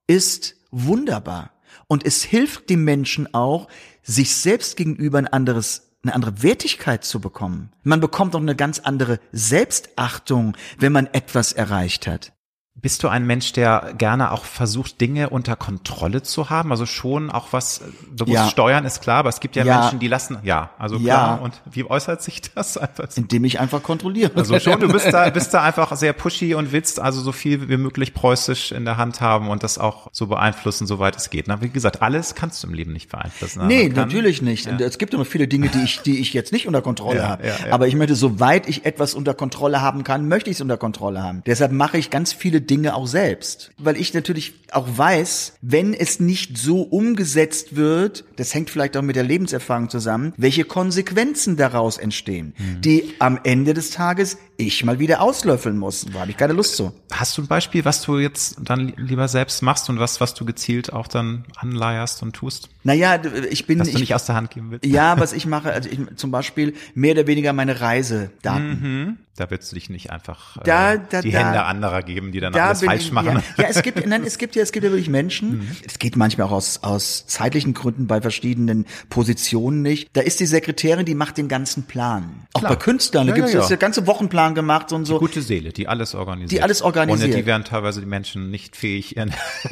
ist 0.07 0.55
wunderbar. 0.71 1.51
Und 1.87 2.05
es 2.05 2.23
hilft 2.23 2.69
dem 2.69 2.83
Menschen 2.83 3.33
auch, 3.33 3.67
sich 4.01 4.35
selbst 4.35 4.77
gegenüber 4.77 5.17
ein 5.17 5.27
anderes 5.27 5.93
eine 6.03 6.15
andere 6.15 6.43
Wertigkeit 6.43 7.05
zu 7.05 7.21
bekommen. 7.21 7.71
Man 7.83 8.01
bekommt 8.01 8.35
auch 8.35 8.41
eine 8.41 8.55
ganz 8.55 8.79
andere 8.79 9.19
Selbstachtung, 9.31 10.57
wenn 10.77 10.91
man 10.91 11.07
etwas 11.07 11.53
erreicht 11.53 12.07
hat. 12.07 12.33
Bist 12.75 13.03
du 13.03 13.07
ein 13.07 13.27
Mensch, 13.27 13.53
der 13.53 13.93
gerne 13.99 14.31
auch 14.31 14.43
versucht, 14.45 14.99
Dinge 14.99 15.29
unter 15.29 15.55
Kontrolle 15.55 16.23
zu 16.23 16.49
haben? 16.49 16.71
Also 16.71 16.87
schon 16.87 17.29
auch 17.29 17.49
was, 17.51 17.81
du 18.11 18.25
musst 18.25 18.35
Ja. 18.35 18.49
steuern, 18.49 18.83
ist 18.83 18.99
klar, 18.99 19.19
aber 19.19 19.29
es 19.29 19.39
gibt 19.39 19.55
ja, 19.55 19.63
Ja. 19.63 19.79
Menschen, 19.81 19.99
die 19.99 20.07
lassen, 20.07 20.39
ja, 20.43 20.71
also 20.79 20.95
Ja. 20.97 21.01
klar. 21.13 21.41
Und 21.43 21.61
wie 21.69 21.85
äußert 21.85 22.23
sich 22.23 22.41
das 22.41 22.75
einfach? 22.79 23.05
Indem 23.15 23.45
ich 23.45 23.59
einfach 23.59 23.83
kontrolliere. 23.83 24.31
Also 24.35 24.59
schon, 24.59 24.79
du 24.79 24.87
bist 24.87 25.05
da, 25.13 25.29
bist 25.29 25.53
da 25.53 25.61
einfach 25.61 25.95
sehr 25.95 26.13
pushy 26.13 26.55
und 26.55 26.71
willst 26.71 26.99
also 26.99 27.21
so 27.21 27.31
viel 27.31 27.69
wie 27.69 27.77
möglich 27.77 28.15
preußisch 28.15 28.71
in 28.71 28.85
der 28.85 28.97
Hand 28.97 29.21
haben 29.21 29.49
und 29.49 29.61
das 29.61 29.77
auch 29.77 30.07
so 30.11 30.25
beeinflussen, 30.25 30.87
soweit 30.87 31.15
es 31.15 31.29
geht. 31.29 31.47
Na, 31.47 31.61
wie 31.61 31.69
gesagt, 31.69 32.01
alles 32.01 32.33
kannst 32.33 32.63
du 32.63 32.67
im 32.67 32.73
Leben 32.73 32.91
nicht 32.91 33.09
beeinflussen. 33.11 33.59
aber 33.59 33.67
Nee, 33.67 33.89
kann- 33.89 34.07
natürlich 34.07 34.41
nicht. 34.41 34.67
Und 34.67 34.81
Es 34.81 34.97
gibt 34.97 35.13
immer 35.13 35.25
viele 35.25 35.47
Dinge, 35.47 35.69
die 35.69 35.83
ich, 35.83 36.01
die 36.01 36.19
ich 36.19 36.33
jetzt 36.33 36.51
nicht 36.51 36.65
unter 36.67 36.81
Kontrolle 36.81 37.19
Ja, 37.19 37.27
habe. 37.29 37.47
ja, 37.47 37.53
ja. 37.67 37.73
Aber 37.73 37.87
ich 37.87 37.95
möchte, 37.95 38.15
soweit 38.15 38.67
ich 38.67 38.83
etwas 38.85 39.13
unter 39.13 39.35
Kontrolle 39.35 39.79
haben 39.81 40.03
kann, 40.03 40.27
möchte 40.27 40.49
ich 40.49 40.57
es 40.57 40.61
unter 40.61 40.77
Kontrolle 40.77 41.21
haben. 41.21 41.43
Deshalb 41.45 41.71
mache 41.71 41.99
ich 41.99 42.09
ganz 42.09 42.33
viele 42.33 42.62
Dinge 42.63 42.95
auch 42.95 43.07
selbst. 43.07 43.71
Weil 43.77 43.97
ich 43.97 44.13
natürlich 44.13 44.53
auch 44.71 44.87
weiß, 44.95 45.53
wenn 45.61 45.93
es 45.93 46.19
nicht 46.19 46.57
so 46.57 46.81
umgesetzt 46.81 47.75
wird, 47.75 48.23
das 48.35 48.53
hängt 48.53 48.69
vielleicht 48.69 48.97
auch 48.97 49.01
mit 49.01 49.15
der 49.15 49.23
Lebenserfahrung 49.23 49.89
zusammen, 49.89 50.33
welche 50.37 50.63
Konsequenzen 50.65 51.57
daraus 51.57 51.97
entstehen, 51.97 52.53
Mhm. 52.57 52.81
die 52.81 53.13
am 53.19 53.39
Ende 53.43 53.73
des 53.73 53.91
Tages 53.91 54.37
ich 54.57 54.83
mal 54.85 54.99
wieder 54.99 55.21
auslöffeln 55.21 55.77
muss. 55.77 56.05
Da 56.13 56.19
habe 56.21 56.31
ich 56.31 56.37
keine 56.37 56.53
Lust 56.53 56.77
zu. 56.77 56.93
Hast 57.11 57.37
du 57.37 57.41
ein 57.41 57.47
Beispiel, 57.47 57.85
was 57.85 58.01
du 58.03 58.19
jetzt 58.19 58.57
dann 58.63 58.87
li- 58.87 58.93
lieber 58.97 59.27
selbst 59.27 59.61
machst 59.63 59.89
und 59.89 59.99
was, 59.99 60.21
was 60.21 60.33
du 60.35 60.45
gezielt 60.45 60.93
auch 60.93 61.07
dann 61.07 61.45
anleierst 61.57 62.21
und 62.23 62.33
tust, 62.33 62.69
Naja, 62.83 63.19
ich 63.49 63.65
bin, 63.65 63.79
was 63.79 63.87
du 63.89 63.93
ich, 63.95 63.99
nicht 64.01 64.15
aus 64.15 64.25
der 64.25 64.35
Hand 64.35 64.51
geben 64.51 64.71
willst? 64.71 64.85
ja, 64.85 65.19
was 65.19 65.33
ich 65.33 65.45
mache, 65.45 65.71
also 65.73 65.89
ich, 65.89 65.99
zum 66.17 66.31
Beispiel 66.31 66.73
mehr 66.93 67.13
oder 67.13 67.27
weniger 67.27 67.51
meine 67.53 67.81
Reisedaten. 67.81 69.17
Da 69.35 69.49
willst 69.49 69.71
du 69.71 69.75
dich 69.75 69.89
nicht 69.89 70.11
einfach 70.11 70.57
äh, 70.57 70.61
Da- 70.63 70.97
da- 70.97 71.21
die 71.23 71.31
da- 71.31 71.39
Hände 71.39 71.63
anderer 71.63 72.03
geben, 72.03 72.31
die 72.31 72.39
dann 72.39 72.53
da 72.53 72.67
alles 72.67 72.83
falsch 72.83 73.05
ich, 73.05 73.11
machen. 73.11 73.41
Ja, 73.57 73.63
ja, 73.63 73.69
es 73.69 73.81
gibt, 73.81 74.05
nein, 74.05 74.23
es 74.23 74.37
gibt 74.37 74.55
ja, 74.55 74.61
es 74.61 74.71
gibt 74.71 74.85
ja 74.85 74.91
wirklich 74.91 75.09
Menschen. 75.09 75.57
Mhm. 75.61 75.67
Es 75.87 75.97
geht 75.97 76.15
manchmal 76.15 76.45
auch 76.47 76.51
aus, 76.51 76.83
aus 76.83 77.25
zeitlichen 77.25 77.73
Gründen 77.73 78.05
bei 78.05 78.21
verschiedenen 78.21 78.85
Positionen 79.09 79.81
nicht. 79.81 80.09
Da 80.13 80.21
ist 80.21 80.39
die 80.39 80.45
Sekretärin, 80.45 81.05
die 81.07 81.15
macht 81.15 81.37
den 81.37 81.47
ganzen 81.47 81.83
Plan. 81.83 82.45
Auch 82.53 82.59
Klar. 82.59 82.73
bei 82.73 82.75
Künstlern, 82.75 83.25
da 83.25 83.31
Ja, 83.31 83.35
gibt's 83.37 83.53
ja, 83.53 83.59
das 83.61 83.69
ja. 83.69 83.75
der 83.75 83.77
ganze 83.77 84.05
Wochenplan 84.05 84.42
gemacht 84.51 84.91
und 84.91 85.05
so. 85.05 85.19
Gute 85.19 85.41
Seele, 85.41 85.71
die 85.71 85.87
alles 85.87 86.13
organisiert. 86.13 86.51
Die 86.51 86.61
alles 86.61 86.81
organisiert. 86.81 87.29
Ohne 87.31 87.41
die 87.41 87.45
wären 87.45 87.63
teilweise 87.63 88.01
die 88.01 88.05
Menschen 88.05 88.51
nicht 88.51 88.75
fähig, 88.75 89.15
ihr 89.15 89.27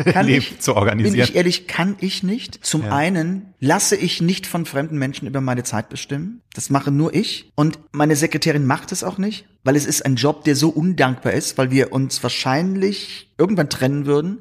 Kann 0.05 0.25
Leben 0.25 0.39
ich, 0.39 0.59
zu 0.59 0.71
Bin 0.71 0.79
organisieren. 0.79 1.27
ich 1.29 1.35
ehrlich, 1.35 1.67
kann 1.67 1.95
ich 1.99 2.23
nicht. 2.23 2.65
Zum 2.65 2.83
einen 2.85 3.53
lasse 3.59 3.95
ich 3.95 4.21
nicht 4.21 4.47
von 4.47 4.65
fremden 4.65 4.97
Menschen 4.97 5.27
über 5.27 5.41
meine 5.41 5.63
Zeit 5.63 5.89
bestimmen. 5.89 6.41
Das 6.53 6.69
mache 6.69 6.91
nur 6.91 7.13
ich. 7.13 7.51
Und 7.55 7.79
meine 7.91 8.15
Sekretärin 8.15 8.65
macht 8.65 8.91
es 8.91 9.03
auch 9.03 9.17
nicht, 9.17 9.45
weil 9.63 9.75
es 9.75 9.85
ist 9.85 10.05
ein 10.05 10.15
Job, 10.15 10.43
der 10.45 10.55
so 10.55 10.69
undankbar 10.69 11.33
ist, 11.33 11.57
weil 11.57 11.71
wir 11.71 11.91
uns 11.91 12.23
wahrscheinlich 12.23 13.29
irgendwann 13.37 13.69
trennen 13.69 14.05
würden, 14.05 14.39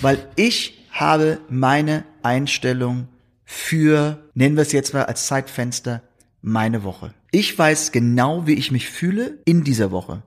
weil 0.00 0.26
ich 0.36 0.86
habe 0.90 1.38
meine 1.48 2.04
Einstellung 2.22 3.08
für, 3.44 4.18
nennen 4.34 4.56
wir 4.56 4.62
es 4.62 4.72
jetzt 4.72 4.94
mal 4.94 5.04
als 5.04 5.26
Zeitfenster, 5.26 6.02
meine 6.42 6.84
Woche. 6.84 7.12
Ich 7.32 7.56
weiß 7.56 7.92
genau, 7.92 8.48
wie 8.48 8.54
ich 8.54 8.72
mich 8.72 8.88
fühle 8.88 9.38
in 9.44 9.62
dieser 9.62 9.92
Woche. 9.92 10.22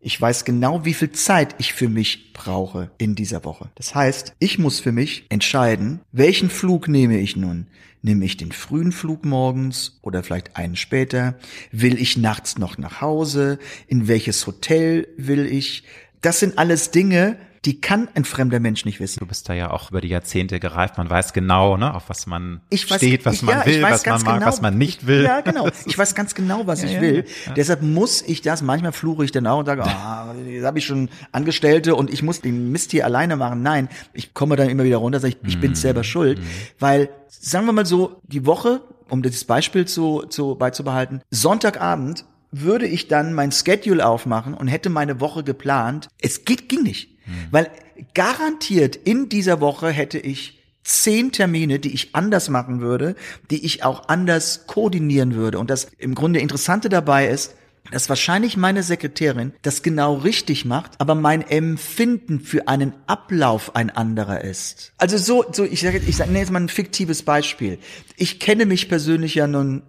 Ich 0.00 0.20
weiß 0.20 0.44
genau, 0.44 0.84
wie 0.84 0.94
viel 0.94 1.10
Zeit 1.10 1.56
ich 1.58 1.72
für 1.72 1.88
mich 1.88 2.32
brauche 2.32 2.92
in 2.96 3.16
dieser 3.16 3.44
Woche. 3.44 3.70
Das 3.74 3.94
heißt, 3.94 4.34
ich 4.38 4.58
muss 4.60 4.78
für 4.78 4.92
mich 4.92 5.26
entscheiden, 5.30 6.00
welchen 6.12 6.50
Flug 6.50 6.86
nehme 6.86 7.18
ich 7.18 7.34
nun? 7.34 7.66
Nehme 8.02 8.24
ich 8.24 8.36
den 8.36 8.52
frühen 8.52 8.92
Flug 8.92 9.24
morgens 9.24 9.98
oder 10.02 10.22
vielleicht 10.22 10.56
einen 10.56 10.76
später? 10.76 11.36
Will 11.72 12.00
ich 12.00 12.16
nachts 12.18 12.56
noch 12.56 12.78
nach 12.78 13.00
Hause? 13.00 13.58
In 13.88 14.06
welches 14.06 14.46
Hotel 14.46 15.08
will 15.16 15.46
ich? 15.46 15.82
Das 16.20 16.38
sind 16.38 16.56
alles 16.58 16.92
Dinge, 16.92 17.36
die 17.64 17.80
kann 17.80 18.08
ein 18.14 18.24
fremder 18.24 18.60
Mensch 18.60 18.84
nicht 18.84 19.00
wissen. 19.00 19.20
Du 19.20 19.26
bist 19.26 19.48
da 19.48 19.54
ja 19.54 19.70
auch 19.70 19.90
über 19.90 20.00
die 20.00 20.08
Jahrzehnte 20.08 20.60
gereift. 20.60 20.98
Man 20.98 21.08
weiß 21.08 21.32
genau, 21.32 21.76
ne, 21.76 21.94
auf 21.94 22.08
was 22.08 22.26
man 22.26 22.60
Ich 22.68 22.90
weiß, 22.90 22.98
steht, 22.98 23.24
was 23.24 23.36
ich, 23.36 23.42
man 23.42 23.60
ja, 23.60 23.66
will, 23.66 23.82
was 23.82 24.04
man 24.04 24.22
mag, 24.22 24.34
genau, 24.34 24.46
was 24.46 24.60
man 24.60 24.76
nicht 24.76 25.06
will. 25.06 25.22
Ja, 25.24 25.40
genau. 25.40 25.68
Ich 25.86 25.96
weiß 25.96 26.14
ganz 26.14 26.34
genau, 26.34 26.66
was 26.66 26.82
ich 26.82 26.92
ja, 26.92 27.00
will. 27.00 27.24
ja. 27.46 27.52
Deshalb 27.54 27.82
muss 27.82 28.22
ich 28.22 28.42
das, 28.42 28.62
manchmal 28.62 28.92
fluche 28.92 29.24
ich 29.24 29.32
dann 29.32 29.46
auch 29.46 29.58
und 29.60 29.66
sage, 29.66 29.82
ah, 29.84 30.34
jetzt 30.46 30.64
habe 30.64 30.78
ich 30.78 30.84
schon 30.86 31.08
Angestellte 31.32 31.94
und 31.94 32.12
ich 32.12 32.22
muss 32.22 32.40
den 32.40 32.70
Mist 32.70 32.90
hier 32.90 33.04
alleine 33.04 33.36
machen. 33.36 33.62
Nein, 33.62 33.88
ich 34.12 34.34
komme 34.34 34.56
dann 34.56 34.68
immer 34.68 34.84
wieder 34.84 34.98
runter, 34.98 35.20
sage 35.20 35.36
ich, 35.42 35.48
ich 35.48 35.60
bin 35.60 35.70
Mhm. 35.70 35.76
selber 35.76 36.04
schuld. 36.04 36.40
Weil, 36.78 37.08
sagen 37.28 37.66
wir 37.66 37.72
mal 37.72 37.86
so, 37.86 38.20
die 38.24 38.44
Woche, 38.46 38.82
um 39.08 39.22
dieses 39.22 39.44
Beispiel 39.44 39.86
zu, 39.86 40.24
zu 40.28 40.54
beizubehalten, 40.56 41.22
Sonntagabend 41.30 42.24
würde 42.50 42.86
ich 42.86 43.08
dann 43.08 43.32
mein 43.32 43.50
Schedule 43.52 44.06
aufmachen 44.06 44.54
und 44.54 44.68
hätte 44.68 44.88
meine 44.90 45.20
Woche 45.20 45.42
geplant. 45.42 46.08
Es 46.20 46.44
geht, 46.44 46.68
ging 46.68 46.82
nicht. 46.82 47.13
Mhm. 47.26 47.32
Weil 47.50 47.70
garantiert 48.14 48.96
in 48.96 49.28
dieser 49.28 49.60
Woche 49.60 49.90
hätte 49.90 50.18
ich 50.18 50.60
zehn 50.82 51.32
Termine, 51.32 51.78
die 51.78 51.94
ich 51.94 52.14
anders 52.14 52.48
machen 52.48 52.80
würde, 52.80 53.16
die 53.50 53.64
ich 53.64 53.84
auch 53.84 54.08
anders 54.08 54.66
koordinieren 54.66 55.34
würde. 55.34 55.58
Und 55.58 55.70
das 55.70 55.88
im 55.98 56.14
Grunde 56.14 56.40
Interessante 56.40 56.88
dabei 56.88 57.28
ist, 57.28 57.54
dass 57.90 58.08
wahrscheinlich 58.08 58.56
meine 58.56 58.82
Sekretärin 58.82 59.52
das 59.62 59.82
genau 59.82 60.14
richtig 60.14 60.64
macht, 60.64 60.92
aber 60.98 61.14
mein 61.14 61.42
Empfinden 61.42 62.40
für 62.40 62.66
einen 62.68 62.94
Ablauf 63.06 63.76
ein 63.76 63.90
anderer 63.90 64.42
ist. 64.42 64.92
Also 64.96 65.18
so, 65.18 65.44
so 65.52 65.64
ich 65.64 65.80
sage, 65.80 65.98
ich 65.98 66.16
sage, 66.16 66.30
nee, 66.32 66.40
jetzt 66.40 66.50
mal 66.50 66.60
ein 66.60 66.68
fiktives 66.68 67.22
Beispiel. 67.22 67.78
Ich 68.16 68.40
kenne 68.40 68.66
mich 68.66 68.88
persönlich 68.88 69.34
ja 69.34 69.46
nun 69.46 69.82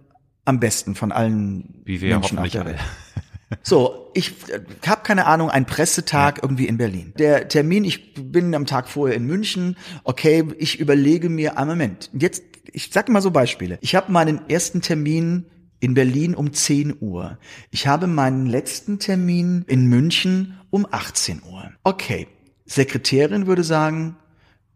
am 0.44 0.60
besten 0.60 0.94
von 0.94 1.10
allen 1.10 1.82
Wie 1.84 2.00
wir 2.00 2.14
Menschen 2.14 2.38
auf 2.38 2.48
der 2.50 2.64
alle. 2.64 2.78
So, 3.62 4.10
ich 4.14 4.32
äh, 4.50 4.60
habe 4.86 5.02
keine 5.02 5.26
Ahnung, 5.26 5.50
ein 5.50 5.66
Pressetag 5.66 6.40
irgendwie 6.42 6.66
in 6.66 6.78
Berlin. 6.78 7.12
Der 7.18 7.48
Termin, 7.48 7.84
ich 7.84 8.14
bin 8.14 8.54
am 8.54 8.66
Tag 8.66 8.88
vorher 8.88 9.16
in 9.16 9.26
München. 9.26 9.76
Okay, 10.04 10.44
ich 10.58 10.80
überlege 10.80 11.28
mir, 11.28 11.58
einen 11.58 11.70
Moment. 11.70 12.10
Jetzt, 12.12 12.42
ich 12.72 12.90
sag 12.92 13.08
mal 13.08 13.22
so 13.22 13.30
Beispiele. 13.30 13.78
Ich 13.80 13.94
habe 13.94 14.10
meinen 14.10 14.48
ersten 14.48 14.80
Termin 14.80 15.46
in 15.78 15.94
Berlin 15.94 16.34
um 16.34 16.52
10 16.52 16.96
Uhr. 17.00 17.38
Ich 17.70 17.86
habe 17.86 18.06
meinen 18.06 18.46
letzten 18.46 18.98
Termin 18.98 19.64
in 19.68 19.86
München 19.86 20.58
um 20.70 20.86
18 20.90 21.42
Uhr. 21.48 21.70
Okay, 21.84 22.26
Sekretärin 22.64 23.46
würde 23.46 23.62
sagen, 23.62 24.16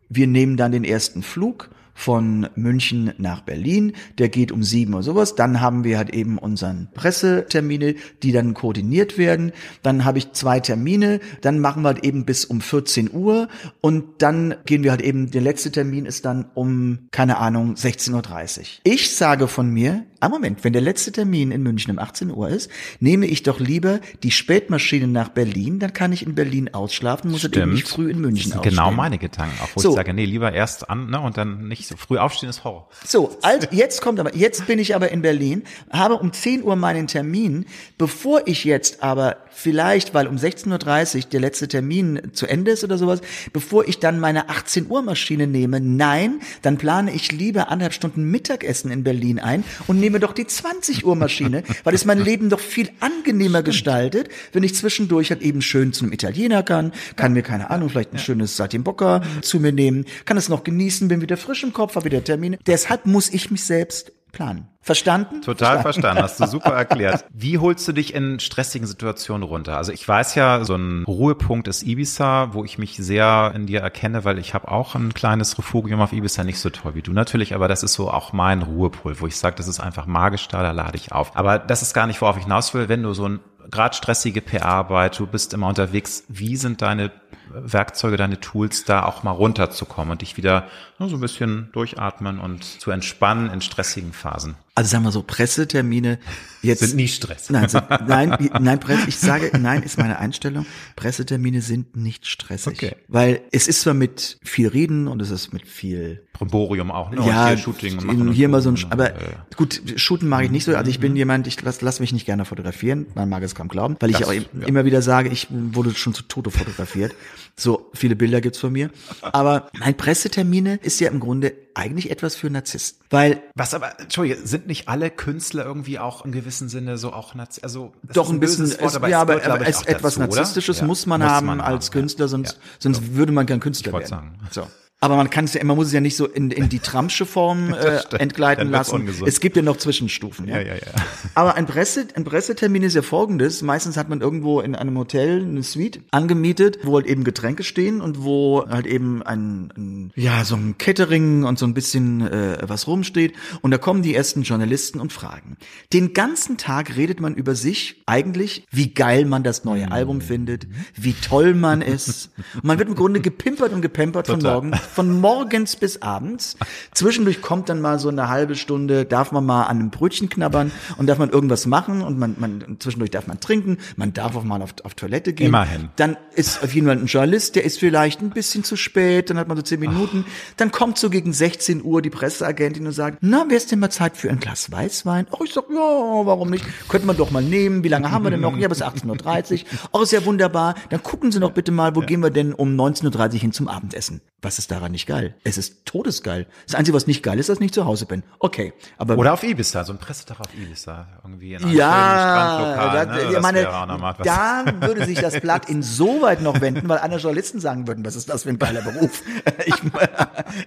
wir 0.08 0.26
nehmen 0.26 0.56
dann 0.56 0.72
den 0.72 0.84
ersten 0.84 1.22
Flug 1.22 1.70
von 1.94 2.48
München 2.54 3.12
nach 3.18 3.42
Berlin. 3.42 3.92
Der 4.18 4.28
geht 4.28 4.52
um 4.52 4.62
sieben 4.62 4.94
oder 4.94 5.02
sowas. 5.02 5.34
Dann 5.34 5.60
haben 5.60 5.84
wir 5.84 5.98
halt 5.98 6.10
eben 6.10 6.38
unseren 6.38 6.88
Pressetermine, 6.94 7.94
die 8.22 8.32
dann 8.32 8.54
koordiniert 8.54 9.18
werden. 9.18 9.52
Dann 9.82 10.04
habe 10.04 10.18
ich 10.18 10.32
zwei 10.32 10.60
Termine. 10.60 11.20
Dann 11.40 11.58
machen 11.58 11.82
wir 11.82 11.88
halt 11.88 12.04
eben 12.04 12.24
bis 12.24 12.44
um 12.44 12.60
14 12.60 13.10
Uhr. 13.12 13.48
Und 13.80 14.22
dann 14.22 14.54
gehen 14.66 14.82
wir 14.82 14.90
halt 14.90 15.02
eben, 15.02 15.30
der 15.30 15.42
letzte 15.42 15.70
Termin 15.70 16.06
ist 16.06 16.24
dann 16.24 16.46
um, 16.54 17.08
keine 17.10 17.38
Ahnung, 17.38 17.74
16.30 17.74 18.58
Uhr. 18.60 18.64
Ich 18.84 19.14
sage 19.14 19.48
von 19.48 19.70
mir, 19.70 20.04
ah 20.20 20.28
Moment, 20.28 20.64
wenn 20.64 20.72
der 20.72 20.82
letzte 20.82 21.12
Termin 21.12 21.50
in 21.50 21.62
München 21.62 21.90
um 21.90 21.98
18 21.98 22.30
Uhr 22.30 22.48
ist, 22.48 22.70
nehme 23.00 23.26
ich 23.26 23.42
doch 23.42 23.60
lieber 23.60 24.00
die 24.22 24.30
Spätmaschine 24.30 25.06
nach 25.08 25.28
Berlin. 25.30 25.78
Dann 25.78 25.92
kann 25.92 26.12
ich 26.12 26.24
in 26.24 26.34
Berlin 26.34 26.72
ausschlafen, 26.74 27.30
muss 27.30 27.44
eben 27.44 27.72
nicht 27.72 27.88
früh 27.88 28.10
in 28.10 28.20
München 28.20 28.50
Das 28.52 28.62
sind 28.62 28.70
genau 28.70 28.90
meine 28.92 29.18
Gedanken, 29.18 29.54
auch 29.62 29.68
wo 29.74 29.80
So. 29.80 29.90
ich 29.90 29.96
sage, 29.96 30.14
nee, 30.14 30.24
lieber 30.24 30.52
erst 30.52 30.88
an, 30.90 31.10
ne, 31.10 31.20
und 31.20 31.36
dann 31.36 31.68
nicht 31.68 31.79
so. 31.86 31.96
Früh 31.96 32.18
aufstehen 32.18 32.48
ist 32.48 32.64
Horror. 32.64 32.88
So, 33.04 33.36
also 33.42 33.66
jetzt 33.70 34.00
kommt 34.00 34.20
aber, 34.20 34.34
jetzt 34.34 34.66
bin 34.66 34.78
ich 34.78 34.94
aber 34.94 35.10
in 35.10 35.22
Berlin, 35.22 35.64
habe 35.92 36.16
um 36.16 36.32
10 36.32 36.62
Uhr 36.62 36.76
meinen 36.76 37.06
Termin, 37.06 37.66
bevor 37.98 38.46
ich 38.46 38.64
jetzt 38.64 39.02
aber 39.02 39.36
vielleicht, 39.50 40.14
weil 40.14 40.26
um 40.26 40.36
16.30 40.36 41.16
Uhr 41.16 41.22
der 41.30 41.40
letzte 41.40 41.68
Termin 41.68 42.30
zu 42.32 42.46
Ende 42.46 42.72
ist 42.72 42.84
oder 42.84 42.98
sowas, 42.98 43.20
bevor 43.52 43.86
ich 43.86 43.98
dann 43.98 44.20
meine 44.20 44.48
18 44.48 44.88
Uhr 44.88 45.02
Maschine 45.02 45.46
nehme, 45.46 45.80
nein, 45.80 46.40
dann 46.62 46.78
plane 46.78 47.12
ich 47.12 47.32
lieber 47.32 47.68
anderthalb 47.68 47.94
Stunden 47.94 48.24
Mittagessen 48.24 48.90
in 48.90 49.04
Berlin 49.04 49.38
ein 49.38 49.64
und 49.86 50.00
nehme 50.00 50.20
doch 50.20 50.32
die 50.32 50.46
20 50.46 51.04
Uhr 51.04 51.16
Maschine, 51.16 51.62
weil 51.84 51.94
es 51.94 52.04
mein 52.04 52.18
Leben 52.18 52.48
doch 52.48 52.60
viel 52.60 52.90
angenehmer 53.00 53.62
gestaltet, 53.62 54.28
wenn 54.52 54.62
ich 54.62 54.74
zwischendurch 54.74 55.30
halt 55.30 55.42
eben 55.42 55.62
schön 55.62 55.92
zu 55.92 56.04
einem 56.04 56.12
Italiener 56.12 56.62
kann, 56.62 56.92
kann 57.16 57.32
mir 57.32 57.42
keine 57.42 57.70
Ahnung, 57.70 57.90
vielleicht 57.90 58.12
ein 58.12 58.18
schönes 58.18 58.56
Saltimbocca 58.56 59.22
zu 59.42 59.60
mir 59.60 59.72
nehmen, 59.72 60.06
kann 60.24 60.36
es 60.36 60.48
noch 60.48 60.64
genießen, 60.64 61.08
bin 61.08 61.20
wieder 61.20 61.36
frisch 61.36 61.64
im 61.70 61.74
Kopf, 61.74 61.94
habe 61.94 62.06
wieder 62.06 62.22
Termine. 62.22 62.58
Deshalb 62.66 63.06
muss 63.06 63.32
ich 63.32 63.50
mich 63.50 63.64
selbst 63.64 64.12
planen. 64.32 64.68
Verstanden? 64.82 65.42
Total 65.42 65.82
verstanden, 65.82 66.22
hast 66.22 66.40
du 66.40 66.46
super 66.46 66.70
erklärt. 66.74 67.26
Wie 67.32 67.58
holst 67.58 67.86
du 67.86 67.92
dich 67.92 68.14
in 68.14 68.40
stressigen 68.40 68.86
Situationen 68.86 69.42
runter? 69.46 69.76
Also 69.76 69.92
ich 69.92 70.06
weiß 70.06 70.34
ja, 70.36 70.64
so 70.64 70.74
ein 70.74 71.04
Ruhepunkt 71.04 71.68
ist 71.68 71.82
Ibiza, 71.82 72.54
wo 72.54 72.64
ich 72.64 72.78
mich 72.78 72.96
sehr 72.96 73.52
in 73.54 73.66
dir 73.66 73.80
erkenne, 73.80 74.24
weil 74.24 74.38
ich 74.38 74.54
habe 74.54 74.68
auch 74.68 74.94
ein 74.94 75.12
kleines 75.12 75.58
Refugium 75.58 76.00
auf 76.00 76.12
Ibiza, 76.12 76.44
nicht 76.44 76.60
so 76.60 76.70
toll 76.70 76.94
wie 76.94 77.02
du 77.02 77.12
natürlich, 77.12 77.54
aber 77.54 77.68
das 77.68 77.82
ist 77.82 77.92
so 77.92 78.10
auch 78.10 78.32
mein 78.32 78.62
Ruhepol, 78.62 79.20
wo 79.20 79.26
ich 79.26 79.36
sage, 79.36 79.56
das 79.56 79.68
ist 79.68 79.80
einfach 79.80 80.06
magisch 80.06 80.48
da, 80.48 80.62
da 80.62 80.70
lade 80.70 80.96
ich 80.96 81.12
auf. 81.12 81.36
Aber 81.36 81.58
das 81.58 81.82
ist 81.82 81.92
gar 81.92 82.06
nicht, 82.06 82.20
worauf 82.22 82.36
ich 82.38 82.44
hinaus 82.44 82.72
will, 82.72 82.88
wenn 82.88 83.02
du 83.02 83.12
so 83.12 83.28
ein 83.28 83.40
gerade 83.70 83.94
stressige 83.94 84.40
PR-Arbeit, 84.40 85.18
du 85.18 85.26
bist 85.26 85.52
immer 85.54 85.68
unterwegs, 85.68 86.24
wie 86.28 86.56
sind 86.56 86.82
deine 86.82 87.12
Werkzeuge, 87.52 88.16
deine 88.16 88.40
Tools, 88.40 88.84
da 88.84 89.04
auch 89.04 89.22
mal 89.22 89.32
runterzukommen 89.32 90.12
und 90.12 90.22
dich 90.22 90.36
wieder 90.36 90.66
so 91.08 91.16
ein 91.16 91.20
bisschen 91.20 91.68
durchatmen 91.72 92.38
und 92.38 92.64
zu 92.64 92.90
entspannen 92.90 93.50
in 93.50 93.60
stressigen 93.60 94.12
Phasen? 94.12 94.56
Also 94.74 94.90
sagen 94.90 95.04
wir 95.04 95.10
so, 95.12 95.22
Pressetermine 95.22 96.18
jetzt 96.62 96.80
Sind 96.80 96.96
nie 96.96 97.08
Stress. 97.08 97.50
Nein, 97.50 97.68
sind, 97.68 97.84
nein, 98.06 98.50
nein, 98.60 98.80
Presse, 98.80 99.08
ich 99.08 99.18
sage, 99.18 99.50
nein, 99.58 99.82
ist 99.82 99.98
meine 99.98 100.18
Einstellung. 100.18 100.64
Pressetermine 100.96 101.60
sind 101.60 101.96
nicht 101.96 102.26
stressig. 102.26 102.74
Okay. 102.74 102.96
Weil 103.08 103.42
es 103.52 103.66
ist 103.68 103.80
zwar 103.82 103.94
mit 103.94 104.38
viel 104.42 104.68
Reden 104.68 105.08
und 105.08 105.20
es 105.20 105.30
ist 105.30 105.52
mit 105.52 105.66
viel 105.66 106.22
Brimborium 106.32 106.90
auch, 106.90 107.10
ne? 107.10 107.16
ja, 107.26 107.42
und 107.44 107.48
hier 107.48 107.58
Shooting 107.58 107.98
und 107.98 108.04
machen 108.06 108.32
hier 108.32 108.48
mal 108.48 108.62
so 108.62 108.70
ein, 108.70 108.78
aber 108.88 109.10
ja. 109.12 109.46
gut, 109.56 109.82
shooten 109.96 110.26
mag 110.28 110.44
ich 110.44 110.50
nicht 110.50 110.64
so. 110.64 110.74
Also 110.74 110.90
ich 110.90 110.98
Mhm. 110.98 111.02
bin 111.02 111.16
jemand, 111.16 111.46
ich 111.46 111.60
lass, 111.60 111.82
lass 111.82 112.00
mich 112.00 112.12
nicht 112.14 112.24
gerne 112.24 112.46
fotografieren. 112.46 113.06
Man 113.14 113.28
mag 113.28 113.42
es 113.42 113.54
kaum 113.54 113.68
glauben, 113.68 113.96
weil 114.00 114.10
ich 114.10 114.16
Das- 114.18 114.28
auch 114.28 114.32
im- 114.32 114.44
ja. 114.58 114.66
immer 114.66 114.84
wieder 114.86 115.02
sage, 115.02 115.28
ich 115.28 115.48
wurde 115.50 115.94
schon 115.94 116.14
zu 116.14 116.22
Tode 116.22 116.50
fotografiert. 116.50 117.14
So 117.56 117.90
viele 117.92 118.16
Bilder 118.16 118.40
gibt's 118.40 118.58
von 118.60 118.72
mir. 118.72 118.90
Aber 119.20 119.68
mein 119.78 119.94
Pressetermine 119.94 120.78
ist 120.94 121.00
ja 121.00 121.10
im 121.10 121.20
Grunde 121.20 121.52
eigentlich 121.74 122.10
etwas 122.10 122.34
für 122.36 122.50
Narzissten, 122.50 123.04
weil 123.10 123.42
Was 123.54 123.74
aber, 123.74 123.98
Entschuldige, 124.00 124.46
sind 124.46 124.66
nicht 124.66 124.88
alle 124.88 125.10
Künstler 125.10 125.64
irgendwie 125.64 125.98
auch 125.98 126.24
im 126.24 126.32
gewissen 126.32 126.68
Sinne 126.68 126.98
so 126.98 127.12
auch, 127.12 127.34
Nazi 127.34 127.60
also, 127.62 127.92
doch 128.12 128.30
ein 128.30 128.40
bisschen, 128.40 128.70
Wort, 128.80 128.96
aber 128.96 129.08
ja, 129.08 129.20
aber, 129.20 129.44
aber 129.44 129.66
etwas 129.66 129.86
dazu? 129.86 130.20
Narzisstisches 130.20 130.80
Ja, 130.80 130.86
muss 130.86 131.06
man 131.06 131.22
haben 131.22 131.60
als 131.60 131.90
Künstler, 131.90 132.28
sonst, 132.28 132.52
Ja. 132.52 132.58
sonst 132.80 133.14
würde 133.14 133.32
man 133.32 133.46
kein 133.46 133.60
Künstler 133.60 133.92
werden. 133.92 134.06
sagen. 134.06 134.38
So. 134.50 134.66
Aber 135.02 135.16
man 135.16 135.30
kann 135.30 135.46
es 135.46 135.54
ja, 135.54 135.64
man 135.64 135.76
muss 135.76 135.88
es 135.88 135.92
ja 135.92 136.00
nicht 136.00 136.16
so 136.16 136.26
in, 136.26 136.50
in 136.50 136.68
die 136.68 136.78
Trumpsche 136.90 137.26
Form 137.26 137.72
äh, 137.74 138.00
entgleiten 138.18 138.70
lassen. 138.70 139.08
Es 139.26 139.40
gibt 139.40 139.56
ja 139.56 139.62
noch 139.62 139.78
Zwischenstufen. 139.78 140.46
Ja, 140.46 140.60
ja, 140.60 140.74
ja. 140.74 140.80
Aber 141.34 141.54
ein, 141.54 141.66
Presse, 141.66 142.06
ein 142.14 142.24
Pressetermin 142.24 142.82
ist 142.82 142.94
ja 142.94 143.02
folgendes. 143.02 143.62
Meistens 143.62 143.96
hat 143.96 144.08
man 144.08 144.20
irgendwo 144.20 144.60
in 144.60 144.74
einem 144.74 144.96
Hotel 144.98 145.42
eine 145.42 145.62
Suite 145.62 146.00
angemietet, 146.10 146.78
wo 146.82 146.96
halt 146.96 147.06
eben 147.06 147.24
Getränke 147.24 147.64
stehen 147.64 148.00
und 148.00 148.22
wo 148.24 148.66
halt 148.68 148.86
eben 148.86 149.22
ein, 149.22 149.72
ein 149.76 150.12
ja, 150.16 150.44
so 150.44 150.54
ein 150.54 150.76
Catering 150.78 151.44
und 151.44 151.58
so 151.58 151.66
ein 151.66 151.74
bisschen 151.74 152.20
äh, 152.30 152.58
was 152.66 152.86
rumsteht. 152.86 153.32
Und 153.62 153.70
da 153.70 153.78
kommen 153.78 154.02
die 154.02 154.14
ersten 154.14 154.42
Journalisten 154.42 155.00
und 155.00 155.12
fragen. 155.12 155.56
Den 155.92 156.12
ganzen 156.12 156.56
Tag 156.58 156.96
redet 156.96 157.20
man 157.20 157.34
über 157.34 157.54
sich 157.54 158.02
eigentlich, 158.06 158.66
wie 158.70 158.92
geil 158.92 159.24
man 159.24 159.42
das 159.42 159.64
neue 159.64 159.80
Mhm. 159.86 159.92
Album 159.92 160.20
findet, 160.20 160.66
wie 160.94 161.14
toll 161.14 161.54
man 161.54 161.80
ist. 161.96 162.30
Und 162.54 162.64
man 162.64 162.78
wird 162.78 162.88
im 162.88 162.94
Grunde 162.94 163.20
gepimpert 163.20 163.72
und 163.72 163.80
gepampert 163.80 164.26
von 164.26 164.40
Total. 164.40 164.54
morgen, 164.54 164.72
von 164.90 165.20
morgens 165.20 165.76
bis 165.76 166.02
abends. 166.02 166.56
Zwischendurch 166.92 167.40
kommt 167.42 167.68
dann 167.68 167.80
mal 167.80 167.98
so 167.98 168.08
eine 168.08 168.28
halbe 168.28 168.54
Stunde, 168.54 169.04
darf 169.04 169.32
man 169.32 169.44
mal 169.44 169.64
an 169.64 169.78
einem 169.78 169.90
Brötchen 169.90 170.28
knabbern 170.28 170.72
und 170.98 171.06
darf 171.06 171.18
man 171.18 171.30
irgendwas 171.30 171.66
machen 171.66 172.02
und 172.02 172.18
man, 172.18 172.36
man 172.38 172.76
zwischendurch 172.78 173.10
darf 173.10 173.26
man 173.26 173.40
trinken, 173.40 173.78
man 173.96 174.12
darf 174.12 174.36
auch 174.36 174.44
mal 174.44 174.62
auf, 174.62 174.74
auf 174.84 174.94
Toilette 174.94 175.32
gehen. 175.32 175.48
Immerhin. 175.48 175.88
Dann 175.96 176.16
ist 176.34 176.62
auf 176.62 176.74
jeden 176.74 176.86
Fall 176.86 176.98
ein 176.98 177.06
Journalist, 177.06 177.56
der 177.56 177.64
ist 177.64 177.78
vielleicht 177.78 178.20
ein 178.20 178.30
bisschen 178.30 178.64
zu 178.64 178.76
spät, 178.76 179.30
dann 179.30 179.38
hat 179.38 179.48
man 179.48 179.56
so 179.56 179.62
zehn 179.62 179.80
Minuten. 179.80 180.24
Dann 180.56 180.70
kommt 180.70 180.98
so 180.98 181.10
gegen 181.10 181.32
16 181.32 181.82
Uhr 181.84 182.02
die 182.02 182.10
Presseagentin 182.10 182.86
und 182.86 182.92
sagt, 182.92 183.18
na, 183.20 183.44
wäre 183.48 183.56
es 183.56 183.66
denn 183.66 183.78
mal 183.78 183.90
Zeit 183.90 184.16
für 184.16 184.30
ein 184.30 184.40
Glas 184.40 184.70
Weißwein? 184.70 185.26
Oh, 185.30 185.44
ich 185.44 185.52
sag, 185.52 185.64
ja, 185.70 185.76
warum 185.76 186.50
nicht? 186.50 186.64
Könnte 186.88 187.06
man 187.06 187.16
doch 187.16 187.30
mal 187.30 187.42
nehmen. 187.42 187.84
Wie 187.84 187.88
lange 187.88 188.10
haben 188.10 188.24
wir 188.24 188.30
denn 188.30 188.40
noch? 188.40 188.56
Ja, 188.56 188.68
bis 188.68 188.82
18.30 188.82 189.52
Uhr. 189.62 189.68
Oh, 189.92 190.02
ist 190.02 190.12
ja 190.12 190.24
wunderbar. 190.24 190.74
Dann 190.90 191.02
gucken 191.02 191.32
Sie 191.32 191.40
doch 191.40 191.52
bitte 191.52 191.72
mal, 191.72 191.94
wo 191.96 192.00
gehen 192.00 192.22
wir 192.22 192.30
denn 192.30 192.52
um 192.52 192.74
19.30 192.76 193.34
Uhr 193.34 193.40
hin 193.40 193.52
zum 193.52 193.68
Abendessen? 193.68 194.20
Was 194.42 194.58
ist 194.58 194.70
daran 194.80 194.92
nicht 194.92 195.06
geil? 195.06 195.34
Es 195.44 195.58
ist 195.58 195.84
todesgeil. 195.86 196.46
Das 196.66 196.74
Einzige, 196.74 196.96
was 196.96 197.06
nicht 197.06 197.22
geil 197.22 197.38
ist, 197.38 197.48
dass 197.48 197.56
ich 197.56 197.60
nicht 197.60 197.74
zu 197.74 197.84
Hause 197.84 198.06
bin. 198.06 198.22
Okay, 198.38 198.72
aber 198.98 199.16
Oder 199.18 199.32
auf 199.34 199.42
Ibiza, 199.42 199.84
so 199.84 199.92
ein 199.92 199.98
Pressetag 199.98 200.40
auf 200.40 200.48
Ibiza, 200.54 201.06
irgendwie 201.22 201.54
in 201.54 201.64
einem 201.64 201.72
ja, 201.76 203.04
da, 203.04 203.04
ne? 203.04 203.32
ich 203.32 203.40
meine, 203.40 203.62
da 203.62 204.64
würde 204.80 205.06
sich 205.06 205.18
das 205.20 205.40
Blatt 205.40 205.68
insoweit 205.68 206.40
noch 206.42 206.60
wenden, 206.60 206.88
weil 206.88 206.98
andere 206.98 207.20
Journalisten 207.20 207.60
sagen 207.60 207.86
würden, 207.86 208.04
was 208.04 208.16
ist 208.16 208.28
das 208.28 208.42
für 208.44 208.48
ein 208.50 208.58
geiler 208.58 208.82
Beruf? 208.82 209.22
Ich, 209.66 209.74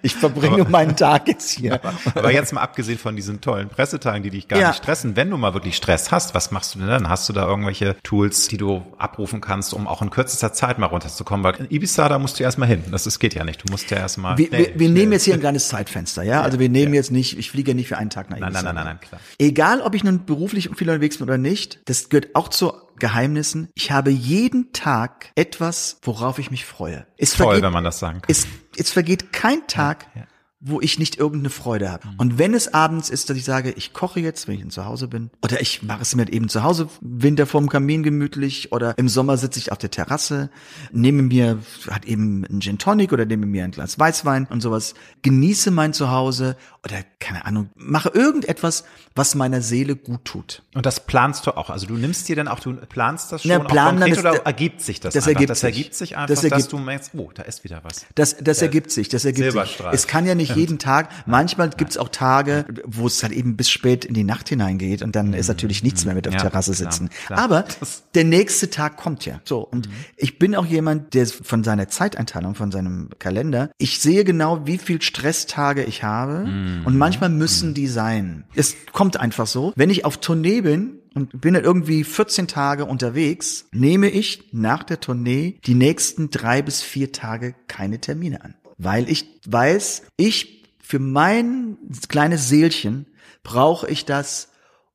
ich 0.02 0.16
verbringe 0.16 0.64
meinen 0.66 0.96
Tag 0.96 1.28
jetzt 1.28 1.50
hier. 1.52 1.80
Aber 2.16 2.32
jetzt 2.32 2.54
mal 2.54 2.62
abgesehen 2.62 2.98
von 2.98 3.16
diesen 3.16 3.42
tollen 3.42 3.70
Pressetagen, 3.70 4.24
die 4.24 4.30
dich 4.30 4.48
gar 4.48 4.60
Ja. 4.60 4.68
nicht 4.70 4.78
stressen, 4.78 5.16
wenn 5.16 5.30
du 5.30 5.38
mal 5.38 5.54
wirklich 5.54 5.76
Stress 5.76 6.12
hast, 6.12 6.34
was 6.36 6.52
machst 6.52 6.76
du 6.76 6.80
denn 6.80 6.88
dann? 6.88 7.10
Hast 7.10 7.28
du 7.30 7.34
da 7.34 7.46
irgendwelche 7.48 7.96
Tools, 8.04 8.48
die 8.48 8.58
du 8.58 8.84
abrufen 8.98 9.42
kannst, 9.42 9.74
um 9.74 9.88
auch 9.88 10.02
in 10.02 10.10
kürzester 10.10 10.54
Zeit 10.54 10.78
mal 10.80 10.88
runterzukommen? 10.88 11.44
Weil 11.44 11.56
in 11.56 11.68
Ibiza, 11.72 12.08
da 12.10 12.20
musst 12.20 12.40
du 12.40 12.44
erstmal 12.44 12.68
hin. 12.68 12.84
Das, 12.92 13.04
das 13.04 13.20
geht 13.20 13.34
ja 13.34 13.44
nicht. 13.44 13.68
Du 13.68 13.72
musst 13.72 13.90
ja 13.92 13.98
erstmal. 14.04 14.38
Wir, 14.38 14.52
wir, 14.52 14.80
wir 14.80 14.90
nehmen 14.90 15.12
jetzt 15.12 15.24
hier 15.24 15.34
ein 15.34 15.40
kleines 15.40 15.68
Zeitfenster, 15.68 16.24
ja? 16.24 16.42
Also 16.42 16.60
wir 16.60 16.70
nehmen 16.70 16.94
jetzt 16.94 17.12
nicht, 17.12 17.38
ich 17.38 17.50
fliege 17.50 17.72
ja 17.72 17.76
nicht 17.76 17.88
für 17.88 17.98
einen 17.98 18.10
Tag 18.10 18.30
nach 18.30 18.38
Ibiza. 18.38 18.52
nein, 18.52 18.66
nein, 18.66 18.76
nein, 18.76 18.86
nein, 18.86 19.00
klar. 19.00 19.20
Egal, 19.40 19.82
ob 19.82 19.96
ich 19.96 20.04
nun 20.04 20.26
beruflich 20.26 20.70
viel 20.76 20.90
unterwegs 20.90 21.18
bin 21.18 21.28
oder 21.28 21.38
nicht, 21.38 21.80
das 21.86 22.10
gehört 22.10 22.36
auch 22.36 22.50
zu 22.50 22.74
Geheimnissen. 23.00 23.70
Ich 23.74 23.92
habe 23.92 24.12
jeden 24.12 24.72
Tag 24.72 25.32
etwas, 25.36 25.98
worauf 26.04 26.40
ich 26.40 26.52
mich 26.52 26.66
freue. 26.66 27.06
Es 27.18 27.32
Toll, 27.32 27.48
vergeht, 27.48 27.64
wenn 27.64 27.74
man 27.74 27.84
das 27.84 28.00
sagen 28.00 28.22
kann. 28.22 28.32
es, 28.32 28.48
es 28.78 28.92
vergeht 28.92 29.34
kein 29.34 29.66
Tag, 29.68 30.08
ja. 30.16 30.24
Wo 30.66 30.80
ich 30.80 30.98
nicht 30.98 31.18
irgendeine 31.18 31.50
Freude 31.50 31.92
habe. 31.92 32.08
Mhm. 32.08 32.14
Und 32.18 32.38
wenn 32.38 32.54
es 32.54 32.74
abends 32.74 33.10
ist, 33.10 33.30
dass 33.30 33.36
ich 33.36 33.44
sage, 33.44 33.72
ich 33.76 33.92
koche 33.92 34.22
jetzt, 34.22 34.48
wenn 34.48 34.56
ich 34.56 34.70
zu 34.70 34.86
Hause 34.86 35.10
bin, 35.10 35.30
oder 35.44 35.60
ich 35.60 35.84
mache 35.84 36.02
es 36.02 36.16
mir 36.16 36.32
eben 36.32 36.48
zu 36.48 36.64
Hause, 36.64 36.88
Winter 37.02 37.46
vorm 37.46 37.68
Kamin 37.68 38.02
gemütlich, 38.02 38.72
oder 38.72 38.98
im 38.98 39.10
Sommer 39.10 39.36
sitze 39.38 39.60
ich 39.60 39.72
auf 39.74 39.78
der 39.78 39.92
Terrasse, 39.92 40.50
nehme 40.94 41.22
mir 41.24 41.60
hat 41.90 42.06
eben 42.06 42.46
einen 42.46 42.62
Gin 42.62 42.78
Tonic 42.78 43.12
oder 43.12 43.26
nehme 43.26 43.46
mir 43.46 43.66
ein 43.66 43.72
Glas 43.72 44.00
Weißwein 44.00 44.48
und 44.50 44.62
sowas, 44.62 44.94
genieße 45.22 45.70
mein 45.72 45.92
Zuhause 45.94 46.56
oder 46.86 46.98
keine 47.20 47.46
Ahnung, 47.46 47.70
mache 47.76 48.10
irgendetwas, 48.10 48.84
was 49.16 49.36
meiner 49.36 49.62
Seele 49.62 49.96
gut 49.96 50.26
tut. 50.26 50.64
Und 50.74 50.86
das 50.86 51.06
planst 51.06 51.46
du 51.46 51.52
auch. 51.58 51.70
Also 51.70 51.88
du 51.88 51.96
nimmst 51.96 52.28
dir 52.30 52.36
dann 52.36 52.48
auch, 52.48 52.60
du 52.60 52.74
planst 52.76 53.32
das 53.32 53.42
schon 53.44 53.52
Na, 53.52 53.60
planen, 53.60 54.00
konkret 54.00 54.12
das- 54.18 54.20
oder 54.24 54.32
das- 54.34 54.46
ergibt 54.46 54.82
sich 54.82 55.00
das, 55.00 55.14
das 55.14 55.24
einfach? 55.28 55.36
ergibt 55.36 55.50
das 55.52 55.60
sich. 55.60 55.68
ergibt 55.78 55.96
sich 55.96 56.16
einfach, 56.18 56.28
Das 56.28 56.42
dass 56.42 56.52
ergibt- 56.52 56.72
du 56.72 56.78
merkst, 56.80 57.12
oh, 57.18 57.32
da 57.34 57.44
ist 57.44 57.64
wieder 57.64 57.82
was. 57.84 58.06
Das, 58.16 58.36
das 58.42 58.62
ergibt 58.62 58.92
sich, 58.92 59.10
das 59.10 59.26
ergibt 59.26 59.52
sich. 59.52 59.80
Es 59.92 60.08
kann 60.08 60.26
ja 60.26 60.36
nicht 60.36 60.53
jeden 60.56 60.80
Tag. 60.80 61.10
Manchmal 61.26 61.70
gibt's 61.70 61.98
auch 61.98 62.10
Tage, 62.10 62.66
wo 62.86 63.08
es 63.08 63.22
halt 63.24 63.34
eben 63.34 63.56
bis 63.58 63.70
spät 63.70 64.06
in 64.06 64.14
die 64.14 64.24
Nacht 64.24 64.50
hineingeht 64.50 65.02
und 65.02 65.16
dann 65.16 65.34
ist 65.34 65.48
natürlich 65.48 65.84
nichts 65.84 66.06
mehr 66.06 66.16
mit 66.16 66.28
auf 66.28 66.34
Ja, 66.34 66.40
Terrasse 66.42 66.74
klar, 66.74 66.92
sitzen. 66.92 67.10
klar. 67.26 67.40
Aber 67.40 67.66
Das- 67.80 68.04
der 68.14 68.24
nächste 68.24 68.70
Tag 68.70 68.98
kommt 68.98 69.26
ja. 69.26 69.40
So 69.44 69.60
und 69.60 69.90
ich 70.18 70.40
bin 70.40 70.56
auch 70.56 70.66
jemand, 70.66 71.14
der 71.14 71.26
von 71.28 71.64
seiner 71.64 71.88
Zeiteinteilung, 71.88 72.56
von 72.56 72.72
seinem 72.72 73.10
Kalender, 73.20 73.70
ich 73.78 74.00
sehe 74.00 74.24
genau, 74.24 74.66
wie 74.68 74.78
viel 74.78 75.02
Stresstage 75.02 75.84
ich 75.84 76.04
habe 76.04 76.44
und 76.86 76.98
manchmal 76.98 77.30
müssen 77.30 77.74
die 77.74 77.88
sein. 77.88 78.46
Es 78.56 78.76
kommt 78.92 79.18
einfach 79.20 79.48
so. 79.48 79.74
Wenn 79.76 79.90
ich 79.90 80.06
auf 80.06 80.18
Tournee 80.18 80.62
bin 80.62 81.00
und 81.16 81.40
bin 81.42 81.54
dann 81.54 81.64
irgendwie 81.64 82.04
14 82.04 82.48
Tage 82.48 82.86
unterwegs, 82.86 83.66
nehme 83.72 84.10
ich 84.10 84.50
nach 84.52 84.84
der 84.84 85.00
Tournee 85.00 85.60
die 85.66 85.76
nächsten 85.76 86.30
drei 86.30 86.62
bis 86.62 86.82
vier 86.82 87.12
Tage 87.12 87.54
keine 87.68 88.00
Termine 88.00 88.44
an. 88.44 88.56
Weil 88.78 89.10
ich 89.10 89.42
weiß, 89.46 90.04
ich 90.18 90.64
für 90.82 91.00
mein 91.00 91.78
kleines 92.08 92.50
Seelchen 92.50 93.08
brauche 93.44 93.90
ich 93.90 94.06
das, 94.06 94.50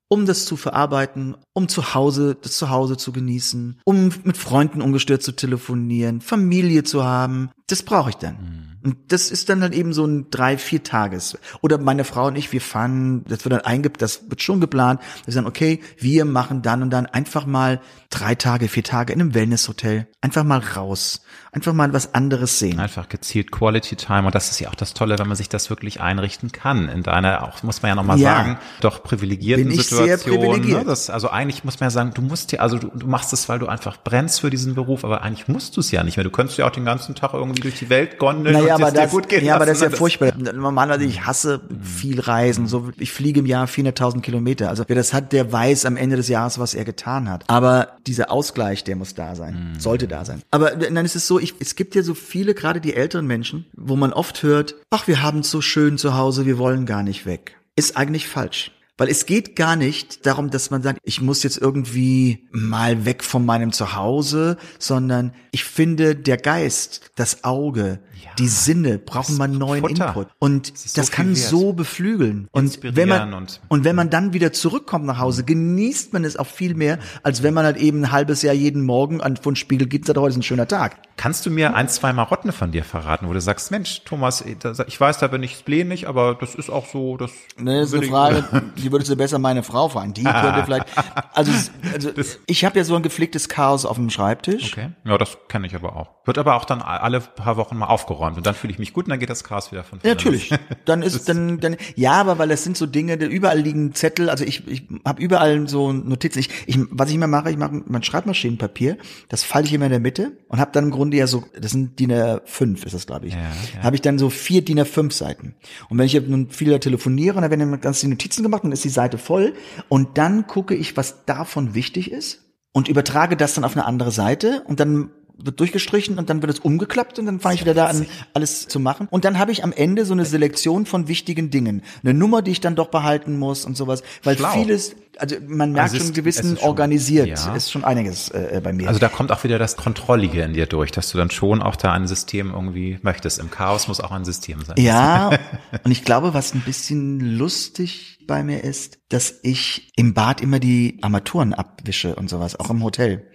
um 0.09 0.27
das 0.27 0.47
zu 0.47 0.57
verarbeiten, 0.57 1.37
um 1.53 1.69
zu 1.69 1.95
Hause, 1.95 2.37
das 2.41 2.57
zu 2.57 2.71
Hause 2.71 2.97
zu 2.97 3.13
genießen, 3.13 3.81
um 3.85 4.11
mit 4.25 4.37
Freunden 4.37 4.81
ungestört 4.81 5.23
zu 5.23 5.33
telefonieren, 5.33 6.21
Familie 6.21 6.83
zu 6.83 7.05
haben. 7.05 7.51
Das 7.67 7.83
brauche 7.83 8.11
ich 8.11 8.17
dann. 8.17 8.78
Und 8.89 9.13
das 9.13 9.31
ist 9.31 9.51
dann 9.51 9.61
halt 9.61 9.75
eben 9.75 9.93
so 9.93 10.07
ein 10.07 10.31
drei, 10.31 10.57
vier 10.57 10.83
Tages. 10.83 11.37
Oder 11.61 11.77
meine 11.77 12.05
Frau 12.05 12.29
und 12.29 12.37
ich, 12.37 12.53
wir 12.53 12.63
fahren, 12.63 13.23
das 13.29 13.45
wird 13.45 13.53
dann 13.53 13.61
eingibt, 13.61 14.01
das 14.01 14.31
wird 14.31 14.41
schon 14.41 14.63
geplant. 14.63 15.03
Wir 15.27 15.35
sagen, 15.35 15.47
okay, 15.47 15.81
wir 15.99 16.25
machen 16.25 16.63
dann 16.63 16.81
und 16.83 16.89
dann 16.89 17.05
einfach 17.05 17.45
mal 17.45 17.83
drei 18.09 18.35
Tage, 18.35 18.69
vier 18.69 18.85
Tage 18.85 19.13
in 19.13 19.21
einem 19.21 19.35
Wellnesshotel. 19.35 20.07
Einfach 20.23 20.43
mal 20.43 20.61
raus. 20.75 21.21
Einfach 21.53 21.75
mal 21.75 21.93
was 21.93 22.15
anderes 22.15 22.59
sehen. 22.59 22.81
Einfach 22.81 23.11
gezielt 23.11 23.51
Quality 23.51 23.97
Time. 23.97 24.25
Und 24.27 24.35
das 24.35 24.51
ist 24.51 24.59
ja 24.61 24.71
auch 24.71 24.75
das 24.75 24.95
Tolle, 24.95 25.19
wenn 25.19 25.29
man 25.29 25.37
sich 25.37 25.51
das 25.51 25.69
wirklich 25.69 26.01
einrichten 26.01 26.51
kann. 26.51 26.89
In 26.89 27.03
deiner, 27.03 27.43
auch 27.45 27.63
muss 27.63 27.83
man 27.83 27.91
ja 27.91 27.95
nochmal 27.95 28.19
Ja. 28.19 28.37
sagen, 28.37 28.59
doch 28.81 29.03
privilegierten 29.03 29.69
Bin 29.69 29.79
ich 29.79 29.87
sehr 29.89 30.17
Situation. 30.19 30.37
privilegiert. 30.39 30.79
Ne? 30.81 30.85
Das, 30.87 31.11
also 31.11 31.29
eigentlich 31.31 31.65
muss 31.65 31.79
man 31.81 31.89
ja 31.89 31.91
sagen, 31.91 32.13
du 32.15 32.23
musst 32.23 32.53
ja, 32.53 32.61
also 32.61 32.79
du, 32.79 32.89
du 32.89 33.07
machst 33.07 33.33
es, 33.35 33.49
weil 33.51 33.59
du 33.59 33.67
einfach 33.67 33.99
brennst 34.03 34.41
für 34.41 34.49
diesen 34.51 34.75
Beruf, 34.75 35.05
aber 35.05 35.23
eigentlich 35.23 35.47
musst 35.49 35.77
du 35.77 35.81
es 35.81 35.91
ja 35.91 36.03
nicht 36.05 36.17
mehr. 36.17 36.25
Du 36.25 36.31
könntest 36.31 36.59
ja 36.59 36.67
auch 36.67 36.71
den 36.73 36.85
ganzen 36.87 37.15
Tag 37.15 37.35
irgendwie 37.35 37.61
durch 37.61 37.79
die 37.79 37.89
Welt 37.91 38.19
gondeln 38.19 38.55
Naja, 38.57 38.78
aber 38.83 38.91
das, 38.93 39.43
ja, 39.43 39.55
aber 39.55 39.67
das 39.67 39.77
ist 39.79 39.83
ja 39.83 39.89
ne? 39.91 39.97
furchtbar. 39.97 40.33
Normalerweise, 40.37 41.05
ich 41.05 41.25
hasse 41.27 41.61
Mhm. 41.69 41.83
viel 41.83 42.21
Reisen. 42.21 42.67
So, 42.67 42.91
ich 42.99 43.13
fliege 43.13 43.41
im 43.41 43.47
Jahr 43.47 43.67
400.000 43.67 44.21
Kilometer. 44.23 44.69
Also 44.69 44.85
wer 44.87 44.97
das 44.97 45.13
hat, 45.13 45.33
der 45.33 45.53
weiß 45.53 45.85
am 45.87 45.97
Ende 45.97 46.17
des 46.17 46.29
Jahres, 46.29 46.59
was 46.59 46.75
er 46.75 46.85
getan 46.85 47.29
hat. 47.29 47.45
Aber 47.49 47.97
dieser 48.07 48.31
Ausgleich, 48.31 48.85
der 48.85 48.97
muss 48.97 49.15
da 49.15 49.35
sein, 49.35 49.73
Mhm. 49.75 49.81
sollte 49.81 50.09
da 50.09 50.25
sein. 50.25 50.43
Aber 50.51 50.71
dann 50.71 51.05
ist 51.05 51.17
es 51.17 51.27
so, 51.27 51.39
ich, 51.39 51.55
es 51.61 51.75
gibt 51.77 51.95
ja 51.95 52.03
so 52.03 52.15
viele, 52.15 52.55
gerade 52.55 52.81
die 52.81 52.95
älteren 52.95 53.27
Menschen, 53.27 53.67
wo 53.77 53.97
man 53.97 54.13
oft 54.13 54.43
hört, 54.43 54.75
ach, 54.91 55.07
wir 55.09 55.23
haben 55.23 55.41
es 55.41 55.51
so 55.51 55.61
schön 55.61 55.99
zu 55.99 56.17
Hause, 56.17 56.47
wir 56.47 56.59
wollen 56.59 56.87
gar 56.87 57.03
nicht 57.03 57.27
weg. 57.27 57.57
Ist 57.77 57.97
eigentlich 57.97 58.29
falsch. 58.29 58.73
Weil 59.01 59.09
es 59.11 59.27
geht 59.27 59.55
gar 59.55 59.77
nicht 59.77 60.27
darum, 60.27 60.51
dass 60.51 60.73
man 60.73 60.83
sagt, 60.83 60.99
ich 61.05 61.21
muss 61.21 61.45
jetzt 61.45 61.57
irgendwie 61.57 62.49
mal 62.51 63.05
weg 63.05 63.23
von 63.23 63.47
meinem 63.47 63.71
Zuhause, 63.71 64.57
sondern 64.81 65.33
ich 65.53 65.63
finde, 65.63 66.17
der 66.17 66.37
Geist, 66.37 67.13
das 67.15 67.45
Auge, 67.45 68.01
Ja, 68.25 68.31
die 68.39 68.49
Sinne 68.49 68.99
brauchen 68.99 69.29
das 69.33 69.39
mal 69.39 69.49
neuen 69.49 69.83
Futter. 69.83 70.09
Input. 70.09 70.29
Und 70.39 70.73
Das 70.73 70.85
ist 70.87 70.99
das, 70.99 71.07
so 71.07 71.13
kann 71.13 71.29
wert. 71.29 71.37
so 71.39 71.73
beflügeln. 71.73 72.49
Und 72.53 72.65
Inspirieren 72.65 72.97
wenn 72.97 73.09
man, 73.09 73.35
und- 73.35 73.61
und 73.69 73.85
wenn 73.85 73.95
man 73.97 74.11
dann 74.11 74.33
wieder 74.33 74.53
zurückkommt 74.53 75.05
nach 75.07 75.19
Hause, 75.19 75.45
genießt 75.45 76.13
man 76.13 76.25
es 76.25 76.37
auch 76.37 76.47
viel 76.47 76.75
mehr, 76.75 76.99
als 77.23 77.43
wenn 77.43 77.55
man 77.55 77.65
halt 77.65 77.77
eben 77.77 78.03
ein 78.05 78.13
halbes 78.13 78.43
Jahr 78.43 78.55
jeden 78.55 78.85
Morgen 78.85 79.21
an 79.21 79.37
von 79.37 79.57
Spiegel 79.57 79.87
gibt, 79.87 80.07
sagt, 80.07 80.19
heute 80.19 80.31
ist 80.31 80.37
ein 80.37 80.43
schöner 80.43 80.67
Tag. 80.69 80.97
Kannst 81.17 81.47
du 81.47 81.51
mir 81.51 81.75
ein, 81.75 81.89
zwei 81.89 82.13
Marotten 82.13 82.53
von 82.53 82.71
dir 82.73 82.85
verraten, 82.85 83.29
wo 83.29 83.33
du 83.33 83.41
sagst, 83.41 83.71
Mensch, 83.71 84.03
Thomas, 84.05 84.45
ich 84.87 85.01
weiß, 85.01 85.19
da 85.19 85.27
bin 85.27 85.43
ich 85.43 85.53
splenig, 85.57 86.09
aber 86.09 86.35
das 86.35 86.55
ist 86.55 86.71
auch 86.71 86.87
so, 86.87 87.17
das 87.17 87.31
Ne, 87.57 87.87
so 87.87 87.93
will 87.93 87.99
eine 88.01 88.07
ich- 88.07 88.13
Frage, 88.13 88.63
die 88.77 88.93
würdest 88.93 89.11
du 89.11 89.17
besser 89.17 89.39
meine 89.39 89.63
Frau 89.63 89.89
fragen. 89.89 90.13
Die 90.15 90.25
könnte 90.25 90.63
vielleicht. 90.65 90.87
Also, 91.35 91.53
also 91.93 92.11
ich 92.47 92.65
habe 92.65 92.79
ja 92.79 92.85
so 92.85 92.95
ein 92.97 93.03
gepflegtes 93.03 93.49
Chaos 93.49 93.85
auf 93.85 93.97
dem 93.97 94.11
Schreibtisch. 94.11 94.73
Okay. 94.73 94.91
Ja, 95.05 95.19
das 95.19 95.37
kenne 95.49 95.67
ich 95.67 95.75
aber 95.75 95.97
auch. 95.97 96.11
Wird 96.25 96.39
aber 96.39 96.55
auch 96.57 96.65
dann 96.65 96.83
alle 96.83 97.21
paar 97.21 97.57
Wochen 97.57 97.77
mal 97.77 97.87
aufgeräumt 98.09 98.37
und 98.37 98.47
dann 98.47 98.55
fühle 98.55 98.73
ich 98.73 98.79
mich 98.79 98.93
gut 98.93 99.07
und 99.07 99.11
dann 99.11 99.19
geht 99.19 99.31
das 99.31 99.45
Chaos 99.45 99.71
wieder 99.73 99.85
von 99.85 100.01
vorne. 100.01 100.09
Ja, 100.09 100.15
natürlich. 100.15 100.51
Dann 100.85 101.03
ist 101.03 101.29
dann 101.29 101.61
dann 101.61 101.77
ja, 101.97 102.13
aber 102.13 102.39
weil 102.39 102.49
das 102.49 102.65
sind 102.65 102.77
so 102.77 102.87
Dinge, 102.87 103.15
überall 103.15 103.59
liegen 103.59 103.95
Zettel. 103.95 104.31
Also 104.31 104.45
ich 104.45 104.67
ich 104.67 104.85
habe 105.05 105.23
überall 105.23 105.69
so 105.69 105.93
Notizen. 105.93 106.39
Ich, 106.39 106.51
ich 106.67 106.79
was 106.91 107.11
ich 107.11 107.17
immer 107.17 107.27
mache, 107.27 107.51
ich 107.51 107.57
mache 107.57 107.83
mein 107.87 108.03
Schreibmaschinenpapier. 108.03 108.97
Das 109.29 109.45
falte 109.45 109.69
ich 109.69 109.75
immer 109.75 109.87
in 109.87 109.91
der 109.91 110.01
Mitte 110.01 110.33
und 110.49 110.61
habe 110.61 110.71
dann 110.73 110.85
im 110.85 110.91
Grunde 110.91 111.17
ja 111.17 111.27
so, 111.27 111.45
das 111.59 111.73
sind 111.73 111.99
DIN 111.99 112.13
A5 112.13 112.87
ist 112.87 112.95
das 112.95 113.07
glaube 113.07 113.27
ich. 113.27 113.35
Ja, 113.35 113.41
ja. 113.41 113.83
Habe 113.83 113.97
ich 113.97 114.03
dann 114.03 114.19
so 114.19 114.31
vier 114.31 114.65
DIN 114.65 114.81
A5 114.81 115.13
Seiten. 115.13 115.55
Und 115.91 115.99
wenn 115.99 116.07
ich 116.07 116.21
nun 116.27 116.51
viel 116.51 116.79
telefoniere 116.79 117.41
dann 117.41 117.51
werden 117.51 117.71
dann 117.71 117.81
ganz 117.81 118.01
die 118.01 118.09
Notizen 118.09 118.43
gemacht 118.43 118.65
und 118.65 118.73
ist 118.73 118.85
die 118.85 118.89
Seite 118.89 119.19
voll 119.19 119.55
und 119.89 120.17
dann 120.17 120.47
gucke 120.47 120.75
ich, 120.75 120.97
was 120.97 121.25
davon 121.27 121.75
wichtig 121.75 122.11
ist 122.11 122.45
und 122.73 122.89
übertrage 122.89 123.37
das 123.37 123.55
dann 123.55 123.65
auf 123.65 123.77
eine 123.77 123.85
andere 123.85 124.11
Seite 124.11 124.63
und 124.67 124.81
dann 124.81 125.11
wird 125.39 125.61
durchgestrichen 125.61 126.19
und 126.19 126.29
dann 126.29 126.43
wird 126.43 126.53
es 126.53 126.59
umgeklappt 126.59 127.19
und 127.19 127.27
dann 127.27 127.41
fange 127.41 127.55
ich 127.55 127.61
wieder 127.61 127.75
da 127.75 127.87
an, 127.87 128.07
alles 128.35 128.67
zu 128.67 128.81
machen. 128.81 129.07
Und 129.11 129.25
dann 129.25 129.39
habe 129.39 129.53
ich 129.53 129.63
am 129.63 129.73
Ende 129.73 130.05
so 130.05 130.13
eine 130.13 130.25
Selektion 130.25 130.85
von 130.85 131.09
wichtigen 131.09 131.51
Dingen. 131.51 131.83
Eine 132.03 132.13
Nummer, 132.13 132.43
die 132.43 132.51
ich 132.51 132.61
dann 132.61 132.75
doch 132.75 132.89
behalten 132.89 133.39
muss 133.39 133.65
und 133.65 133.77
sowas. 133.77 134.03
Weil 134.25 134.37
Schlau. 134.37 134.51
vieles, 134.51 134.97
also 135.17 135.37
man 135.47 135.73
merkt 135.73 135.93
also 135.93 136.05
schon 136.05 136.15
gewissen 136.15 136.57
schon, 136.57 136.69
organisiert, 136.69 137.29
ja. 137.29 137.55
ist 137.55 137.71
schon 137.71 137.85
einiges 137.85 138.31
äh, 138.31 138.61
bei 138.63 138.73
mir. 138.73 138.89
Also 138.89 138.99
da 138.99 139.09
kommt 139.09 139.31
auch 139.31 139.45
wieder 139.45 139.59
das 139.59 139.77
Kontrollige 139.77 140.43
in 140.43 140.55
dir 140.55 140.67
durch, 140.67 140.91
dass 140.91 141.11
du 141.11 141.19
dann 141.19 141.31
schon 141.31 141.63
auch 141.63 141.77
da 141.77 141.93
ein 141.93 142.09
System 142.09 142.51
irgendwie 142.53 142.99
möchtest. 143.03 143.39
Im 143.39 143.51
Chaos 143.51 143.87
muss 143.87 144.01
auch 144.01 144.11
ein 144.11 144.25
System 144.25 144.65
sein. 144.65 144.77
Ja, 144.79 145.31
und 145.85 145.91
ich 145.91 146.05
glaube, 146.05 146.35
was 146.35 146.53
ein 146.55 146.61
bisschen 146.61 147.21
lustig 147.21 148.18
bei 148.29 148.45
mir 148.45 148.63
ist, 148.63 149.01
dass 149.09 149.41
ich 149.43 149.91
im 149.97 150.15
Bad 150.15 150.41
immer 150.41 150.61
die 150.61 150.99
Armaturen 151.01 151.53
abwische 151.55 152.15
und 152.15 152.31
sowas, 152.31 152.61
auch 152.61 152.71
im 152.71 152.85
Hotel. 152.85 153.27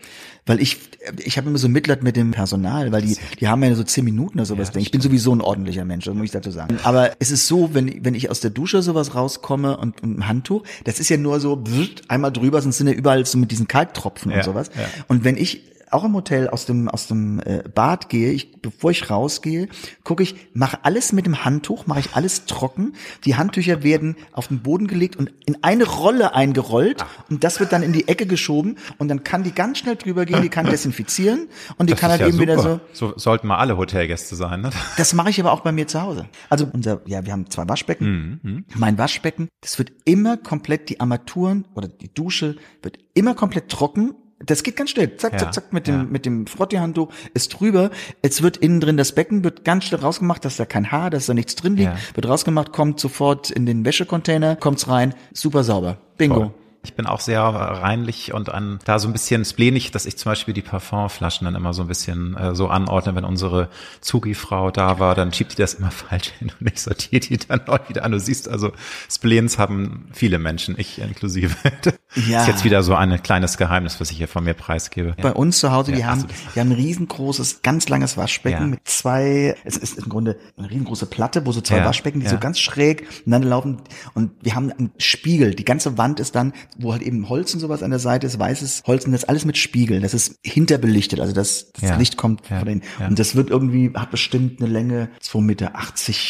Weil 0.46 0.62
ich, 0.62 0.78
ich 1.18 1.38
habe 1.38 1.50
immer 1.50 1.58
so 1.58 1.68
Mitleid 1.68 2.04
mit 2.04 2.16
dem 2.16 2.32
Personal, 2.32 2.92
weil 2.92 3.02
die, 3.02 3.18
die 3.40 3.48
haben 3.48 3.64
ja 3.64 3.74
so 3.76 3.84
zehn 3.84 4.06
Minuten 4.06 4.40
oder 4.40 4.46
sowas. 4.46 4.72
Ja, 4.74 4.80
ich 4.82 4.92
bin 4.92 5.02
sowieso 5.02 5.34
ein 5.34 5.42
ordentlicher 5.42 5.84
Mensch, 5.84 6.06
das 6.06 6.14
muss 6.14 6.26
ich 6.26 6.32
dazu 6.32 6.52
sagen. 6.52 6.78
Aber 6.84 7.12
es 7.20 7.32
ist 7.32 7.48
so, 7.48 7.74
wenn, 7.74 8.06
wenn 8.06 8.14
ich 8.14 8.30
aus 8.30 8.40
der 8.40 8.52
Dusche 8.52 8.82
sowas 8.82 9.16
rauskomme 9.16 9.78
und, 9.78 10.04
und 10.04 10.20
ein 10.20 10.28
Handtuch, 10.28 10.64
das 10.84 11.00
ist 11.00 11.10
ja 11.10 11.18
nur 11.18 11.40
so 11.40 11.64
einmal 12.08 12.32
drüber, 12.32 12.62
sonst 12.62 12.78
sind 12.78 12.88
ja 12.88 12.94
überall 12.94 13.26
so 13.26 13.38
mit 13.38 13.52
diesen 13.52 13.68
Kalktropfen 13.68 14.32
ja, 14.32 14.38
und 14.38 14.44
sowas. 14.44 14.70
Ja. 14.78 14.86
Und 15.08 15.24
wenn 15.24 15.38
ich 15.38 15.73
auch 15.94 16.04
im 16.04 16.14
Hotel 16.14 16.50
aus 16.50 16.66
dem 16.66 16.90
aus 16.90 17.08
dem 17.08 17.40
äh, 17.40 17.64
Bad 17.74 18.10
gehe, 18.10 18.32
ich 18.32 18.62
bevor 18.62 18.92
ich 18.92 19.10
rausgehe, 19.10 19.68
gucke 20.04 20.24
ich, 20.24 20.36
mache 20.54 20.80
alles 20.84 21.14
mit 21.14 21.26
dem 21.26 21.46
Handtuch, 21.46 21.88
mache 21.88 22.00
ich 22.00 22.16
alles 22.16 22.46
trocken. 22.46 22.94
Die 23.26 23.36
Handtücher 23.36 23.84
werden 23.84 24.16
auf 24.32 24.48
den 24.48 24.62
Boden 24.62 24.88
gelegt 24.88 25.16
und 25.16 25.32
in 25.46 25.64
eine 25.64 25.86
Rolle 25.86 26.34
eingerollt 26.34 27.02
Ach. 27.02 27.30
und 27.30 27.44
das 27.44 27.60
wird 27.60 27.72
dann 27.72 27.84
in 27.84 27.94
die 27.94 28.08
Ecke 28.08 28.26
geschoben 28.26 28.78
und 28.98 29.08
dann 29.08 29.24
kann 29.24 29.44
die 29.44 29.52
ganz 29.52 29.80
schnell 29.80 29.96
drüber 29.96 30.26
gehen, 30.26 30.42
die 30.42 30.50
kann 30.50 30.66
desinfizieren 30.70 31.48
und 31.78 31.90
die 31.90 31.94
das 31.94 32.02
kann 32.02 32.12
halt 32.12 32.22
ja 32.22 32.28
eben 32.28 32.38
super. 32.38 32.44
wieder 32.44 32.60
so. 32.60 32.80
So 32.94 33.14
sollten 33.18 33.48
mal 33.48 33.58
alle 33.58 33.78
Hotelgäste 33.78 34.36
sein, 34.36 34.62
ne? 34.62 34.70
Das 34.98 35.14
mache 35.14 35.30
ich 35.30 35.40
aber 35.40 35.52
auch 35.52 35.62
bei 35.62 35.72
mir 35.72 35.88
zu 35.88 36.02
Hause. 36.02 36.28
Also 36.50 36.68
unser 36.72 37.02
ja, 37.06 37.26
wir 37.26 37.32
haben 37.32 37.50
zwei 37.50 37.68
Waschbecken. 37.68 38.40
Mhm. 38.44 38.52
mhm. 38.52 38.66
Mein 38.76 38.98
Waschbecken, 38.98 39.50
das 39.62 39.78
wird 39.78 39.92
immer 40.06 40.38
komplett 40.38 40.90
die 40.90 41.00
Armaturen 41.00 41.66
oder 41.76 41.88
die 41.88 42.14
Dusche 42.14 42.56
wird 42.82 42.98
immer 43.14 43.36
komplett 43.36 43.70
trocken 43.70 44.16
das 44.46 44.64
geht 44.64 44.76
ganz 44.76 44.92
schnell. 44.92 45.16
Zack, 45.18 45.34
ja, 45.34 45.40
zack, 45.40 45.54
zack, 45.54 45.74
mit 45.74 45.88
dem, 45.88 45.96
ja. 45.96 46.04
mit 46.04 46.26
dem 46.26 46.48
Frottee-Handtuch 46.48 47.10
ist 47.34 47.50
drüber. 47.50 47.92
Es 48.22 48.42
wird 48.42 48.58
innen 48.58 48.80
drin, 48.80 48.98
das 48.98 49.14
Becken 49.14 49.44
wird 49.44 49.64
ganz 49.64 49.86
schnell 49.86 50.02
rausgemacht, 50.02 50.46
dass 50.46 50.58
da 50.58 50.66
kein 50.66 50.92
Haar, 50.92 51.10
dass 51.10 51.26
da 51.26 51.34
nichts 51.34 51.56
drin 51.56 51.76
liegt. 51.76 51.94
Ja. 51.94 51.98
Wird 52.16 52.28
rausgemacht, 52.28 52.72
kommt 52.72 53.00
sofort 53.00 53.52
in 53.52 53.66
den 53.66 53.86
Wäschecontainer, 53.86 54.56
kommt's 54.56 54.88
rein, 54.88 55.14
super 55.34 55.64
sauber. 55.64 55.98
Bingo. 56.18 56.36
Voll. 56.36 56.54
Ich 56.86 56.96
bin 56.96 57.06
auch 57.06 57.22
sehr 57.22 57.42
reinlich 57.42 58.34
und 58.34 58.50
an, 58.50 58.80
da 58.84 59.00
so 59.00 59.08
ein 59.08 59.14
bisschen 59.14 59.46
splenig, 59.46 59.92
dass 59.92 60.06
ich 60.06 60.18
zum 60.18 60.32
Beispiel 60.32 60.54
die 60.54 60.62
Parfumflaschen 60.62 61.46
dann 61.46 61.56
immer 61.56 61.74
so 61.74 61.82
ein 61.82 61.88
bisschen 61.88 62.36
äh, 62.36 62.56
so 62.56 62.68
anordne, 62.68 63.16
wenn 63.16 63.24
unsere 63.24 63.70
Zugi-Frau 64.02 64.70
da 64.70 65.00
war, 65.00 65.16
dann 65.16 65.32
schiebt 65.32 65.54
die 65.54 65.56
das 65.56 65.76
immer 65.76 65.92
falsch 65.92 66.34
hin 66.40 66.52
und 66.60 66.72
ich 66.72 66.82
sortiere 66.82 67.22
die 67.22 67.38
dann 67.38 67.62
neu 67.68 67.80
wieder 67.88 68.04
an. 68.04 68.12
Du 68.12 68.20
siehst 68.20 68.50
also, 68.50 68.74
Spleens 69.10 69.58
haben 69.58 70.10
viele 70.12 70.40
Menschen, 70.40 70.76
ich 70.78 71.00
inklusive. 71.00 71.56
Ja. 72.16 72.42
ist 72.42 72.48
jetzt 72.48 72.64
wieder 72.64 72.84
so 72.84 72.94
ein 72.94 73.24
kleines 73.24 73.58
Geheimnis, 73.58 74.00
was 74.00 74.12
ich 74.12 74.18
hier 74.18 74.28
von 74.28 74.44
mir 74.44 74.54
preisgebe. 74.54 75.16
Bei 75.18 75.30
ja. 75.30 75.32
uns 75.32 75.58
zu 75.58 75.72
Hause, 75.72 75.94
ja, 75.94 75.98
wir 75.98 76.08
haben, 76.08 76.26
wir 76.54 76.62
haben 76.62 76.70
ein 76.70 76.76
riesengroßes, 76.76 77.64
ganz 77.64 77.90
langes 77.90 78.18
Waschbecken 78.18 78.62
ja. 78.62 78.68
mit 78.68 78.82
zwei, 78.84 79.56
es 79.64 79.78
ist 79.78 79.98
im 79.98 80.10
Grunde 80.10 80.38
eine 80.56 80.70
riesengroße 80.70 81.08
Platte, 81.08 81.44
wo 81.48 81.52
so 81.52 81.62
zwei 81.62 81.84
Waschbecken, 81.84 82.20
die 82.20 82.28
so 82.28 82.38
ganz 82.38 82.60
schräg 82.60 83.10
miteinander 83.26 83.50
laufen 83.50 83.82
und 84.14 84.32
wir 84.42 84.54
haben 84.54 84.72
einen 84.72 84.92
Spiegel. 85.00 85.56
Die 85.56 85.66
ganze 85.66 85.98
Wand 85.98 86.20
ist 86.20 86.36
dann 86.36 86.54
wo 86.78 86.92
halt 86.92 87.02
eben 87.02 87.30
Holz 87.30 87.54
und 87.54 87.60
sowas 87.60 87.84
an 87.84 87.90
der 87.90 88.00
Seite 88.00 88.28
ist, 88.28 88.40
weißes 88.40 88.84
Holz 88.86 89.06
und 89.06 89.12
das 89.12 89.24
alles 89.26 89.46
mit 89.46 89.58
Spiegeln. 89.58 90.02
Das 90.02 90.14
ist 90.14 90.40
hinterbelichtet, 90.44 91.20
also 91.20 91.34
das, 91.34 91.72
das 91.74 91.90
ja. 91.90 91.98
Licht 91.98 92.18
kommt 92.18 92.50
ja. 92.50 92.60
von 92.60 92.68
den. 92.68 92.82
Ja. 93.00 93.08
Und 93.08 93.20
das 93.20 93.36
wird 93.36 93.50
irgendwie, 93.50 93.92
hat 93.94 94.12
bestimmt 94.12 94.62
eine 94.62 94.72
Länge 94.72 95.10
2,80 95.22 95.42
Meter 95.42 95.72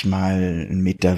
mal 0.10 0.68
1,40 0.70 0.76
Meter 0.76 1.18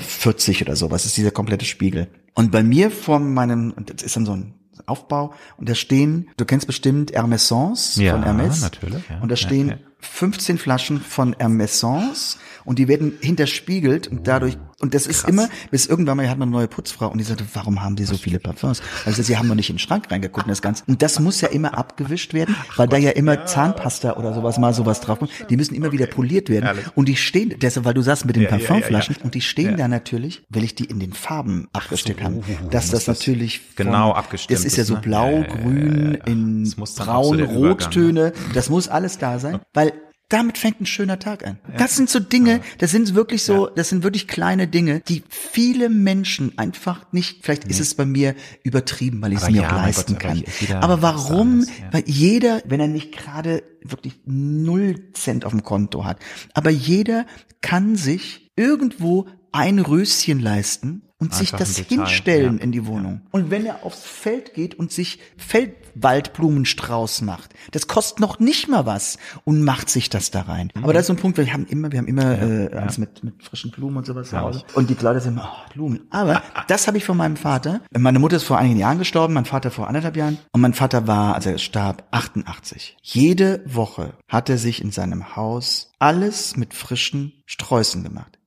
oder 0.61 0.75
sowas. 0.75 1.03
Das 1.03 1.07
ist 1.07 1.17
dieser 1.17 1.31
komplette 1.31 1.65
Spiegel. 1.65 2.07
Und 2.33 2.51
bei 2.51 2.63
mir 2.63 2.91
vor 2.91 3.19
meinem, 3.19 3.73
und 3.75 3.93
das 3.93 4.03
ist 4.03 4.15
dann 4.15 4.25
so 4.25 4.33
ein 4.33 4.53
Aufbau 4.87 5.33
und 5.57 5.69
da 5.69 5.75
stehen, 5.75 6.29
du 6.37 6.45
kennst 6.45 6.67
bestimmt 6.67 7.13
Hermessence 7.13 7.95
ja, 7.95 8.13
von 8.13 8.23
Hermes. 8.23 8.61
Natürlich, 8.61 9.03
ja, 9.09 9.19
und 9.19 9.31
da 9.31 9.35
stehen 9.35 9.69
ja, 9.69 9.77
15 10.05 10.57
Flaschen 10.57 11.01
von 11.01 11.35
Hermessence 11.37 12.37
und 12.63 12.79
die 12.79 12.87
werden 12.87 13.17
hinterspiegelt 13.21 14.07
und 14.07 14.27
dadurch 14.27 14.57
und 14.81 14.93
das 14.93 15.07
ist 15.07 15.21
Krass. 15.21 15.31
immer 15.31 15.49
bis 15.71 15.85
irgendwann 15.85 16.17
mal 16.17 16.29
hat 16.29 16.37
man 16.37 16.49
eine 16.49 16.57
neue 16.57 16.67
Putzfrau 16.67 17.07
und 17.07 17.17
die 17.17 17.23
sagte, 17.23 17.45
warum 17.53 17.81
haben 17.81 17.95
die 17.95 18.03
so 18.03 18.17
viele 18.17 18.39
Parfums? 18.39 18.81
Also 19.05 19.23
sie 19.23 19.37
haben 19.37 19.47
noch 19.47 19.55
nicht 19.55 19.69
in 19.69 19.75
den 19.75 19.79
Schrank 19.79 20.11
reingeguckt 20.11 20.45
und 20.45 20.49
das 20.49 20.61
Ganze 20.61 20.83
und 20.87 21.01
das 21.01 21.19
muss 21.19 21.41
ja 21.41 21.47
immer 21.49 21.77
abgewischt 21.77 22.33
werden, 22.33 22.55
weil 22.75 22.87
da 22.87 22.97
ja 22.97 23.11
immer 23.11 23.45
Zahnpasta 23.45 24.13
oder 24.17 24.33
sowas 24.33 24.57
mal 24.57 24.73
sowas 24.73 24.99
drauf 25.01 25.19
kommt. 25.19 25.31
Die 25.49 25.57
müssen 25.57 25.75
immer 25.75 25.91
wieder 25.91 26.07
poliert 26.07 26.49
werden 26.49 26.65
Ehrlich? 26.65 26.85
und 26.95 27.07
die 27.07 27.15
stehen 27.15 27.53
deshalb, 27.61 27.85
weil 27.85 27.93
du 27.93 28.01
sagst 28.01 28.25
mit 28.25 28.35
den 28.35 28.47
Parfumflaschen 28.47 29.17
und 29.23 29.35
die 29.35 29.41
stehen 29.41 29.77
da 29.77 29.87
natürlich, 29.87 30.43
weil 30.49 30.63
ich 30.63 30.75
die 30.75 30.85
in 30.85 30.99
den 30.99 31.13
Farben 31.13 31.67
abgestimmt 31.73 32.23
habe, 32.23 32.41
dass 32.69 32.89
das 32.89 33.07
natürlich 33.07 33.61
von, 33.61 33.85
genau 33.85 34.11
abgestimmt. 34.11 34.57
Das 34.57 34.65
ist 34.65 34.77
ja 34.77 34.83
so 34.83 34.95
ne? 34.95 35.01
blau, 35.01 35.43
grün, 35.43 36.17
in 36.25 36.73
braun, 36.97 37.41
Rottöne. 37.41 38.33
Das 38.53 38.69
muss 38.69 38.87
alles 38.87 39.17
da 39.17 39.39
sein, 39.39 39.59
weil 39.73 39.93
damit 40.29 40.57
fängt 40.57 40.81
ein 40.81 40.85
schöner 40.85 41.19
Tag 41.19 41.45
an. 41.45 41.59
Ja. 41.69 41.77
Das 41.77 41.95
sind 41.95 42.09
so 42.09 42.19
Dinge, 42.19 42.61
das 42.79 42.91
sind 42.91 43.13
wirklich 43.13 43.43
so, 43.43 43.67
das 43.67 43.89
sind 43.89 44.03
wirklich 44.03 44.27
kleine 44.27 44.67
Dinge, 44.67 45.01
die 45.07 45.23
viele 45.29 45.89
Menschen 45.89 46.57
einfach 46.57 47.05
nicht, 47.11 47.43
vielleicht 47.43 47.65
nee. 47.65 47.71
ist 47.71 47.79
es 47.79 47.93
bei 47.93 48.05
mir 48.05 48.35
übertrieben, 48.63 49.21
weil 49.21 49.33
ich 49.33 49.39
es 49.39 49.49
mir 49.49 49.61
ja, 49.61 49.69
auch 49.69 49.73
leisten 49.73 50.13
Gott, 50.13 50.21
kann. 50.21 50.43
Aber 50.81 51.01
warum? 51.01 51.61
Ja. 51.61 51.67
Weil 51.91 52.03
jeder, 52.07 52.61
wenn 52.65 52.79
er 52.79 52.87
nicht 52.87 53.11
gerade 53.11 53.63
wirklich 53.83 54.19
null 54.25 55.11
Cent 55.13 55.45
auf 55.45 55.51
dem 55.51 55.63
Konto 55.63 56.05
hat, 56.05 56.17
aber 56.53 56.71
jeder 56.71 57.25
kann 57.61 57.95
sich 57.95 58.51
irgendwo 58.55 59.27
ein 59.51 59.79
Röschen 59.79 60.39
leisten 60.39 61.03
und 61.25 61.39
Einfach 61.39 61.39
sich 61.39 61.51
das 61.51 61.77
hinstellen 61.77 62.57
ja. 62.57 62.63
in 62.63 62.71
die 62.71 62.85
Wohnung. 62.85 63.21
Ja. 63.23 63.29
Und 63.31 63.51
wenn 63.51 63.65
er 63.65 63.83
aufs 63.83 64.03
Feld 64.03 64.53
geht 64.53 64.75
und 64.75 64.91
sich 64.91 65.19
Feldwaldblumenstrauß 65.37 67.21
macht, 67.21 67.53
das 67.71 67.87
kostet 67.87 68.19
noch 68.19 68.39
nicht 68.39 68.67
mal 68.67 68.85
was 68.85 69.17
und 69.43 69.63
macht 69.63 69.89
sich 69.89 70.09
das 70.09 70.31
da 70.31 70.41
rein. 70.41 70.71
Mhm. 70.75 70.83
Aber 70.83 70.93
da 70.93 70.99
ist 70.99 71.07
so 71.07 71.13
ein 71.13 71.17
Punkt, 71.17 71.37
wir 71.37 71.51
haben 71.51 71.65
immer, 71.65 71.91
wir 71.91 71.99
haben 71.99 72.07
immer 72.07 72.37
ja, 72.37 72.67
äh, 72.67 72.75
alles 72.75 72.97
mit, 72.97 73.23
mit 73.23 73.43
frischen 73.43 73.71
Blumen 73.71 73.97
und 73.97 74.05
sowas 74.05 74.29
zu 74.29 74.39
Hause. 74.39 74.63
Und 74.75 74.89
die 74.89 74.93
Leute 74.93 75.21
sagen, 75.21 75.41
oh, 75.43 75.73
Blumen. 75.73 76.07
Aber 76.11 76.41
das 76.67 76.87
habe 76.87 76.97
ich 76.97 77.05
von 77.05 77.17
meinem 77.17 77.37
Vater. 77.37 77.81
Meine 77.97 78.19
Mutter 78.19 78.37
ist 78.37 78.43
vor 78.43 78.57
einigen 78.57 78.79
Jahren 78.79 78.99
gestorben, 78.99 79.33
mein 79.33 79.45
Vater 79.45 79.71
vor 79.71 79.87
anderthalb 79.87 80.15
Jahren. 80.15 80.37
Und 80.51 80.61
mein 80.61 80.73
Vater 80.73 81.07
war, 81.07 81.35
also 81.35 81.49
er 81.49 81.57
starb, 81.57 82.03
88. 82.11 82.97
Jede 83.01 83.63
Woche 83.65 84.13
hat 84.27 84.49
er 84.49 84.57
sich 84.57 84.81
in 84.81 84.91
seinem 84.91 85.35
Haus 85.35 85.91
alles 85.99 86.55
mit 86.57 86.73
frischen 86.73 87.43
Sträußen 87.45 88.03
gemacht. 88.03 88.39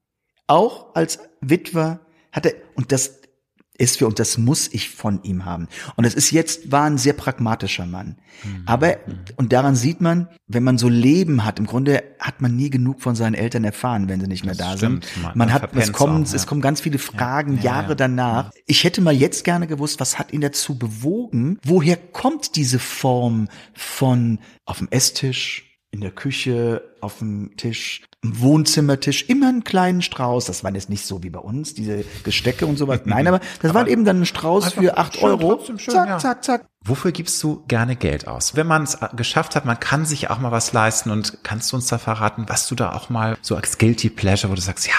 Auch 0.46 0.94
als 0.94 1.18
Witwer 1.40 2.00
hat 2.38 2.46
er, 2.46 2.54
und 2.74 2.92
das 2.92 3.18
ist 3.78 3.98
für 3.98 4.06
uns, 4.06 4.16
das 4.16 4.38
muss 4.38 4.68
ich 4.72 4.90
von 4.90 5.22
ihm 5.22 5.44
haben. 5.44 5.68
Und 5.94 6.04
das 6.04 6.14
ist 6.14 6.32
jetzt, 6.32 6.72
war 6.72 6.84
ein 6.84 6.98
sehr 6.98 7.12
pragmatischer 7.12 7.86
Mann. 7.86 8.16
Mhm. 8.42 8.62
Aber, 8.66 8.96
und 9.36 9.52
daran 9.52 9.76
sieht 9.76 10.00
man, 10.00 10.28
wenn 10.48 10.64
man 10.64 10.78
so 10.78 10.88
Leben 10.88 11.44
hat, 11.44 11.60
im 11.60 11.66
Grunde 11.66 12.02
hat 12.18 12.40
man 12.40 12.56
nie 12.56 12.70
genug 12.70 13.00
von 13.00 13.14
seinen 13.14 13.34
Eltern 13.34 13.62
erfahren, 13.62 14.08
wenn 14.08 14.20
sie 14.20 14.26
nicht 14.26 14.44
mehr 14.44 14.56
das 14.56 14.66
da 14.66 14.76
stimmt. 14.76 15.04
sind. 15.04 15.22
Man, 15.22 15.38
man 15.38 15.52
hat, 15.52 15.74
es 15.76 15.92
kommen, 15.92 16.24
auch, 16.24 16.28
ja. 16.28 16.34
es 16.34 16.46
kommen 16.48 16.60
ganz 16.60 16.80
viele 16.80 16.98
Fragen 16.98 17.58
ja. 17.58 17.62
Jahre 17.62 17.90
ja, 17.90 17.94
danach. 17.94 18.50
Ich 18.66 18.82
hätte 18.82 19.00
mal 19.00 19.14
jetzt 19.14 19.44
gerne 19.44 19.68
gewusst, 19.68 20.00
was 20.00 20.18
hat 20.18 20.32
ihn 20.32 20.40
dazu 20.40 20.76
bewogen? 20.76 21.58
Woher 21.62 21.96
kommt 21.96 22.56
diese 22.56 22.80
Form 22.80 23.48
von 23.74 24.40
auf 24.64 24.78
dem 24.78 24.88
Esstisch, 24.90 25.64
in 25.90 26.00
der 26.00 26.10
Küche, 26.10 26.82
auf 27.00 27.18
dem 27.18 27.56
Tisch, 27.56 28.02
im 28.22 28.40
Wohnzimmertisch, 28.40 29.28
immer 29.28 29.48
einen 29.48 29.62
kleinen 29.62 30.02
Strauß. 30.02 30.46
Das 30.46 30.64
war 30.64 30.74
jetzt 30.74 30.90
nicht 30.90 31.06
so 31.06 31.22
wie 31.22 31.30
bei 31.30 31.38
uns, 31.38 31.74
diese 31.74 32.04
Gestecke 32.24 32.66
und 32.66 32.76
sowas. 32.76 33.00
Nein, 33.04 33.28
aber 33.28 33.38
das 33.62 33.70
aber 33.70 33.80
war 33.80 33.88
eben 33.88 34.04
dann 34.04 34.22
ein 34.22 34.26
Strauß 34.26 34.72
für 34.72 34.98
acht 34.98 35.22
Euro. 35.22 35.60
Schön, 35.64 35.78
zack, 35.78 36.08
ja. 36.08 36.18
zack, 36.18 36.44
zack. 36.44 36.66
Wofür 36.84 37.12
gibst 37.12 37.40
du 37.42 37.64
gerne 37.68 37.94
Geld 37.94 38.26
aus? 38.26 38.56
Wenn 38.56 38.66
man 38.66 38.82
es 38.84 38.98
geschafft 39.14 39.54
hat, 39.54 39.64
man 39.66 39.78
kann 39.78 40.04
sich 40.04 40.30
auch 40.30 40.38
mal 40.40 40.50
was 40.50 40.72
leisten 40.72 41.10
und 41.10 41.44
kannst 41.44 41.70
du 41.70 41.76
uns 41.76 41.86
da 41.86 41.98
verraten, 41.98 42.44
was 42.48 42.66
du 42.66 42.74
da 42.74 42.92
auch 42.92 43.08
mal 43.08 43.36
so 43.40 43.54
als 43.54 43.78
Guilty 43.78 44.10
Pleasure, 44.10 44.50
wo 44.50 44.56
du 44.56 44.62
sagst, 44.62 44.88
ja, 44.88 44.94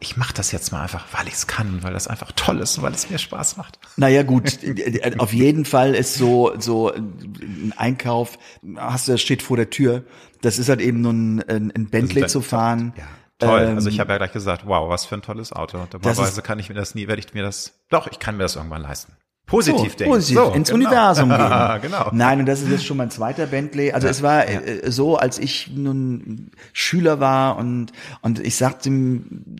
ich 0.00 0.16
mache 0.16 0.32
das 0.34 0.50
jetzt 0.50 0.72
mal 0.72 0.82
einfach, 0.82 1.06
weil 1.12 1.28
ich 1.28 1.34
es 1.34 1.46
kann, 1.46 1.82
weil 1.82 1.92
das 1.92 2.08
einfach 2.08 2.32
toll 2.32 2.60
ist 2.60 2.78
und 2.78 2.84
weil 2.84 2.92
es 2.92 3.10
mir 3.10 3.18
Spaß 3.18 3.58
macht. 3.58 3.78
Naja 3.96 4.22
gut, 4.22 4.58
auf 5.18 5.32
jeden 5.32 5.64
Fall 5.66 5.94
ist 5.94 6.14
so 6.14 6.52
so 6.58 6.92
ein 6.92 7.74
Einkauf, 7.76 8.38
hast 8.76 9.08
du, 9.08 9.12
das 9.12 9.20
steht 9.20 9.42
vor 9.42 9.56
der 9.56 9.70
Tür. 9.70 10.04
Das 10.40 10.58
ist 10.58 10.70
halt 10.70 10.80
eben 10.80 11.02
nur 11.02 11.12
ein, 11.12 11.42
ein 11.48 11.90
Bentley 11.90 12.26
zu 12.26 12.40
fahren. 12.40 12.94
Ja. 12.96 13.04
Toll. 13.40 13.62
Ähm, 13.62 13.74
also 13.76 13.88
ich 13.88 14.00
habe 14.00 14.12
ja 14.12 14.18
gleich 14.18 14.32
gesagt, 14.32 14.66
wow, 14.66 14.88
was 14.88 15.06
für 15.06 15.16
ein 15.16 15.22
tolles 15.22 15.52
Auto. 15.52 15.78
Normalerweise 15.78 16.42
kann 16.42 16.58
ich 16.58 16.68
mir 16.68 16.74
das 16.74 16.94
nie, 16.94 17.08
werde 17.08 17.20
ich 17.20 17.34
mir 17.34 17.42
das, 17.42 17.80
doch, 17.88 18.06
ich 18.10 18.18
kann 18.18 18.36
mir 18.36 18.44
das 18.44 18.56
irgendwann 18.56 18.82
leisten. 18.82 19.12
Positiv 19.50 19.92
so, 19.92 19.98
denken. 19.98 20.14
Positiv 20.14 20.36
So, 20.36 20.52
ins 20.52 20.68
genau. 20.70 20.86
Universum 20.86 21.28
gehen. 21.36 21.82
genau. 21.82 22.10
Nein, 22.12 22.40
und 22.40 22.46
das 22.46 22.62
ist 22.62 22.70
jetzt 22.70 22.86
schon 22.86 22.96
mein 22.96 23.10
zweiter 23.10 23.46
Bentley. 23.46 23.92
Also 23.92 24.08
es 24.08 24.22
war 24.22 24.48
äh, 24.48 24.90
so, 24.90 25.16
als 25.16 25.38
ich 25.38 25.70
nun 25.74 26.50
Schüler 26.72 27.20
war 27.20 27.56
und 27.58 27.92
und 28.22 28.38
ich 28.38 28.56
sagte, 28.56 28.90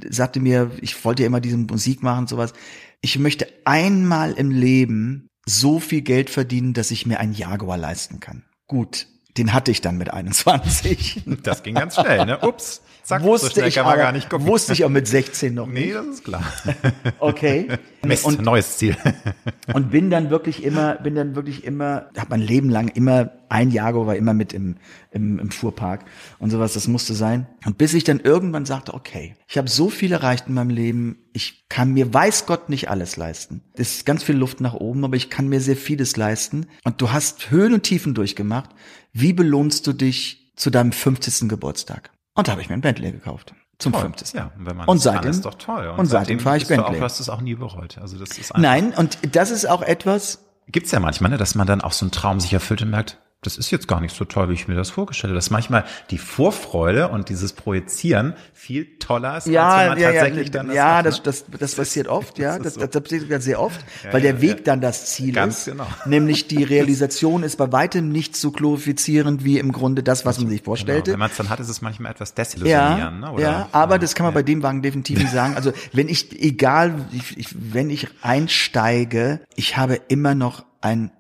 sagte 0.08 0.40
mir, 0.40 0.70
ich 0.80 1.04
wollte 1.04 1.22
ja 1.22 1.26
immer 1.26 1.40
diese 1.40 1.56
Musik 1.56 2.02
machen 2.02 2.20
und 2.20 2.28
sowas. 2.28 2.52
Ich 3.00 3.18
möchte 3.18 3.46
einmal 3.64 4.32
im 4.32 4.50
Leben 4.50 5.28
so 5.46 5.80
viel 5.80 6.02
Geld 6.02 6.30
verdienen, 6.30 6.72
dass 6.72 6.90
ich 6.90 7.06
mir 7.06 7.18
einen 7.18 7.32
Jaguar 7.32 7.76
leisten 7.78 8.20
kann. 8.20 8.44
Gut, 8.66 9.06
den 9.36 9.52
hatte 9.52 9.70
ich 9.70 9.80
dann 9.80 9.96
mit 9.96 10.12
21. 10.12 11.22
Das 11.42 11.62
ging 11.62 11.74
ganz 11.74 11.94
schnell, 11.96 12.24
ne? 12.26 12.38
Ups. 12.40 12.82
Zack, 13.10 13.22
so 13.22 13.28
wusste 13.28 13.50
schnell 13.50 13.68
ich 13.68 13.78
aber, 13.80 13.96
gar 13.96 14.12
nicht 14.12 14.30
gucken. 14.30 14.46
wusste 14.46 14.72
ich 14.72 14.84
auch 14.84 14.88
mit 14.88 15.06
16 15.06 15.52
noch 15.54 15.66
Nee, 15.66 15.86
nicht. 15.86 15.94
das 15.94 16.06
ist 16.06 16.24
klar. 16.24 16.42
Okay. 17.18 17.68
Mist, 18.06 18.24
Und 18.24 18.40
neues 18.40 18.78
Ziel. 18.78 18.96
und 19.74 19.90
bin 19.90 20.08
dann 20.10 20.30
wirklich 20.30 20.64
immer, 20.64 20.94
bin 20.94 21.14
dann 21.14 21.34
wirklich 21.34 21.64
immer, 21.64 22.08
habe 22.16 22.30
mein 22.30 22.40
Leben 22.40 22.70
lang 22.70 22.88
immer 22.88 23.32
ein 23.50 23.70
Jaguar 23.72 24.06
war 24.06 24.16
immer 24.16 24.32
mit 24.32 24.52
im, 24.52 24.76
im, 25.10 25.38
im 25.40 25.50
Fuhrpark 25.50 26.04
und 26.38 26.50
sowas, 26.50 26.72
das 26.74 26.86
musste 26.86 27.14
sein. 27.14 27.46
Und 27.66 27.78
bis 27.78 27.94
ich 27.94 28.04
dann 28.04 28.20
irgendwann 28.20 28.64
sagte, 28.64 28.94
okay, 28.94 29.34
ich 29.48 29.58
habe 29.58 29.68
so 29.68 29.90
viel 29.90 30.12
erreicht 30.12 30.44
in 30.46 30.54
meinem 30.54 30.70
Leben, 30.70 31.18
ich 31.32 31.68
kann 31.68 31.92
mir, 31.92 32.14
weiß 32.14 32.46
Gott, 32.46 32.68
nicht 32.68 32.88
alles 32.88 33.16
leisten. 33.16 33.60
Es 33.74 33.96
ist 33.96 34.06
ganz 34.06 34.22
viel 34.22 34.36
Luft 34.36 34.60
nach 34.60 34.74
oben, 34.74 35.04
aber 35.04 35.16
ich 35.16 35.30
kann 35.30 35.48
mir 35.48 35.60
sehr 35.60 35.76
vieles 35.76 36.16
leisten. 36.16 36.66
Und 36.84 37.00
du 37.02 37.10
hast 37.10 37.50
Höhen 37.50 37.74
und 37.74 37.82
Tiefen 37.82 38.14
durchgemacht. 38.14 38.70
Wie 39.12 39.32
belohnst 39.32 39.84
du 39.86 39.92
dich 39.92 40.52
zu 40.54 40.70
deinem 40.70 40.92
50. 40.92 41.48
Geburtstag? 41.48 42.10
Und 42.34 42.48
da 42.48 42.52
habe 42.52 42.62
ich 42.62 42.68
mir 42.68 42.74
ein 42.74 42.80
Bentley 42.80 43.12
gekauft. 43.12 43.54
Zum 43.78 43.94
50. 43.94 44.34
Ja, 44.34 44.50
und 44.56 44.66
wenn 44.66 44.76
man 44.76 44.86
Und 44.88 44.98
seitdem- 44.98 45.30
ist 45.30 45.44
doch 45.46 45.54
toll. 45.54 45.88
und 45.96 46.06
seitdem 46.06 46.38
fahre 46.38 46.58
ich 46.58 46.62
bist 46.66 46.70
du 46.70 46.74
auch, 46.74 46.78
Bentley. 46.86 46.98
Du 46.98 47.04
hast 47.04 47.18
es 47.20 47.28
auch 47.30 47.40
nie 47.40 47.54
bereut. 47.54 47.98
Also 47.98 48.18
das 48.18 48.30
ist 48.36 48.50
einfach, 48.52 48.58
Nein, 48.58 48.92
und 48.92 49.18
das 49.34 49.50
ist 49.50 49.66
auch 49.68 49.82
etwas, 49.82 50.44
Gibt's 50.68 50.92
ja 50.92 51.00
manchmal, 51.00 51.30
ne, 51.30 51.36
dass 51.38 51.54
man 51.54 51.66
dann 51.66 51.80
auch 51.80 51.92
so 51.92 52.04
einen 52.04 52.12
Traum 52.12 52.38
sich 52.40 52.52
erfüllt 52.52 52.82
und 52.82 52.90
merkt, 52.90 53.18
das 53.42 53.56
ist 53.56 53.70
jetzt 53.70 53.88
gar 53.88 54.02
nicht 54.02 54.14
so 54.14 54.26
toll, 54.26 54.50
wie 54.50 54.52
ich 54.52 54.68
mir 54.68 54.74
das 54.74 54.90
vorgestellt 54.90 55.30
habe. 55.30 55.36
Dass 55.36 55.48
manchmal 55.48 55.84
die 56.10 56.18
Vorfreude 56.18 57.08
und 57.08 57.30
dieses 57.30 57.54
Projizieren 57.54 58.34
viel 58.52 58.98
toller 58.98 59.38
ist, 59.38 59.44
als 59.44 59.46
wenn 59.46 59.52
Ja, 59.54 59.86
man 59.88 59.98
ja, 59.98 60.12
tatsächlich 60.12 60.46
ja, 60.48 60.52
dann 60.52 60.66
das 60.66 60.76
ja, 60.76 60.96
hat, 60.98 61.06
das, 61.06 61.16
ne? 61.16 61.22
das, 61.24 61.44
das 61.58 61.74
passiert 61.74 62.08
oft, 62.08 62.38
ja, 62.38 62.58
Das 62.62 62.74
das, 62.74 62.90
das, 62.90 63.02
passiert 63.02 63.28
ganz 63.30 63.44
sehr 63.44 63.58
oft, 63.58 63.80
Ja, 64.04 64.12
weil 64.12 64.22
ja, 64.24 64.32
der 64.32 64.42
Weg 64.42 64.58
ja. 64.58 64.62
dann 64.64 64.82
das 64.82 65.06
Ziel 65.06 65.32
Ganz 65.32 65.60
ist. 65.60 65.64
genau. 65.72 65.86
Nämlich 66.04 66.48
die 66.48 66.62
Realisation 66.64 67.42
ist 67.42 67.56
bei 67.56 67.72
weitem 67.72 68.10
nicht 68.12 68.36
so 68.36 68.50
glorifizierend 68.50 69.42
wie 69.42 69.58
im 69.58 69.72
Grunde 69.72 70.02
das, 70.02 70.26
was 70.26 70.38
man 70.38 70.48
sich 70.50 70.58
Genau. 70.60 70.66
vorstellte. 70.72 71.12
Wenn 71.12 71.18
man 71.18 71.30
es 71.30 71.36
dann 71.38 71.48
hat, 71.48 71.60
ist 71.60 71.70
es 71.70 71.80
manchmal 71.80 72.12
etwas 72.12 72.30
Ja, 72.30 72.34
desillusionierend. 72.44 73.20
ne? 73.20 73.32
Oder, 73.32 73.42
ja, 73.42 73.68
aber 73.72 73.98
das 73.98 74.14
kann 74.14 74.24
man 74.26 74.34
bei 74.34 74.42
dem 74.42 74.62
Wagen 74.62 74.82
definitiv 74.82 75.18
nicht 75.18 75.32
sagen. 75.32 75.56
Also 75.56 75.72
wenn 75.94 76.10
ich, 76.10 76.38
egal, 76.42 77.06
ich, 77.12 77.38
ich, 77.38 77.48
wenn 77.58 77.88
ich 77.88 78.06
einsteige, 78.20 79.40
ich 79.56 79.78
habe 79.78 79.98
immer 80.08 80.34
noch 80.34 80.66
ein 80.82 81.10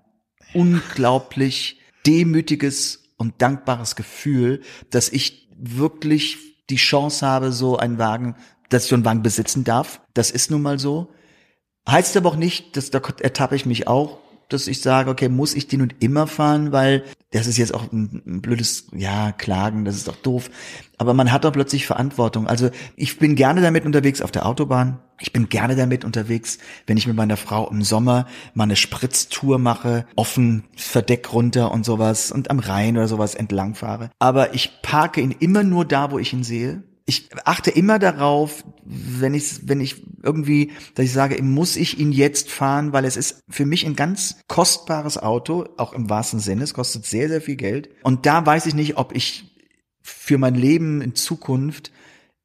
unglaublich 0.52 1.79
demütiges 2.06 3.02
und 3.16 3.42
dankbares 3.42 3.96
Gefühl, 3.96 4.62
dass 4.90 5.08
ich 5.10 5.48
wirklich 5.56 6.38
die 6.70 6.76
Chance 6.76 7.26
habe, 7.26 7.52
so 7.52 7.76
einen 7.76 7.98
Wagen, 7.98 8.36
dass 8.70 8.84
ich 8.84 8.90
so 8.90 8.96
einen 8.96 9.04
Wagen 9.04 9.22
besitzen 9.22 9.64
darf. 9.64 10.00
Das 10.14 10.30
ist 10.30 10.50
nun 10.50 10.62
mal 10.62 10.78
so. 10.78 11.12
Heißt 11.88 12.16
aber 12.16 12.30
auch 12.30 12.36
nicht, 12.36 12.76
dass 12.76 12.90
da 12.90 13.00
ertappe 13.20 13.56
ich 13.56 13.66
mich 13.66 13.88
auch, 13.88 14.19
dass 14.52 14.66
ich 14.66 14.80
sage, 14.80 15.10
okay, 15.10 15.28
muss 15.28 15.54
ich 15.54 15.68
den 15.68 15.80
nun 15.80 15.94
immer 16.00 16.26
fahren, 16.26 16.72
weil 16.72 17.04
das 17.30 17.46
ist 17.46 17.58
jetzt 17.58 17.74
auch 17.74 17.92
ein, 17.92 18.22
ein 18.26 18.40
blödes, 18.42 18.88
ja, 18.92 19.32
Klagen, 19.32 19.84
das 19.84 19.96
ist 19.96 20.08
doch 20.08 20.16
doof. 20.16 20.50
Aber 20.98 21.14
man 21.14 21.30
hat 21.32 21.44
doch 21.44 21.52
plötzlich 21.52 21.86
Verantwortung. 21.86 22.46
Also 22.46 22.70
ich 22.96 23.18
bin 23.18 23.36
gerne 23.36 23.62
damit 23.62 23.86
unterwegs 23.86 24.20
auf 24.20 24.32
der 24.32 24.46
Autobahn. 24.46 24.98
Ich 25.20 25.32
bin 25.32 25.48
gerne 25.48 25.76
damit 25.76 26.04
unterwegs, 26.04 26.58
wenn 26.86 26.96
ich 26.96 27.06
mit 27.06 27.16
meiner 27.16 27.36
Frau 27.36 27.70
im 27.70 27.82
Sommer 27.82 28.26
mal 28.54 28.64
eine 28.64 28.76
Spritztour 28.76 29.58
mache, 29.58 30.06
offen 30.16 30.64
Verdeck 30.76 31.32
runter 31.32 31.70
und 31.72 31.84
sowas 31.84 32.32
und 32.32 32.50
am 32.50 32.58
Rhein 32.58 32.96
oder 32.96 33.06
sowas 33.06 33.34
entlang 33.34 33.74
fahre. 33.74 34.10
Aber 34.18 34.54
ich 34.54 34.82
parke 34.82 35.20
ihn 35.20 35.30
immer 35.30 35.62
nur 35.62 35.84
da, 35.84 36.10
wo 36.10 36.18
ich 36.18 36.32
ihn 36.32 36.42
sehe 36.42 36.82
ich 37.10 37.28
achte 37.44 37.70
immer 37.70 37.98
darauf, 37.98 38.64
wenn 38.84 39.34
ich, 39.34 39.68
wenn 39.68 39.80
ich 39.80 40.06
irgendwie, 40.22 40.70
dass 40.94 41.04
ich 41.04 41.12
sage, 41.12 41.42
muss 41.42 41.74
ich 41.74 41.98
ihn 41.98 42.12
jetzt 42.12 42.50
fahren, 42.50 42.92
weil 42.92 43.04
es 43.04 43.16
ist 43.16 43.42
für 43.48 43.66
mich 43.66 43.84
ein 43.84 43.96
ganz 43.96 44.36
kostbares 44.46 45.18
Auto, 45.18 45.66
auch 45.76 45.92
im 45.92 46.08
wahrsten 46.08 46.38
Sinne. 46.38 46.62
Es 46.62 46.72
kostet 46.72 47.04
sehr, 47.04 47.28
sehr 47.28 47.40
viel 47.40 47.56
Geld. 47.56 47.90
Und 48.04 48.26
da 48.26 48.46
weiß 48.46 48.66
ich 48.66 48.74
nicht, 48.74 48.96
ob 48.96 49.14
ich 49.14 49.56
für 50.02 50.38
mein 50.38 50.54
Leben 50.54 51.02
in 51.02 51.16
Zukunft 51.16 51.90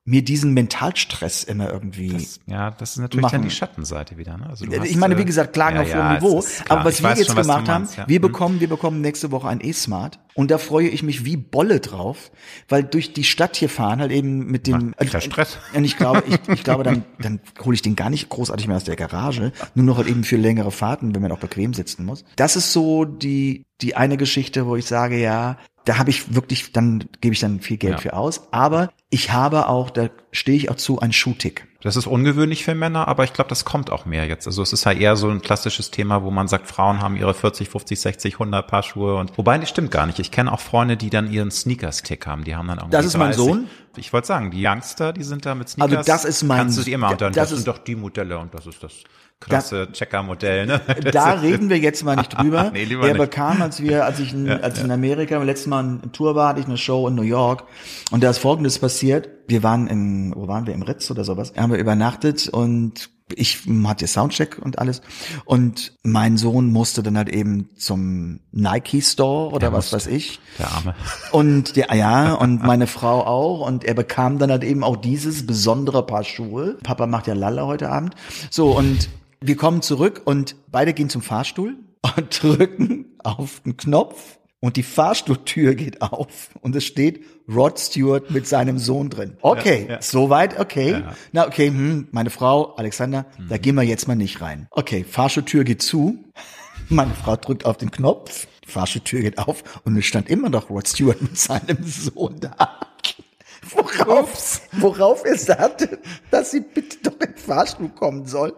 mir 0.08 0.24
diesen 0.24 0.54
Mentalstress 0.54 1.44
immer 1.44 1.72
irgendwie. 1.72 2.10
Das, 2.10 2.40
ja, 2.46 2.70
das 2.70 2.92
ist 2.92 2.98
natürlich 2.98 3.24
machen. 3.24 3.32
dann 3.34 3.42
die 3.42 3.50
Schattenseite 3.50 4.18
wieder. 4.18 4.38
Ne? 4.38 4.48
Also 4.48 4.68
hast, 4.68 4.86
ich 4.86 4.98
meine, 4.98 5.16
äh, 5.16 5.18
wie 5.18 5.26
gesagt, 5.26 5.54
Klagen 5.54 5.78
ja, 5.78 5.82
auf 5.82 5.90
ja, 5.90 5.96
hohem 5.98 6.16
es 6.18 6.22
Niveau. 6.22 6.44
Aber 6.70 6.86
was 6.86 6.96
Ich 7.00 7.04
wir 7.04 7.10
jetzt 7.16 7.26
schon, 7.26 7.36
gemacht 7.36 7.68
haben, 7.68 7.84
meinst, 7.84 7.98
ja. 7.98 8.08
wir 8.08 8.16
Hm. 8.18 8.22
bekommen, 8.22 8.60
wir 8.60 8.70
bekommen 8.70 9.02
nächste 9.02 9.32
Woche 9.32 9.48
ein 9.48 9.62
E-Smart. 9.62 10.20
Und 10.36 10.52
da 10.52 10.60
freue 10.60 10.88
ich 10.90 11.02
mich 11.02 11.26
wie 11.26 11.38
Bolle 11.38 11.80
drauf, 11.80 12.32
weil 12.70 12.84
durch 12.84 13.14
die 13.14 13.24
Stadt 13.24 13.56
hier 13.56 13.70
fahren 13.70 14.00
halt 14.00 14.12
eben 14.12 14.46
mit 14.46 14.68
dem, 14.68 14.94
Macht 15.00 15.12
keinen 15.12 15.22
Stress. 15.22 15.58
und 15.74 15.84
ich 15.86 15.98
glaube, 15.98 16.24
ich, 16.28 16.38
ich 16.54 16.64
glaube, 16.64 16.84
dann, 16.84 17.04
dann 17.20 17.40
hole 17.64 17.74
ich 17.74 17.82
den 17.82 17.96
gar 17.96 18.12
nicht 18.12 18.30
großartig 18.30 18.68
mehr 18.68 18.78
aus 18.78 18.84
der 18.84 18.98
Garage. 18.98 19.54
Nur 19.74 19.86
noch 19.86 19.98
halt 19.98 20.08
eben 20.08 20.24
für 20.24 20.38
längere 20.38 20.72
Fahrten, 20.72 21.16
wenn 21.16 21.22
man 21.22 21.32
auch 21.32 21.40
bequem 21.40 21.74
sitzen 21.74 22.06
muss. 22.06 22.26
Das 22.36 22.56
ist 22.56 22.74
so 22.74 23.06
die, 23.06 23.66
die 23.82 23.96
eine 23.96 24.18
Geschichte, 24.18 24.68
wo 24.68 24.76
ich 24.76 24.86
sage, 24.86 25.20
ja, 25.20 25.58
da 25.86 25.98
habe 25.98 26.10
ich 26.10 26.34
wirklich, 26.36 26.72
dann 26.74 27.06
gebe 27.22 27.34
ich 27.34 27.40
dann 27.40 27.60
viel 27.62 27.78
Geld 27.78 27.94
Ja. 27.94 27.98
für 28.00 28.14
aus. 28.14 28.48
Aber 28.52 28.92
ich 29.10 29.32
habe 29.32 29.68
auch, 29.70 29.90
da 29.90 30.10
stehe 30.32 30.58
ich 30.58 30.70
auch 30.70 30.76
zu, 30.76 31.00
ein 31.00 31.14
Schuhtick. 31.14 31.68
Das 31.82 31.96
ist 31.96 32.08
ungewöhnlich 32.08 32.64
für 32.64 32.74
Männer, 32.74 33.08
aber 33.08 33.24
ich 33.26 33.34
glaube, 33.34 33.48
das 33.50 33.64
kommt 33.64 33.92
auch 33.92 34.06
mehr 34.08 34.26
jetzt. 34.26 34.48
Also 34.48 34.64
es 34.64 34.74
ist 34.74 34.86
ja 34.86 34.92
eher 34.92 35.16
so 35.16 35.30
ein 35.30 35.42
klassisches 35.44 35.92
Thema, 35.92 36.24
wo 36.24 36.32
man 36.32 36.48
sagt, 36.48 36.68
Frauen 36.68 37.00
haben 37.02 37.16
ihre 37.16 37.36
40, 37.36 37.70
50, 37.70 38.00
60, 38.00 38.34
100 38.40 38.68
Paar 38.68 38.82
Schuhe 38.82 39.16
und 39.18 39.38
wobei 39.38 39.60
das 39.60 39.70
stimmt 39.70 39.92
gar 39.92 40.08
nicht. 40.08 40.18
Ich 40.18 40.32
kenne 40.32 40.52
auch 40.52 40.60
Freunde, 40.60 40.98
die 40.98 41.12
dann 41.12 41.32
ihren 41.32 41.52
Sneakers-Tick 41.52 42.26
haben. 42.26 42.44
Die 42.44 42.56
haben 42.56 42.68
dann 42.68 42.80
irgendwie 42.80 42.92
Das 42.98 43.06
ist 43.06 43.16
mein 43.18 43.28
30. 43.34 43.38
Sohn. 43.46 43.68
Ich 43.98 44.12
wollte 44.12 44.26
sagen, 44.28 44.50
die 44.50 44.66
Youngster, 44.66 45.14
die 45.14 45.24
sind 45.24 45.46
da 45.46 45.54
mit 45.54 45.70
Sneakers. 45.70 45.98
Also 45.98 46.12
das 46.12 46.26
ist 46.26 46.42
mein- 46.44 46.58
Kannst 46.58 46.80
du 46.80 46.82
die 46.84 46.92
immer 46.94 47.12
und 47.12 47.22
dann, 47.22 47.34
das 47.34 47.50
das, 47.50 47.52
ist- 47.60 47.66
sind 47.66 47.68
doch 47.68 47.78
die 47.78 47.96
Modelle 47.96 48.40
und 48.40 48.54
das 48.56 48.66
ist 48.66 48.82
das 48.82 48.92
klasse 49.40 49.90
Checker-Modell. 49.92 50.66
Ne? 50.66 50.82
Da 51.12 51.34
reden 51.34 51.70
wir 51.70 51.78
jetzt 51.78 52.04
mal 52.04 52.16
nicht 52.16 52.34
drüber. 52.38 52.72
Nee, 52.72 52.86
lieber 52.86 53.04
er 53.08 53.14
nicht. 53.14 53.18
bekam, 53.22 53.62
als 53.62 53.82
wir, 53.82 54.06
als 54.06 54.20
ich, 54.20 54.34
in, 54.34 54.50
als 54.50 54.78
ich 54.80 54.84
in 54.84 54.92
Amerika 54.92 55.38
beim 55.38 55.46
letzten 55.48 55.70
Mal 55.70 56.00
in 56.04 56.12
Tour 56.12 56.36
war, 56.36 56.50
hatte 56.50 56.60
ich 56.62 56.66
eine 56.68 56.78
Show 56.78 57.08
in 57.08 57.16
New 57.16 57.22
York 57.22 57.64
und 58.12 58.24
da 58.24 58.30
ist 58.30 58.38
Folgendes 58.40 58.80
passiert. 58.80 59.30
Wir 59.48 59.62
waren 59.62 59.88
in, 59.88 60.34
wo 60.36 60.48
waren 60.48 60.66
wir, 60.66 60.74
im 60.74 60.82
Ritz 60.82 61.10
oder 61.12 61.24
sowas, 61.24 61.54
haben 61.56 61.72
wir 61.72 61.78
übernachtet 61.80 62.50
und 62.50 63.10
ich 63.34 63.60
hatte 63.86 64.06
Soundcheck 64.06 64.60
und 64.62 64.78
alles 64.78 65.02
und 65.46 65.94
mein 66.04 66.38
Sohn 66.38 66.72
musste 66.72 67.02
dann 67.02 67.18
halt 67.18 67.30
eben 67.30 67.70
zum 67.76 68.40
Nike 68.52 69.02
Store 69.02 69.50
oder 69.50 69.60
Der 69.60 69.74
was 69.74 69.92
musste. 69.92 69.96
weiß 69.98 70.08
ich 70.16 70.40
Der 70.60 70.72
Arme. 70.72 70.96
und 71.32 71.76
der, 71.76 71.94
ja, 71.96 72.34
und 72.34 72.62
meine 72.64 72.86
Frau 72.86 73.26
auch. 73.26 73.66
Und 73.68 73.84
er 73.84 73.96
bekam 73.96 74.38
dann 74.38 74.52
halt 74.52 74.64
eben 74.64 74.84
auch 74.84 74.96
dieses 74.96 75.46
besondere 75.48 76.06
Paar 76.06 76.24
Schuhe. 76.24 76.78
Papa 76.84 77.08
macht 77.08 77.26
ja 77.26 77.34
Lalla 77.34 77.66
heute 77.66 77.90
Abend. 77.90 78.14
So, 78.52 78.78
und 78.78 79.10
wir 79.48 79.56
kommen 79.58 79.82
zurück 79.82 80.22
und 80.26 80.56
beide 80.72 80.94
gehen 80.94 81.10
zum 81.10 81.22
Fahrstuhl 81.22 81.78
und 82.16 82.42
drücken 82.44 83.18
auf 83.24 83.62
den 83.66 83.78
Knopf. 83.78 84.40
Und 84.62 84.78
die 84.78 84.84
Fahrstuhltür 84.84 85.76
geht 85.76 86.02
auf 86.02 86.50
und 86.62 86.76
es 86.76 86.86
steht 86.86 87.24
Rod 87.48 87.78
Stewart 87.78 88.32
mit 88.32 88.48
seinem 88.48 88.80
Sohn 88.80 89.12
drin. 89.12 89.38
Okay, 89.42 89.86
Ja, 89.88 89.94
ja. 89.96 90.02
soweit, 90.02 90.60
okay. 90.60 90.92
Ja. 90.92 91.16
Na, 91.34 91.46
okay, 91.48 91.68
hm, 91.68 92.08
meine 92.12 92.32
Frau, 92.32 92.74
Alexander, 92.76 93.28
Mhm. 93.38 93.50
da 93.50 93.58
gehen 93.60 93.76
wir 93.76 93.84
jetzt 93.84 94.08
mal 94.08 94.16
nicht 94.16 94.42
rein. 94.42 94.68
Okay, 94.72 95.04
Fahrstuhltür 95.04 95.64
geht 95.66 95.82
zu. 95.84 96.24
Meine 96.90 97.14
Frau 97.14 97.36
drückt 97.36 97.66
auf 97.66 97.78
den 97.78 97.90
Knopf, 97.90 98.48
die 98.64 98.70
Fahrstuhltür 98.70 99.22
geht 99.22 99.38
auf 99.40 99.64
und 99.86 99.98
es 99.98 100.06
stand 100.06 100.30
immer 100.30 100.50
noch 100.50 100.70
Rod 100.70 100.88
Stewart 100.88 101.22
mit 101.22 101.38
seinem 101.38 101.84
Sohn 101.84 102.40
da. 102.40 102.80
Worauf, 103.72 104.62
worauf 104.74 105.26
er 105.26 105.38
sagte, 105.38 106.00
dass 106.32 106.52
sie 106.52 106.60
bitte 106.62 106.98
doch 107.04 107.14
in 107.14 107.34
den 107.34 107.36
Fahrstuhl 107.38 107.90
kommen 107.90 108.26
soll. 108.28 108.54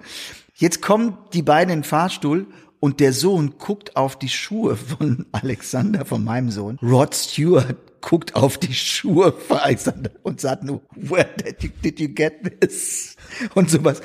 Jetzt 0.60 0.82
kommen 0.82 1.20
die 1.34 1.44
beiden 1.44 1.72
in 1.72 1.80
den 1.82 1.84
Fahrstuhl 1.84 2.48
und 2.80 3.00
der 3.00 3.14
Sohn 3.14 3.60
guckt 3.60 3.96
auf 3.96 4.18
die 4.18 4.28
Schuhe 4.28 4.76
von 4.76 5.28
Alexander, 5.32 6.04
von 6.04 6.24
meinem 6.24 6.50
Sohn. 6.50 6.80
Rod 6.82 7.14
Stewart 7.14 8.02
guckt 8.02 8.36
auf 8.36 8.58
die 8.58 8.74
Schuhe 8.74 9.34
von 9.34 9.58
Alexander 9.58 10.10
und 10.24 10.42
sagt 10.42 10.64
nur, 10.64 10.82
where 10.96 11.30
did 11.46 11.62
you, 11.62 11.70
did 11.84 12.00
you 12.00 12.10
get 12.10 12.60
this? 12.60 13.16
Und 13.54 13.70
sowas. 13.70 14.02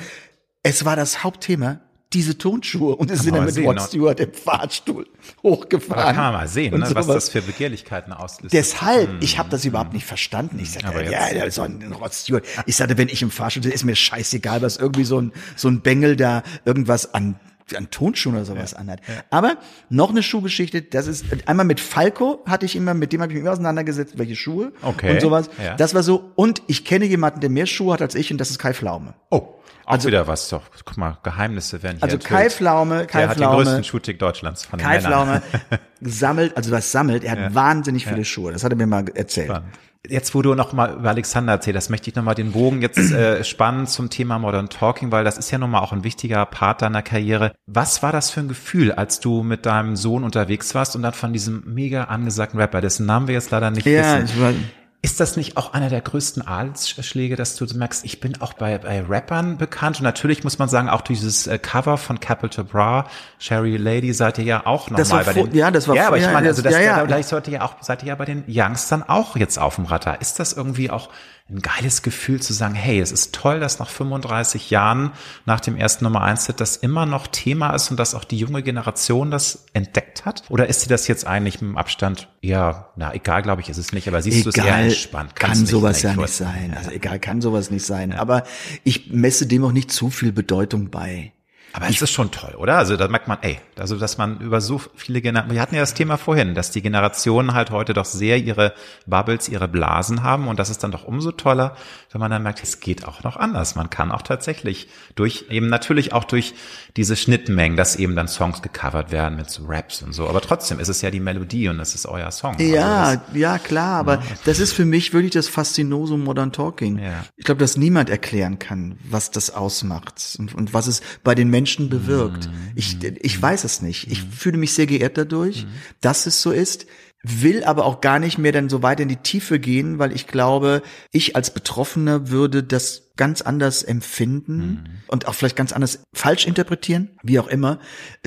Es 0.61 0.85
war 0.85 0.95
das 0.95 1.23
Hauptthema. 1.23 1.81
Diese 2.13 2.37
Tonschuhe 2.37 2.95
und 2.95 3.15
sind 3.15 3.35
dann 3.35 3.45
mit 3.45 3.57
Rod? 3.57 3.81
Stewart 3.81 4.19
im 4.19 4.33
Fahrstuhl 4.33 5.07
hochgefahren. 5.41 6.05
Da 6.05 6.13
kann 6.13 6.23
man 6.23 6.33
mal 6.33 6.47
sehen, 6.47 6.79
ne, 6.79 6.89
was 6.93 7.07
das 7.07 7.29
für 7.29 7.41
Begehrlichkeiten 7.41 8.13
auslöst. 8.13 8.53
Deshalb, 8.53 9.09
hm. 9.09 9.17
ich 9.21 9.37
habe 9.37 9.49
das 9.49 9.65
überhaupt 9.65 9.93
nicht 9.93 10.05
verstanden. 10.05 10.59
Ich 10.61 10.71
sagte, 10.71 11.03
ja, 11.09 11.33
ja, 11.33 11.49
so 11.49 11.63
ein 11.63 11.93
Rod 11.93 12.13
Stewart. 12.13 12.45
Ich 12.65 12.75
sagte, 12.75 12.97
wenn 12.97 13.09
ich 13.09 13.21
im 13.21 13.31
Fahrstuhl 13.31 13.65
ist 13.65 13.83
mir 13.83 13.95
scheißegal, 13.95 14.61
was 14.61 14.77
irgendwie 14.77 15.03
so 15.03 15.19
ein, 15.19 15.31
so 15.55 15.67
ein 15.67 15.81
Bengel 15.81 16.15
da 16.15 16.43
irgendwas 16.65 17.13
an 17.13 17.35
an 17.75 17.89
Tonschuhen 17.89 18.35
oder 18.35 18.45
sowas 18.45 18.71
ja, 18.71 18.77
anhat. 18.79 18.99
Ja. 19.07 19.23
Aber 19.29 19.57
noch 19.89 20.09
eine 20.09 20.23
Schuhgeschichte, 20.23 20.81
das 20.81 21.07
ist 21.07 21.25
einmal 21.47 21.65
mit 21.65 21.79
Falco 21.79 22.43
hatte 22.45 22.65
ich 22.65 22.75
immer, 22.75 22.93
mit 22.93 23.13
dem 23.13 23.21
habe 23.21 23.31
ich 23.31 23.35
mich 23.35 23.41
immer 23.41 23.53
auseinandergesetzt, 23.53 24.17
welche 24.17 24.35
Schuhe 24.35 24.73
okay. 24.81 25.11
und 25.11 25.21
sowas. 25.21 25.49
Ja. 25.63 25.75
Das 25.75 25.93
war 25.93 26.03
so. 26.03 26.31
Und 26.35 26.61
ich 26.67 26.85
kenne 26.85 27.05
jemanden, 27.05 27.39
der 27.39 27.49
mehr 27.49 27.65
Schuhe 27.65 27.93
hat 27.93 28.01
als 28.01 28.15
ich 28.15 28.31
und 28.31 28.37
das 28.37 28.49
ist 28.49 28.59
Kai 28.59 28.73
Flaume. 28.73 29.13
Oh. 29.29 29.55
Auch 29.85 29.93
also, 29.93 30.07
wieder 30.07 30.27
was 30.27 30.47
doch. 30.47 30.63
Guck 30.85 30.97
mal, 30.97 31.17
Geheimnisse 31.23 31.83
werden 31.83 31.97
hier 31.97 32.03
Also 32.03 32.17
Kai 32.17 32.49
Flaume, 32.49 33.05
Kai 33.05 33.25
der 33.25 33.31
Flaume. 33.31 33.51
hat 33.51 33.59
den 33.59 33.65
größten 33.65 33.83
Shooting 33.83 34.17
Deutschlands 34.17 34.65
von 34.65 34.79
den 34.79 34.85
Kai 34.85 35.01
Männern. 35.01 35.41
Flaume 35.41 35.79
sammelt, 36.01 36.55
also 36.55 36.71
was 36.71 36.91
sammelt, 36.91 37.23
er 37.25 37.31
hat 37.31 37.39
ja. 37.39 37.55
wahnsinnig 37.55 38.05
viele 38.05 38.23
Schuhe. 38.23 38.53
Das 38.53 38.63
hat 38.63 38.71
er 38.71 38.77
mir 38.77 38.87
mal 38.87 39.05
erzählt. 39.13 39.47
Spannend. 39.47 39.73
Jetzt, 40.09 40.35
wo 40.35 40.41
du 40.41 40.53
noch 40.53 40.73
mal 40.73 40.95
über 40.95 41.09
Alexander 41.09 41.53
erzählst, 41.53 41.89
möchte 41.89 42.09
ich 42.09 42.15
noch 42.15 42.23
mal 42.23 42.35
den 42.35 42.51
Bogen 42.51 42.81
jetzt 42.81 42.97
äh, 43.11 43.41
spannen 43.45 43.87
zum 43.87 44.09
Thema 44.09 44.37
Modern 44.37 44.67
Talking, 44.67 45.13
weil 45.13 45.23
das 45.23 45.37
ist 45.37 45.49
ja 45.49 45.57
nun 45.57 45.71
mal 45.71 45.79
auch 45.79 45.93
ein 45.93 46.03
wichtiger 46.03 46.45
Part 46.45 46.81
deiner 46.81 47.01
Karriere. 47.01 47.53
Was 47.67 48.03
war 48.03 48.11
das 48.11 48.29
für 48.29 48.41
ein 48.41 48.49
Gefühl, 48.49 48.91
als 48.91 49.21
du 49.21 49.43
mit 49.43 49.65
deinem 49.65 49.95
Sohn 49.95 50.25
unterwegs 50.25 50.75
warst 50.75 50.97
und 50.97 51.03
dann 51.03 51.13
von 51.13 51.31
diesem 51.31 51.63
mega 51.65 52.05
angesagten 52.05 52.59
Rapper, 52.59 52.81
dessen 52.81 53.05
Namen 53.05 53.27
wir 53.27 53.35
jetzt 53.35 53.51
leider 53.51 53.71
nicht 53.71 53.85
ja, 53.85 54.21
wissen, 54.21 54.73
ist 55.03 55.19
das 55.19 55.35
nicht 55.35 55.57
auch 55.57 55.73
einer 55.73 55.89
der 55.89 55.99
größten 55.99 56.47
Adelsschläge, 56.47 57.35
dass 57.35 57.57
du 57.57 57.65
merkst, 57.65 58.05
ich 58.05 58.21
bin 58.21 58.39
auch 58.39 58.53
bei, 58.53 58.77
bei 58.77 59.01
Rappern 59.01 59.57
bekannt 59.57 59.99
und 59.99 60.05
natürlich 60.05 60.45
muss 60.45 60.59
man 60.59 60.69
sagen, 60.69 60.87
auch 60.87 61.01
dieses 61.01 61.45
äh, 61.45 61.59
Cover 61.59 61.97
von 61.97 62.21
Capital 62.21 62.63
Bra, 62.63 63.07
Sherry 63.37 63.75
Lady 63.75 64.13
seid 64.13 64.37
ihr 64.37 64.45
ja 64.45 64.65
auch 64.65 64.89
nochmal 64.89 65.25
bei 65.25 65.33
den. 65.33 65.53
Ja, 65.53 65.71
das 65.71 65.89
war 65.89 65.95
Ja, 65.97 66.07
aber 66.07 66.17
ich 66.17 66.25
meine, 66.31 66.47
also 66.47 66.61
das, 66.61 66.71
ja, 66.71 66.79
ja. 66.79 67.03
gleich 67.03 67.27
sollte 67.27 67.51
ja 67.51 67.63
auch, 67.63 67.75
seid 67.81 68.01
ihr 68.03 68.09
ja 68.09 68.15
bei 68.15 68.23
den 68.23 68.45
Youngstern 68.47 69.03
auch 69.03 69.35
jetzt 69.35 69.59
auf 69.59 69.75
dem 69.75 69.85
Radar. 69.85 70.21
Ist 70.21 70.39
das 70.39 70.53
irgendwie 70.53 70.89
auch 70.89 71.09
ein 71.49 71.59
geiles 71.59 72.01
Gefühl 72.01 72.41
zu 72.41 72.53
sagen, 72.53 72.73
hey, 72.73 72.99
es 73.01 73.11
ist 73.11 73.35
toll, 73.35 73.59
dass 73.59 73.77
nach 73.77 73.89
35 73.89 74.69
Jahren 74.69 75.11
nach 75.45 75.59
dem 75.59 75.75
ersten 75.75 76.05
Nummer 76.05 76.21
1 76.21 76.47
Hit 76.47 76.61
das 76.61 76.77
immer 76.77 77.05
noch 77.05 77.27
Thema 77.27 77.71
ist 77.75 77.91
und 77.91 77.99
dass 77.99 78.15
auch 78.15 78.23
die 78.23 78.37
junge 78.37 78.63
Generation 78.63 79.29
das 79.29 79.65
entdeckt 79.73 80.25
hat? 80.25 80.43
Oder 80.49 80.67
ist 80.67 80.81
sie 80.81 80.87
das 80.87 81.07
jetzt 81.07 81.27
eigentlich 81.27 81.61
im 81.61 81.77
Abstand, 81.77 82.29
ja, 82.41 82.89
na, 82.95 83.13
egal, 83.13 83.41
glaube 83.41 83.61
ich, 83.61 83.67
ist 83.67 83.77
es 83.77 83.91
nicht, 83.91 84.07
aber 84.07 84.21
siehst 84.21 84.45
du 84.45 84.49
es 84.49 84.57
eher 84.57 84.75
entspannt? 84.75 85.35
Kannst 85.35 85.61
kann 85.61 85.65
sowas 85.67 86.01
ja 86.01 86.15
nicht 86.15 86.29
sein. 86.29 86.73
Also 86.77 86.91
egal, 86.91 87.19
kann 87.19 87.41
sowas 87.41 87.69
nicht 87.69 87.85
sein. 87.85 88.11
Ja. 88.11 88.19
Aber 88.19 88.43
ich 88.85 89.11
messe 89.11 89.45
dem 89.45 89.65
auch 89.65 89.73
nicht 89.73 89.91
zu 89.91 90.09
viel 90.09 90.31
Bedeutung 90.31 90.91
bei. 90.91 91.33
Aber 91.75 91.89
es 91.89 91.99
ist 91.99 92.11
schon 92.11 92.29
toll, 92.29 92.53
oder? 92.55 92.77
Also 92.77 92.95
da 92.97 93.07
merkt 93.07 93.27
man, 93.27 93.39
ey, 93.41 93.59
also 93.79 93.97
dass 93.97 94.19
man 94.19 94.39
über 94.41 94.61
so 94.61 94.79
viele 94.95 95.21
Generationen, 95.21 95.55
wir 95.55 95.61
hatten 95.61 95.73
ja 95.73 95.81
das 95.81 95.95
Thema 95.95 96.17
vorhin, 96.17 96.53
dass 96.53 96.69
die 96.69 96.83
Generationen 96.83 97.55
halt 97.55 97.71
heute 97.71 97.95
doch 97.95 98.05
sehr 98.05 98.37
ihre 98.37 98.73
Bubbles, 99.07 99.49
ihre 99.49 99.67
Blasen 99.67 100.21
haben 100.21 100.47
und 100.47 100.59
das 100.59 100.69
ist 100.69 100.83
dann 100.83 100.91
doch 100.91 101.03
umso 101.03 101.31
toller, 101.31 101.75
wenn 102.11 102.21
man 102.21 102.29
dann 102.29 102.43
merkt, 102.43 102.61
es 102.61 102.79
geht 102.79 103.07
auch 103.07 103.23
noch 103.23 103.37
anders. 103.37 103.73
Man 103.73 103.89
kann 103.89 104.11
auch 104.11 104.21
tatsächlich 104.21 104.87
durch, 105.15 105.45
eben 105.49 105.67
natürlich 105.67 106.13
auch 106.13 106.25
durch 106.25 106.53
diese 106.95 107.15
Schnittmengen, 107.15 107.75
dass 107.75 107.95
eben 107.95 108.15
dann 108.15 108.27
Songs 108.27 108.61
gecovert 108.61 109.11
werden 109.11 109.35
mit 109.35 109.49
so 109.49 109.63
Raps 109.65 110.03
und 110.03 110.13
so, 110.13 110.29
aber 110.29 110.41
trotzdem 110.41 110.79
ist 110.79 110.89
es 110.89 111.01
ja 111.01 111.09
die 111.09 111.19
Melodie 111.19 111.69
und 111.69 111.79
es 111.79 111.95
ist 111.95 112.05
euer 112.05 112.29
Song. 112.29 112.55
Ja, 112.59 113.03
also 113.03 113.21
das, 113.29 113.35
ja 113.35 113.57
klar, 113.57 113.99
aber 113.99 114.15
ja. 114.17 114.21
das 114.45 114.59
ist 114.59 114.73
für 114.73 114.85
mich 114.85 115.11
wirklich 115.11 115.31
das 115.31 115.47
Faszinosum 115.47 116.23
Modern 116.23 116.51
Talking. 116.51 116.99
Ja. 116.99 117.25
Ich 117.35 117.45
glaube, 117.45 117.59
dass 117.59 117.77
niemand 117.77 118.11
erklären 118.11 118.59
kann, 118.59 118.95
was 119.09 119.31
das 119.31 119.49
ausmacht 119.49 120.35
und, 120.37 120.53
und 120.53 120.75
was 120.75 120.85
es 120.85 121.01
bei 121.23 121.33
den 121.33 121.49
Menschen 121.49 121.62
Menschen 121.63 121.87
bewirkt. 121.87 122.47
Mhm. 122.47 122.53
Ich, 122.75 123.01
ich 123.01 123.41
weiß 123.41 123.63
es 123.63 123.81
nicht. 123.81 124.11
Ich 124.11 124.25
mhm. 124.25 124.31
fühle 124.31 124.57
mich 124.57 124.73
sehr 124.73 124.85
geehrt 124.85 125.17
dadurch, 125.17 125.63
mhm. 125.63 125.69
dass 126.01 126.25
es 126.25 126.41
so 126.41 126.51
ist 126.51 126.85
will 127.25 127.63
aber 127.63 127.85
auch 127.85 128.01
gar 128.01 128.19
nicht 128.19 128.37
mehr 128.37 128.51
dann 128.51 128.67
so 128.67 128.83
weit 128.83 128.99
in 128.99 129.07
die 129.07 129.15
Tiefe 129.15 129.57
gehen, 129.57 129.97
weil 129.97 130.11
ich 130.11 130.27
glaube, 130.27 130.81
ich 131.13 131.37
als 131.37 131.53
Betroffener 131.53 132.29
würde 132.29 132.63
das 132.63 133.11
ganz 133.15 133.41
anders 133.41 133.81
empfinden 133.81 134.57
mhm. 134.57 134.83
und 135.07 135.25
auch 135.25 135.33
vielleicht 135.33 135.55
ganz 135.55 135.71
anders 135.71 136.03
falsch 136.13 136.45
interpretieren, 136.45 137.11
wie 137.23 137.39
auch 137.39 137.47
immer. 137.47 137.79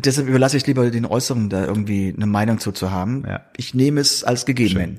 Deshalb 0.03 0.29
überlasse 0.29 0.57
ich 0.57 0.67
lieber 0.67 0.91
den 0.91 1.05
Äußeren 1.05 1.51
da 1.51 1.67
irgendwie 1.67 2.15
eine 2.17 2.25
Meinung 2.25 2.59
zu, 2.59 2.73
zu 2.73 2.91
haben. 2.91 3.25
Ja. 3.29 3.45
Ich 3.59 3.75
nehme 3.75 4.01
es 4.01 4.25
als 4.25 4.47
gegeben 4.47 4.71
Schön. 4.71 4.99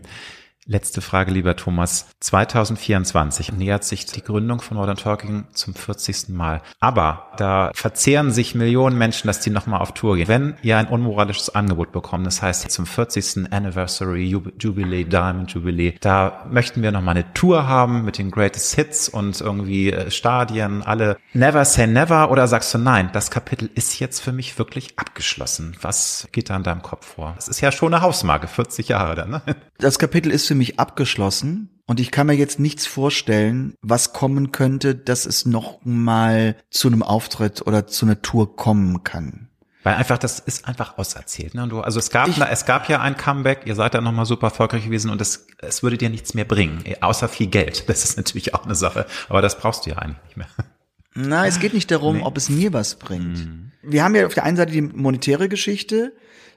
Letzte 0.69 0.99
Frage, 0.99 1.31
lieber 1.31 1.55
Thomas. 1.55 2.09
2024 2.19 3.53
nähert 3.53 3.85
sich 3.85 4.05
die 4.05 4.21
Gründung 4.21 4.59
von 4.59 4.75
Modern 4.75 4.97
Talking 4.97 5.45
zum 5.53 5.73
40. 5.73 6.27
Mal. 6.27 6.61
Aber 6.81 7.31
da 7.37 7.71
verzehren 7.73 8.31
sich 8.31 8.53
Millionen 8.53 8.97
Menschen, 8.97 9.27
dass 9.27 9.39
die 9.39 9.49
nochmal 9.49 9.79
auf 9.79 9.93
Tour 9.93 10.17
gehen. 10.17 10.27
Wenn 10.27 10.57
ihr 10.63 10.77
ein 10.77 10.87
unmoralisches 10.87 11.55
Angebot 11.55 11.93
bekommt, 11.93 12.27
das 12.27 12.41
heißt 12.41 12.69
zum 12.69 12.85
40. 12.85 13.49
Anniversary 13.49 14.25
Jubilee, 14.25 15.05
Diamond 15.05 15.51
Jubilee, 15.51 15.95
da 16.01 16.45
möchten 16.51 16.81
wir 16.81 16.91
nochmal 16.91 17.15
eine 17.15 17.33
Tour 17.33 17.65
haben 17.65 18.03
mit 18.03 18.17
den 18.17 18.29
Greatest 18.29 18.75
Hits 18.75 19.07
und 19.07 19.39
irgendwie 19.39 19.93
äh, 19.93 20.11
Stadien, 20.11 20.83
alle 20.83 21.15
Never 21.31 21.63
say 21.63 21.87
never 21.87 22.29
oder 22.29 22.45
sagst 22.47 22.73
du 22.73 22.77
nein, 22.77 23.09
das 23.13 23.31
Kapitel 23.31 23.69
ist 23.75 23.99
jetzt 23.99 24.19
für 24.19 24.33
mich 24.33 24.59
wirklich 24.59 24.99
abgeschlossen. 24.99 25.77
Was 25.81 26.27
geht 26.33 26.49
da 26.49 26.57
in 26.57 26.63
deinem 26.63 26.81
Kopf 26.81 27.15
vor? 27.15 27.31
Das 27.37 27.47
ist 27.47 27.61
ja 27.61 27.71
schon 27.71 27.93
eine 27.93 28.03
Hausmarke, 28.03 28.47
40 28.47 28.89
Jahre 28.89 29.15
dann, 29.15 29.29
ne? 29.29 29.41
Das 29.79 29.99
Kapitel 29.99 30.31
ist 30.31 30.47
für 30.47 30.56
mich 30.57 30.79
abgeschlossen. 30.79 31.69
Und 31.85 32.01
ich 32.01 32.11
kann 32.11 32.27
mir 32.27 32.33
jetzt 32.33 32.59
nichts 32.59 32.85
vorstellen, 32.85 33.73
was 33.81 34.11
kommen 34.11 34.51
könnte, 34.51 34.93
dass 34.93 35.25
es 35.25 35.45
noch 35.45 35.79
mal 35.83 36.57
zu 36.69 36.89
einem 36.89 37.01
Auftritt 37.01 37.65
oder 37.65 37.87
zu 37.87 38.05
einer 38.05 38.21
Tour 38.21 38.57
kommen 38.57 39.03
kann. 39.03 39.47
Weil 39.83 39.95
einfach, 39.95 40.17
das 40.17 40.39
ist 40.39 40.67
einfach 40.67 40.97
auserzählt. 40.97 41.53
Ne? 41.53 41.65
Du, 41.69 41.79
also 41.79 41.97
es 41.99 42.09
gab, 42.09 42.27
ich, 42.27 42.37
es 42.41 42.65
gab 42.65 42.89
ja 42.89 42.99
ein 42.99 43.15
Comeback, 43.15 43.61
ihr 43.65 43.75
seid 43.75 43.93
da 43.93 44.01
nochmal 44.01 44.25
super 44.25 44.47
erfolgreich 44.47 44.83
gewesen 44.83 45.09
und 45.09 45.21
es, 45.21 45.47
es 45.59 45.81
würde 45.81 45.97
dir 45.97 46.09
nichts 46.09 46.33
mehr 46.33 46.43
bringen, 46.43 46.83
außer 46.99 47.29
viel 47.29 47.47
Geld. 47.47 47.87
Das 47.87 48.03
ist 48.03 48.17
natürlich 48.17 48.53
auch 48.53 48.65
eine 48.65 48.75
Sache, 48.75 49.05
aber 49.29 49.41
das 49.41 49.57
brauchst 49.57 49.85
du 49.85 49.91
ja 49.91 49.97
eigentlich 49.97 50.21
nicht 50.25 50.35
mehr. 50.35 50.47
Na, 51.13 51.47
es 51.47 51.61
geht 51.61 51.73
nicht 51.73 51.89
darum, 51.89 52.17
nee. 52.17 52.23
ob 52.23 52.35
es 52.35 52.49
mir 52.49 52.73
was 52.73 52.95
bringt. 52.95 53.37
Mhm. 53.37 53.71
Wir 53.81 54.03
haben 54.03 54.13
ja 54.13 54.25
auf 54.25 54.33
der 54.33 54.43
einen 54.43 54.57
Seite 54.57 54.73
die 54.73 54.81
monetäre 54.81 55.47
Geschichte, 55.47 56.11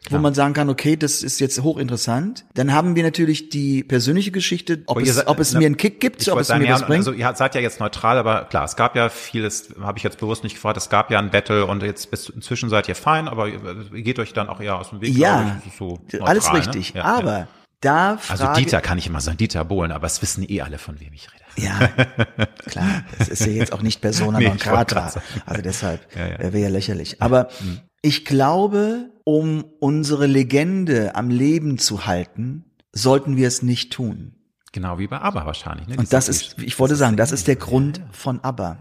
Klar. 0.06 0.18
wo 0.18 0.22
man 0.22 0.32
sagen 0.32 0.55
kann, 0.55 0.70
okay, 0.70 0.97
das 0.97 1.22
ist 1.22 1.40
jetzt 1.40 1.62
hochinteressant. 1.62 2.47
Dann 2.55 2.72
haben 2.72 2.97
wir 2.97 3.02
natürlich 3.02 3.51
die 3.51 3.85
persönliche 3.85 4.31
Geschichte, 4.31 4.82
ob, 4.86 4.98
es, 4.98 5.14
seid, 5.14 5.27
ob 5.27 5.39
es 5.39 5.52
ne, 5.52 5.59
mir 5.59 5.66
einen 5.66 5.77
Kick 5.77 6.01
gibt, 6.01 6.27
ob 6.31 6.39
es 6.39 6.47
sagen, 6.47 6.62
mir 6.62 6.68
ja, 6.68 6.74
was 6.74 6.86
bringt. 6.86 7.01
Also 7.01 7.12
ihr 7.12 7.31
seid 7.35 7.55
ja 7.55 7.60
jetzt 7.60 7.81
neutral, 7.81 8.16
aber 8.16 8.47
klar, 8.47 8.64
es 8.64 8.77
gab 8.77 8.97
ja 8.97 9.10
vieles, 9.10 9.74
habe 9.78 9.98
ich 9.98 10.05
jetzt 10.05 10.18
bewusst 10.18 10.43
nicht 10.43 10.55
gefragt, 10.55 10.78
es 10.78 10.89
gab 10.89 11.10
ja 11.10 11.18
ein 11.18 11.31
Battle 11.31 11.66
und 11.66 11.82
jetzt 11.82 12.10
bis 12.10 12.31
inzwischen 12.31 12.70
seid 12.70 12.89
ihr 12.89 12.94
fein, 12.94 13.28
aber 13.28 13.48
ihr, 13.48 13.60
geht 13.93 14.18
euch 14.18 14.32
dann 14.32 14.48
auch 14.48 14.60
eher 14.60 14.78
aus 14.78 14.89
dem 14.89 15.02
Weg. 15.02 15.14
Ja, 15.14 15.60
so 15.78 15.98
neutral, 16.10 16.28
alles 16.28 16.51
ne? 16.51 16.59
richtig. 16.59 16.94
Ne? 16.94 17.01
Ja, 17.01 17.05
aber 17.05 17.39
ja. 17.40 17.48
da 17.82 18.16
frage, 18.16 18.40
Also 18.40 18.59
Dieter 18.59 18.81
kann 18.81 18.97
ich 18.97 19.06
immer 19.06 19.20
sagen, 19.20 19.36
Dieter 19.36 19.66
Bohlen, 19.66 19.93
aber 19.93 20.06
es 20.06 20.22
wissen 20.22 20.47
eh 20.48 20.62
alle, 20.62 20.78
von 20.78 20.98
wem 20.98 21.12
ich 21.12 21.28
rede. 21.31 21.40
Ja, 21.56 21.78
klar. 22.66 23.05
Das 23.18 23.28
ist 23.28 23.44
ja 23.44 23.52
jetzt 23.52 23.74
auch 23.74 23.82
nicht 23.82 24.01
Persona 24.01 24.39
nee, 24.39 24.48
non 24.48 24.56
grata. 24.56 25.12
Also 25.44 25.62
deshalb 25.62 26.01
ja, 26.16 26.27
ja. 26.27 26.39
wäre 26.39 26.59
ja 26.59 26.68
lächerlich. 26.70 27.20
Aber 27.20 27.51
mhm. 27.60 27.81
Ich 28.02 28.24
glaube, 28.24 29.10
um 29.24 29.64
unsere 29.78 30.27
Legende 30.27 31.14
am 31.14 31.31
Leben 31.31 31.78
zu 31.78 32.06
halten, 32.06 32.64
sollten 32.93 33.36
wir 33.36 33.47
es 33.47 33.62
nicht 33.62 33.93
tun. 33.93 34.35
Genau 34.72 34.98
wie 34.98 35.09
bei 35.09 35.20
ABBA 35.20 35.47
wahrscheinlich. 35.47 35.89
Ne? 35.89 35.97
Und 35.97 36.12
das 36.12 36.28
ist, 36.28 36.56
ich 36.59 36.78
wollte 36.78 36.97
sagen, 36.97 37.16
das 37.16 37.32
ist 37.32 37.48
der 37.48 37.56
Grund 37.56 38.01
von 38.12 38.40
ABBA. 38.40 38.78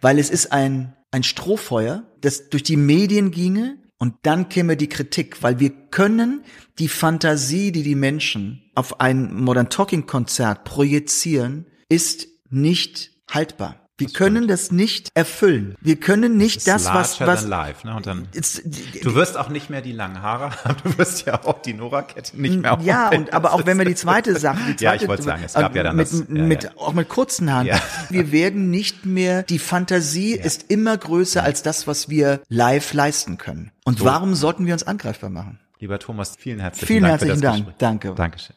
Weil 0.00 0.18
es 0.18 0.30
ist 0.30 0.52
ein, 0.52 0.94
ein 1.10 1.24
Strohfeuer, 1.24 2.04
das 2.20 2.48
durch 2.50 2.62
die 2.62 2.76
Medien 2.76 3.30
ginge 3.30 3.78
und 3.98 4.14
dann 4.22 4.48
käme 4.48 4.76
die 4.76 4.88
Kritik, 4.88 5.42
weil 5.42 5.60
wir 5.60 5.70
können 5.70 6.44
die 6.78 6.88
Fantasie, 6.88 7.72
die 7.72 7.82
die 7.82 7.94
Menschen 7.94 8.70
auf 8.74 9.00
ein 9.00 9.34
Modern 9.34 9.70
Talking 9.70 10.06
Konzert 10.06 10.64
projizieren, 10.64 11.66
ist 11.88 12.28
nicht 12.48 13.10
haltbar. 13.28 13.83
Wir 13.96 14.08
das 14.08 14.14
können 14.14 14.36
stimmt. 14.36 14.50
das 14.50 14.72
nicht 14.72 15.08
erfüllen. 15.14 15.76
Wir 15.80 15.94
können 15.96 16.36
nicht 16.36 16.66
das, 16.66 16.84
das 16.84 16.94
was 16.94 17.20
was 17.20 17.46
live, 17.46 17.84
ne? 17.84 17.94
Und 17.94 18.08
dann 18.08 18.26
du 18.32 19.14
wirst 19.14 19.36
auch 19.36 19.48
nicht 19.48 19.70
mehr 19.70 19.82
die 19.82 19.92
langen 19.92 20.20
Haare 20.20 20.50
haben. 20.64 20.76
Du 20.82 20.98
wirst 20.98 21.26
ja 21.26 21.44
auch 21.44 21.62
die 21.62 21.74
Nora-Kette 21.74 22.40
nicht 22.40 22.60
mehr. 22.60 22.76
Ja, 22.82 23.10
und 23.10 23.32
aber 23.32 23.52
auch 23.52 23.66
wenn 23.66 23.78
wir 23.78 23.84
die 23.84 23.94
zweite 23.94 24.36
Sache, 24.38 24.58
die 24.58 24.76
zweite, 24.76 24.84
ja, 24.84 24.94
ich 24.94 25.06
wollte 25.06 25.22
sagen, 25.22 25.44
es 25.44 25.54
gab 25.54 25.76
ja 25.76 25.84
dann 25.84 25.94
mit, 25.94 26.10
das, 26.10 26.24
ja, 26.28 26.42
mit 26.42 26.64
ja. 26.64 26.70
auch 26.76 26.92
mit 26.92 27.08
kurzen 27.08 27.52
Haaren. 27.52 27.68
Ja. 27.68 27.80
Wir 28.10 28.32
werden 28.32 28.70
nicht 28.70 29.06
mehr. 29.06 29.44
Die 29.44 29.60
Fantasie 29.60 30.32
ist 30.32 30.72
immer 30.72 30.96
größer 30.96 31.44
als 31.44 31.62
das, 31.62 31.86
was 31.86 32.08
wir 32.08 32.40
live 32.48 32.94
leisten 32.94 33.38
können. 33.38 33.70
Und 33.84 34.00
so. 34.00 34.06
warum 34.06 34.34
sollten 34.34 34.66
wir 34.66 34.72
uns 34.72 34.82
angreifbar 34.82 35.30
machen? 35.30 35.60
Lieber 35.78 36.00
Thomas, 36.00 36.34
vielen 36.36 36.58
herzlichen 36.58 36.86
vielen 36.86 37.02
Dank. 37.04 37.20
Vielen 37.20 37.30
herzlichen 37.30 37.42
Dank. 37.42 37.56
Gespräch. 37.58 37.78
Danke. 37.78 38.14
Dankeschön. 38.16 38.56